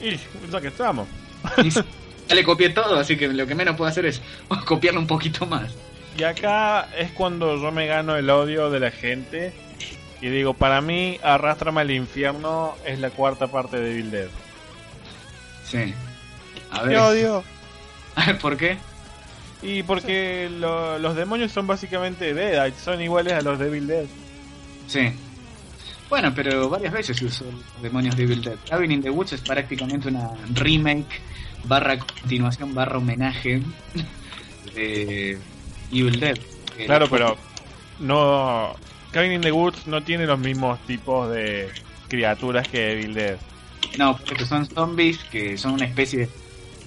Y 0.00 0.16
ya 0.50 0.60
que 0.60 0.68
estamos. 0.68 1.06
Y 1.62 1.70
ya 1.70 1.84
le 2.34 2.44
copié 2.44 2.70
todo, 2.70 2.98
así 2.98 3.16
que 3.16 3.28
lo 3.28 3.46
que 3.46 3.54
menos 3.54 3.76
puedo 3.76 3.90
hacer 3.90 4.06
es 4.06 4.22
copiarlo 4.64 5.00
un 5.00 5.06
poquito 5.06 5.44
más. 5.46 5.72
Y 6.16 6.22
acá 6.24 6.88
es 6.96 7.10
cuando 7.12 7.56
yo 7.56 7.70
me 7.72 7.86
gano 7.86 8.16
el 8.16 8.28
odio 8.30 8.70
de 8.70 8.80
la 8.80 8.90
gente. 8.90 9.52
Y 10.20 10.28
digo, 10.28 10.54
para 10.54 10.80
mí, 10.80 11.18
Arrástrame 11.22 11.80
al 11.80 11.90
infierno 11.90 12.74
es 12.86 13.00
la 13.00 13.10
cuarta 13.10 13.48
parte 13.48 13.78
de 13.78 13.90
Evil 13.90 14.10
Dead. 14.10 14.28
Sí. 15.64 15.92
A 16.70 16.82
¡Qué 16.82 16.88
ver, 16.88 16.98
odio! 16.98 17.44
a 18.14 18.26
ver, 18.26 18.38
¿por 18.38 18.56
qué? 18.56 18.78
Y 19.62 19.82
porque 19.84 20.50
lo- 20.58 20.98
los 20.98 21.14
demonios 21.14 21.52
son 21.52 21.66
básicamente 21.66 22.34
Dead, 22.34 22.72
son 22.82 23.00
iguales 23.00 23.32
a 23.34 23.40
los 23.42 23.58
de 23.58 23.66
Evil 23.68 23.86
Dead. 23.86 24.04
Sí. 24.88 25.10
Bueno, 26.10 26.32
pero 26.34 26.68
varias 26.68 26.92
veces 26.92 27.16
se 27.16 27.24
usó 27.24 27.44
Demonios 27.80 28.16
de 28.16 28.24
Evil 28.24 28.42
Dead. 28.42 28.56
Cabin 28.68 28.90
in 28.92 29.02
the 29.02 29.10
Woods 29.10 29.32
es 29.34 29.40
prácticamente 29.40 30.08
una 30.08 30.30
remake 30.52 31.20
barra 31.64 31.96
continuación 31.98 32.74
barra 32.74 32.98
homenaje 32.98 33.62
de 34.74 35.38
Evil 35.92 36.20
Dead. 36.20 36.38
Que 36.76 36.86
Claro, 36.86 37.06
pero 37.08 37.36
no. 38.00 38.74
Cabin 39.12 39.32
in 39.32 39.40
the 39.42 39.52
Woods 39.52 39.86
no 39.86 40.02
tiene 40.02 40.26
los 40.26 40.38
mismos 40.38 40.78
tipos 40.86 41.30
de 41.30 41.68
criaturas 42.08 42.66
que 42.68 42.92
Evil 42.92 43.14
Dead. 43.14 43.36
No, 43.98 44.16
porque 44.26 44.44
son 44.46 44.66
zombies 44.66 45.18
que 45.24 45.56
son 45.58 45.72
una 45.72 45.84
especie 45.84 46.28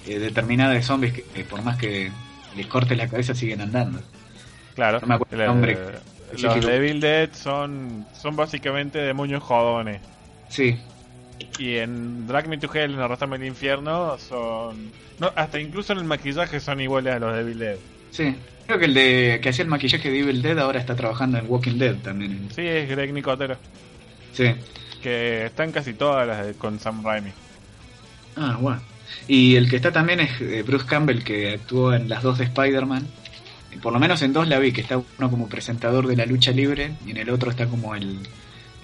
eh, 0.06 0.18
determinada 0.18 0.72
de 0.74 0.82
zombies 0.82 1.12
que, 1.14 1.22
que 1.22 1.44
por 1.44 1.62
más 1.62 1.76
que 1.78 2.10
les 2.56 2.66
cortes 2.66 2.96
la 2.96 3.08
cabeza 3.08 3.34
siguen 3.34 3.60
andando. 3.60 4.00
Claro, 4.74 5.00
No 5.00 5.06
me 5.06 5.14
acuerdo 5.14 5.34
el 5.36 5.40
el- 5.42 5.46
nombre 5.46 5.74
los 5.74 6.42
específico. 6.42 6.66
de 6.66 6.76
Evil 6.76 7.00
Dead 7.00 7.30
son, 7.32 8.06
son 8.20 8.36
básicamente 8.36 8.98
demonios 8.98 9.42
jodones. 9.42 10.00
Sí, 10.48 10.78
Y 11.58 11.76
en 11.76 12.26
Drag 12.26 12.48
Me 12.48 12.56
to 12.58 12.72
Hell, 12.72 12.94
en 12.94 12.98
Arrastrame 13.00 13.36
al 13.36 13.44
Infierno, 13.44 14.16
son. 14.18 14.90
No, 15.18 15.30
hasta 15.36 15.60
incluso 15.60 15.92
en 15.92 15.98
el 16.00 16.04
maquillaje 16.04 16.60
son 16.60 16.80
iguales 16.80 17.14
a 17.14 17.18
los 17.18 17.32
de 17.34 17.40
Evil 17.40 17.58
Dead. 17.58 17.76
sí. 18.10 18.34
Creo 18.66 18.80
que 18.80 18.86
el 18.86 18.94
de 18.94 19.38
que 19.40 19.50
hacía 19.50 19.62
el 19.62 19.68
maquillaje 19.68 20.10
de 20.10 20.18
Evil 20.18 20.42
Dead 20.42 20.58
ahora 20.58 20.80
está 20.80 20.96
trabajando 20.96 21.38
en 21.38 21.44
Walking 21.48 21.78
Dead 21.78 21.94
también. 21.98 22.48
Sí, 22.52 22.62
es 22.66 22.88
Greg 22.88 23.12
Nicotero. 23.12 23.56
Sí. 24.32 24.56
Que 25.00 25.46
están 25.46 25.70
casi 25.70 25.94
todas 25.94 26.26
las 26.26 26.44
de- 26.44 26.54
con 26.54 26.80
Sam 26.80 27.04
Raimi. 27.04 27.30
Ah, 28.36 28.58
bueno. 28.60 28.80
Y 29.28 29.56
el 29.56 29.68
que 29.68 29.76
está 29.76 29.92
también 29.92 30.20
es 30.20 30.40
eh, 30.40 30.62
Bruce 30.62 30.86
Campbell, 30.86 31.22
que 31.22 31.54
actuó 31.54 31.94
en 31.94 32.08
las 32.08 32.22
dos 32.22 32.38
de 32.38 32.44
Spider-Man. 32.44 33.06
Por 33.82 33.92
lo 33.92 33.98
menos 33.98 34.22
en 34.22 34.32
dos 34.32 34.48
la 34.48 34.58
vi, 34.58 34.72
que 34.72 34.80
está 34.80 34.96
uno 34.96 35.30
como 35.30 35.48
presentador 35.48 36.06
de 36.06 36.16
la 36.16 36.24
lucha 36.26 36.50
libre 36.50 36.92
y 37.06 37.10
en 37.10 37.18
el 37.18 37.28
otro 37.30 37.50
está 37.50 37.66
como 37.66 37.94
el, 37.94 38.20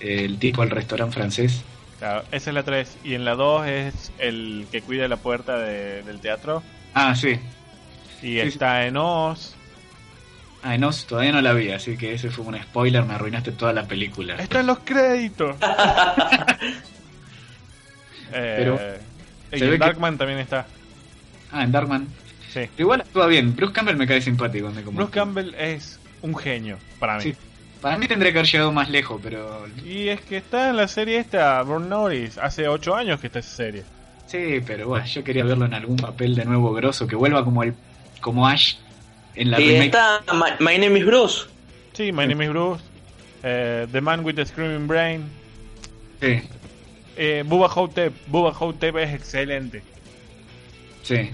el 0.01 0.39
tipo 0.39 0.61
del 0.61 0.71
restaurante 0.71 1.15
francés. 1.15 1.63
Claro, 1.99 2.25
esa 2.33 2.51
es 2.51 2.55
la 2.55 2.63
3. 2.63 2.97
Y 3.05 3.15
en 3.15 3.25
la 3.25 3.35
2 3.35 3.67
es 3.69 4.13
el 4.19 4.67
que 4.71 4.83
cuida 4.83 5.09
la 5.09 5.17
puerta 5.17 5.57
de- 5.59 6.03
del 6.03 6.21
teatro. 6.21 6.63
Ah, 6.95 7.15
sí. 7.15 7.39
Y 8.21 8.27
Sí, 8.27 8.39
está 8.41 8.87
en 8.87 8.97
Oz. 8.99 9.55
Ah, 10.65 10.77
no, 10.79 10.91
todavía 10.93 11.33
no 11.33 11.41
la 11.41 11.53
vi, 11.55 11.71
así 11.71 11.97
que 11.97 12.13
ese 12.15 12.31
fue 12.31 12.45
un 12.45 12.57
spoiler, 12.63 13.05
me 13.05 13.15
arruinaste 13.15 13.53
toda 13.53 13.73
la 13.73 13.85
película. 13.89 14.35
Está 14.37 14.61
en 14.61 14.67
los 14.67 14.79
créditos. 14.81 15.57
Eh, 18.35 18.55
Pero 18.59 18.81
y 19.59 19.63
en 19.65 19.71
ve 19.71 19.79
que- 19.79 19.85
Darkman 19.85 20.19
también 20.19 20.39
está. 20.39 20.67
Ah, 21.51 21.65
en 21.65 21.73
Darkman. 21.73 22.07
Sí. 22.53 22.61
Pero 22.61 22.71
igual 22.79 23.01
actúa 23.03 23.27
bien. 23.27 23.55
Bruce 23.57 23.73
Campbell 23.73 23.97
me 23.97 24.07
cae 24.07 24.21
simpático. 24.21 24.71
me 24.71 24.83
Bruce 24.83 25.11
Campbell 25.13 25.55
es 25.55 25.99
un 26.23 26.37
genio 26.37 26.79
para 26.99 27.17
mí. 27.17 27.23
Sí. 27.23 27.35
Para 27.81 27.99
mí 27.99 28.07
tendría 28.07 28.31
que 28.33 28.39
haber 28.39 28.51
llegado 28.51 28.71
más 28.73 28.89
lejos, 28.91 29.21
pero... 29.23 29.67
Y 29.85 30.09
es 30.09 30.21
que 30.21 30.37
está 30.37 30.71
en 30.71 30.77
la 30.77 30.87
serie 30.87 31.19
esta, 31.19 31.61
Burn 31.63 31.89
Notice. 31.89 32.41
Hace 32.41 32.69
8 32.69 32.95
años 32.95 33.19
que 33.21 33.27
está 33.27 33.41
esa 33.41 33.57
serie. 33.57 33.83
Sí, 34.27 34.61
pero 34.65 34.87
bueno, 34.89 35.05
yo 35.07 35.25
quería 35.25 35.45
verlo 35.45 35.65
en 35.67 35.75
algún 35.75 35.97
papel 35.97 36.35
de 36.37 36.45
nuevo 36.45 36.73
grosso, 36.73 37.07
que 37.09 37.17
vuelva 37.17 37.45
como 37.45 37.63
el 37.65 37.75
como 38.21 38.47
Ash 38.47 38.75
en 39.35 39.51
la 39.51 39.61
Y 39.61 39.67
remake. 39.69 39.87
está 39.87 40.21
My, 40.33 40.65
My 40.65 40.79
Name 40.79 41.01
is 41.01 41.05
Bruce. 41.07 41.47
Sí, 41.93 42.13
My 42.13 42.27
Name 42.29 42.45
is 42.45 42.51
Bruce. 42.51 42.83
eh, 43.43 43.87
the 43.91 44.01
Man 44.01 44.25
with 44.25 44.35
the 44.37 44.47
Screaming 44.47 44.87
Brain. 44.87 45.25
Sí, 46.21 46.41
Eh, 47.17 47.45
Bubba 47.47 47.69
Hotep. 47.69 48.13
Bubba 48.27 48.53
Hotep 48.53 48.97
es 48.97 49.15
excelente. 49.15 49.83
sí. 51.03 51.31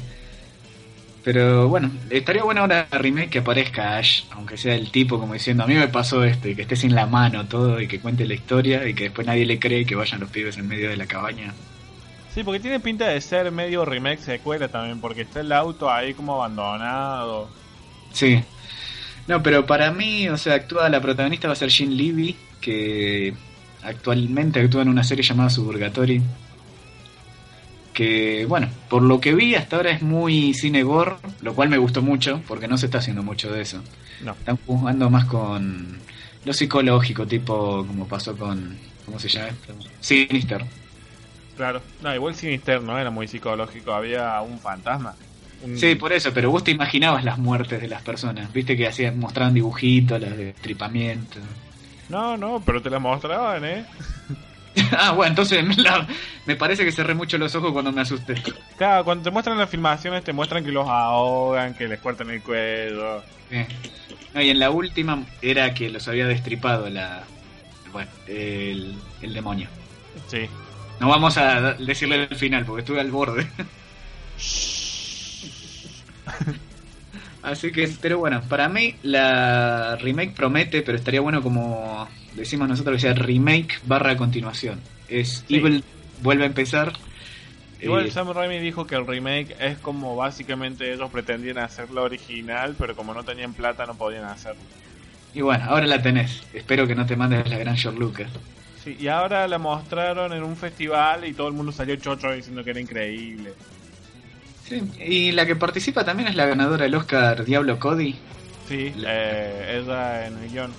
Pero 1.24 1.68
bueno, 1.68 1.90
estaría 2.08 2.42
bueno 2.42 2.62
ahora 2.62 2.86
remake 2.90 3.28
que 3.28 3.38
aparezca 3.40 3.98
Ash, 3.98 4.22
aunque 4.30 4.56
sea 4.56 4.74
el 4.74 4.90
tipo 4.90 5.18
como 5.18 5.34
diciendo, 5.34 5.64
a 5.64 5.66
mí 5.66 5.74
me 5.74 5.88
pasó 5.88 6.24
esto, 6.24 6.48
y 6.48 6.54
que 6.54 6.62
esté 6.62 6.74
sin 6.74 6.94
la 6.94 7.04
mano 7.06 7.44
todo, 7.46 7.80
y 7.82 7.86
que 7.86 8.00
cuente 8.00 8.24
la 8.24 8.32
historia, 8.32 8.88
y 8.88 8.94
que 8.94 9.04
después 9.04 9.26
nadie 9.26 9.44
le 9.44 9.58
cree 9.58 9.84
que 9.84 9.94
vayan 9.94 10.20
los 10.20 10.30
pibes 10.30 10.56
en 10.56 10.66
medio 10.66 10.88
de 10.88 10.96
la 10.96 11.06
cabaña. 11.06 11.52
Sí, 12.34 12.44
porque 12.44 12.60
tiene 12.60 12.80
pinta 12.80 13.08
de 13.08 13.20
ser 13.20 13.50
medio 13.50 13.84
remake 13.84 14.20
secuela 14.20 14.68
también, 14.68 15.00
porque 15.00 15.22
está 15.22 15.40
el 15.40 15.52
auto 15.52 15.90
ahí 15.90 16.14
como 16.14 16.34
abandonado. 16.36 17.50
Sí. 18.12 18.42
No, 19.26 19.42
pero 19.42 19.66
para 19.66 19.92
mí, 19.92 20.28
o 20.30 20.38
sea, 20.38 20.54
actúa 20.54 20.88
la 20.88 21.02
protagonista 21.02 21.48
va 21.48 21.52
a 21.52 21.56
ser 21.56 21.68
Jean 21.68 21.94
Levy, 21.94 22.36
que 22.60 23.34
actualmente 23.82 24.60
actúa 24.60 24.82
en 24.82 24.88
una 24.88 25.04
serie 25.04 25.24
llamada 25.24 25.50
Suburgatory. 25.50 26.22
Que, 27.92 28.46
bueno, 28.48 28.68
por 28.88 29.02
lo 29.02 29.20
que 29.20 29.34
vi 29.34 29.56
hasta 29.56 29.76
ahora 29.76 29.90
es 29.90 30.02
muy 30.02 30.54
cine 30.54 30.84
gore, 30.84 31.16
lo 31.40 31.54
cual 31.54 31.68
me 31.68 31.78
gustó 31.78 32.00
mucho, 32.00 32.40
porque 32.46 32.68
no 32.68 32.78
se 32.78 32.86
está 32.86 32.98
haciendo 32.98 33.24
mucho 33.24 33.50
de 33.52 33.62
eso. 33.62 33.82
No. 34.22 34.32
Están 34.32 34.56
jugando 34.66 35.10
más 35.10 35.24
con 35.24 35.98
lo 36.44 36.52
psicológico, 36.52 37.26
tipo 37.26 37.84
como 37.86 38.06
pasó 38.06 38.36
con. 38.36 38.76
¿Cómo 39.04 39.18
se 39.18 39.28
llama 39.28 39.48
esto? 39.48 39.74
Sinister. 40.00 40.64
Claro. 41.56 41.80
No, 42.02 42.14
igual 42.14 42.34
Sinister 42.36 42.80
no 42.82 42.96
era 42.98 43.10
muy 43.10 43.26
psicológico, 43.26 43.92
había 43.92 44.40
un 44.42 44.58
fantasma. 44.60 45.14
Un- 45.64 45.76
Sí, 45.76 45.96
por 45.96 46.12
eso, 46.12 46.30
pero 46.32 46.52
vos 46.52 46.62
te 46.62 46.70
imaginabas 46.70 47.24
las 47.24 47.36
muertes 47.38 47.80
de 47.80 47.88
las 47.88 48.02
personas. 48.02 48.52
Viste 48.52 48.76
que 48.76 48.86
hacían, 48.86 49.18
mostraban 49.18 49.54
dibujitos, 49.54 50.20
las 50.20 50.36
de 50.36 50.52
tripamiento. 50.52 51.38
No, 52.08 52.36
no, 52.36 52.62
pero 52.64 52.80
te 52.80 52.90
la 52.90 52.98
mostraban, 52.98 53.64
¿eh? 53.64 53.84
ah, 54.96 55.12
bueno, 55.12 55.30
entonces 55.30 55.64
me, 55.64 55.74
la- 55.76 56.06
me 56.46 56.56
parece 56.56 56.84
que 56.84 56.92
cerré 56.92 57.14
mucho 57.14 57.36
los 57.38 57.54
ojos 57.54 57.72
cuando 57.72 57.92
me 57.92 58.00
asusté. 58.00 58.34
Claro, 58.76 59.04
cuando 59.04 59.24
te 59.24 59.30
muestran 59.30 59.58
las 59.58 59.68
filmaciones 59.70 60.24
te 60.24 60.32
muestran 60.32 60.64
que 60.64 60.72
los 60.72 60.88
ahogan, 60.88 61.74
que 61.74 61.88
les 61.88 62.00
cortan 62.00 62.30
el 62.30 62.42
cuello. 62.42 63.22
Sí. 63.50 63.64
No, 64.34 64.40
y 64.42 64.50
en 64.50 64.58
la 64.58 64.70
última 64.70 65.24
era 65.42 65.74
que 65.74 65.90
los 65.90 66.06
había 66.08 66.26
destripado 66.26 66.88
la. 66.88 67.24
Bueno, 67.92 68.10
el, 68.26 68.94
el 69.22 69.34
demonio. 69.34 69.68
Sí. 70.28 70.48
No 71.00 71.08
vamos 71.08 71.36
a 71.38 71.74
decirle 71.74 72.26
el 72.30 72.36
final 72.36 72.64
porque 72.64 72.80
estuve 72.82 73.00
al 73.00 73.10
borde. 73.10 73.46
Así 77.50 77.72
que, 77.72 77.88
pero 78.00 78.18
bueno, 78.18 78.42
para 78.48 78.68
mí 78.68 78.94
la 79.02 79.96
remake 79.96 80.34
promete, 80.34 80.82
pero 80.82 80.98
estaría 80.98 81.20
bueno 81.20 81.42
como 81.42 82.08
decimos 82.34 82.68
nosotros 82.68 82.96
que 82.96 83.00
sea 83.02 83.14
remake 83.14 83.78
barra 83.84 84.16
continuación. 84.16 84.80
Es 85.08 85.44
Sí. 85.48 85.56
Evil 85.56 85.82
vuelve 86.22 86.44
a 86.44 86.46
empezar. 86.46 86.92
Igual 87.80 88.06
Eh, 88.06 88.10
Sam 88.10 88.32
Raimi 88.32 88.58
dijo 88.58 88.86
que 88.86 88.96
el 88.96 89.06
remake 89.06 89.56
es 89.60 89.78
como 89.78 90.16
básicamente 90.16 90.92
ellos 90.92 91.10
pretendían 91.10 91.58
hacerlo 91.58 92.02
original, 92.02 92.74
pero 92.76 92.96
como 92.96 93.14
no 93.14 93.24
tenían 93.24 93.54
plata 93.54 93.86
no 93.86 93.94
podían 93.94 94.24
hacerlo. 94.24 94.60
y 95.34 95.40
bueno, 95.42 95.64
ahora 95.68 95.86
la 95.86 96.02
tenés. 96.02 96.42
Espero 96.52 96.86
que 96.86 96.94
no 96.94 97.06
te 97.06 97.14
mandes 97.16 97.48
la 97.48 97.58
gran 97.58 97.76
George 97.76 97.98
Lucas. 98.00 98.30
Sí, 98.82 98.96
y 98.98 99.08
ahora 99.08 99.46
la 99.46 99.58
mostraron 99.58 100.32
en 100.32 100.42
un 100.42 100.56
festival 100.56 101.24
y 101.26 101.32
todo 101.34 101.48
el 101.48 101.54
mundo 101.54 101.70
salió 101.72 101.94
chocho 101.96 102.32
diciendo 102.32 102.64
que 102.64 102.70
era 102.70 102.80
increíble. 102.80 103.52
Sí, 104.68 104.82
y 105.06 105.32
la 105.32 105.46
que 105.46 105.56
participa 105.56 106.04
también 106.04 106.28
es 106.28 106.34
la 106.36 106.46
ganadora 106.46 106.84
del 106.84 106.94
Oscar 106.94 107.44
Diablo 107.44 107.78
Cody. 107.78 108.14
Sí, 108.68 108.92
La- 108.96 109.08
eh, 109.10 109.78
ella 109.80 110.26
en 110.26 110.38
el 110.38 110.50
guion. 110.50 110.70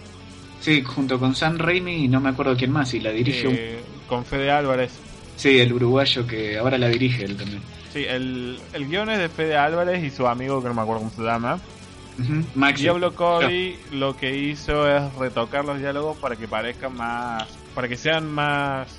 Sí, 0.62 0.84
junto 0.84 1.18
con 1.20 1.36
Sam 1.36 1.58
Raimi 1.58 2.04
y 2.06 2.08
no 2.08 2.20
me 2.20 2.30
acuerdo 2.30 2.56
quién 2.56 2.72
más. 2.72 2.94
Y 2.94 3.00
la 3.00 3.12
dirige 3.12 3.48
un- 3.48 3.56
eh, 3.58 3.80
con 4.08 4.26
Fede 4.26 4.52
Álvarez. 4.52 4.92
Sí, 5.38 5.60
el 5.60 5.72
uruguayo 5.74 6.28
que 6.28 6.58
ahora 6.58 6.78
la 6.78 6.88
dirige 6.90 7.24
él 7.24 7.38
también. 7.38 7.62
Sí, 7.94 8.04
el, 8.08 8.60
el 8.74 8.88
guion 8.88 9.10
es 9.10 9.18
de 9.20 9.30
Fede 9.30 9.58
Álvarez 9.58 10.04
y 10.04 10.12
su 10.12 10.28
amigo 10.28 10.62
que 10.62 10.68
no 10.68 10.74
me 10.76 10.82
acuerdo 10.82 11.00
cómo 11.02 11.12
se 11.16 11.24
llama. 11.24 11.60
Maxi. 12.54 12.84
Diablo 12.84 13.16
Cody 13.16 13.78
lo 13.94 14.16
que 14.18 14.38
hizo 14.38 14.94
es 14.94 15.02
retocar 15.16 15.64
los 15.64 15.80
diálogos 15.80 16.18
para 16.18 16.36
que 16.36 16.48
parezcan 16.50 16.94
más, 16.96 17.48
para 17.74 17.88
que 17.88 17.96
sean 17.96 18.30
más 18.30 18.90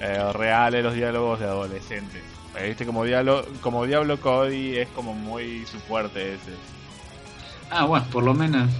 eh, 0.00 0.32
reales 0.34 0.84
los 0.84 0.94
diálogos 0.94 1.40
de 1.40 1.46
adolescentes. 1.46 2.22
Viste 2.62 2.86
como 2.86 3.04
Diablo, 3.04 3.46
como 3.60 3.84
Diablo 3.86 4.20
Cody 4.20 4.78
es 4.78 4.88
como 4.88 5.12
muy 5.14 5.64
su 5.66 5.78
fuerte 5.80 6.34
ese. 6.34 6.52
Ah, 7.70 7.84
bueno, 7.84 8.06
por 8.10 8.22
lo 8.24 8.32
menos. 8.34 8.70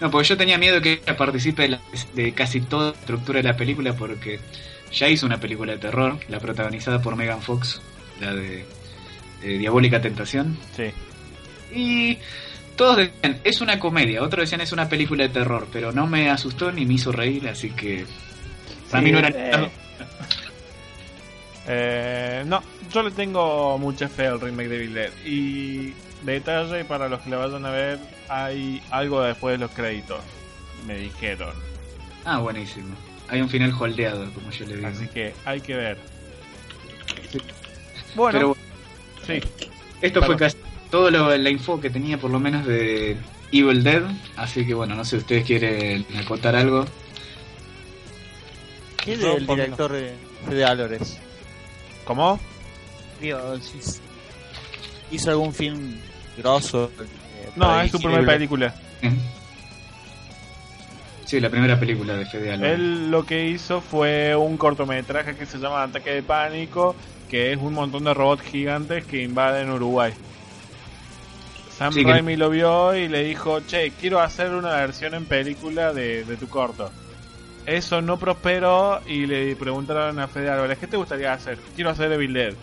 No, 0.00 0.10
porque 0.10 0.28
yo 0.28 0.36
tenía 0.36 0.58
miedo 0.58 0.80
que 0.80 0.94
ella 1.04 1.16
participe 1.16 1.62
de, 1.62 1.68
la- 1.70 1.80
de 2.14 2.32
casi 2.32 2.60
toda 2.60 2.90
la 2.90 2.98
estructura 2.98 3.38
de 3.40 3.44
la 3.48 3.56
película 3.56 3.94
porque 3.94 4.40
ya 4.92 5.08
hizo 5.08 5.26
una 5.26 5.38
película 5.38 5.72
de 5.72 5.78
terror, 5.78 6.18
la 6.28 6.40
protagonizada 6.40 7.00
por 7.00 7.14
Megan 7.16 7.40
Fox, 7.40 7.80
la 8.20 8.34
de, 8.34 8.64
Diabólica 9.42 10.00
Tentación. 10.00 10.58
Sí. 10.76 10.90
Y 11.74 12.18
todos 12.76 12.96
decían, 12.96 13.40
es 13.44 13.60
una 13.60 13.78
comedia, 13.78 14.22
otros 14.22 14.42
decían 14.42 14.60
es 14.60 14.72
una 14.72 14.88
película 14.88 15.22
de 15.22 15.28
terror, 15.30 15.68
pero 15.72 15.92
no 15.92 16.06
me 16.06 16.28
asustó 16.30 16.70
ni 16.72 16.84
me 16.84 16.94
hizo 16.94 17.12
reír, 17.12 17.48
así 17.48 17.70
que 17.70 18.04
para 18.90 19.00
Sí, 19.00 19.04
mí 19.06 19.12
no 19.12 19.18
era 19.20 19.28
eh. 19.30 19.70
Eh, 21.68 22.42
no, 22.46 22.60
yo 22.92 23.02
le 23.02 23.10
tengo 23.10 23.78
mucha 23.78 24.08
fe 24.08 24.26
al 24.26 24.40
remake 24.40 24.68
de 24.68 24.76
Evil 24.76 24.94
Dead. 24.94 25.10
Y 25.24 25.94
detalle 26.24 26.84
para 26.84 27.08
los 27.08 27.20
que 27.20 27.30
la 27.30 27.38
vayan 27.38 27.64
a 27.64 27.70
ver, 27.70 27.98
hay 28.28 28.82
algo 28.90 29.22
después 29.22 29.54
de 29.54 29.58
los 29.58 29.70
créditos. 29.70 30.20
Me 30.86 30.96
dijeron. 30.96 31.54
Ah, 32.24 32.38
buenísimo. 32.38 32.94
Hay 33.28 33.40
un 33.40 33.48
final 33.48 33.72
holdeado, 33.78 34.30
como 34.32 34.50
yo 34.50 34.66
le 34.66 34.76
digo. 34.76 34.88
Así 34.88 35.06
que 35.08 35.34
hay 35.44 35.60
que 35.60 35.74
ver. 35.74 35.98
Sí. 37.30 37.38
Bueno, 38.14 38.38
Pero 38.38 38.56
sí. 39.26 39.48
Esto 40.02 40.20
Perdón. 40.20 40.26
fue 40.26 40.36
casi 40.36 40.56
todo 40.90 41.10
lo, 41.10 41.36
la 41.36 41.50
info 41.50 41.80
que 41.80 41.88
tenía 41.88 42.18
por 42.18 42.30
lo 42.30 42.40
menos 42.40 42.66
de 42.66 43.16
Evil 43.52 43.82
Dead, 43.82 44.02
así 44.36 44.66
que 44.66 44.74
bueno, 44.74 44.94
no 44.94 45.04
sé 45.04 45.12
si 45.12 45.16
ustedes 45.18 45.46
quieren 45.46 46.04
acotar 46.18 46.54
algo. 46.54 46.84
¿Quién 48.96 49.20
es 49.20 49.26
el 49.26 49.46
director 49.46 49.92
de, 49.92 50.14
de 50.50 50.64
Álvarez? 50.64 51.18
¿Cómo? 52.04 52.38
Digo, 53.22 53.58
si 53.60 53.78
s- 53.78 54.00
hizo 55.10 55.30
algún 55.30 55.54
film 55.54 55.96
grosso. 56.36 56.90
eh, 57.00 57.50
No, 57.56 57.80
es 57.80 57.90
su 57.90 57.98
primera 57.98 58.20
el- 58.20 58.26
película. 58.26 58.74
Sí, 61.24 61.40
la 61.40 61.48
primera 61.48 61.78
película 61.80 62.14
de 62.14 62.26
Fede 62.26 62.52
Álvarez. 62.52 62.74
Él 62.78 63.10
lo 63.10 63.24
que 63.24 63.46
hizo 63.48 63.80
fue 63.80 64.36
un 64.36 64.56
cortometraje 64.58 65.34
que 65.36 65.46
se 65.46 65.58
llama 65.58 65.82
Ataque 65.84 66.10
de 66.10 66.22
Pánico, 66.22 66.94
que 67.30 67.52
es 67.52 67.58
un 67.58 67.72
montón 67.72 68.04
de 68.04 68.12
robots 68.12 68.42
gigantes 68.42 69.04
que 69.06 69.22
invaden 69.22 69.70
Uruguay. 69.70 70.12
Sam 71.78 71.92
Sí, 71.94 72.04
que- 72.04 72.10
Raimi 72.10 72.36
lo 72.36 72.50
vio 72.50 72.94
y 72.94 73.08
le 73.08 73.24
dijo, 73.24 73.60
che, 73.60 73.92
quiero 73.98 74.20
hacer 74.20 74.50
una 74.52 74.72
versión 74.76 75.14
en 75.14 75.24
película 75.24 75.92
de, 75.94 76.24
de 76.24 76.36
tu 76.36 76.48
corto. 76.48 76.90
Eso 77.64 78.02
no 78.02 78.18
prosperó 78.18 79.00
y 79.06 79.24
le 79.24 79.56
preguntaron 79.56 80.18
a 80.18 80.28
Fede 80.28 80.50
Álvarez, 80.50 80.78
¿qué 80.78 80.86
te 80.86 80.96
gustaría 80.98 81.32
hacer? 81.32 81.58
Quiero 81.74 81.90
hacer 81.90 82.12
Evil 82.12 82.32
Dead. 82.34 82.54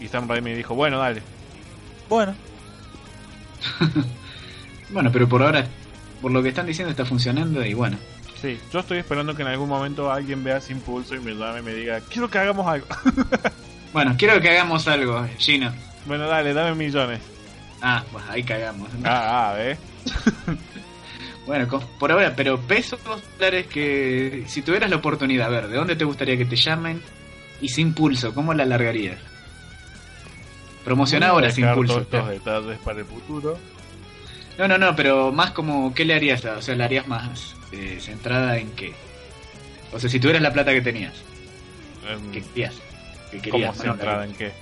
Y 0.00 0.08
Sam 0.08 0.28
Raimi 0.28 0.52
dijo, 0.54 0.74
bueno, 0.74 0.98
dale. 0.98 1.22
Bueno, 2.08 2.34
Bueno, 4.90 5.10
pero 5.12 5.28
por 5.28 5.42
ahora, 5.42 5.66
por 6.22 6.30
lo 6.30 6.42
que 6.42 6.50
están 6.50 6.66
diciendo, 6.66 6.90
está 6.90 7.04
funcionando 7.04 7.64
y 7.64 7.74
bueno. 7.74 7.98
Sí, 8.40 8.58
yo 8.72 8.80
estoy 8.80 8.98
esperando 8.98 9.34
que 9.34 9.42
en 9.42 9.48
algún 9.48 9.68
momento 9.68 10.12
alguien 10.12 10.44
vea 10.44 10.60
Sin 10.60 10.80
Pulso 10.80 11.14
y 11.14 11.20
me 11.20 11.34
llame 11.34 11.60
y 11.60 11.62
me 11.62 11.74
diga, 11.74 12.00
quiero 12.08 12.28
que 12.30 12.38
hagamos 12.38 12.66
algo. 12.66 12.86
Bueno, 13.92 14.14
quiero 14.18 14.38
que 14.42 14.50
hagamos 14.50 14.86
algo, 14.88 15.26
Gino. 15.38 15.72
bueno, 16.04 16.26
dale, 16.26 16.52
dame 16.52 16.74
millones. 16.74 17.18
Ah, 17.80 18.04
bueno, 18.12 18.26
ahí 18.30 18.42
cagamos. 18.42 18.90
Ah, 19.02 19.54
ah, 19.54 19.54
¿eh? 19.58 19.78
Bueno, 21.46 21.66
por 21.98 22.12
ahora, 22.12 22.34
pero 22.36 22.60
pesos 22.60 23.00
dólares 23.38 23.68
que 23.68 24.44
si 24.48 24.60
tuvieras 24.60 24.90
la 24.90 24.96
oportunidad, 24.96 25.46
a 25.46 25.50
ver, 25.50 25.68
¿de 25.68 25.76
dónde 25.76 25.96
te 25.96 26.04
gustaría 26.04 26.36
que 26.36 26.44
te 26.44 26.56
llamen? 26.56 27.00
Y 27.62 27.70
sin 27.70 27.94
pulso, 27.94 28.34
¿cómo 28.34 28.52
la 28.52 28.66
largarías? 28.66 29.18
Promociona 30.86 31.28
ahora 31.28 31.50
sin 31.50 31.62
dejar 31.64 31.74
pulso. 31.76 31.94
todos 31.94 32.06
estos 32.06 32.28
detalles 32.30 32.78
para 32.78 33.00
el 33.00 33.04
futuro. 33.04 33.58
No, 34.56 34.68
no, 34.68 34.78
no, 34.78 34.96
pero 34.96 35.32
más 35.32 35.50
como, 35.50 35.92
¿qué 35.92 36.04
le 36.06 36.14
harías? 36.14 36.42
O 36.44 36.62
sea, 36.62 36.74
¿la 36.76 36.84
harías 36.86 37.06
más 37.08 37.54
eh, 37.72 37.98
centrada 38.00 38.56
en 38.56 38.70
qué? 38.70 38.94
O 39.92 39.98
sea, 40.00 40.08
si 40.08 40.18
tuvieras 40.20 40.40
la 40.42 40.52
plata 40.52 40.72
que 40.72 40.80
tenías, 40.80 41.12
Em, 42.08 42.30
¿qué 42.30 42.40
querías? 42.40 42.74
¿Qué 43.32 43.38
¿Cómo 43.38 43.52
querías? 43.52 43.76
Bueno, 43.76 43.92
centrada 43.94 44.24
en 44.24 44.32
qué? 44.34 44.52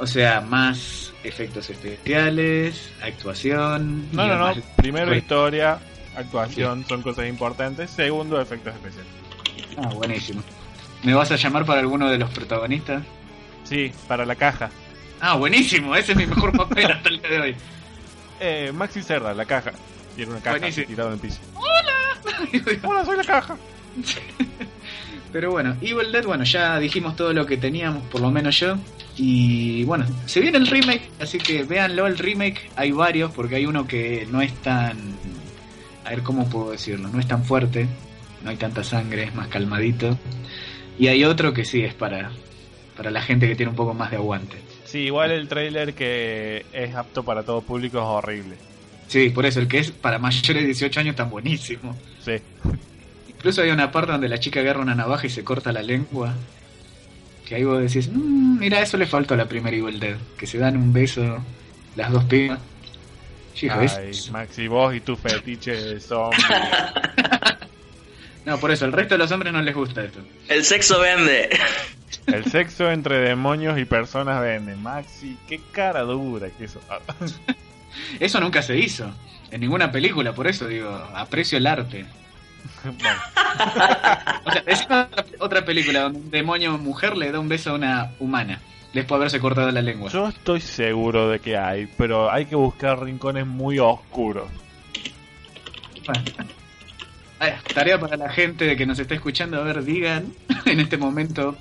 O 0.00 0.06
sea, 0.08 0.40
más 0.40 1.12
efectos 1.22 1.70
especiales, 1.70 2.90
actuación... 3.00 4.08
No, 4.12 4.26
no, 4.26 4.34
no. 4.38 4.46
más- 4.46 4.58
Primero 4.76 5.14
historia, 5.14 5.78
actuación, 6.16 6.84
son 6.88 7.02
cosas 7.02 7.28
importantes. 7.28 7.90
Segundo, 7.92 8.40
efectos 8.40 8.74
especiales. 8.74 9.10
Ah, 9.76 9.88
buenísimo. 9.94 10.42
¿Me 11.04 11.14
vas 11.14 11.30
a 11.30 11.36
llamar 11.36 11.64
para 11.64 11.78
alguno 11.80 12.10
de 12.10 12.18
los 12.18 12.28
protagonistas? 12.30 13.04
Sí, 13.64 13.92
para 14.08 14.26
la 14.26 14.34
caja. 14.34 14.70
Ah, 15.20 15.36
buenísimo, 15.36 15.94
ese 15.96 16.12
es 16.12 16.18
mi 16.18 16.26
mejor 16.26 16.52
papel 16.56 16.90
hasta 16.90 17.08
el 17.08 17.20
día 17.20 17.30
de 17.30 17.40
hoy. 17.40 17.56
Eh, 18.40 18.72
Maxi 18.74 19.02
Cerda, 19.02 19.34
la 19.34 19.44
caja. 19.44 19.72
Tiene 20.14 20.32
una 20.32 20.40
caja 20.40 20.58
Buenísimo. 20.58 20.86
tirada 20.86 21.08
en 21.10 21.14
el 21.14 21.20
piso. 21.20 21.38
Hola, 22.84 23.04
soy 23.04 23.16
la 23.16 23.24
caja. 23.24 23.56
Pero 25.32 25.50
bueno, 25.50 25.76
Evil 25.82 26.10
Dead, 26.10 26.24
bueno, 26.24 26.44
ya 26.44 26.78
dijimos 26.78 27.14
todo 27.14 27.32
lo 27.32 27.44
que 27.44 27.56
teníamos, 27.58 28.02
por 28.04 28.20
lo 28.20 28.30
menos 28.30 28.58
yo. 28.58 28.76
Y 29.16 29.84
bueno, 29.84 30.06
se 30.26 30.40
viene 30.40 30.58
el 30.58 30.66
remake, 30.66 31.10
así 31.20 31.38
que 31.38 31.64
véanlo 31.64 32.06
el 32.06 32.16
remake. 32.16 32.70
Hay 32.76 32.92
varios, 32.92 33.32
porque 33.32 33.56
hay 33.56 33.66
uno 33.66 33.86
que 33.86 34.26
no 34.30 34.40
es 34.40 34.54
tan. 34.62 34.96
A 36.04 36.10
ver, 36.10 36.22
¿cómo 36.22 36.48
puedo 36.48 36.70
decirlo? 36.70 37.08
No 37.08 37.20
es 37.20 37.26
tan 37.28 37.44
fuerte, 37.44 37.86
no 38.42 38.50
hay 38.50 38.56
tanta 38.56 38.82
sangre, 38.84 39.24
es 39.24 39.34
más 39.34 39.48
calmadito. 39.48 40.16
Y 40.98 41.08
hay 41.08 41.24
otro 41.24 41.52
que 41.52 41.64
sí 41.64 41.82
es 41.82 41.92
para, 41.94 42.30
para 42.96 43.10
la 43.10 43.20
gente 43.20 43.46
que 43.48 43.54
tiene 43.56 43.70
un 43.70 43.76
poco 43.76 43.92
más 43.92 44.10
de 44.10 44.16
aguante. 44.16 44.56
Sí, 44.90 45.00
igual 45.00 45.30
el 45.32 45.48
trailer 45.48 45.92
que 45.92 46.64
es 46.72 46.94
apto 46.94 47.22
para 47.22 47.42
todo 47.42 47.60
público 47.60 47.98
es 47.98 48.04
horrible. 48.04 48.56
Sí, 49.06 49.28
por 49.30 49.44
eso, 49.44 49.60
el 49.60 49.68
que 49.68 49.78
es 49.78 49.90
para 49.90 50.18
mayores 50.18 50.62
de 50.62 50.66
18 50.66 51.00
años 51.00 51.10
está 51.12 51.24
buenísimo. 51.24 51.94
Sí. 52.24 52.36
Incluso 53.28 53.62
hay 53.62 53.70
una 53.70 53.90
parte 53.92 54.12
donde 54.12 54.28
la 54.28 54.38
chica 54.38 54.60
agarra 54.60 54.80
una 54.80 54.94
navaja 54.94 55.26
y 55.26 55.30
se 55.30 55.44
corta 55.44 55.72
la 55.72 55.82
lengua. 55.82 56.34
Que 57.46 57.54
ahí 57.56 57.64
vos 57.64 57.80
decís, 57.80 58.08
"Mm, 58.12 58.58
mira, 58.58 58.80
eso 58.80 58.96
le 58.96 59.06
faltó 59.06 59.34
a 59.34 59.36
la 59.36 59.46
primera 59.46 59.76
Evil 59.76 60.00
Dead. 60.00 60.16
Que 60.38 60.46
se 60.46 60.58
dan 60.58 60.76
un 60.76 60.92
beso 60.92 61.38
las 61.96 62.10
dos 62.10 62.24
pibas. 62.24 62.58
Ay, 63.70 64.12
Maxi, 64.30 64.68
vos 64.68 64.94
y 64.94 65.00
tu 65.00 65.16
fetiche 65.16 65.72
de 65.72 66.00
zombie. 66.00 66.38
No, 68.48 68.58
por 68.58 68.70
eso, 68.70 68.86
el 68.86 68.92
resto 68.92 69.12
de 69.12 69.18
los 69.18 69.30
hombres 69.30 69.52
no 69.52 69.60
les 69.60 69.74
gusta 69.74 70.02
esto. 70.02 70.20
El 70.48 70.64
sexo 70.64 70.98
vende. 71.00 71.50
El 72.26 72.46
sexo 72.46 72.90
entre 72.90 73.18
demonios 73.18 73.78
y 73.78 73.84
personas 73.84 74.40
vende. 74.40 74.74
Maxi, 74.74 75.36
qué 75.46 75.60
cara 75.70 76.00
dura 76.00 76.48
que 76.56 76.64
eso. 76.64 76.80
Ah, 76.88 76.98
Eso 78.18 78.40
nunca 78.40 78.62
se 78.62 78.78
hizo. 78.78 79.10
En 79.50 79.60
ninguna 79.60 79.92
película, 79.92 80.32
por 80.32 80.46
eso 80.46 80.66
digo, 80.66 80.88
aprecio 81.14 81.58
el 81.58 81.66
arte. 81.66 82.06
bueno, 82.84 83.18
O 84.46 84.50
sea, 84.50 84.62
es 84.64 84.82
otra, 84.84 85.08
otra 85.40 85.64
película 85.66 86.00
donde 86.00 86.18
un 86.20 86.30
demonio 86.30 86.78
mujer 86.78 87.18
le 87.18 87.30
da 87.30 87.40
un 87.40 87.50
beso 87.50 87.72
a 87.72 87.74
una 87.74 88.12
humana. 88.18 88.60
Después 88.94 89.18
de 89.18 89.22
haberse 89.24 89.40
cortado 89.40 89.70
la 89.70 89.82
lengua. 89.82 90.10
yo 90.10 90.28
estoy 90.28 90.62
seguro 90.62 91.28
de 91.28 91.40
que 91.40 91.58
hay, 91.58 91.86
pero 91.98 92.32
hay 92.32 92.46
que 92.46 92.56
buscar 92.56 93.02
rincones 93.02 93.46
muy 93.46 93.78
oscuros. 93.78 94.48
Bueno. 96.06 96.57
Tarea 97.74 97.98
para 98.00 98.16
la 98.16 98.28
gente 98.30 98.64
de 98.64 98.76
que 98.76 98.86
nos 98.86 98.98
está 98.98 99.14
escuchando. 99.14 99.60
A 99.60 99.64
ver, 99.64 99.82
digan 99.84 100.32
en 100.66 100.80
este 100.80 100.96
momento 100.96 101.56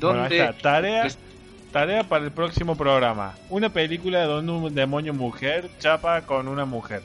Bueno, 0.00 0.20
dónde. 0.20 0.38
está. 0.40 0.52
Tarea, 0.58 1.08
tarea 1.72 2.04
para 2.04 2.24
el 2.24 2.32
próximo 2.32 2.76
programa. 2.76 3.34
Una 3.50 3.68
película 3.68 4.24
donde 4.24 4.52
un 4.52 4.74
demonio 4.74 5.12
mujer 5.14 5.68
chapa 5.78 6.22
con 6.22 6.48
una 6.48 6.64
mujer. 6.64 7.02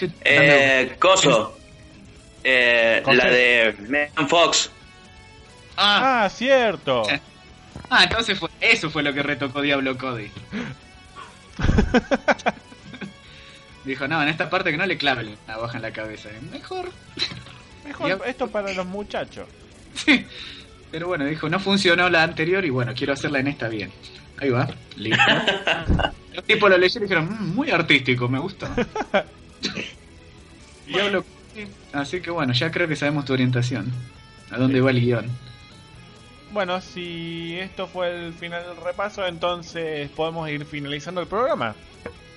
De- 0.00 0.10
Eh, 0.24 0.96
Coso. 0.98 1.58
Eh, 2.44 3.00
¿Con 3.04 3.16
la 3.16 3.26
de 3.28 3.74
Megan 3.88 4.28
Fox. 4.28 4.70
Ah, 5.76 6.24
Ah, 6.24 6.28
cierto. 6.30 7.02
ah, 7.90 8.04
entonces 8.04 8.38
fue, 8.38 8.48
eso 8.60 8.88
fue 8.90 9.02
lo 9.02 9.12
que 9.12 9.22
retocó 9.22 9.60
Diablo 9.60 9.98
Cody. 9.98 10.30
Dijo, 13.86 14.08
no, 14.08 14.20
en 14.20 14.28
esta 14.28 14.50
parte 14.50 14.70
que 14.72 14.76
no 14.76 14.84
le 14.84 14.98
clave 14.98 15.22
la 15.22 15.30
navaja 15.46 15.76
en 15.78 15.82
la 15.82 15.92
cabeza. 15.92 16.28
Mejor. 16.52 16.90
Mejor 17.86 18.20
esto 18.26 18.48
para 18.48 18.72
los 18.72 18.84
muchachos. 18.84 19.46
Sí. 19.94 20.26
Pero 20.90 21.06
bueno, 21.08 21.24
dijo, 21.24 21.48
no 21.48 21.58
funcionó 21.60 22.10
la 22.10 22.22
anterior 22.22 22.64
y 22.64 22.70
bueno, 22.70 22.92
quiero 22.94 23.12
hacerla 23.12 23.38
en 23.40 23.46
esta 23.48 23.68
bien. 23.68 23.92
Ahí 24.38 24.50
va, 24.50 24.68
listo. 24.96 25.22
Los 26.34 26.44
tipos 26.44 26.68
lo 26.68 26.76
leyeron 26.76 27.02
y 27.02 27.08
dijeron, 27.08 27.28
"Mm, 27.40 27.54
muy 27.54 27.70
artístico, 27.70 28.28
me 28.28 28.38
gusta. 28.38 28.70
Así 31.94 32.20
que 32.20 32.30
bueno, 32.30 32.52
ya 32.52 32.70
creo 32.70 32.86
que 32.86 32.96
sabemos 32.96 33.24
tu 33.24 33.32
orientación. 33.32 33.90
¿A 34.50 34.58
dónde 34.58 34.80
va 34.82 34.90
el 34.90 35.00
guion? 35.00 35.26
Bueno, 36.52 36.80
si 36.82 37.56
esto 37.58 37.86
fue 37.86 38.26
el 38.26 38.34
final 38.34 38.62
del 38.64 38.76
repaso, 38.84 39.26
entonces 39.26 40.10
podemos 40.10 40.48
ir 40.50 40.66
finalizando 40.66 41.22
el 41.22 41.26
programa. 41.26 41.74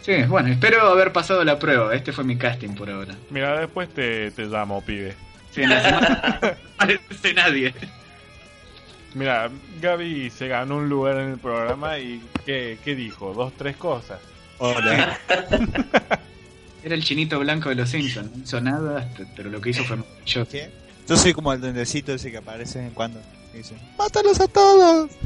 Sí, 0.10 0.24
bueno, 0.24 0.50
espero 0.50 0.82
haber 0.88 1.14
pasado 1.14 1.44
la 1.44 1.60
prueba. 1.60 1.94
Este 1.94 2.12
fue 2.12 2.24
mi 2.24 2.36
casting 2.36 2.70
por 2.70 2.90
ahora. 2.90 3.14
Mira, 3.30 3.60
después 3.60 3.90
te, 3.90 4.32
te 4.32 4.48
llamo, 4.48 4.82
pibe. 4.82 5.14
Sí, 5.52 5.62
en 5.62 5.70
la 5.70 5.84
semana 5.84 6.40
no 6.42 6.48
aparece 6.78 7.34
nadie. 7.36 7.76
Mira, 9.14 9.52
Gaby 9.80 10.32
se 10.32 10.48
ganó 10.48 10.78
un 10.78 10.90
lugar 10.90 11.18
en 11.18 11.34
el 11.34 11.38
programa 11.38 12.00
y 12.00 12.24
¿qué, 12.44 12.80
qué 12.84 12.96
dijo? 12.96 13.36
Dos, 13.36 13.54
tres 13.56 13.78
cosas. 13.78 14.18
Hola. 14.58 15.20
Era 16.84 16.96
el 16.96 17.04
chinito 17.04 17.38
blanco 17.38 17.70
de 17.70 17.76
los 17.76 17.90
Simpsons. 17.90 18.36
No 18.36 18.44
hizo 18.44 18.62
nada, 18.62 19.08
pero 19.36 19.52
lo 19.52 19.62
que 19.62 19.70
hizo 19.70 19.84
fue 19.84 20.00
yo. 20.26 20.48
¿Qué? 20.48 20.72
Yo 21.08 21.18
soy 21.18 21.34
como 21.34 21.54
el 21.54 21.62
duendecito 21.62 22.14
ese 22.14 22.32
que 22.32 22.38
aparece 22.38 22.80
en 22.80 22.90
cuando. 22.96 23.22
Dice, 23.54 23.76
¡mátalos 23.98 24.40
a 24.40 24.48
todos! 24.48 25.12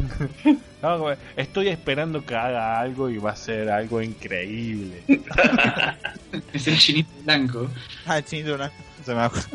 No, 0.84 0.98
como, 0.98 1.12
estoy 1.38 1.70
esperando 1.70 2.26
que 2.26 2.36
haga 2.36 2.78
algo 2.78 3.10
y 3.10 3.18
va 3.18 3.32
a 3.32 3.36
ser 3.38 3.70
algo 3.70 4.02
increíble. 4.02 5.02
Es 6.52 6.68
el 6.68 6.78
chinito 6.78 7.10
blanco. 7.24 7.70
Ah, 8.06 8.22
chinito, 8.22 8.58
¿no? 8.58 8.70
Se 9.06 9.16
me 9.16 9.22
acuerda. 9.22 9.48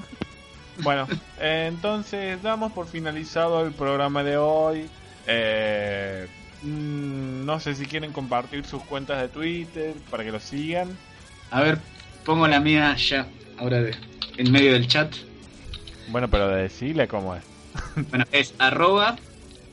Bueno, 0.79 1.07
eh, 1.39 1.67
entonces 1.69 2.43
damos 2.43 2.73
por 2.73 2.87
finalizado 2.87 3.67
el 3.67 3.73
programa 3.73 4.25
de 4.25 4.39
hoy. 4.39 4.89
Eh, 5.27 6.27
mm, 6.63 7.45
no 7.45 7.61
sé 7.61 7.75
si 7.75 7.85
quieren 7.85 8.11
compartir 8.13 8.65
sus 8.65 8.83
cuentas 8.85 9.21
de 9.21 9.29
Twitter 9.29 9.95
para 10.11 10.25
que 10.25 10.33
lo 10.33 10.41
sigan. 10.41 10.97
A 11.51 11.61
ver, 11.61 11.79
pongo 12.25 12.49
la 12.49 12.59
mía 12.59 12.97
ya, 12.97 13.27
ahora 13.59 13.83
de, 13.83 13.95
en 14.39 14.51
medio 14.51 14.73
del 14.73 14.89
chat. 14.89 15.15
Bueno, 16.09 16.29
pero 16.29 16.49
decirle 16.49 17.07
cómo 17.07 17.35
es. 17.35 17.58
Bueno, 18.11 18.25
es 18.33 18.55
arroba, 18.59 19.17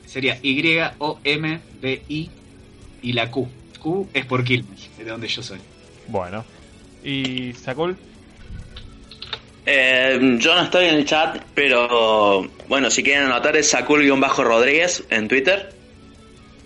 sería 0.04 0.38
Y-O-M-D-I 0.42 2.30
y 3.02 3.12
la 3.12 3.30
Q. 3.30 3.48
Q 3.78 4.08
es 4.12 4.24
por 4.26 4.42
Quilmes, 4.44 4.90
de 4.96 5.04
donde 5.04 5.28
yo 5.28 5.42
soy. 5.42 5.60
Bueno. 6.08 6.44
¿Y 7.04 7.52
Sakul? 7.52 7.96
Eh, 9.64 10.18
yo 10.38 10.54
no 10.54 10.62
estoy 10.62 10.86
en 10.86 10.94
el 10.94 11.04
chat, 11.04 11.42
pero 11.54 12.48
bueno, 12.68 12.90
si 12.90 13.02
quieren 13.02 13.24
anotar 13.24 13.56
es 13.56 13.72
Sakul-Rodríguez 13.72 15.04
en 15.10 15.26
Twitter. 15.28 15.74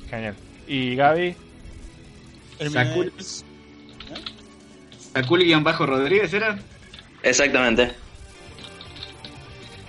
Genial. 0.09 0.35
¿Y 0.66 0.94
Gaby? 0.97 1.35
Es- 2.59 3.44
Sakul-Rodríguez 5.15 6.32
era. 6.35 6.59
Exactamente. 7.23 7.93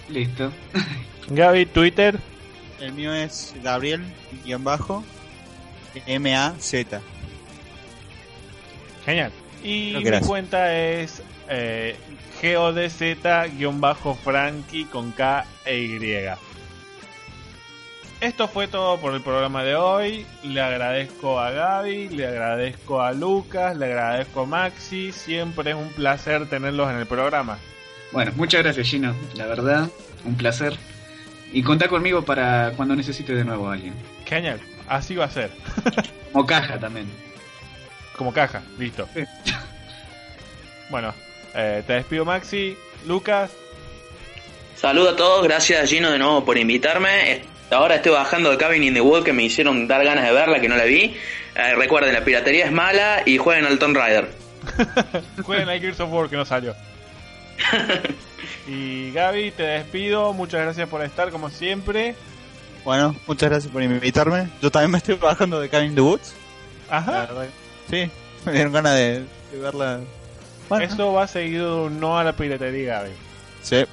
Listo. 0.09 0.51
Gaby, 1.35 1.65
Twitter. 1.67 2.19
El 2.79 2.93
mío 2.93 3.13
es 3.13 3.53
Gabriel, 3.63 4.03
guion 4.43 4.63
bajo, 4.63 5.03
M-A-Z. 6.05 7.01
Genial. 9.05 9.31
Y 9.63 9.93
mi 9.95 10.03
Gracias. 10.03 10.27
cuenta 10.27 10.75
es 10.75 11.21
eh, 11.47 11.95
godz-frankie 12.41 14.85
con 14.85 15.11
K 15.11 15.45
e 15.65 15.79
Y. 15.79 16.27
Esto 18.19 18.47
fue 18.47 18.67
todo 18.67 18.99
por 18.99 19.13
el 19.13 19.21
programa 19.21 19.63
de 19.63 19.75
hoy. 19.75 20.25
Le 20.43 20.61
agradezco 20.61 21.39
a 21.39 21.51
Gaby, 21.51 22.09
le 22.09 22.27
agradezco 22.27 23.01
a 23.01 23.13
Lucas, 23.13 23.75
le 23.77 23.85
agradezco 23.85 24.41
a 24.41 24.45
Maxi. 24.45 25.11
Siempre 25.11 25.71
es 25.71 25.75
un 25.75 25.89
placer 25.89 26.47
tenerlos 26.47 26.89
en 26.91 26.97
el 26.97 27.07
programa. 27.07 27.57
Bueno, 28.11 28.31
muchas 28.35 28.63
gracias, 28.63 28.87
Gino. 28.87 29.15
La 29.35 29.47
verdad, 29.47 29.89
un 30.25 30.35
placer. 30.35 30.77
Y 31.53 31.63
contá 31.63 31.87
conmigo 31.87 32.23
para 32.23 32.71
cuando 32.75 32.95
necesite 32.95 33.33
de 33.33 33.43
nuevo 33.43 33.69
a 33.69 33.73
alguien. 33.73 33.93
Genial. 34.25 34.59
Así 34.87 35.15
va 35.15 35.25
a 35.25 35.29
ser. 35.29 35.51
Como 36.31 36.45
caja 36.45 36.79
también. 36.79 37.07
Como 38.15 38.33
caja. 38.33 38.61
Listo. 38.77 39.07
Sí. 39.13 39.23
Bueno, 40.89 41.13
eh, 41.55 41.83
te 41.85 41.93
despido 41.93 42.25
Maxi. 42.25 42.77
Lucas. 43.05 43.51
Saludos 44.75 45.13
a 45.13 45.15
todos, 45.15 45.43
gracias 45.43 45.89
Gino 45.89 46.11
de 46.11 46.17
nuevo 46.17 46.43
por 46.43 46.57
invitarme. 46.57 47.43
Ahora 47.69 47.95
estoy 47.95 48.11
bajando 48.11 48.49
de 48.49 48.57
Cabin 48.57 48.83
in 48.83 48.93
the 48.93 49.01
Wood 49.01 49.23
que 49.23 49.31
me 49.31 49.43
hicieron 49.43 49.87
dar 49.87 50.03
ganas 50.03 50.25
de 50.25 50.31
verla, 50.33 50.59
que 50.59 50.67
no 50.67 50.75
la 50.75 50.83
vi. 50.83 51.15
Eh, 51.55 51.75
recuerden, 51.75 52.13
la 52.13 52.23
piratería 52.23 52.65
es 52.65 52.71
mala 52.71 53.23
y 53.25 53.37
jueguen 53.37 53.65
al 53.65 53.79
Tomb 53.79 53.95
Raider. 53.95 54.29
Jueguen 55.43 55.69
a 55.69 55.79
Gears 55.79 55.99
of 55.99 56.11
War 56.11 56.29
que 56.29 56.35
no 56.35 56.45
salió. 56.45 56.75
y 58.67 59.11
Gaby, 59.11 59.51
te 59.51 59.63
despido. 59.63 60.33
Muchas 60.33 60.61
gracias 60.61 60.87
por 60.89 61.03
estar 61.03 61.29
como 61.31 61.49
siempre. 61.49 62.15
Bueno, 62.83 63.15
muchas 63.27 63.49
gracias 63.49 63.71
por 63.71 63.83
invitarme. 63.83 64.49
Yo 64.61 64.71
también 64.71 64.91
me 64.91 64.97
estoy 64.97 65.15
bajando 65.15 65.59
de 65.59 65.69
Cabin 65.69 65.89
in 65.89 65.95
the 65.95 66.01
Woods. 66.01 66.33
Ajá. 66.89 67.27
Sí, 67.89 68.09
me 68.45 68.51
dieron 68.53 68.73
ganas 68.73 68.95
de, 68.95 69.19
de 69.51 69.59
verla. 69.59 69.99
Bueno, 70.69 70.85
Eso 70.85 71.13
va 71.13 71.27
seguido 71.27 71.81
de 71.81 71.87
un 71.87 71.99
no 71.99 72.17
a 72.17 72.23
la 72.23 72.33
piratería, 72.33 72.99
Gaby. 72.99 73.11
sí. 73.61 73.85